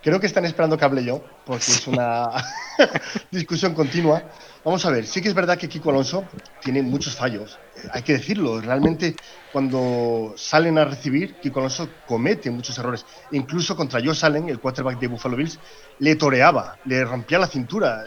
Creo 0.01 0.19
que 0.19 0.27
están 0.27 0.45
esperando 0.45 0.77
que 0.77 0.85
hable 0.85 1.03
yo, 1.03 1.21
porque 1.45 1.71
es 1.71 1.85
una 1.87 2.29
discusión 3.31 3.73
continua. 3.73 4.23
Vamos 4.63 4.85
a 4.85 4.91
ver, 4.91 5.05
sí 5.05 5.21
que 5.21 5.27
es 5.27 5.33
verdad 5.33 5.57
que 5.57 5.67
Kiko 5.67 5.89
Alonso 5.89 6.23
tiene 6.61 6.81
muchos 6.81 7.15
fallos, 7.15 7.59
eh, 7.75 7.89
hay 7.91 8.01
que 8.03 8.13
decirlo. 8.13 8.61
Realmente, 8.61 9.15
cuando 9.51 10.33
salen 10.37 10.77
a 10.77 10.85
recibir, 10.85 11.35
Kiko 11.41 11.59
Alonso 11.59 11.89
comete 12.05 12.49
muchos 12.49 12.77
errores. 12.77 13.05
Incluso 13.31 13.75
contra 13.75 14.01
Joe 14.03 14.15
Salen, 14.15 14.47
el 14.47 14.59
quarterback 14.59 14.99
de 14.99 15.07
Buffalo 15.07 15.35
Bills, 15.35 15.59
le 15.99 16.15
toreaba, 16.15 16.77
le 16.85 17.03
rompía 17.03 17.39
la 17.39 17.47
cintura. 17.47 18.03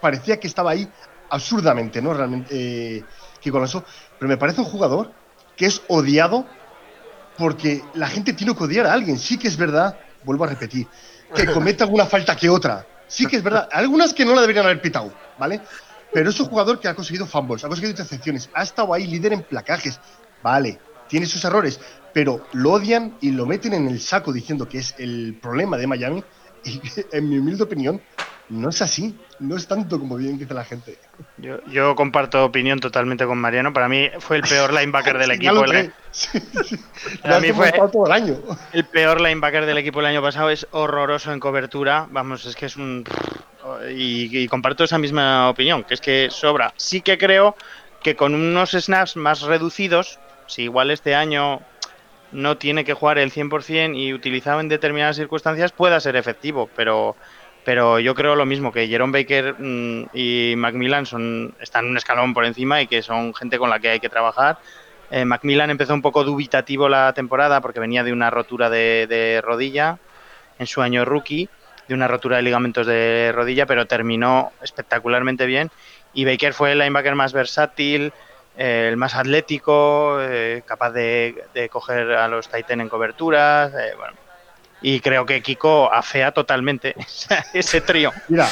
Parecía 0.00 0.38
que 0.38 0.46
estaba 0.46 0.70
ahí 0.70 0.88
absurdamente, 1.30 2.00
¿no? 2.00 2.14
Realmente, 2.14 2.48
eh, 2.98 3.04
Kiko 3.40 3.56
Alonso. 3.56 3.84
Pero 4.18 4.28
me 4.28 4.36
parece 4.36 4.60
un 4.60 4.66
jugador 4.66 5.12
que 5.56 5.66
es 5.66 5.82
odiado 5.88 6.46
porque 7.36 7.82
la 7.94 8.08
gente 8.08 8.32
tiene 8.32 8.54
que 8.54 8.64
odiar 8.64 8.86
a 8.86 8.92
alguien. 8.92 9.18
Sí 9.18 9.38
que 9.38 9.48
es 9.48 9.56
verdad, 9.56 9.96
vuelvo 10.24 10.44
a 10.44 10.48
repetir, 10.48 10.86
que 11.34 11.46
cometa 11.46 11.84
alguna 11.84 12.06
falta 12.06 12.36
que 12.36 12.48
otra. 12.48 12.86
Sí 13.06 13.26
que 13.26 13.36
es 13.36 13.42
verdad. 13.42 13.68
Algunas 13.72 14.12
que 14.12 14.24
no 14.24 14.34
la 14.34 14.42
deberían 14.42 14.66
haber 14.66 14.82
pitado, 14.82 15.12
¿vale? 15.38 15.60
Pero 16.12 16.30
es 16.30 16.40
un 16.40 16.46
jugador 16.46 16.80
que 16.80 16.88
ha 16.88 16.94
conseguido 16.94 17.26
fumbles, 17.26 17.64
ha 17.64 17.68
conseguido 17.68 17.90
intercepciones, 17.90 18.50
ha 18.54 18.62
estado 18.62 18.92
ahí 18.94 19.06
líder 19.06 19.32
en 19.32 19.42
placajes. 19.42 20.00
Vale, 20.42 20.78
tiene 21.08 21.26
sus 21.26 21.44
errores, 21.44 21.80
pero 22.12 22.46
lo 22.52 22.72
odian 22.72 23.16
y 23.20 23.30
lo 23.30 23.46
meten 23.46 23.74
en 23.74 23.88
el 23.88 24.00
saco 24.00 24.32
diciendo 24.32 24.68
que 24.68 24.78
es 24.78 24.94
el 24.98 25.38
problema 25.40 25.76
de 25.76 25.86
Miami. 25.86 26.24
Y 26.64 26.80
en 27.12 27.28
mi 27.28 27.38
humilde 27.38 27.62
opinión, 27.62 28.02
no 28.48 28.70
es 28.70 28.82
así. 28.82 29.16
No 29.38 29.56
es 29.56 29.68
tanto 29.68 30.00
como 30.00 30.16
bien 30.16 30.38
dice 30.38 30.52
la 30.54 30.64
gente. 30.64 30.98
Yo, 31.36 31.64
yo 31.66 31.94
comparto 31.94 32.44
opinión 32.44 32.80
totalmente 32.80 33.24
con 33.26 33.38
Mariano. 33.38 33.72
Para 33.72 33.88
mí 33.88 34.08
fue 34.18 34.36
el 34.36 34.42
peor 34.42 34.72
linebacker 34.72 35.18
del 35.18 35.30
equipo. 35.32 35.64
el, 35.64 35.92
Para 37.22 37.40
mí 37.40 37.52
fue 37.52 37.72
todo 37.72 38.06
el 38.06 38.12
año. 38.12 38.36
El 38.72 38.84
peor 38.84 39.20
linebacker 39.20 39.66
del 39.66 39.78
equipo 39.78 40.00
el 40.00 40.06
año 40.06 40.22
pasado 40.22 40.50
es 40.50 40.66
horroroso 40.72 41.32
en 41.32 41.40
cobertura. 41.40 42.08
Vamos, 42.10 42.46
es 42.46 42.56
que 42.56 42.66
es 42.66 42.76
un. 42.76 43.04
Y, 43.94 44.36
y 44.36 44.48
comparto 44.48 44.84
esa 44.84 44.98
misma 44.98 45.50
opinión, 45.50 45.84
que 45.84 45.94
es 45.94 46.00
que 46.00 46.28
sobra. 46.30 46.72
Sí 46.76 47.00
que 47.00 47.18
creo 47.18 47.54
que 48.02 48.16
con 48.16 48.34
unos 48.34 48.70
snaps 48.70 49.16
más 49.16 49.42
reducidos, 49.42 50.18
si 50.46 50.62
igual 50.62 50.90
este 50.90 51.14
año 51.14 51.60
no 52.32 52.56
tiene 52.56 52.84
que 52.84 52.94
jugar 52.94 53.18
el 53.18 53.32
100% 53.32 53.96
y 53.96 54.12
utilizado 54.12 54.60
en 54.60 54.68
determinadas 54.68 55.16
circunstancias, 55.16 55.72
pueda 55.72 56.00
ser 56.00 56.16
efectivo, 56.16 56.68
pero 56.76 57.16
pero 57.64 57.98
yo 57.98 58.14
creo 58.14 58.34
lo 58.34 58.46
mismo, 58.46 58.72
que 58.72 58.88
Jerome 58.88 59.20
Baker 59.20 59.56
mm, 59.58 60.10
y 60.14 60.54
Macmillan 60.56 61.06
son, 61.06 61.54
están 61.60 61.86
un 61.86 61.96
escalón 61.96 62.34
por 62.34 62.44
encima 62.44 62.80
y 62.80 62.86
que 62.86 63.02
son 63.02 63.34
gente 63.34 63.58
con 63.58 63.70
la 63.70 63.78
que 63.78 63.90
hay 63.90 64.00
que 64.00 64.08
trabajar. 64.08 64.58
Eh, 65.10 65.24
Macmillan 65.24 65.70
empezó 65.70 65.94
un 65.94 66.02
poco 66.02 66.24
dubitativo 66.24 66.88
la 66.88 67.12
temporada 67.12 67.60
porque 67.60 67.80
venía 67.80 68.04
de 68.04 68.12
una 68.12 68.30
rotura 68.30 68.68
de, 68.68 69.40
rodilla 69.42 69.98
en 70.58 70.66
su 70.66 70.82
año 70.82 71.04
rookie, 71.04 71.48
de 71.86 71.94
una 71.94 72.08
rotura 72.08 72.36
de 72.36 72.42
ligamentos 72.42 72.86
de 72.86 73.32
rodilla, 73.34 73.66
pero 73.66 73.86
terminó 73.86 74.52
espectacularmente 74.62 75.46
bien. 75.46 75.70
Y 76.12 76.24
Baker 76.24 76.52
fue 76.52 76.72
el 76.72 76.78
linebacker 76.78 77.14
más 77.14 77.32
versátil, 77.32 78.12
eh, 78.56 78.88
el 78.88 78.96
más 78.96 79.14
atlético, 79.14 80.18
eh, 80.20 80.62
capaz 80.66 80.90
de, 80.90 81.44
de, 81.54 81.68
coger 81.68 82.12
a 82.12 82.28
los 82.28 82.48
Titan 82.48 82.80
en 82.80 82.88
coberturas. 82.88 83.72
bueno, 83.72 84.14
y 84.80 85.00
creo 85.00 85.26
que 85.26 85.42
Kiko 85.42 85.92
afea 85.92 86.32
totalmente 86.32 86.94
ese 87.52 87.80
trío. 87.80 88.12
Mira, 88.28 88.48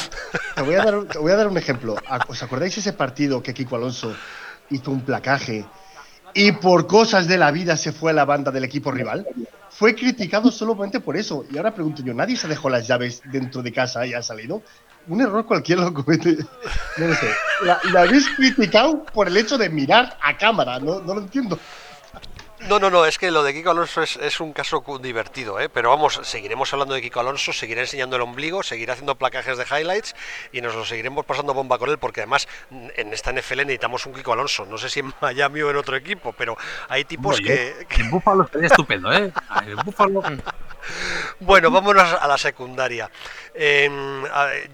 te 0.55 0.63
voy, 0.63 0.75
a 0.75 1.37
dar, 1.37 1.49
un 1.49 1.59
ejemplo. 1.59 1.97
¿Os 2.29 2.43
acordáis 2.43 2.77
ese 2.79 2.93
partido 2.93 3.43
que 3.43 3.55
Kiko 3.55 3.77
Alonso 3.77 4.15
hizo 4.71 4.91
un 4.91 5.03
placaje 5.03 5.65
y 6.35 6.53
por 6.53 6.87
cosas 6.87 7.29
de 7.29 7.39
la 7.39 7.51
vida 7.51 7.77
se 7.77 7.93
fue 7.93 8.11
a 8.11 8.15
la 8.15 8.25
banda 8.25 8.51
del 8.51 8.65
equipo 8.65 8.91
rival? 8.91 9.27
Fue 9.71 9.95
criticado 9.95 10.51
solamente 10.51 11.01
por 11.01 11.17
eso. 11.17 11.45
Y 11.51 11.59
ahora 11.59 11.75
pregunto 11.75 12.03
yo, 12.03 12.15
¿nadie 12.15 12.37
se 12.37 12.49
dejó 12.49 12.71
las 12.71 12.87
llaves 12.87 13.23
dentro 13.27 13.63
de 13.63 13.73
casa 13.73 14.07
y 14.07 14.15
ha 14.15 14.23
salido? 14.23 14.63
Un 15.09 15.21
error 15.21 15.47
cualquiera 15.47 15.83
lo 15.83 15.95
comete. 15.95 16.37
No 16.97 17.07
lo 17.07 17.15
sé. 17.15 17.29
La, 17.63 18.01
habéis 18.01 18.29
criticado 18.31 19.05
por 19.05 19.29
el 19.29 19.37
hecho 19.37 19.57
de 19.57 19.69
mirar 19.69 20.17
a 20.21 20.37
cámara, 20.37 20.81
no, 20.81 21.01
no 21.01 21.15
lo 21.15 21.21
entiendo. 21.21 21.59
No, 22.69 22.81
no, 22.81 22.91
no, 22.91 23.07
es 23.07 23.17
que 23.17 23.31
lo 23.31 23.45
de 23.45 23.55
Kiko 23.55 23.71
Alonso 23.71 24.03
es, 24.03 24.41
un 24.41 24.53
caso 24.53 24.85
divertido, 25.01 25.61
¿eh? 25.61 25.69
pero 25.69 25.91
vamos, 25.91 26.19
seguiremos 26.25 26.73
hablando 26.73 26.95
de 26.95 27.01
Kiko 27.01 27.21
Alonso, 27.21 27.53
seguiré 27.53 27.83
enseñando 27.83 28.17
el 28.17 28.23
ombligo, 28.23 28.65
seguiré 28.65 28.91
haciendo 28.91 29.15
placajes 29.15 29.57
de 29.57 29.65
highlights 29.65 30.17
y 30.51 30.61
nos 30.61 30.75
lo 30.75 30.85
seguiremos 30.85 31.25
pasando 31.25 31.55
bomba 31.55 31.79
con 31.79 31.91
él, 31.91 31.99
porque 31.99 32.23
además 32.23 32.49
en 32.71 33.13
esta 33.13 33.33
NFL 33.33 33.59
necesitamos 33.59 34.05
un 34.07 34.15
Kiko 34.15 34.33
Alonso, 34.33 34.67
no 34.67 34.79
sé 34.79 34.91
si 34.91 34.99
en 34.99 35.15
Miami 35.21 35.63
o 35.63 35.71
en 35.71 35.77
otro 35.77 35.95
equipo, 35.95 36.33
pero 36.33 36.57
hay 36.89 37.05
tipos 37.05 37.39
que, 37.41 37.87
En 37.99 38.11
Búfalo 38.11 38.43
estaría 38.43 38.67
estupendo, 38.67 39.13
¿eh? 39.13 39.33
En 39.65 39.77
Búfalo... 39.77 40.23
Bueno, 41.41 41.71
vámonos 41.71 42.13
a 42.13 42.27
la 42.29 42.39
secundaria. 42.39 43.11
Em, 43.59 44.23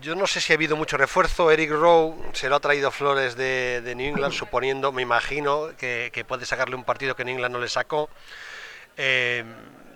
yo 0.01 0.17
no 0.17 0.27
sé 0.27 0.41
si 0.41 0.53
ha 0.53 0.57
habido 0.57 0.77
mucho 0.77 0.97
refuerzo. 0.97 1.53
Eric 1.53 1.71
Rowe 1.71 2.17
se 2.33 2.49
lo 2.49 2.57
ha 2.57 2.61
traído 2.61 2.91
Flores 2.91 3.37
de, 3.37 3.93
New 3.97 4.09
England, 4.09 4.33
suponiendo, 4.33 4.91
me 4.91 5.03
imagino, 5.03 5.71
que, 5.79 6.25
puede 6.27 6.47
sacarle 6.47 6.75
un 6.75 6.83
partido 6.83 7.15
que 7.15 7.25
New 7.25 7.35
England 7.35 7.53
no 7.53 7.61
le 7.61 7.69
sacó. 7.69 8.11
Em, 8.97 9.47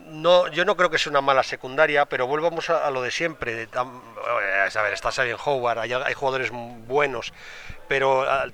no, 0.06 0.46
yo 0.48 0.64
no 0.64 0.76
creo 0.76 0.88
que 0.88 0.98
sea 0.98 1.10
una 1.10 1.20
mala 1.20 1.42
secundaria, 1.42 2.06
pero 2.06 2.28
volvamos 2.28 2.70
a, 2.70 2.88
lo 2.92 3.02
de 3.02 3.10
siempre. 3.10 3.64
Eh, 3.64 3.68
a 3.74 4.82
ver, 4.82 4.92
está 4.92 5.10
Sabien 5.10 5.36
Howard, 5.44 5.80
hay, 5.80 5.92
hay, 5.92 6.14
jugadores 6.14 6.50
buenos, 6.52 7.32
pero 7.88 8.22
ah, 8.22 8.46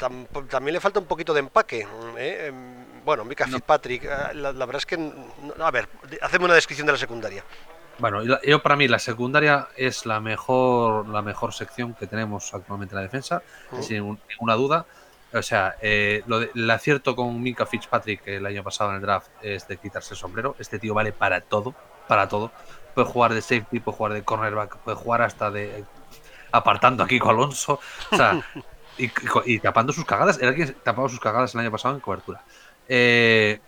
también 0.48 0.72
le 0.72 0.80
falta 0.80 0.98
un 0.98 1.06
poquito 1.06 1.34
de 1.34 1.40
empaque. 1.40 1.86
¿eh? 2.16 2.46
Em, 2.48 3.04
bueno, 3.04 3.26
Mika 3.26 3.46
Fitzpatrick, 3.46 4.04
eh, 4.04 4.34
la, 4.34 4.52
verdad 4.52 4.76
es 4.76 4.86
que. 4.86 5.12
a 5.58 5.70
ver, 5.70 5.88
hacemos 6.22 6.46
una 6.46 6.54
descripción 6.54 6.86
de 6.86 6.92
la 6.92 6.98
secundaria. 6.98 7.44
Bueno, 7.98 8.22
yo 8.22 8.62
para 8.62 8.76
mí 8.76 8.88
la 8.88 8.98
secundaria 8.98 9.68
es 9.76 10.06
la 10.06 10.20
mejor, 10.20 11.08
la 11.08 11.22
mejor 11.22 11.52
sección 11.52 11.94
que 11.94 12.06
tenemos 12.06 12.52
actualmente 12.54 12.94
en 12.94 12.96
la 12.96 13.02
defensa, 13.02 13.42
sin 13.80 14.18
ninguna 14.28 14.54
duda. 14.54 14.86
O 15.34 15.42
sea, 15.42 15.76
eh, 15.80 16.22
lo 16.26 16.42
el 16.42 16.70
acierto 16.70 17.16
con 17.16 17.42
Mika 17.42 17.64
Fitzpatrick 17.64 18.26
el 18.26 18.44
año 18.44 18.62
pasado 18.62 18.90
en 18.90 18.96
el 18.96 19.02
draft 19.02 19.28
es 19.40 19.66
de 19.66 19.76
quitarse 19.78 20.14
el 20.14 20.18
sombrero. 20.18 20.56
Este 20.58 20.78
tío 20.78 20.94
vale 20.94 21.12
para 21.12 21.40
todo, 21.40 21.74
para 22.06 22.28
todo. 22.28 22.50
Puede 22.94 23.08
jugar 23.08 23.32
de 23.32 23.40
safety, 23.40 23.80
puede 23.80 23.96
jugar 23.96 24.12
de 24.12 24.22
cornerback, 24.22 24.76
puede 24.78 24.96
jugar 24.96 25.22
hasta 25.22 25.50
de 25.50 25.84
apartando 26.50 27.02
a 27.02 27.08
Kiko 27.08 27.30
Alonso. 27.30 27.80
O 28.10 28.16
sea, 28.16 28.44
y, 28.98 29.58
tapando 29.58 29.92
sus 29.92 30.04
cagadas. 30.04 30.38
Era 30.40 30.54
quien 30.54 30.74
tapaba 30.82 31.08
sus 31.08 31.20
cagadas 31.20 31.54
el 31.54 31.60
año 31.60 31.70
pasado 31.70 31.94
en 31.94 32.00
cobertura. 32.00 32.42
Eh, 32.88 33.60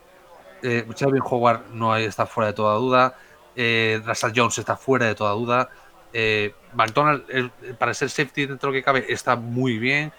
eh, 0.62 0.86
Howard 1.22 1.70
no 1.72 1.96
está 1.96 2.26
fuera 2.26 2.48
de 2.48 2.52
toda 2.54 2.74
duda. 2.76 3.16
Eh, 3.56 4.02
Jones 4.34 4.58
está 4.58 4.76
fuera 4.76 5.06
de 5.06 5.14
toda 5.14 5.32
duda. 5.32 5.68
Eh, 6.12 6.54
McDonald, 6.74 7.50
para 7.78 7.92
ser 7.94 8.08
safety 8.10 8.46
dentro 8.46 8.70
de 8.70 8.76
lo 8.76 8.80
que 8.80 8.84
cabe, 8.84 9.06
está 9.08 9.36
muy 9.36 9.78
bien. 9.78 10.12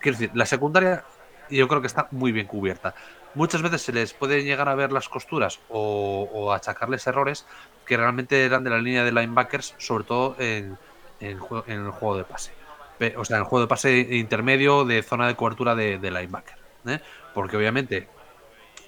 Quiero 0.00 0.18
decir, 0.18 0.30
la 0.34 0.46
secundaria 0.46 1.04
yo 1.50 1.68
creo 1.68 1.80
que 1.80 1.86
está 1.86 2.08
muy 2.10 2.32
bien 2.32 2.46
cubierta. 2.46 2.94
Muchas 3.34 3.62
veces 3.62 3.82
se 3.82 3.92
les 3.92 4.12
puede 4.14 4.42
llegar 4.42 4.68
a 4.68 4.74
ver 4.74 4.90
las 4.90 5.08
costuras 5.08 5.60
o, 5.68 6.52
achacarles 6.52 7.06
errores 7.06 7.46
que 7.84 7.96
realmente 7.96 8.44
eran 8.44 8.64
de 8.64 8.70
la 8.70 8.78
línea 8.78 9.04
de 9.04 9.12
linebackers, 9.12 9.74
sobre 9.78 10.04
todo 10.04 10.36
en, 10.38 10.76
el 11.20 11.38
juego 11.38 12.16
de 12.16 12.24
pase. 12.24 12.52
O 13.16 13.24
sea, 13.24 13.36
en 13.36 13.42
el 13.42 13.48
juego 13.48 13.62
de 13.62 13.68
pase 13.68 13.98
intermedio 13.98 14.84
de 14.84 15.02
zona 15.02 15.26
de 15.28 15.36
cobertura 15.36 15.74
de, 15.74 15.98
de 15.98 16.10
linebacker. 16.10 16.56
Porque 17.34 17.56
obviamente 17.56 18.08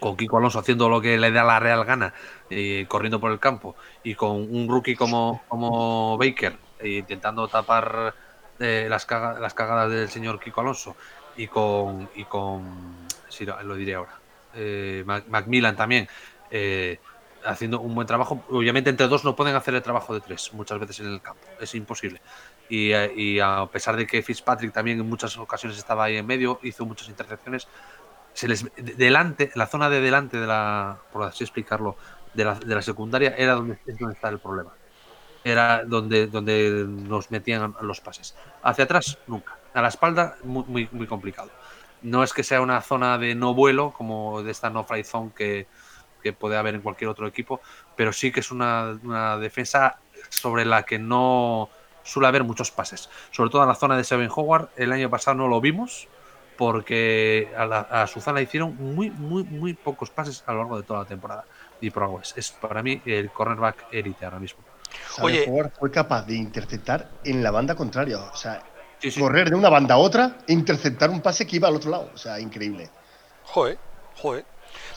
con 0.00 0.16
Kiko 0.16 0.38
Alonso 0.38 0.58
haciendo 0.58 0.88
lo 0.88 1.00
que 1.00 1.18
le 1.18 1.30
da 1.30 1.44
la 1.44 1.60
real 1.60 1.84
gana, 1.84 2.12
eh, 2.48 2.86
corriendo 2.88 3.20
por 3.20 3.30
el 3.30 3.38
campo, 3.38 3.76
y 4.02 4.14
con 4.14 4.30
un 4.32 4.68
rookie 4.68 4.96
como, 4.96 5.42
como 5.46 6.16
Baker 6.18 6.56
eh, 6.80 6.88
intentando 6.98 7.46
tapar 7.46 8.14
eh, 8.58 8.86
las, 8.88 9.06
las 9.08 9.54
cagadas 9.54 9.90
del 9.90 10.08
señor 10.08 10.40
Kiko 10.40 10.62
Alonso, 10.62 10.96
y 11.36 11.46
con, 11.46 12.08
y 12.16 12.24
con 12.24 12.96
lo 13.62 13.74
diré 13.76 13.94
ahora, 13.94 14.18
Macmillan 15.28 15.76
también, 15.76 16.08
haciendo 17.44 17.80
un 17.80 17.94
buen 17.94 18.06
trabajo. 18.06 18.42
Obviamente 18.50 18.90
entre 18.90 19.06
dos 19.06 19.24
no 19.24 19.36
pueden 19.36 19.54
hacer 19.54 19.74
el 19.74 19.82
trabajo 19.82 20.12
de 20.12 20.20
tres 20.20 20.52
muchas 20.52 20.78
veces 20.78 21.00
en 21.00 21.06
el 21.06 21.20
campo, 21.22 21.46
es 21.60 21.74
imposible. 21.74 22.20
Y, 22.68 22.92
y 22.92 23.40
a 23.40 23.66
pesar 23.72 23.96
de 23.96 24.06
que 24.06 24.22
Fitzpatrick 24.22 24.72
también 24.72 25.00
en 25.00 25.08
muchas 25.08 25.36
ocasiones 25.38 25.78
estaba 25.78 26.04
ahí 26.04 26.16
en 26.16 26.26
medio, 26.26 26.60
hizo 26.62 26.84
muchas 26.84 27.08
intercepciones, 27.08 27.66
se 28.32 28.48
les 28.48 28.64
delante, 28.76 29.50
la 29.54 29.66
zona 29.66 29.90
de 29.90 30.00
delante 30.00 30.38
de 30.38 30.46
la, 30.46 30.98
por 31.12 31.24
así 31.24 31.44
explicarlo, 31.44 31.96
de 32.34 32.44
la, 32.44 32.54
de 32.54 32.74
la 32.74 32.82
secundaria 32.82 33.34
era 33.36 33.54
donde, 33.54 33.78
es 33.86 33.98
donde 33.98 34.14
está 34.14 34.28
el 34.28 34.38
problema. 34.38 34.72
Era 35.42 35.84
donde, 35.84 36.26
donde 36.26 36.84
nos 36.86 37.30
metían 37.30 37.74
los 37.80 38.00
pases. 38.00 38.36
Hacia 38.62 38.84
atrás, 38.84 39.18
nunca. 39.26 39.56
A 39.72 39.82
la 39.82 39.88
espalda, 39.88 40.36
muy, 40.44 40.88
muy, 40.92 41.06
complicado. 41.06 41.50
No 42.02 42.22
es 42.22 42.32
que 42.32 42.42
sea 42.42 42.60
una 42.60 42.80
zona 42.82 43.18
de 43.18 43.34
no 43.34 43.54
vuelo, 43.54 43.92
como 43.92 44.42
de 44.42 44.50
esta 44.50 44.68
no 44.70 44.84
fly 44.84 45.02
zone 45.02 45.32
que, 45.34 45.66
que 46.22 46.32
puede 46.32 46.56
haber 46.56 46.74
en 46.74 46.82
cualquier 46.82 47.08
otro 47.08 47.26
equipo, 47.26 47.60
pero 47.96 48.12
sí 48.12 48.32
que 48.32 48.40
es 48.40 48.50
una, 48.50 48.98
una 49.02 49.38
defensa 49.38 49.98
sobre 50.28 50.64
la 50.64 50.82
que 50.82 50.98
no 50.98 51.70
suele 52.02 52.28
haber 52.28 52.44
muchos 52.44 52.70
pases. 52.70 53.08
Sobre 53.30 53.50
todo 53.50 53.62
en 53.62 53.68
la 53.68 53.74
zona 53.74 53.96
de 53.96 54.04
Seven 54.04 54.30
Howard, 54.34 54.70
el 54.76 54.92
año 54.92 55.08
pasado 55.08 55.36
no 55.36 55.48
lo 55.48 55.60
vimos, 55.60 56.08
porque 56.60 57.50
a, 57.56 57.64
la, 57.64 57.80
a 57.80 58.06
Susana 58.06 58.42
hicieron 58.42 58.76
muy, 58.76 59.08
muy, 59.10 59.44
muy 59.44 59.72
pocos 59.72 60.10
pases 60.10 60.44
a 60.44 60.52
lo 60.52 60.58
largo 60.58 60.76
de 60.76 60.82
toda 60.82 61.00
la 61.00 61.06
temporada. 61.06 61.46
Y 61.80 61.88
por 61.88 62.20
es, 62.20 62.34
es 62.36 62.50
para 62.50 62.82
mí 62.82 63.00
el 63.06 63.30
cornerback 63.30 63.86
élite 63.90 64.26
ahora 64.26 64.38
mismo. 64.38 64.62
Oye, 65.22 65.50
fue 65.78 65.90
capaz 65.90 66.26
de 66.26 66.34
interceptar 66.34 67.12
en 67.24 67.42
la 67.42 67.50
banda 67.50 67.74
contraria. 67.74 68.18
O 68.18 68.36
sea, 68.36 68.62
correr 69.18 69.48
de 69.48 69.56
una 69.56 69.70
banda 69.70 69.94
a 69.94 69.96
otra 69.98 70.36
e 70.46 70.52
interceptar 70.52 71.08
un 71.08 71.22
pase 71.22 71.46
que 71.46 71.56
iba 71.56 71.66
al 71.66 71.76
otro 71.76 71.92
lado. 71.92 72.10
O 72.12 72.18
sea, 72.18 72.38
increíble. 72.38 72.90
Joder, 73.44 73.78
joder. 74.16 74.44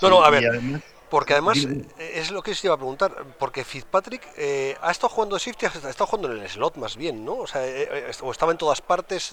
No, 0.02 0.10
no, 0.10 0.22
a 0.22 0.30
ver. 0.30 0.82
Porque 1.14 1.34
además, 1.34 1.60
eh, 1.60 2.14
es 2.16 2.32
lo 2.32 2.42
que 2.42 2.56
se 2.56 2.66
iba 2.66 2.74
a 2.74 2.78
preguntar, 2.78 3.14
porque 3.38 3.64
Fitzpatrick 3.64 4.24
eh, 4.36 4.76
ha 4.82 4.90
estado 4.90 5.10
jugando 5.10 5.38
safety, 5.38 5.68
ha 5.68 5.70
estado 5.70 6.08
jugando 6.08 6.32
en 6.32 6.42
el 6.42 6.50
slot 6.50 6.76
más 6.78 6.98
bien, 6.98 7.24
¿no? 7.24 7.36
O 7.36 7.46
sea, 7.46 7.64
eh, 7.64 8.12
o 8.24 8.32
estaba 8.32 8.52
en 8.52 8.58
todas 8.58 8.82
partes, 8.82 9.32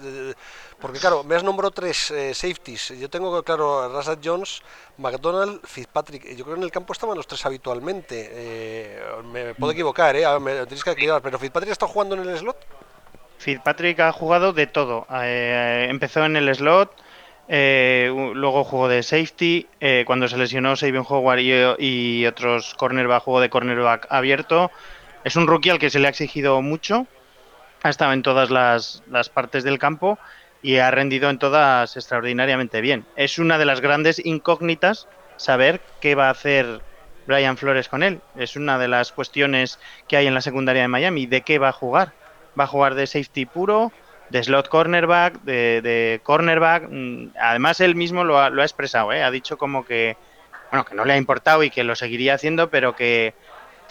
porque 0.78 0.99
claro, 0.99 1.24
me 1.24 1.37
has 1.37 1.43
nombrado 1.43 1.70
tres 1.70 2.12
safeties, 2.35 3.01
yo 3.01 3.09
tengo 3.09 3.43
claro 3.43 3.91
Rashad 3.95 4.18
Jones, 4.22 4.61
McDonald, 4.99 5.66
Fitzpatrick, 5.66 6.37
yo 6.37 6.45
creo 6.45 6.57
que 6.57 6.61
en 6.61 6.64
el 6.64 6.70
campo 6.70 6.93
estaban 6.93 7.16
los 7.16 7.26
tres 7.26 7.47
habitualmente, 7.47 9.01
me 9.33 9.55
puedo 9.55 9.72
mm. 9.72 9.74
equivocar, 9.74 10.14
¿eh? 10.16 10.39
me 10.39 10.66
tenéis 10.66 10.85
que 10.85 10.91
aclarar, 10.91 11.22
pero 11.22 11.39
Fitzpatrick 11.39 11.70
ha 11.70 11.72
estado 11.72 11.93
jugando 11.93 12.14
en 12.14 12.28
el 12.28 12.37
slot. 12.37 12.59
Fitzpatrick 13.41 13.99
ha 14.01 14.12
jugado 14.12 14.53
de 14.53 14.66
todo. 14.66 15.07
Eh, 15.11 15.87
empezó 15.89 16.22
en 16.26 16.37
el 16.37 16.55
slot, 16.55 16.93
eh, 17.53 18.12
luego 18.34 18.62
jugó 18.62 18.86
de 18.86 19.03
safety. 19.03 19.66
Eh, 19.80 20.05
cuando 20.07 20.28
se 20.28 20.38
lesionó 20.38 20.76
Sabian 20.76 21.05
Howard 21.07 21.40
y, 21.40 21.53
y, 21.84 22.26
otros 22.26 22.74
cornerback, 22.76 23.24
jugó 23.24 23.40
de 23.40 23.51
cornerback 23.51 24.07
abierto. 24.09 24.70
Es 25.24 25.34
un 25.34 25.48
rookie 25.48 25.70
al 25.70 25.80
que 25.80 25.90
se 25.90 25.98
le 25.98 26.07
ha 26.07 26.11
exigido 26.11 26.62
mucho. 26.62 27.09
Ha 27.82 27.90
estado 27.90 28.12
en 28.12 28.22
todas 28.22 28.51
las, 28.51 29.03
las 29.11 29.30
partes 29.30 29.64
del 29.64 29.80
campo 29.80 30.16
y 30.62 30.76
ha 30.76 30.92
rendido 30.92 31.28
en 31.28 31.40
todas 31.40 31.96
extraordinariamente 31.96 32.80
bien. 32.80 33.05
Es 33.16 33.40
una 33.40 33.59
de 33.59 33.64
las 33.64 33.80
grandes 33.80 34.24
incógnitas 34.24 35.09
saber 35.36 35.80
qué 36.01 36.14
va 36.14 36.28
a 36.28 36.30
hacer 36.30 36.82
Brian 37.26 37.57
Flores 37.57 37.88
con 37.88 38.05
él. 38.05 38.20
Es 38.36 38.55
una 38.55 38.78
de 38.78 38.86
las 38.86 39.11
cuestiones 39.11 39.80
que 40.07 40.16
hay 40.16 40.28
en 40.28 40.34
la 40.34 40.40
secundaria 40.40 40.82
de 40.82 40.88
Miami. 40.88 41.26
¿De 41.26 41.40
qué 41.40 41.59
va 41.59 41.70
a 41.70 41.72
jugar? 41.72 42.12
¿Va 42.59 42.64
a 42.64 42.68
jugar 42.68 42.94
de 42.94 43.09
safety 43.09 43.44
puro? 43.44 43.90
¿De 44.31 44.43
slot 44.43 44.68
cornerback? 44.68 45.43
¿De, 45.43 46.20
cornerback? 46.22 46.89
Mm, 46.89 47.31
además, 47.39 47.81
él 47.81 47.95
mismo 47.97 48.24
lo 48.24 48.39
ha, 48.39 48.49
expresado. 48.49 49.12
¿eh? 49.12 49.22
Ha 49.22 49.31
dicho 49.31 49.59
como 49.59 49.85
que, 49.85 50.16
bueno, 50.70 50.85
que 50.85 50.95
no 50.95 51.05
le 51.05 51.12
ha 51.12 51.16
importado 51.16 51.62
y 51.62 51.70
que 51.70 51.85
lo 51.85 51.97
seguiría 51.97 52.35
haciendo, 52.35 52.70
pero 52.70 52.95
que 52.95 53.35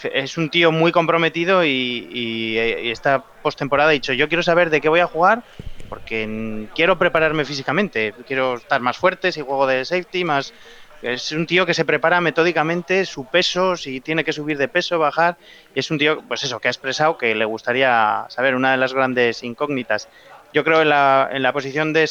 es 0.02 0.38
un 0.38 0.48
tío 0.48 0.72
muy 0.72 0.92
comprometido 0.92 1.62
y, 1.62 2.08
y 2.10 2.90
esta 2.90 3.22
postemporada 3.42 3.90
ha 3.90 3.92
dicho, 3.92 4.14
yo 4.14 4.28
quiero 4.28 4.42
saber 4.42 4.70
de 4.70 4.80
qué 4.80 4.88
voy 4.88 5.00
a 5.00 5.06
jugar 5.06 5.42
porque 5.90 6.68
quiero 6.74 6.98
prepararme 6.98 7.44
físicamente, 7.44 8.14
quiero 8.26 8.54
estar 8.54 8.80
más 8.80 8.96
fuerte 8.96 9.32
si 9.32 9.42
juego 9.42 9.66
de 9.66 9.84
safety, 9.84 10.24
más 10.24 10.54
es 11.02 11.32
un 11.32 11.46
tío 11.46 11.64
que 11.64 11.72
se 11.72 11.86
prepara 11.86 12.20
metódicamente 12.20 13.06
su 13.06 13.24
peso, 13.24 13.74
si 13.76 14.00
tiene 14.00 14.22
que 14.22 14.34
subir 14.34 14.58
de 14.58 14.68
peso, 14.68 14.98
bajar. 14.98 15.38
Y 15.74 15.80
es 15.80 15.90
un 15.90 15.98
tío, 15.98 16.22
pues 16.28 16.44
eso, 16.44 16.60
que 16.60 16.68
ha 16.68 16.70
expresado 16.70 17.16
que 17.16 17.34
le 17.34 17.44
gustaría 17.46 18.26
saber 18.28 18.54
una 18.54 18.72
de 18.72 18.76
las 18.76 18.92
grandes 18.92 19.42
incógnitas. 19.42 20.08
Yo 20.52 20.64
creo 20.64 20.82
en 20.82 20.88
la, 20.88 21.28
en 21.32 21.42
la 21.42 21.52
posición 21.52 21.92
de 21.92 22.08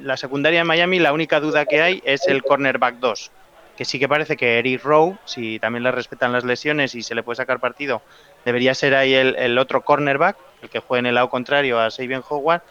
la 0.00 0.16
secundaria 0.16 0.60
de 0.60 0.64
Miami, 0.64 0.98
la 0.98 1.12
única 1.12 1.40
duda 1.40 1.66
que 1.66 1.82
hay 1.82 2.02
es 2.04 2.26
el 2.28 2.42
cornerback 2.42 2.96
2. 2.96 3.30
Que 3.76 3.84
sí 3.84 3.98
que 3.98 4.08
parece 4.08 4.36
que 4.36 4.58
Eric 4.58 4.84
Rowe, 4.84 5.18
si 5.24 5.58
también 5.58 5.82
le 5.82 5.90
respetan 5.90 6.32
las 6.32 6.44
lesiones 6.44 6.94
y 6.94 7.02
se 7.02 7.14
le 7.14 7.22
puede 7.22 7.36
sacar 7.36 7.58
partido, 7.58 8.02
debería 8.44 8.74
ser 8.74 8.94
ahí 8.94 9.14
el, 9.14 9.58
otro 9.58 9.82
cornerback, 9.82 10.36
el 10.62 10.68
que 10.68 10.78
juegue 10.78 11.00
en 11.00 11.06
el 11.06 11.14
lado 11.14 11.30
contrario 11.30 11.80
a 11.80 11.90
Sabian 11.90 12.22
Howard 12.28 12.62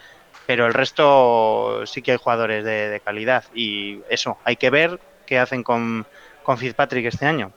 pero 0.50 0.66
el 0.66 0.74
resto 0.74 1.86
sí 1.86 2.02
que 2.02 2.10
hay 2.10 2.18
jugadores 2.18 2.64
de, 2.64 3.00
calidad 3.04 3.44
y 3.54 4.00
eso, 4.08 4.36
hay 4.42 4.56
que 4.56 4.68
ver 4.68 4.98
qué 5.24 5.38
hacen 5.38 5.62
con, 5.62 6.08
con 6.42 6.58
Fitzpatrick 6.58 7.06
este 7.06 7.24
año. 7.24 7.52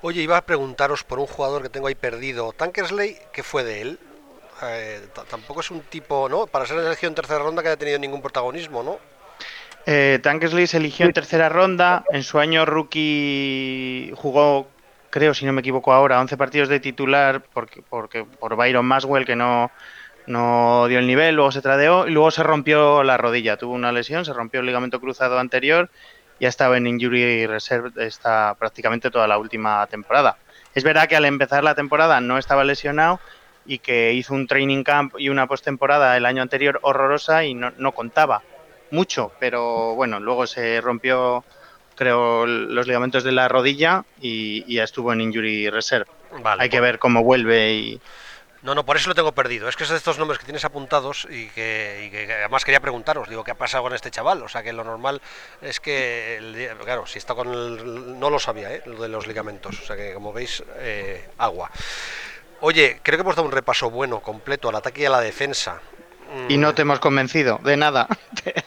Oye, 0.00 0.22
iba 0.22 0.36
a 0.36 0.46
preguntaros 0.46 1.02
por 1.02 1.18
un 1.18 1.26
jugador 1.26 1.60
que 1.60 1.70
tengo 1.70 1.88
ahí 1.88 1.96
perdido, 1.96 2.52
Tankersley, 2.52 3.18
¿qué 3.32 3.42
fue 3.42 3.64
de 3.64 3.80
él? 3.80 3.98
Eh, 4.62 5.06
tampoco 5.30 5.60
es 5.60 5.70
un 5.70 5.80
tipo, 5.82 6.28
¿no? 6.28 6.46
Para 6.46 6.66
ser 6.66 6.78
elegido 6.78 7.08
en 7.08 7.14
tercera 7.14 7.38
ronda 7.38 7.62
que 7.62 7.68
haya 7.68 7.76
tenido 7.76 7.98
ningún 7.98 8.22
protagonismo, 8.22 8.82
¿no? 8.82 8.98
Eh, 9.86 10.18
Tankersley 10.22 10.66
se 10.66 10.76
eligió 10.76 11.06
en 11.06 11.12
tercera 11.12 11.48
ronda, 11.48 12.04
en 12.12 12.22
su 12.22 12.38
año 12.38 12.66
rookie 12.66 14.12
jugó, 14.16 14.68
creo, 15.10 15.32
si 15.32 15.46
no 15.46 15.52
me 15.52 15.60
equivoco 15.60 15.92
ahora, 15.92 16.20
11 16.20 16.36
partidos 16.36 16.68
de 16.68 16.80
titular 16.80 17.42
porque, 17.54 17.82
porque 17.88 18.24
por 18.24 18.56
Byron 18.56 18.84
Maswell 18.84 19.24
que 19.24 19.36
no, 19.36 19.70
no 20.26 20.86
dio 20.88 20.98
el 20.98 21.06
nivel, 21.06 21.36
luego 21.36 21.52
se 21.52 21.62
tradeó 21.62 22.06
y 22.06 22.10
luego 22.10 22.30
se 22.30 22.42
rompió 22.42 23.02
la 23.02 23.16
rodilla, 23.16 23.56
tuvo 23.56 23.72
una 23.72 23.92
lesión, 23.92 24.26
se 24.26 24.34
rompió 24.34 24.60
el 24.60 24.66
ligamento 24.66 25.00
cruzado 25.00 25.38
anterior 25.38 25.88
y 26.38 26.44
ha 26.44 26.48
estado 26.50 26.74
en 26.74 26.86
injury 26.86 27.46
reserve 27.46 27.90
está 28.04 28.54
prácticamente 28.58 29.10
toda 29.10 29.26
la 29.26 29.38
última 29.38 29.86
temporada. 29.86 30.36
Es 30.74 30.84
verdad 30.84 31.08
que 31.08 31.16
al 31.16 31.24
empezar 31.24 31.64
la 31.64 31.74
temporada 31.74 32.20
no 32.20 32.36
estaba 32.36 32.62
lesionado 32.62 33.20
y 33.68 33.80
que 33.80 34.14
hizo 34.14 34.32
un 34.34 34.46
training 34.46 34.82
camp 34.82 35.14
y 35.18 35.28
una 35.28 35.46
postemporada 35.46 36.16
el 36.16 36.24
año 36.24 36.42
anterior 36.42 36.80
horrorosa 36.82 37.44
y 37.44 37.52
no, 37.52 37.92
contaba 37.92 38.42
mucho, 38.90 39.30
pero 39.38 39.94
bueno, 39.94 40.18
luego 40.18 40.46
se 40.46 40.80
rompió 40.80 41.44
creo 41.94 42.46
los 42.46 42.86
ligamentos 42.86 43.24
de 43.24 43.32
la 43.32 43.46
rodilla 43.48 44.04
y, 44.20 44.74
ya 44.74 44.84
estuvo 44.84 45.12
en 45.12 45.20
injury 45.20 45.68
reserve. 45.68 46.06
Hay 46.58 46.70
que 46.70 46.80
ver 46.80 46.98
cómo 46.98 47.22
vuelve 47.22 47.74
y, 47.74 48.00
no, 48.62 48.74
no, 48.74 48.84
por 48.84 48.96
eso 48.96 49.08
lo 49.08 49.14
tengo 49.14 49.32
perdido. 49.32 49.68
Es 49.68 49.76
que 49.76 49.84
es 49.84 49.90
de 49.90 49.96
estos 49.96 50.18
nombres 50.18 50.38
que 50.38 50.44
tienes 50.44 50.64
apuntados 50.64 51.28
y 51.30 51.48
que, 51.48 52.26
además 52.40 52.64
quería 52.64 52.80
preguntaros, 52.80 53.28
digo, 53.28 53.44
¿qué 53.44 53.52
ha 53.52 53.58
pasado 53.58 53.84
con 53.84 53.94
este 53.94 54.10
chaval? 54.10 54.42
O 54.42 54.48
sea, 54.48 54.62
que 54.62 54.72
lo 54.72 54.82
normal 54.82 55.20
es 55.60 55.78
que, 55.78 56.70
claro, 56.84 57.06
si 57.06 57.18
está 57.18 57.34
con 57.34 57.48
el... 57.48 58.18
No 58.18 58.30
lo 58.30 58.38
sabía, 58.38 58.72
¿eh? 58.72 58.82
Lo 58.86 59.00
de 59.00 59.08
los 59.08 59.26
ligamentos. 59.26 59.80
O 59.80 59.84
sea, 59.84 59.96
que 59.96 60.12
como 60.12 60.32
veis, 60.32 60.62
eh, 60.76 61.28
agua. 61.38 61.70
Oye, 62.60 63.00
creo 63.02 63.18
que 63.18 63.22
hemos 63.22 63.36
dado 63.36 63.46
un 63.46 63.52
repaso 63.52 63.90
bueno, 63.90 64.20
completo 64.20 64.68
al 64.68 64.76
ataque 64.76 65.02
y 65.02 65.04
a 65.06 65.10
la 65.10 65.20
defensa. 65.20 65.80
Y 66.48 66.58
no 66.58 66.74
te 66.74 66.82
hemos 66.82 67.00
convencido 67.00 67.58
de 67.62 67.76
nada. 67.76 68.06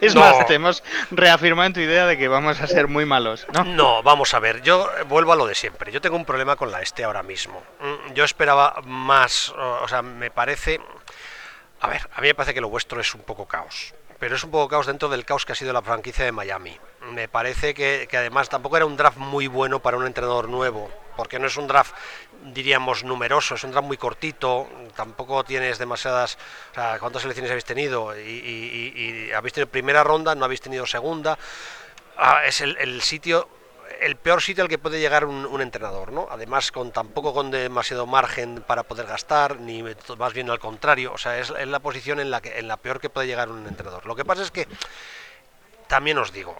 Es 0.01 0.15
más, 0.15 0.45
te 0.47 0.55
hemos 0.55 0.83
reafirmado 1.11 1.67
en 1.67 1.73
tu 1.73 1.79
idea 1.79 2.07
de 2.07 2.17
que 2.17 2.27
vamos 2.27 2.59
a 2.59 2.67
ser 2.67 2.87
muy 2.87 3.05
malos. 3.05 3.45
¿no? 3.53 3.63
no, 3.63 4.03
vamos 4.03 4.33
a 4.33 4.39
ver. 4.39 4.61
Yo 4.63 4.89
vuelvo 5.07 5.33
a 5.33 5.35
lo 5.35 5.45
de 5.45 5.53
siempre. 5.53 5.91
Yo 5.91 6.01
tengo 6.01 6.15
un 6.15 6.25
problema 6.25 6.55
con 6.55 6.71
la 6.71 6.81
este 6.81 7.03
ahora 7.03 7.21
mismo. 7.21 7.61
Mm, 7.79 8.13
yo 8.13 8.23
esperaba 8.23 8.81
más. 8.85 9.49
O 9.49 9.87
sea, 9.87 10.01
me 10.01 10.31
parece. 10.31 10.79
A 11.81 11.87
ver, 11.87 12.01
a 12.13 12.21
mí 12.21 12.27
me 12.27 12.35
parece 12.35 12.53
que 12.53 12.61
lo 12.61 12.69
vuestro 12.69 12.99
es 12.99 13.13
un 13.13 13.21
poco 13.21 13.47
caos 13.47 13.93
pero 14.21 14.35
es 14.35 14.43
un 14.43 14.51
poco 14.51 14.67
caos 14.67 14.85
dentro 14.85 15.09
del 15.09 15.25
caos 15.25 15.47
que 15.47 15.53
ha 15.53 15.55
sido 15.55 15.73
la 15.73 15.81
franquicia 15.81 16.23
de 16.23 16.31
Miami. 16.31 16.77
Me 17.11 17.27
parece 17.27 17.73
que, 17.73 18.07
además 18.13 18.49
tampoco 18.49 18.77
era 18.77 18.85
un 18.85 18.95
draft 18.95 19.17
muy 19.17 19.47
bueno 19.47 19.81
para 19.81 19.97
un 19.97 20.05
entrenador 20.05 20.47
nuevo, 20.47 20.91
porque 21.17 21.39
no 21.39 21.47
es 21.47 21.57
un 21.57 21.65
draft, 21.65 21.95
diríamos, 22.45 23.03
numeroso, 23.03 23.55
es 23.55 23.63
un 23.63 23.71
draft 23.71 23.87
muy 23.87 23.97
cortito, 23.97 24.67
tampoco 24.95 25.43
tienes 25.43 25.77
demasiadas... 25.77 26.37
¿cuántas 26.99 27.21
selecciones 27.21 27.51
habéis 27.51 27.65
tenido? 27.65 28.17
Y, 28.17 29.31
habéis 29.35 29.53
tenido 29.53 29.71
primera 29.71 30.03
ronda, 30.03 30.35
no 30.35 30.45
habéis 30.45 30.61
tenido 30.61 30.85
segunda. 30.85 31.37
Ah, 32.17 32.41
es 32.45 32.61
el 32.61 33.01
sitio 33.01 33.47
el 34.01 34.15
peor 34.15 34.41
sitio 34.41 34.63
al 34.63 34.69
que 34.69 34.79
puede 34.79 34.99
llegar 34.99 35.25
un, 35.25 35.61
entrenador, 35.61 36.11
¿no? 36.11 36.27
Además, 36.29 36.71
con 36.71 36.91
tampoco 36.91 37.33
con 37.33 37.51
demasiado 37.51 38.07
margen 38.07 38.63
para 38.65 38.83
poder 38.83 39.05
gastar, 39.05 39.59
ni 39.59 39.83
más 40.17 40.33
bien 40.33 40.49
al 40.49 40.59
contrario, 40.59 41.13
o 41.13 41.17
sea, 41.17 41.37
es, 41.37 41.51
la 41.51 41.79
posición 41.79 42.19
en 42.19 42.31
la, 42.31 42.41
que, 42.41 42.57
en 42.57 42.67
la 42.67 42.77
peor 42.77 42.99
que 42.99 43.09
puede 43.09 43.27
llegar 43.27 43.49
un 43.49 43.67
entrenador. 43.67 44.05
Lo 44.07 44.15
que 44.15 44.25
pasa 44.25 44.41
es 44.41 44.49
que, 44.49 44.67
también 45.87 46.17
os 46.17 46.31
digo, 46.31 46.57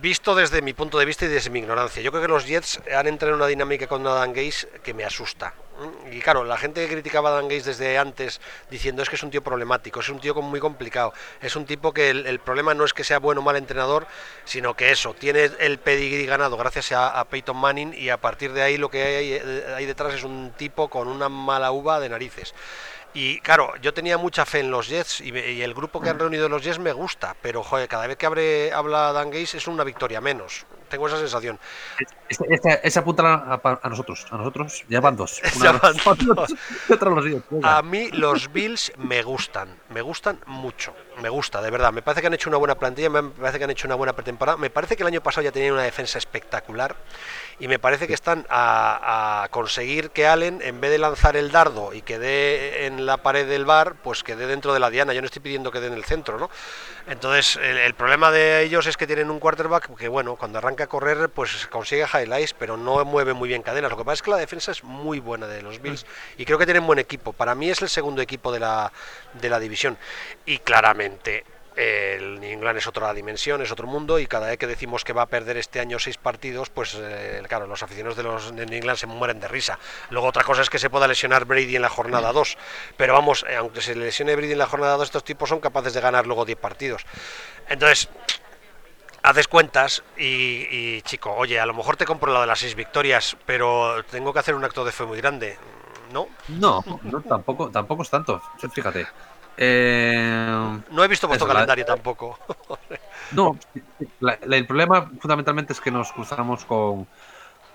visto 0.00 0.34
desde 0.34 0.62
mi 0.62 0.72
punto 0.72 0.98
de 0.98 1.04
vista 1.04 1.24
y 1.24 1.28
desde 1.28 1.50
mi 1.50 1.60
ignorancia, 1.60 2.02
yo 2.02 2.10
creo 2.10 2.22
que 2.22 2.28
los 2.28 2.46
Jets 2.46 2.80
han 2.94 3.06
entrado 3.06 3.34
en 3.34 3.40
una 3.40 3.46
dinámica 3.46 3.86
con 3.86 4.06
Adam 4.06 4.32
Gaze 4.32 4.68
que 4.82 4.94
me 4.94 5.04
asusta. 5.04 5.54
Y 6.12 6.20
claro, 6.20 6.44
la 6.44 6.58
gente 6.58 6.82
que 6.82 6.92
criticaba 6.92 7.30
a 7.30 7.32
Dan 7.32 7.44
Gates 7.44 7.64
desde 7.64 7.96
antes 7.96 8.40
diciendo 8.70 9.02
es 9.02 9.08
que 9.08 9.16
es 9.16 9.22
un 9.22 9.30
tío 9.30 9.42
problemático, 9.42 10.00
es 10.00 10.10
un 10.10 10.20
tío 10.20 10.34
muy 10.34 10.60
complicado, 10.60 11.14
es 11.40 11.56
un 11.56 11.64
tipo 11.64 11.94
que 11.94 12.10
el, 12.10 12.38
problema 12.40 12.74
no 12.74 12.84
es 12.84 12.92
que 12.92 13.02
sea 13.02 13.18
bueno 13.18 13.40
o 13.40 13.44
mal 13.44 13.56
entrenador, 13.56 14.06
sino 14.44 14.74
que 14.74 14.90
eso, 14.90 15.14
tiene 15.14 15.50
el 15.58 15.78
pedigrí 15.78 16.26
ganado 16.26 16.58
gracias 16.58 16.92
a, 16.92 17.24
Peyton 17.24 17.56
Manning 17.56 17.94
y 17.96 18.10
a 18.10 18.18
partir 18.18 18.52
de 18.52 18.62
ahí 18.62 18.76
lo 18.76 18.90
que 18.90 19.02
hay, 19.02 19.32
eh, 19.32 19.64
hay 19.74 19.86
detrás 19.86 20.12
es 20.12 20.22
un 20.22 20.52
tipo 20.56 20.88
con 20.90 21.08
una 21.08 21.28
mala 21.30 21.72
uva 21.72 21.98
de 21.98 22.10
narices. 22.10 22.52
Y 23.12 23.40
claro, 23.40 23.74
yo 23.82 23.92
tenía 23.92 24.18
mucha 24.18 24.46
fe 24.46 24.60
en 24.60 24.70
los 24.70 24.88
Jets 24.88 25.20
y, 25.20 25.62
el 25.62 25.74
grupo 25.74 26.00
que 26.00 26.10
han 26.10 26.18
reunido 26.18 26.48
los 26.48 26.62
Jets 26.62 26.78
me 26.78 26.92
gusta, 26.92 27.34
pero 27.42 27.62
joder, 27.62 27.88
cada 27.88 28.06
vez 28.06 28.16
que 28.16 28.26
abre, 28.26 28.72
habla 28.72 29.12
Dan 29.12 29.30
Gates 29.30 29.56
es 29.56 29.66
una 29.66 29.82
victoria 29.82 30.20
menos. 30.20 30.64
Tengo 30.90 31.06
esa 31.06 31.18
sensación. 31.18 31.58
Esa 32.82 33.00
apunta 33.00 33.22
a, 33.22 33.88
nosotros, 33.88 34.26
a 34.30 34.36
nosotros 34.36 34.84
ya 34.88 35.00
van 35.00 35.16
dos. 35.16 35.40
a 37.62 37.82
mí 37.82 38.10
los 38.10 38.52
Bills 38.52 38.92
me 38.98 39.22
gustan, 39.22 39.78
me 39.90 40.02
gustan 40.02 40.40
mucho, 40.46 40.92
me 41.22 41.28
gusta, 41.28 41.62
de 41.62 41.70
verdad. 41.70 41.92
Me 41.92 42.02
parece 42.02 42.20
que 42.20 42.26
han 42.26 42.34
hecho 42.34 42.50
una 42.50 42.58
buena 42.58 42.74
plantilla, 42.74 43.08
me 43.08 43.22
parece 43.22 43.58
que 43.58 43.64
han 43.64 43.70
hecho 43.70 43.86
una 43.86 43.94
buena 43.94 44.14
pretemporada. 44.14 44.58
Me 44.58 44.70
parece 44.70 44.96
que 44.96 45.04
el 45.04 45.06
año 45.06 45.22
pasado 45.22 45.44
ya 45.44 45.52
tenían 45.52 45.74
una 45.74 45.84
defensa 45.84 46.18
espectacular 46.18 46.96
y 47.60 47.68
me 47.68 47.78
parece 47.78 48.08
que 48.08 48.14
están 48.14 48.46
a, 48.48 49.46
conseguir 49.50 50.10
que 50.10 50.26
Allen, 50.26 50.60
en 50.62 50.80
vez 50.80 50.90
de 50.90 50.98
lanzar 50.98 51.36
el 51.36 51.52
dardo 51.52 51.94
y 51.94 52.02
que 52.02 52.18
dé 52.18 52.86
en 52.86 53.06
la 53.06 53.18
pared 53.18 53.46
del 53.46 53.64
bar, 53.64 53.94
pues 54.02 54.24
que 54.24 54.34
dé 54.34 54.46
dentro 54.46 54.74
de 54.74 54.80
la 54.80 54.90
diana. 54.90 55.12
Yo 55.12 55.20
no 55.20 55.26
estoy 55.26 55.42
pidiendo 55.42 55.70
que 55.70 55.78
dé 55.78 55.86
en 55.86 55.92
el 55.92 56.04
centro, 56.04 56.38
¿no? 56.38 56.50
Entonces, 57.10 57.56
el, 57.56 57.92
problema 57.94 58.30
de 58.30 58.62
ellos 58.62 58.86
es 58.86 58.96
que 58.96 59.04
tienen 59.04 59.30
un 59.30 59.40
quarterback 59.40 59.96
que, 59.96 60.06
bueno, 60.06 60.36
cuando 60.36 60.58
arranca 60.58 60.84
a 60.84 60.86
correr, 60.86 61.28
pues 61.28 61.66
consigue 61.66 62.06
highlights, 62.06 62.54
pero 62.54 62.76
no 62.76 63.04
mueve 63.04 63.34
muy 63.34 63.48
bien 63.48 63.62
cadenas. 63.62 63.90
Lo 63.90 63.96
que 63.96 64.04
pasa 64.04 64.14
es 64.14 64.22
que 64.22 64.30
la 64.30 64.36
defensa 64.36 64.70
es 64.70 64.84
muy 64.84 65.18
buena 65.18 65.48
de 65.48 65.60
los 65.60 65.82
Bills 65.82 66.06
y 66.38 66.44
creo 66.44 66.56
que 66.56 66.66
tienen 66.66 66.86
buen 66.86 67.00
equipo. 67.00 67.32
Para 67.32 67.56
mí 67.56 67.68
es 67.68 67.82
el 67.82 67.88
segundo 67.88 68.22
equipo 68.22 68.52
de 68.52 68.60
la, 68.60 68.92
de 69.34 69.50
la 69.50 69.58
división. 69.58 69.98
Y 70.46 70.58
claramente 70.58 71.44
el 71.76 72.40
New 72.40 72.50
England 72.50 72.78
es 72.78 72.86
otra 72.86 73.12
dimensión, 73.14 73.62
es 73.62 73.70
otro 73.70 73.86
mundo 73.86 74.18
y 74.18 74.26
cada 74.26 74.48
vez 74.48 74.58
que 74.58 74.66
decimos 74.66 75.04
que 75.04 75.12
va 75.12 75.22
a 75.22 75.26
perder 75.26 75.56
este 75.56 75.80
año 75.80 75.98
seis 75.98 76.18
partidos, 76.18 76.68
pues 76.68 76.96
eh, 77.00 77.42
claro, 77.48 77.66
los 77.66 77.82
aficionados 77.82 78.16
de 78.16 78.22
los 78.22 78.54
de 78.54 78.62
England 78.62 78.98
se 78.98 79.06
mueren 79.06 79.40
de 79.40 79.48
risa. 79.48 79.78
Luego 80.10 80.28
otra 80.28 80.44
cosa 80.44 80.62
es 80.62 80.70
que 80.70 80.78
se 80.78 80.90
pueda 80.90 81.06
lesionar 81.06 81.44
Brady 81.44 81.76
en 81.76 81.82
la 81.82 81.88
jornada 81.88 82.32
2, 82.32 82.58
pero 82.96 83.14
vamos, 83.14 83.44
eh, 83.48 83.56
aunque 83.56 83.80
se 83.80 83.94
lesione 83.94 84.34
Brady 84.36 84.52
en 84.52 84.58
la 84.58 84.66
jornada 84.66 84.96
2, 84.96 85.04
estos 85.04 85.24
tipos 85.24 85.48
son 85.48 85.60
capaces 85.60 85.94
de 85.94 86.00
ganar 86.00 86.26
luego 86.26 86.44
10 86.44 86.58
partidos. 86.58 87.06
Entonces, 87.68 88.08
haces 89.22 89.48
cuentas 89.48 90.02
y, 90.16 91.02
chico, 91.02 91.32
oye, 91.34 91.60
a 91.60 91.66
lo 91.66 91.74
mejor 91.74 91.96
te 91.96 92.04
compro 92.04 92.32
la 92.32 92.40
de 92.40 92.46
las 92.46 92.58
seis 92.58 92.74
victorias, 92.74 93.36
pero 93.46 94.04
tengo 94.10 94.32
que 94.32 94.38
hacer 94.38 94.54
un 94.54 94.64
acto 94.64 94.84
de 94.84 94.92
fe 94.92 95.04
muy 95.04 95.18
grande, 95.18 95.58
¿no? 96.12 96.28
No, 96.48 96.82
no 97.02 97.20
tampoco, 97.20 97.70
tampoco 97.70 98.02
es 98.02 98.10
tanto, 98.10 98.42
fíjate. 98.72 99.06
Eh, 99.62 100.80
no 100.90 101.04
he 101.04 101.08
visto 101.08 101.28
vuestro 101.28 101.46
la- 101.46 101.52
calendario 101.54 101.84
tampoco. 101.84 102.38
No, 103.32 103.56
la- 104.18 104.38
la- 104.42 104.56
el 104.56 104.66
problema 104.66 105.08
fundamentalmente 105.20 105.72
es 105.72 105.80
que 105.80 105.92
nos 105.92 106.10
cruzamos 106.10 106.64
con, 106.64 107.06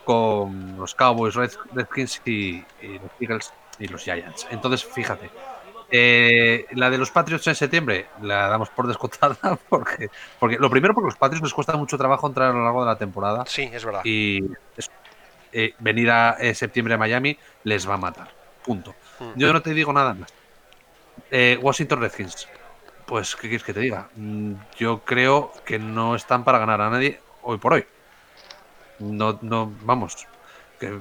con 0.03 0.75
los 0.77 0.93
Cowboys, 0.95 1.33
Red- 1.35 1.53
Redskins 1.73 2.21
y, 2.25 2.63
y 2.81 2.99
los 2.99 3.11
Eagles 3.21 3.53
y 3.79 3.87
los 3.87 4.03
Giants. 4.03 4.47
Entonces, 4.51 4.83
fíjate, 4.83 5.29
eh, 5.91 6.65
la 6.71 6.89
de 6.89 6.97
los 6.97 7.09
Patriots 7.11 7.47
en 7.47 7.55
septiembre 7.55 8.07
la 8.21 8.47
damos 8.49 8.69
por 8.69 8.87
descontada 8.87 9.37
porque, 9.69 10.09
porque 10.39 10.57
lo 10.57 10.69
primero 10.69 10.93
porque 10.93 11.05
los 11.11 11.17
Patriots 11.17 11.43
les 11.43 11.53
cuesta 11.53 11.77
mucho 11.77 11.97
trabajo 11.97 12.27
entrar 12.27 12.49
a 12.49 12.53
lo 12.53 12.63
largo 12.63 12.81
de 12.83 12.87
la 12.87 12.97
temporada 12.97 13.45
Sí, 13.47 13.69
es 13.71 13.85
verdad. 13.85 14.01
y 14.03 14.43
eh, 15.53 15.73
venir 15.79 16.11
a 16.11 16.35
septiembre 16.53 16.95
a 16.95 16.97
Miami 16.97 17.37
les 17.63 17.87
va 17.89 17.93
a 17.93 17.97
matar. 17.97 18.27
Punto. 18.65 18.93
Mm. 19.19 19.31
Yo 19.37 19.53
no 19.53 19.61
te 19.61 19.73
digo 19.73 19.93
nada 19.93 20.13
más. 20.15 20.33
Eh, 21.37 21.59
Washington 21.61 21.99
Redskins. 21.99 22.47
Pues, 23.05 23.35
¿qué 23.35 23.49
quieres 23.49 23.63
que 23.65 23.73
te 23.73 23.81
diga? 23.81 24.07
Mm, 24.15 24.53
Yo 24.77 25.01
creo 25.03 25.51
que 25.65 25.77
no 25.77 26.15
están 26.15 26.45
para 26.45 26.59
ganar 26.59 26.79
a 26.79 26.89
nadie 26.89 27.19
hoy 27.43 27.57
por 27.57 27.73
hoy. 27.73 27.85
No, 28.99 29.37
no, 29.41 29.73
vamos. 29.81 30.25
Que 30.79 30.97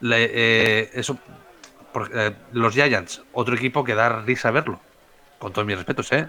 le- 0.00 0.30
eh, 0.32 0.90
eso, 0.94 1.18
por- 1.92 2.10
eh, 2.14 2.32
los 2.52 2.72
Giants, 2.74 3.22
otro 3.32 3.56
equipo 3.56 3.82
que 3.82 3.96
da 3.96 4.20
risa 4.20 4.52
verlo. 4.52 4.78
Con 5.40 5.52
todos 5.52 5.66
mis 5.66 5.76
respetos, 5.76 6.12
¿eh? 6.12 6.28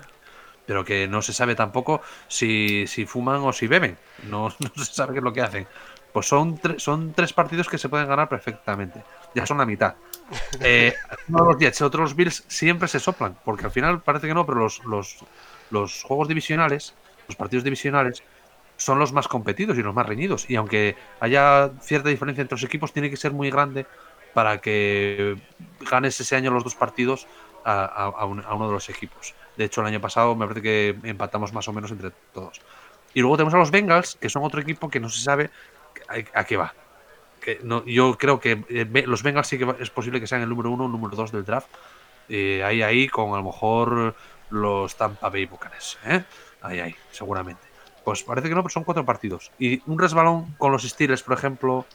Pero 0.66 0.84
que 0.84 1.08
no 1.08 1.22
se 1.22 1.32
sabe 1.34 1.54
tampoco 1.54 2.02
si, 2.28 2.88
si 2.88 3.06
fuman 3.06 3.42
o 3.44 3.54
si 3.54 3.68
beben. 3.68 3.98
No, 4.24 4.50
se 4.76 4.86
sabe 4.86 5.14
qué 5.14 5.20
es 5.20 5.24
lo 5.24 5.32
que 5.34 5.42
hacen. 5.42 5.68
Pues 6.12 6.28
son, 6.28 6.60
son 6.78 7.14
tres 7.14 7.34
partidos 7.34 7.70
que 7.70 7.78
se 7.78 7.88
pueden 7.90 8.08
ganar 8.08 8.30
perfectamente. 8.30 9.04
Ya 9.36 9.46
son 9.46 9.60
la 9.60 9.66
mitad. 9.66 9.94
Eh, 10.62 10.94
de 11.28 11.40
los 11.40 11.58
Jets 11.58 11.82
y 11.82 11.84
otro 11.84 12.02
los 12.04 12.16
Bills 12.16 12.44
siempre 12.48 12.88
se 12.88 13.00
soplan, 13.00 13.38
porque 13.44 13.66
al 13.66 13.72
final 13.72 14.02
parece 14.02 14.28
que 14.28 14.34
no, 14.34 14.46
pero 14.46 14.60
los, 14.60 14.84
los, 14.86 15.26
los 15.70 16.04
juegos 16.04 16.28
divisionales, 16.28 16.96
los 17.28 17.36
partidos 17.36 17.64
divisionales, 17.64 18.24
son 18.78 19.00
los 19.00 19.14
más 19.14 19.28
competidos 19.28 19.78
y 19.78 19.84
los 19.84 19.94
más 19.94 20.06
reñidos. 20.06 20.50
Y 20.50 20.56
aunque 20.56 20.96
haya 21.20 21.72
cierta 21.82 22.10
diferencia 22.10 22.42
entre 22.42 22.56
los 22.56 22.64
equipos, 22.64 22.92
tiene 22.94 23.10
que 23.10 23.18
ser 23.18 23.32
muy 23.32 23.50
grande 23.52 23.86
para 24.34 24.60
que 24.62 25.36
ganes 25.80 26.20
ese 26.20 26.36
año 26.36 26.52
los 26.52 26.64
dos 26.64 26.76
partidos 26.76 27.28
a, 27.64 27.84
a- 27.86 28.06
a 28.22 28.26
un- 28.26 28.44
a 28.44 28.54
uno 28.56 28.68
de 28.68 28.74
los 28.74 28.90
equipos. 28.90 29.36
De 29.56 29.66
hecho, 29.66 29.82
el 29.82 29.88
año 29.88 30.02
pasado 30.02 30.36
me 30.36 30.48
parece 30.48 30.62
que 30.64 31.00
empatamos 31.04 31.54
más 31.54 31.68
o 31.68 31.74
menos 31.74 31.92
entre 31.92 32.12
todos. 32.34 32.62
Y 33.14 33.22
luego 33.22 33.38
tenemos 33.38 33.54
a 33.54 33.58
los 33.58 33.72
Bengals, 33.72 34.16
que 34.20 34.30
son 34.30 34.44
otro 34.44 34.60
equipo 34.60 34.90
que 34.90 35.00
no 35.00 35.08
se 35.10 35.22
sabe 35.22 35.52
a 36.34 36.44
qué 36.44 36.58
va. 36.58 36.74
Que 37.44 37.60
no, 37.62 37.84
yo 37.86 38.18
creo 38.18 38.40
que 38.40 38.64
eh, 38.70 39.04
los 39.06 39.22
Bengals 39.22 39.48
sí 39.48 39.58
que 39.58 39.76
es 39.80 39.90
posible 39.90 40.20
que 40.22 40.28
sean 40.28 40.42
el 40.42 40.50
número 40.50 40.72
uno 40.72 40.86
o 40.86 40.88
número 40.88 41.16
dos 41.16 41.32
del 41.32 41.44
draft. 41.44 41.68
Eh, 42.30 42.64
ahí, 42.64 42.82
ahí, 42.82 43.10
con 43.10 43.34
a 43.34 43.38
lo 43.38 43.44
mejor 43.44 44.16
los 44.50 44.96
Tampa 44.96 45.30
Bay 45.30 45.46
Buccaneers. 45.46 46.00
¿eh? 46.06 46.24
Ahí, 46.62 46.80
ahí, 46.80 46.96
seguramente. 47.12 47.62
Pues 48.06 48.24
parece 48.24 48.48
que 48.48 48.56
no, 48.56 48.64
pero 48.64 48.72
son 48.72 48.86
cuatro 48.86 49.06
partidos. 49.06 49.52
Y 49.60 49.82
un 49.86 50.00
resbalón 50.00 50.54
con 50.58 50.72
los 50.72 50.84
Steelers, 50.84 51.24
por 51.24 51.38
ejemplo, 51.38 51.86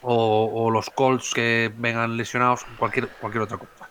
o, 0.00 0.50
o 0.54 0.70
los 0.70 0.88
Colts 0.90 1.32
que 1.34 1.70
vengan 1.76 2.16
lesionados, 2.16 2.64
cualquier, 2.78 3.08
cualquier 3.08 3.42
otra 3.42 3.58
cosa. 3.58 3.81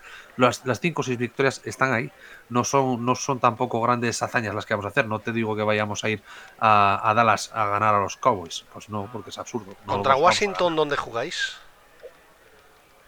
Las, 0.41 0.65
las 0.65 0.79
cinco 0.79 1.01
o 1.01 1.03
seis 1.03 1.17
victorias 1.17 1.61
están 1.65 1.93
ahí. 1.93 2.11
No 2.49 2.63
son, 2.63 3.05
no 3.05 3.15
son 3.15 3.39
tampoco 3.39 3.79
grandes 3.81 4.21
hazañas 4.21 4.53
las 4.53 4.65
que 4.65 4.73
vamos 4.73 4.85
a 4.85 4.89
hacer. 4.89 5.07
No 5.07 5.19
te 5.19 5.31
digo 5.31 5.55
que 5.55 5.63
vayamos 5.63 6.03
a 6.03 6.09
ir 6.09 6.21
a, 6.59 7.09
a 7.09 7.13
Dallas 7.13 7.51
a 7.53 7.65
ganar 7.67 7.95
a 7.95 7.99
los 7.99 8.17
Cowboys. 8.17 8.65
Pues 8.73 8.89
no, 8.89 9.09
porque 9.11 9.29
es 9.29 9.37
absurdo. 9.37 9.73
No 9.85 9.93
¿Contra 9.93 10.15
Washington 10.15 10.75
dónde 10.75 10.97
jugáis? 10.97 11.57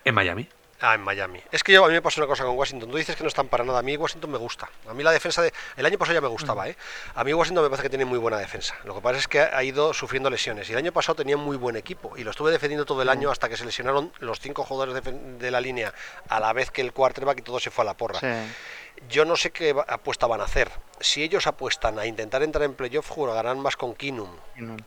En 0.06 0.16
Miami. 0.16 0.48
Ah, 0.86 0.96
en 0.96 1.02
Miami. 1.02 1.42
Es 1.50 1.64
que 1.64 1.72
yo, 1.72 1.86
a 1.86 1.88
mí 1.88 1.94
me 1.94 2.02
pasa 2.02 2.20
una 2.20 2.28
cosa 2.28 2.44
con 2.44 2.58
Washington. 2.58 2.92
Tú 2.92 2.98
dices 2.98 3.16
que 3.16 3.24
no 3.24 3.30
están 3.30 3.48
para 3.48 3.64
nada. 3.64 3.80
A 3.80 3.82
mí 3.82 3.96
Washington 3.96 4.30
me 4.30 4.38
gusta. 4.38 4.70
A 4.86 4.94
mí 4.94 5.02
la 5.02 5.12
defensa 5.14 5.42
de... 5.42 5.54
El 5.78 5.86
año 5.86 5.98
pasado 5.98 6.16
ya 6.16 6.20
me 6.20 6.28
gustaba, 6.28 6.68
¿eh? 6.68 6.76
A 7.16 7.24
mí 7.24 7.32
Washington 7.32 7.64
me 7.64 7.70
parece 7.70 7.84
que 7.84 7.90
tiene 7.90 8.04
muy 8.04 8.20
buena 8.20 8.38
defensa. 8.38 8.76
Lo 8.84 8.94
que 8.94 9.00
pasa 9.00 9.18
es 9.18 9.30
que 9.30 9.40
ha 9.40 9.64
ido 9.64 9.94
sufriendo 9.94 10.30
lesiones. 10.30 10.68
Y 10.70 10.74
el 10.74 10.80
año 10.80 10.92
pasado 10.92 11.16
tenía 11.16 11.38
muy 11.38 11.56
buen 11.56 11.78
equipo. 11.78 12.18
Y 12.18 12.26
lo 12.26 12.32
estuve 12.32 12.52
defendiendo 12.52 12.86
todo 12.86 13.02
el 13.02 13.08
año 13.08 13.32
hasta 13.32 13.48
que 13.48 13.56
se 13.56 13.64
lesionaron 13.64 14.12
los 14.20 14.42
cinco 14.42 14.66
jugadores 14.66 15.02
de, 15.02 15.12
de 15.40 15.52
la 15.52 15.62
línea 15.62 15.94
a 16.28 16.42
la 16.42 16.52
vez 16.52 16.70
que 16.70 16.82
el 16.82 16.92
quarterback 16.92 17.40
y 17.40 17.44
todo 17.44 17.62
se 17.62 17.72
fue 17.72 17.84
a 17.84 17.86
la 17.86 17.94
porra. 17.94 18.20
Sí. 18.20 18.28
Yo 19.10 19.26
no 19.26 19.36
sé 19.36 19.52
qué 19.52 19.76
apuesta 19.88 20.28
van 20.28 20.42
a 20.42 20.46
hacer. 20.46 20.72
Si 21.00 21.22
ellos 21.24 21.48
apuestan 21.48 22.00
a 22.00 22.06
intentar 22.06 22.44
entrar 22.44 22.64
en 22.64 22.74
playoff, 22.76 23.10
jugarán 23.10 23.60
más 23.60 23.76
con 23.76 23.94
Kinum. 23.94 24.30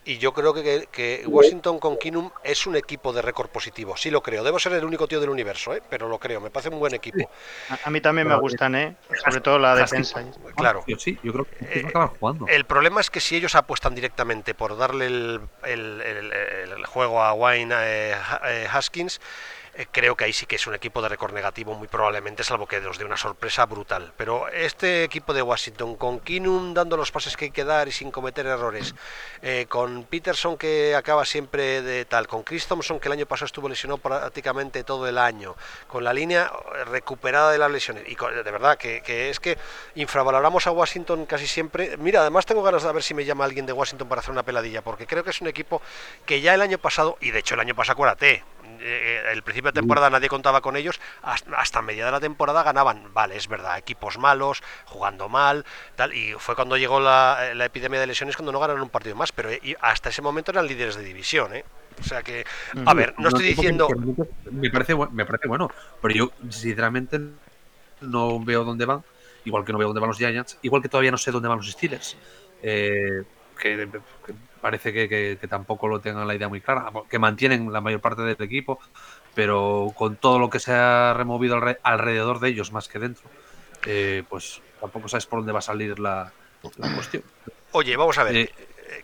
Y 0.04 0.16
yo 0.18 0.32
creo 0.32 0.54
que, 0.54 0.88
que 0.90 1.24
Washington 1.26 1.78
con 1.78 1.98
Kinum 1.98 2.30
es 2.42 2.66
un 2.66 2.76
equipo 2.76 3.12
de 3.12 3.20
récord 3.20 3.48
positivo. 3.50 3.96
Sí 3.96 4.10
lo 4.10 4.22
creo. 4.22 4.42
Debo 4.42 4.58
ser 4.58 4.72
el 4.72 4.84
único 4.84 5.06
tío 5.08 5.20
del 5.20 5.28
universo, 5.28 5.74
¿eh? 5.74 5.82
pero 5.90 6.08
lo 6.08 6.18
creo. 6.18 6.40
Me 6.40 6.48
parece 6.50 6.70
un 6.70 6.78
buen 6.78 6.94
equipo. 6.94 7.28
A, 7.68 7.78
a 7.84 7.90
mí 7.90 8.00
también 8.00 8.26
me 8.28 8.36
gustan, 8.36 8.74
¿eh? 8.76 8.96
Sobre 9.24 9.40
todo 9.42 9.58
la 9.58 9.74
defensa. 9.74 10.24
Claro. 10.56 10.82
Sí, 10.98 11.18
yo 11.22 11.32
creo 11.32 11.44
que 11.44 11.56
Eh, 11.80 11.92
jugando. 12.18 12.46
El 12.48 12.64
problema 12.64 13.00
es 13.00 13.10
que 13.10 13.20
si 13.20 13.36
ellos 13.36 13.54
apuestan 13.54 13.94
directamente 13.94 14.54
por 14.54 14.78
darle 14.78 15.06
el, 15.06 15.40
el- 15.64 16.00
el- 16.00 16.32
el 16.72 16.86
juego 16.86 17.22
a 17.22 17.34
Wayne 17.34 17.74
eh, 17.78 18.14
eh, 18.44 18.68
Haskins, 18.72 19.20
eh, 19.76 19.86
creo 19.90 20.16
que 20.16 20.24
ahí 20.24 20.32
sí 20.32 20.46
que 20.46 20.56
es 20.56 20.66
un 20.66 20.74
equipo 20.74 21.02
de 21.02 21.08
récord 21.08 21.34
negativo, 21.34 21.74
muy 21.74 21.86
probablemente, 21.88 22.42
salvo 22.42 22.66
que 22.66 22.80
nos 22.80 22.98
dé 22.98 23.04
una 23.04 23.16
sorpresa 23.16 23.66
brutal. 23.66 24.12
Pero 24.16 24.48
este 24.48 25.04
equipo 25.04 25.34
de 25.34 25.42
Washington, 25.42 25.96
con 25.96 26.20
Kinum 26.20 26.72
dando 26.72 26.96
los 26.96 27.12
pases 27.12 27.36
que 27.36 27.46
hay 27.46 27.50
que 27.50 27.64
dar 27.64 27.86
y 27.86 27.92
sin 27.92 28.10
cometer 28.10 28.46
errores, 28.46 28.94
eh, 29.42 29.66
con 29.68 30.04
Peterson 30.04 30.56
que 30.56 30.94
acaba 30.94 31.24
siempre 31.24 31.82
de 31.82 32.04
tal, 32.06 32.26
con 32.26 32.42
Chris 32.42 32.66
Thompson 32.66 32.98
que 32.98 33.08
el 33.08 33.12
año 33.12 33.26
pasado 33.26 33.46
estuvo 33.46 33.68
lesionado 33.68 33.98
prácticamente 33.98 34.82
todo 34.82 35.06
el 35.06 35.18
año, 35.18 35.56
con 35.86 36.04
la 36.04 36.12
línea 36.12 36.50
eh, 36.74 36.84
recuperada 36.84 37.52
de 37.52 37.58
las 37.58 37.70
lesiones, 37.70 38.04
y 38.06 38.16
de 38.16 38.50
verdad 38.50 38.78
que, 38.78 39.02
que 39.02 39.28
es 39.28 39.40
que 39.40 39.58
infravaloramos 39.94 40.66
a 40.66 40.70
Washington 40.70 41.26
casi 41.26 41.46
siempre. 41.46 41.96
Mira, 41.98 42.20
además 42.22 42.46
tengo 42.46 42.62
ganas 42.62 42.82
de 42.82 42.92
ver 42.92 43.02
si 43.02 43.12
me 43.12 43.24
llama 43.24 43.44
alguien 43.44 43.66
de 43.66 43.72
Washington 43.72 44.08
para 44.08 44.20
hacer 44.20 44.32
una 44.32 44.42
peladilla, 44.42 44.82
porque 44.82 45.06
creo 45.06 45.22
que 45.22 45.30
es 45.30 45.40
un 45.40 45.48
equipo 45.48 45.82
que 46.24 46.40
ya 46.40 46.54
el 46.54 46.62
año 46.62 46.78
pasado, 46.78 47.18
y 47.20 47.30
de 47.30 47.40
hecho 47.40 47.54
el 47.54 47.60
año 47.60 47.74
pasado 47.74 47.92
acuérdate, 47.92 48.42
eh, 48.86 49.32
el 49.32 49.42
principio 49.42 49.72
de 49.72 49.80
temporada 49.80 50.10
nadie 50.10 50.28
contaba 50.28 50.60
con 50.60 50.76
ellos, 50.76 51.00
hasta, 51.22 51.56
hasta 51.56 51.82
media 51.82 52.06
de 52.06 52.12
la 52.12 52.20
temporada 52.20 52.62
ganaban, 52.62 53.12
vale, 53.12 53.36
es 53.36 53.48
verdad, 53.48 53.78
equipos 53.78 54.18
malos, 54.18 54.62
jugando 54.84 55.28
mal, 55.28 55.64
tal, 55.96 56.14
y 56.14 56.34
fue 56.38 56.54
cuando 56.54 56.76
llegó 56.76 57.00
la, 57.00 57.52
la 57.54 57.64
epidemia 57.64 58.00
de 58.00 58.06
lesiones 58.06 58.36
cuando 58.36 58.52
no 58.52 58.60
ganaron 58.60 58.82
un 58.82 58.90
partido 58.90 59.16
más, 59.16 59.32
pero 59.32 59.50
eh, 59.50 59.60
y 59.62 59.74
hasta 59.80 60.10
ese 60.10 60.22
momento 60.22 60.50
eran 60.50 60.66
líderes 60.66 60.96
de 60.96 61.02
división, 61.02 61.54
¿eh? 61.54 61.64
O 61.98 62.04
sea 62.04 62.22
que, 62.22 62.44
a 62.84 62.92
ver, 62.92 63.14
no 63.18 63.28
estoy 63.28 63.46
diciendo... 63.46 63.88
Me 64.50 64.70
parece, 64.70 64.94
me 64.94 65.24
parece 65.24 65.48
bueno, 65.48 65.70
pero 66.02 66.14
yo 66.14 66.30
sinceramente 66.50 67.18
no 68.02 68.38
veo 68.40 68.64
dónde 68.64 68.84
van, 68.84 69.02
igual 69.44 69.64
que 69.64 69.72
no 69.72 69.78
veo 69.78 69.88
dónde 69.88 70.00
van 70.00 70.08
los 70.08 70.18
Giants, 70.18 70.58
igual 70.62 70.82
que 70.82 70.88
todavía 70.88 71.10
no 71.10 71.16
sé 71.16 71.30
dónde 71.30 71.48
van 71.48 71.56
los 71.58 71.70
Steelers, 71.70 72.16
eh, 72.62 73.22
que, 73.58 73.88
que 74.26 74.34
parece 74.60 74.92
que, 74.92 75.08
que- 75.08 75.38
que 75.40 75.48
tampoco 75.48 75.88
lo 75.88 76.00
tengan 76.00 76.26
la 76.26 76.34
idea 76.34 76.48
muy 76.48 76.60
clara, 76.60 76.90
que 77.10 77.18
mantienen 77.18 77.72
la 77.72 77.80
mayor 77.80 78.00
parte 78.00 78.22
del 78.22 78.36
equipo, 78.40 78.78
pero 79.34 79.92
con 79.96 80.16
todo 80.16 80.38
lo 80.38 80.50
que 80.50 80.58
se 80.60 80.72
ha 80.72 81.14
removido 81.14 81.56
alre- 81.56 81.78
alrededor 81.82 82.40
de 82.40 82.48
ellos 82.48 82.72
más 82.72 82.88
que 82.88 82.98
dentro, 82.98 83.30
eh, 83.86 84.24
pues 84.28 84.60
tampoco 84.80 85.08
sabes 85.08 85.26
por 85.26 85.40
dónde 85.40 85.52
va 85.52 85.58
a 85.60 85.62
salir 85.62 85.98
la, 85.98 86.32
la 86.78 86.94
cuestión. 86.94 87.22
Oye, 87.72 87.96
vamos 87.96 88.16
a 88.18 88.24
ver, 88.24 88.36
eh, 88.36 88.50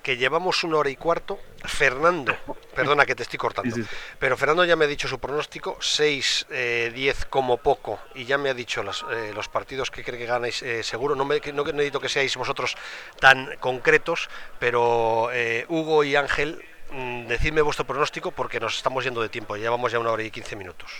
que 0.03 0.17
llevamos 0.17 0.65
una 0.65 0.79
hora 0.79 0.91
y 0.91 0.97
cuarto. 0.97 1.39
Fernando, 1.65 2.37
perdona 2.75 3.07
que 3.07 3.15
te 3.15 3.23
estoy 3.23 3.39
cortando, 3.39 3.75
Sí, 3.77 3.83
sí. 3.83 3.89
pero 4.19 4.37
Fernando 4.37 4.65
ya 4.65 4.75
me 4.75 4.85
ha 4.85 4.89
dicho 4.89 5.07
su 5.07 5.19
pronóstico, 5.21 5.77
6, 5.81 6.47
eh, 6.51 6.91
10 6.95 7.25
como 7.27 7.59
poco, 7.59 8.01
y 8.17 8.25
ya 8.25 8.37
me 8.37 8.51
ha 8.51 8.55
dicho 8.55 8.83
las- 8.83 9.05
eh, 9.13 9.33
los 9.35 9.49
partidos 9.49 9.91
que 9.91 10.03
cree 10.03 10.19
que 10.19 10.27
ganáis 10.27 10.61
eh, 10.63 10.83
seguro. 10.83 11.15
No, 11.15 11.25
me, 11.25 11.41
no 11.53 11.65
necesito 11.65 12.01
que 12.01 12.09
seáis 12.09 12.37
vosotros 12.37 12.77
tan 13.21 13.57
concretos, 13.59 14.29
pero 14.59 15.31
eh, 15.33 15.67
Hugo 15.69 16.03
y 16.05 16.17
Ángel, 16.17 16.61
mm, 16.91 17.27
decidme 17.29 17.63
vuestro 17.63 17.87
pronóstico 17.87 18.33
porque 18.33 18.59
nos 18.59 18.77
estamos 18.77 19.05
yendo 19.05 19.23
de 19.23 19.29
tiempo, 19.29 19.57
ya 19.57 19.71
vamos 19.71 19.93
ya 19.93 19.99
una 20.01 20.11
hora 20.11 20.23
y 20.25 20.31
15 20.31 20.57
minutos. 20.57 20.91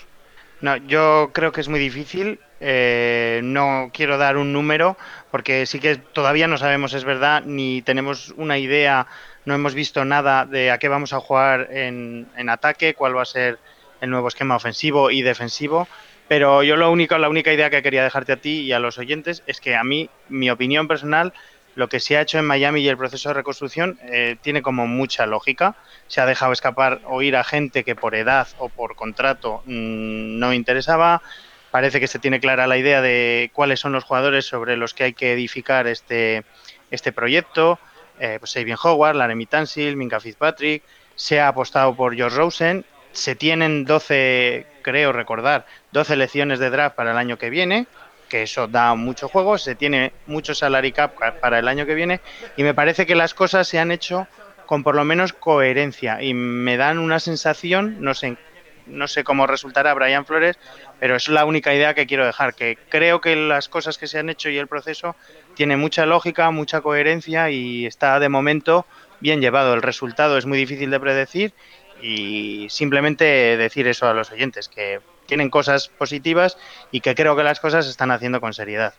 No, 0.63 0.77
yo 0.77 1.31
creo 1.35 1.53
que 1.53 1.61
es 1.61 1.69
muy 1.69 1.81
difícil. 1.81 2.41
eh, 2.65 3.41
no 3.43 3.91
quiero 3.93 4.19
dar 4.19 4.37
un 4.37 4.53
número 4.53 4.97
porque 5.33 5.67
sí 5.67 5.81
que 5.81 5.97
todavía 5.97 6.47
no 6.47 6.57
sabemos, 6.59 6.95
es 6.95 7.03
verdad, 7.03 7.43
ni 7.45 7.83
tenemos 7.83 8.33
una 8.37 8.57
idea, 8.57 9.09
no 9.45 9.55
hemos 9.55 9.75
visto 9.75 10.05
nada 10.05 10.47
de 10.47 10.71
a 10.71 10.79
qué 10.79 10.87
vamos 10.89 11.13
a 11.13 11.19
jugar 11.19 11.69
en, 11.73 12.29
en 12.37 12.49
ataque, 12.49 12.95
cuál 12.95 13.17
va 13.17 13.23
a 13.23 13.25
ser 13.25 13.59
el 14.01 14.11
nuevo 14.11 14.29
esquema 14.29 14.55
ofensivo 14.55 15.11
y 15.11 15.23
defensivo. 15.23 15.89
Pero 16.29 16.63
yo 16.63 16.77
lo 16.77 16.91
único, 16.93 17.19
la 17.19 17.29
única 17.29 17.53
idea 17.53 17.69
que 17.69 17.83
quería 17.83 18.05
dejarte 18.05 18.33
a 18.33 18.37
ti 18.37 18.61
y 18.61 18.73
a 18.73 18.79
los 18.79 18.97
oyentes 18.99 19.43
es 19.47 19.61
que 19.61 19.75
a 19.75 19.83
mí, 19.85 20.09
mi 20.29 20.49
opinión 20.51 20.87
personal, 20.87 21.33
lo 21.75 21.89
que 21.89 22.01
se 22.01 22.17
ha 22.17 22.21
hecho 22.21 22.39
en 22.39 22.45
Miami 22.45 22.81
y 22.81 22.89
el 22.89 22.97
proceso 22.97 23.31
de 23.31 23.35
reconstrucción 23.35 23.99
eh, 24.03 24.37
tiene 24.43 24.63
como 24.63 24.87
mucha 24.87 25.27
lógica. 25.27 25.75
Se 26.07 26.21
ha 26.21 26.27
dejado 26.27 26.53
escapar 26.53 27.01
o 27.07 27.23
ir 27.23 27.37
a 27.37 27.45
gente 27.45 27.85
que 27.85 27.95
por 27.95 28.15
edad 28.15 28.49
o 28.59 28.69
por 28.69 28.95
contrato 28.97 29.63
mm, 29.65 30.39
no 30.39 30.53
interesaba. 30.53 31.23
Parece 31.71 32.01
que 32.01 32.09
se 32.09 32.19
tiene 32.19 32.41
clara 32.41 32.67
la 32.67 32.77
idea 32.77 33.01
de 33.01 33.51
cuáles 33.55 33.81
son 33.81 33.93
los 33.93 34.05
jugadores 34.05 34.45
sobre 34.45 34.77
los 34.77 34.93
que 34.93 35.05
hay 35.05 35.13
que 35.15 35.33
edificar 35.33 35.87
este, 35.87 36.45
este 36.91 37.13
proyecto. 37.13 37.79
Eh, 38.21 38.37
pues 38.39 38.51
Sabin 38.51 38.77
Howard, 38.83 39.17
Laremy 39.17 39.47
Tansil, 39.47 39.97
Minka 39.97 40.21
Fitzpatrick. 40.21 40.83
Se 41.15 41.41
ha 41.41 41.49
apostado 41.49 41.95
por 41.95 42.15
George 42.15 42.37
Rosen. 42.37 42.85
Se 43.13 43.35
tienen 43.35 43.87
12, 43.87 44.67
creo 44.83 45.13
recordar, 45.13 45.67
12 45.93 46.15
elecciones 46.15 46.59
de 46.59 46.71
draft 46.71 46.97
para 46.97 47.13
el 47.13 47.17
año 47.17 47.39
que 47.39 47.51
viene. 47.51 47.87
Que 48.33 48.45
eso 48.45 48.67
da 48.67 48.95
mucho 48.95 49.29
juego, 49.29 49.59
se 49.59 49.75
tiene 49.75 50.15
mucho 50.25 50.55
salary 50.55 50.93
cap 50.93 51.13
para 51.39 51.59
el 51.59 51.69
año 51.69 51.85
que 51.85 51.95
viene 51.95 52.23
y 52.57 52.63
me 52.63 52.73
parece 52.73 53.05
que 53.05 53.15
las 53.15 53.35
cosas 53.35 53.69
se 53.69 53.79
han 53.79 53.93
hecho 53.93 54.27
con 54.65 54.83
por 54.83 54.95
lo 54.95 55.05
menos 55.05 55.35
coherencia 55.35 56.23
y 56.23 56.33
me 56.33 56.79
dan 56.79 56.99
una 56.99 57.21
sensación, 57.21 57.99
no 58.01 58.15
sé, 58.15 58.39
no 58.87 59.07
sé 59.07 59.23
cómo 59.23 59.47
resultará 59.47 59.93
Brian 59.93 60.25
Flores, 60.25 60.59
pero 60.99 61.15
es 61.15 61.29
la 61.29 61.45
única 61.45 61.75
idea 61.75 61.93
que 61.93 62.07
quiero 62.07 62.25
dejar, 62.25 62.55
que 62.55 62.79
creo 62.89 63.21
que 63.21 63.37
las 63.37 63.69
cosas 63.69 63.99
que 63.99 64.07
se 64.07 64.19
han 64.19 64.31
hecho 64.31 64.49
y 64.49 64.57
el 64.57 64.67
proceso 64.67 65.15
tiene 65.55 65.77
mucha 65.77 66.07
lógica, 66.07 66.51
mucha 66.51 66.81
coherencia 66.81 67.51
y 67.51 67.85
está 67.85 68.19
de 68.19 68.31
momento 68.31 68.87
bien 69.21 69.43
llevado. 69.43 69.75
El 69.75 69.83
resultado 69.83 70.39
es 70.39 70.47
muy 70.47 70.57
difícil 70.57 70.91
de 70.91 71.01
predecir 71.01 71.53
y 72.01 72.67
simplemente 72.71 73.25
decir 73.59 73.87
eso 73.89 74.09
a 74.09 74.15
los 74.15 74.33
oyentes, 74.33 74.71
que 74.71 75.01
tienen 75.33 75.49
cosas 75.49 75.89
positivas 75.89 76.59
y 76.91 77.01
que 77.01 77.15
creo 77.15 77.35
que 77.35 77.43
las 77.43 77.59
cosas 77.59 77.87
se 77.87 77.91
están 77.91 78.11
haciendo 78.11 78.39
con 78.39 78.53
seriedad. 78.53 78.93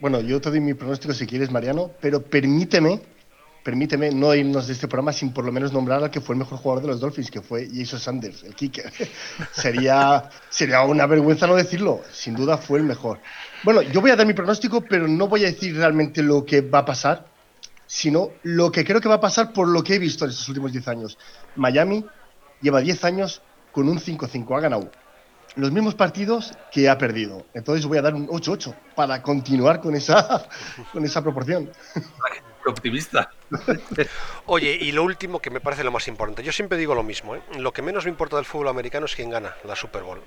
Bueno, 0.00 0.20
yo 0.20 0.40
te 0.40 0.50
doy 0.50 0.58
mi 0.58 0.74
pronóstico 0.74 1.14
si 1.14 1.28
quieres, 1.28 1.52
Mariano, 1.52 1.92
pero 2.00 2.20
permíteme, 2.20 3.00
permíteme 3.62 4.10
no 4.10 4.34
irnos 4.34 4.66
de 4.66 4.72
este 4.72 4.88
programa 4.88 5.12
sin 5.12 5.32
por 5.32 5.44
lo 5.44 5.52
menos 5.52 5.72
nombrar 5.72 6.02
al 6.02 6.10
que 6.10 6.20
fue 6.20 6.34
el 6.34 6.40
mejor 6.40 6.58
jugador 6.58 6.82
de 6.82 6.88
los 6.88 6.98
Dolphins, 6.98 7.30
que 7.30 7.40
fue 7.40 7.68
Jason 7.72 8.00
Sanders, 8.00 8.42
el 8.42 8.56
kicker. 8.56 8.92
sería, 9.52 10.28
sería 10.50 10.82
una 10.82 11.06
vergüenza 11.06 11.46
no 11.46 11.54
decirlo, 11.54 12.02
sin 12.10 12.34
duda 12.34 12.58
fue 12.58 12.80
el 12.80 12.84
mejor. 12.84 13.20
Bueno, 13.62 13.80
yo 13.80 14.00
voy 14.00 14.10
a 14.10 14.16
dar 14.16 14.26
mi 14.26 14.34
pronóstico, 14.34 14.80
pero 14.80 15.06
no 15.06 15.28
voy 15.28 15.44
a 15.44 15.52
decir 15.52 15.76
realmente 15.76 16.20
lo 16.20 16.44
que 16.44 16.62
va 16.62 16.80
a 16.80 16.84
pasar, 16.84 17.28
sino 17.86 18.32
lo 18.42 18.72
que 18.72 18.84
creo 18.84 19.00
que 19.00 19.08
va 19.08 19.14
a 19.14 19.20
pasar 19.20 19.52
por 19.52 19.68
lo 19.68 19.84
que 19.84 19.94
he 19.94 19.98
visto 20.00 20.24
en 20.24 20.32
estos 20.32 20.48
últimos 20.48 20.72
10 20.72 20.88
años. 20.88 21.16
Miami 21.54 22.04
lleva 22.60 22.80
10 22.80 23.04
años 23.04 23.40
con 23.74 23.88
un 23.88 23.98
5-5, 23.98 24.56
ha 24.56 24.60
ganado 24.60 24.90
los 25.56 25.70
mismos 25.70 25.94
partidos 25.94 26.52
que 26.72 26.88
ha 26.88 26.98
perdido. 26.98 27.46
Entonces 27.54 27.86
voy 27.86 27.98
a 27.98 28.02
dar 28.02 28.14
un 28.14 28.28
8-8 28.28 28.74
para 28.94 29.22
continuar 29.22 29.80
con 29.80 29.94
esa, 29.94 30.46
con 30.92 31.04
esa 31.04 31.22
proporción. 31.22 31.70
optimista. 32.66 33.30
Oye, 34.46 34.72
y 34.80 34.92
lo 34.92 35.02
último 35.02 35.40
que 35.40 35.50
me 35.50 35.60
parece 35.60 35.84
lo 35.84 35.92
más 35.92 36.08
importante. 36.08 36.42
Yo 36.42 36.52
siempre 36.52 36.78
digo 36.78 36.94
lo 36.94 37.02
mismo. 37.02 37.36
¿eh? 37.36 37.42
Lo 37.58 37.72
que 37.72 37.82
menos 37.82 38.04
me 38.04 38.10
importa 38.10 38.36
del 38.36 38.44
fútbol 38.44 38.68
americano 38.68 39.06
es 39.06 39.14
quién 39.14 39.30
gana 39.30 39.54
la 39.64 39.76
Super 39.76 40.02
Bowl. 40.02 40.22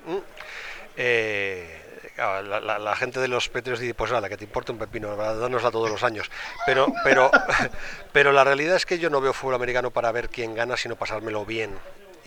Eh, 0.96 1.82
la, 2.16 2.96
gente 2.96 3.20
de 3.20 3.28
los 3.28 3.48
Patriots 3.48 3.80
dice, 3.80 3.94
pues 3.94 4.10
nada, 4.12 4.28
que 4.28 4.36
te 4.36 4.44
importa 4.44 4.72
un 4.72 4.78
pepino, 4.78 5.14
danosla 5.16 5.70
todos 5.70 5.90
los 5.90 6.02
años. 6.04 6.30
Pero, 6.64 6.92
pero, 7.04 7.30
pero 8.12 8.32
la 8.32 8.44
realidad 8.44 8.76
es 8.76 8.86
que 8.86 8.98
yo 8.98 9.10
no 9.10 9.20
veo 9.20 9.32
fútbol 9.32 9.56
americano 9.56 9.90
para 9.90 10.10
ver 10.12 10.28
quién 10.28 10.54
gana, 10.54 10.76
sino 10.76 10.96
pasármelo 10.96 11.44
bien 11.44 11.70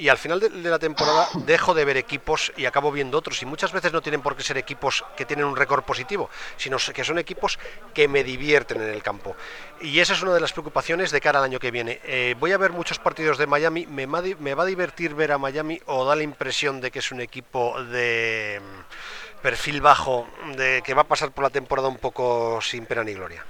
y 0.01 0.09
al 0.09 0.17
final 0.17 0.39
de, 0.39 0.49
la 0.49 0.79
temporada 0.79 1.27
dejo 1.45 1.75
de 1.75 1.85
ver 1.85 1.95
equipos 1.95 2.51
y 2.57 2.65
acabo 2.65 2.91
viendo 2.91 3.19
otros. 3.19 3.39
Y 3.43 3.45
muchas 3.45 3.71
veces 3.71 3.93
no 3.93 4.01
tienen 4.01 4.23
por 4.23 4.35
qué 4.35 4.41
ser 4.41 4.57
equipos 4.57 5.05
que 5.15 5.25
tienen 5.25 5.45
un 5.45 5.55
récord 5.55 5.83
positivo, 5.83 6.27
sino 6.57 6.77
que 6.91 7.03
son 7.03 7.19
equipos 7.19 7.59
que 7.93 8.07
me 8.07 8.23
divierten 8.23 8.81
en 8.81 8.89
el 8.89 9.03
campo. 9.03 9.35
Y 9.79 9.99
esa 9.99 10.13
es 10.13 10.23
una 10.23 10.33
de 10.33 10.39
las 10.39 10.53
preocupaciones 10.53 11.11
de 11.11 11.21
cara 11.21 11.37
al 11.37 11.45
año 11.45 11.59
que 11.59 11.69
viene. 11.69 12.01
Eh, 12.03 12.35
voy 12.39 12.51
a 12.51 12.57
ver 12.57 12.71
muchos 12.71 12.97
partidos 12.97 13.37
de 13.37 13.45
Miami, 13.45 13.85
me, 13.85 14.07
me 14.07 14.53
va 14.55 14.63
a 14.63 14.65
divertir 14.65 15.13
ver 15.13 15.33
a 15.33 15.37
Miami 15.37 15.79
o 15.85 16.03
da 16.03 16.15
la 16.15 16.23
impresión 16.23 16.81
de 16.81 16.89
que 16.89 16.97
es 16.97 17.11
un 17.11 17.21
equipo 17.21 17.79
de 17.83 18.59
mm, 18.59 19.41
perfil 19.43 19.81
bajo, 19.81 20.27
de 20.55 20.81
que 20.83 20.95
va 20.95 21.03
a 21.03 21.07
pasar 21.07 21.31
por 21.31 21.43
la 21.43 21.51
temporada 21.51 21.89
un 21.89 21.97
poco 21.97 22.59
sin 22.59 22.87
pena 22.87 23.03
ni 23.03 23.13
gloria. 23.13 23.45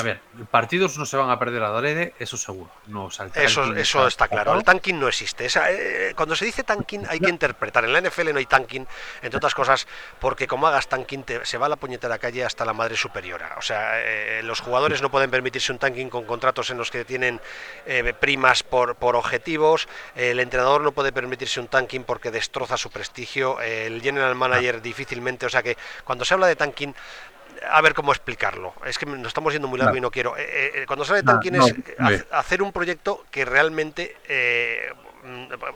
A 0.00 0.02
ver, 0.02 0.20
partidos 0.50 0.98
no 0.98 1.06
se 1.06 1.16
van 1.16 1.30
a 1.30 1.38
perder 1.38 1.62
a 1.62 1.70
Darede, 1.70 2.14
eso 2.18 2.36
seguro. 2.36 2.70
No, 2.86 3.08
eso 3.08 3.74
eso 3.74 4.06
está, 4.06 4.28
claro. 4.28 4.54
El 4.54 4.64
tanking 4.64 4.98
no 4.98 5.08
existe. 5.08 5.46
Eh, 5.46 6.12
cuando 6.16 6.34
se 6.34 6.44
dice 6.44 6.64
tanking 6.64 7.06
hay 7.08 7.20
que 7.20 7.28
interpretar. 7.28 7.84
En 7.84 7.92
la 7.92 8.00
NFL 8.00 8.32
no 8.32 8.38
hay 8.38 8.46
tanking, 8.46 8.86
entre 9.22 9.36
otras 9.36 9.54
cosas, 9.54 9.86
porque 10.18 10.46
como 10.46 10.66
hagas 10.66 10.88
tanking 10.88 11.24
se 11.42 11.58
va 11.58 11.66
a 11.66 11.68
la 11.68 11.76
puñetera 11.76 12.18
calle 12.18 12.44
hasta 12.44 12.64
la 12.64 12.72
madre 12.72 12.96
superiora. 12.96 13.54
O 13.58 13.62
sea, 13.62 14.00
eh, 14.00 14.42
los 14.42 14.60
jugadores 14.60 15.02
no 15.02 15.10
pueden 15.10 15.30
permitirse 15.30 15.72
un 15.72 15.78
tanking 15.78 16.08
con 16.08 16.24
contratos 16.24 16.70
en 16.70 16.78
los 16.78 16.90
que 16.90 17.04
tienen 17.04 17.40
eh, 17.86 18.14
primas 18.18 18.62
por, 18.62 18.96
por 18.96 19.16
objetivos. 19.16 19.88
el 20.14 20.40
entrenador 20.40 20.80
no 20.80 20.92
puede 20.92 21.12
permitirse 21.12 21.60
un 21.60 21.68
tanking 21.68 22.04
porque 22.04 22.30
destroza 22.30 22.76
su 22.76 22.90
prestigio. 22.90 23.60
el 23.60 24.00
general 24.00 24.34
manager 24.34 24.76
ah. 24.76 24.80
difícilmente. 24.80 25.46
O 25.46 25.50
sea 25.50 25.62
que 25.62 25.76
cuando 26.04 26.24
se 26.24 26.34
habla 26.34 26.46
de 26.46 26.56
tanking 26.56 26.94
a 27.70 27.80
ver 27.80 27.94
cómo 27.94 28.12
explicarlo. 28.12 28.74
Es 28.84 28.98
que 28.98 29.06
nos 29.06 29.28
estamos 29.28 29.52
yendo 29.52 29.68
muy 29.68 29.78
largo 29.78 29.96
y 29.96 30.00
no 30.00 30.10
quiero. 30.10 30.36
Eh, 30.36 30.42
eh, 30.42 30.70
eh, 30.74 30.84
cuando 30.86 31.04
sale 31.04 31.22
Tankin 31.22 31.56
es 31.56 31.74
hacer 32.30 32.62
un 32.62 32.72
proyecto 32.72 33.24
que 33.30 33.44
realmente 33.44 34.16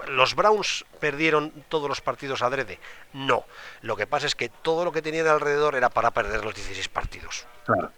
los 0.08 0.34
Browns 0.34 0.84
perdieron 1.00 1.52
todos 1.68 1.88
los 1.88 2.00
partidos 2.00 2.42
adrede. 2.42 2.78
No. 3.12 3.44
Lo 3.82 3.96
que 3.96 4.06
pasa 4.06 4.26
es 4.26 4.34
que 4.34 4.48
todo 4.48 4.84
lo 4.84 4.92
que 4.92 5.02
tenían 5.02 5.26
alrededor 5.26 5.74
era 5.74 5.90
para 5.90 6.10
perder 6.10 6.44
los 6.44 6.54
16 6.54 6.88
partidos. 6.88 7.46
Claro. 7.64 7.90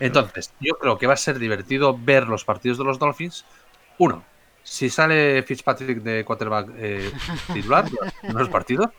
Entonces, 0.00 0.52
yo 0.60 0.74
creo 0.74 0.98
que 0.98 1.06
va 1.06 1.14
a 1.14 1.18
ser 1.18 1.38
divertido 1.38 1.96
ver 1.98 2.26
los 2.26 2.44
partidos 2.44 2.78
de 2.78 2.84
los 2.84 2.98
Dolphins. 2.98 3.44
Uno, 3.98 4.24
si 4.62 4.90
sale 4.90 5.42
Fitzpatrick 5.42 5.98
de 5.98 6.24
quarterback 6.24 6.68
titular 7.52 7.84
en 8.22 8.34
los 8.34 8.48
partidos, 8.48 8.90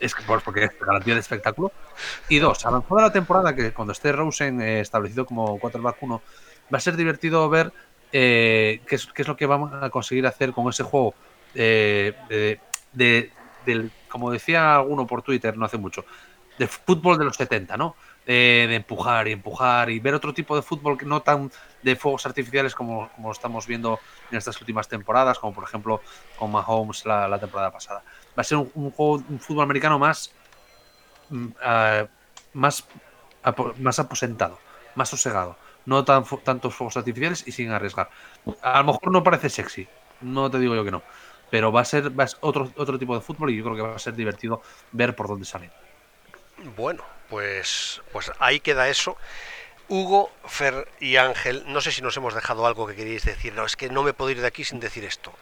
es 0.00 0.14
porque 0.44 0.64
es 0.64 0.70
garantía 0.78 1.14
de 1.14 1.20
espectáculo. 1.20 1.72
Y 2.28 2.38
dos, 2.38 2.64
avanzada 2.66 3.02
la 3.02 3.12
temporada, 3.12 3.54
que 3.54 3.72
cuando 3.72 3.92
esté 3.92 4.12
Rosen 4.12 4.60
eh, 4.60 4.80
establecido 4.80 5.26
como 5.26 5.58
quarterback 5.58 5.96
1, 6.00 6.22
va 6.72 6.78
a 6.78 6.80
ser 6.80 6.96
divertido 6.96 7.48
ver 7.48 7.72
eh, 8.12 8.80
qué, 8.86 8.96
es, 8.96 9.06
qué, 9.06 9.22
es, 9.22 9.28
lo 9.28 9.36
que 9.36 9.46
vamos 9.46 9.72
a 9.72 9.90
conseguir 9.90 10.26
hacer 10.26 10.52
con 10.52 10.68
ese 10.68 10.82
juego 10.82 11.14
eh, 11.54 12.58
de, 12.92 13.30
como 14.08 14.30
decía 14.30 14.76
alguno 14.76 15.06
por 15.06 15.22
Twitter 15.22 15.56
no 15.56 15.64
hace 15.64 15.76
mucho, 15.76 16.04
de 16.58 16.66
fútbol 16.66 17.18
de 17.18 17.24
los 17.24 17.36
70, 17.36 17.76
¿no? 17.76 17.96
de 18.24 18.74
empujar 18.74 19.28
y 19.28 19.32
empujar 19.32 19.88
y 19.88 20.00
ver 20.00 20.12
otro 20.12 20.34
tipo 20.34 20.56
de 20.56 20.62
fútbol 20.62 20.98
que 20.98 21.06
no 21.06 21.22
tan 21.22 21.48
de 21.84 21.94
fuegos 21.94 22.26
artificiales 22.26 22.74
como, 22.74 23.08
como 23.10 23.30
estamos 23.30 23.68
viendo 23.68 24.00
en 24.32 24.38
estas 24.38 24.60
últimas 24.60 24.88
temporadas, 24.88 25.38
como 25.38 25.54
por 25.54 25.62
ejemplo 25.62 26.00
con 26.36 26.50
Mahomes 26.50 27.06
la 27.06 27.38
temporada 27.38 27.70
pasada 27.70 28.02
va 28.36 28.40
a 28.40 28.44
ser 28.44 28.58
un, 28.58 28.90
juego, 28.90 29.24
un 29.28 29.40
fútbol 29.40 29.64
americano 29.64 29.98
más, 29.98 30.32
mm, 31.30 31.48
más, 32.52 32.84
más 33.78 33.98
aposentado, 33.98 34.58
más 34.94 35.08
sosegado. 35.08 35.56
No 35.84 36.04
tan, 36.04 36.24
tantos 36.42 36.74
fuegos 36.74 36.96
artificiales 36.96 37.46
y 37.46 37.52
sin 37.52 37.70
arriesgar. 37.70 38.10
A 38.60 38.78
lo 38.78 38.92
mejor 38.92 39.12
no 39.12 39.22
parece 39.22 39.48
sexy, 39.48 39.86
no 40.20 40.50
te 40.50 40.58
digo 40.58 40.74
yo 40.74 40.84
que 40.84 40.90
no. 40.90 41.02
Pero 41.50 41.70
va 41.70 41.82
a 41.82 41.84
ser, 41.84 42.10
otro, 42.40 42.72
otro 42.76 42.98
tipo 42.98 43.14
de 43.14 43.20
fútbol 43.20 43.50
y 43.50 43.56
yo 43.56 43.64
creo 43.64 43.76
que 43.76 43.82
va 43.82 43.94
a 43.94 43.98
ser 44.00 44.14
divertido 44.14 44.62
ver 44.90 45.14
por 45.14 45.28
dónde 45.28 45.44
sale. 45.44 45.70
Bueno, 46.76 47.04
pues, 47.28 48.02
pues 48.12 48.32
ahí 48.40 48.60
queda 48.60 48.88
eso. 48.88 49.16
Hugo, 49.88 50.32
Fer 50.44 50.88
y 50.98 51.16
Ángel, 51.16 51.62
no 51.68 51.80
sé 51.80 51.92
si 51.92 52.02
nos 52.02 52.16
hemos 52.16 52.34
dejado 52.34 52.66
algo 52.66 52.86
que 52.86 52.96
queréis 52.96 53.24
decir. 53.24 53.54
No, 53.54 53.64
es 53.64 53.76
que 53.76 53.88
no 53.88 54.02
me 54.02 54.12
puedo 54.12 54.30
ir 54.30 54.40
de 54.40 54.46
aquí 54.46 54.64
sin 54.64 54.80
decir 54.80 55.04
esto. 55.04 55.32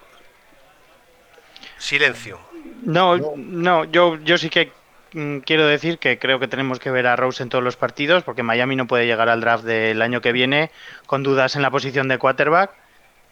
Silencio. 1.79 2.39
No, 2.83 3.17
no, 3.37 3.85
yo, 3.85 4.19
yo 4.23 4.39
sí 4.39 4.51
que 4.51 4.73
mm, 5.13 5.39
quiero 5.39 5.67
decir 5.67 5.99
que 5.99 6.19
creo 6.19 6.39
que 6.39 6.49
tenemos 6.49 6.79
que 6.79 6.91
ver 6.91 7.07
a 7.07 7.17
Rose 7.17 7.43
en 7.43 7.49
todos 7.49 7.65
los 7.65 7.77
partidos, 7.77 8.23
porque 8.23 8.43
Miami 8.43 8.77
no 8.77 8.87
puede 8.87 9.07
llegar 9.07 9.29
al 9.29 9.41
draft 9.41 9.65
del 9.65 10.03
año 10.03 10.21
que 10.21 10.33
viene 10.33 10.71
con 11.07 11.23
dudas 11.23 11.57
en 11.57 11.63
la 11.63 11.71
posición 11.71 12.09
de 12.09 12.19
quarterback. 12.19 12.71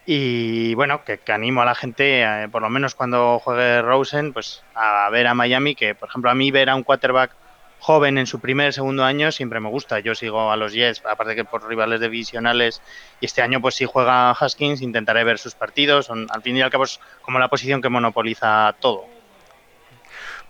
Y 0.05 0.75
bueno, 0.75 1.03
que, 1.05 1.21
animo 1.33 1.63
a 1.63 1.65
la 1.65 1.77
gente, 1.77 2.23
eh, 2.23 2.49
por 2.51 2.63
lo 2.63 2.69
menos 2.71 2.95
cuando 2.95 3.39
juegue 3.39 3.83
Rosen, 3.83 4.33
pues 4.33 4.63
a 4.75 5.09
ver 5.11 5.29
a 5.29 5.35
Miami, 5.35 5.75
que 5.77 5.95
por 5.95 6.09
ejemplo 6.09 6.31
a 6.31 6.35
mí 6.35 6.51
ver 6.51 6.71
a 6.71 6.75
un 6.75 6.83
quarterback 6.83 7.33
joven 7.79 8.17
en 8.17 8.27
su 8.27 8.39
primer 8.41 8.73
segundo 8.73 9.05
año 9.05 9.31
siempre 9.31 9.61
me 9.61 9.69
gusta. 9.69 10.01
Yo 10.01 10.15
sigo 10.15 10.51
a 10.51 10.57
los 10.57 10.73
Jets, 10.73 11.03
aparte 11.05 11.37
que 11.37 11.45
por 11.45 11.69
rivales 11.69 12.01
divisionales, 12.01 12.81
y 13.21 13.27
este 13.27 13.43
año 13.43 13.61
pues 13.61 13.77
si 13.77 13.85
juega 13.85 14.31
Haskins 14.31 14.83
intentaré 14.83 15.23
ver 15.25 15.39
sus 15.39 15.55
partidos. 15.55 16.07
Son, 16.07 16.27
al 16.31 16.43
fin 16.43 16.57
y 16.57 16.63
al 16.63 16.71
cabo 16.71 16.85
es 16.85 17.01
como 17.23 17.39
la 17.39 17.49
posición 17.49 17.81
que 17.81 17.89
monopoliza 17.89 18.75
todo. 18.81 19.05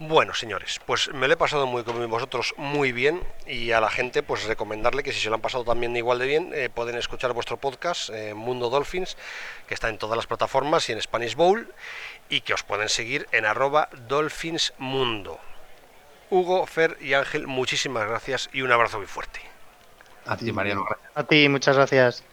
Bueno, 0.04 0.34
señores, 0.34 0.80
pues 0.84 1.14
me 1.14 1.28
lo 1.28 1.34
he 1.34 1.36
pasado 1.36 1.64
muy 1.64 1.84
con 1.84 2.10
vosotros 2.10 2.54
muy 2.56 2.90
bien 2.90 3.22
y 3.46 3.70
a 3.70 3.80
la 3.80 3.88
gente 3.88 4.24
pues 4.24 4.42
recomendarle 4.42 5.04
que 5.04 5.12
si 5.12 5.20
se 5.20 5.28
lo 5.28 5.36
han 5.36 5.40
pasado 5.40 5.62
también 5.62 5.96
igual 5.96 6.18
de 6.18 6.26
bien 6.26 6.50
eh, 6.52 6.68
pueden 6.74 6.96
escuchar 6.96 7.32
vuestro 7.32 7.56
podcast 7.56 8.10
eh, 8.10 8.34
Mundo 8.34 8.68
Dolphins 8.68 9.16
que 9.68 9.74
está 9.74 9.88
en 9.88 9.98
todas 9.98 10.16
las 10.16 10.26
plataformas 10.26 10.88
y 10.88 10.92
en 10.92 11.00
Spanish 11.00 11.36
Bowl 11.36 11.72
y 12.28 12.40
que 12.40 12.52
os 12.52 12.64
pueden 12.64 12.88
seguir 12.88 13.28
en 13.30 13.46
arroba 13.46 13.90
Dolphins 14.08 14.74
Mundo. 14.76 15.38
Hugo, 16.30 16.66
Fer 16.66 16.98
y 17.00 17.14
Ángel, 17.14 17.46
muchísimas 17.46 18.08
gracias 18.08 18.50
y 18.52 18.62
un 18.62 18.72
abrazo 18.72 18.98
muy 18.98 19.06
fuerte. 19.06 19.38
A 20.26 20.36
ti, 20.36 20.50
Mariano. 20.50 20.84
A 21.14 21.22
ti, 21.22 21.48
muchas 21.48 21.76
gracias. 21.76 22.24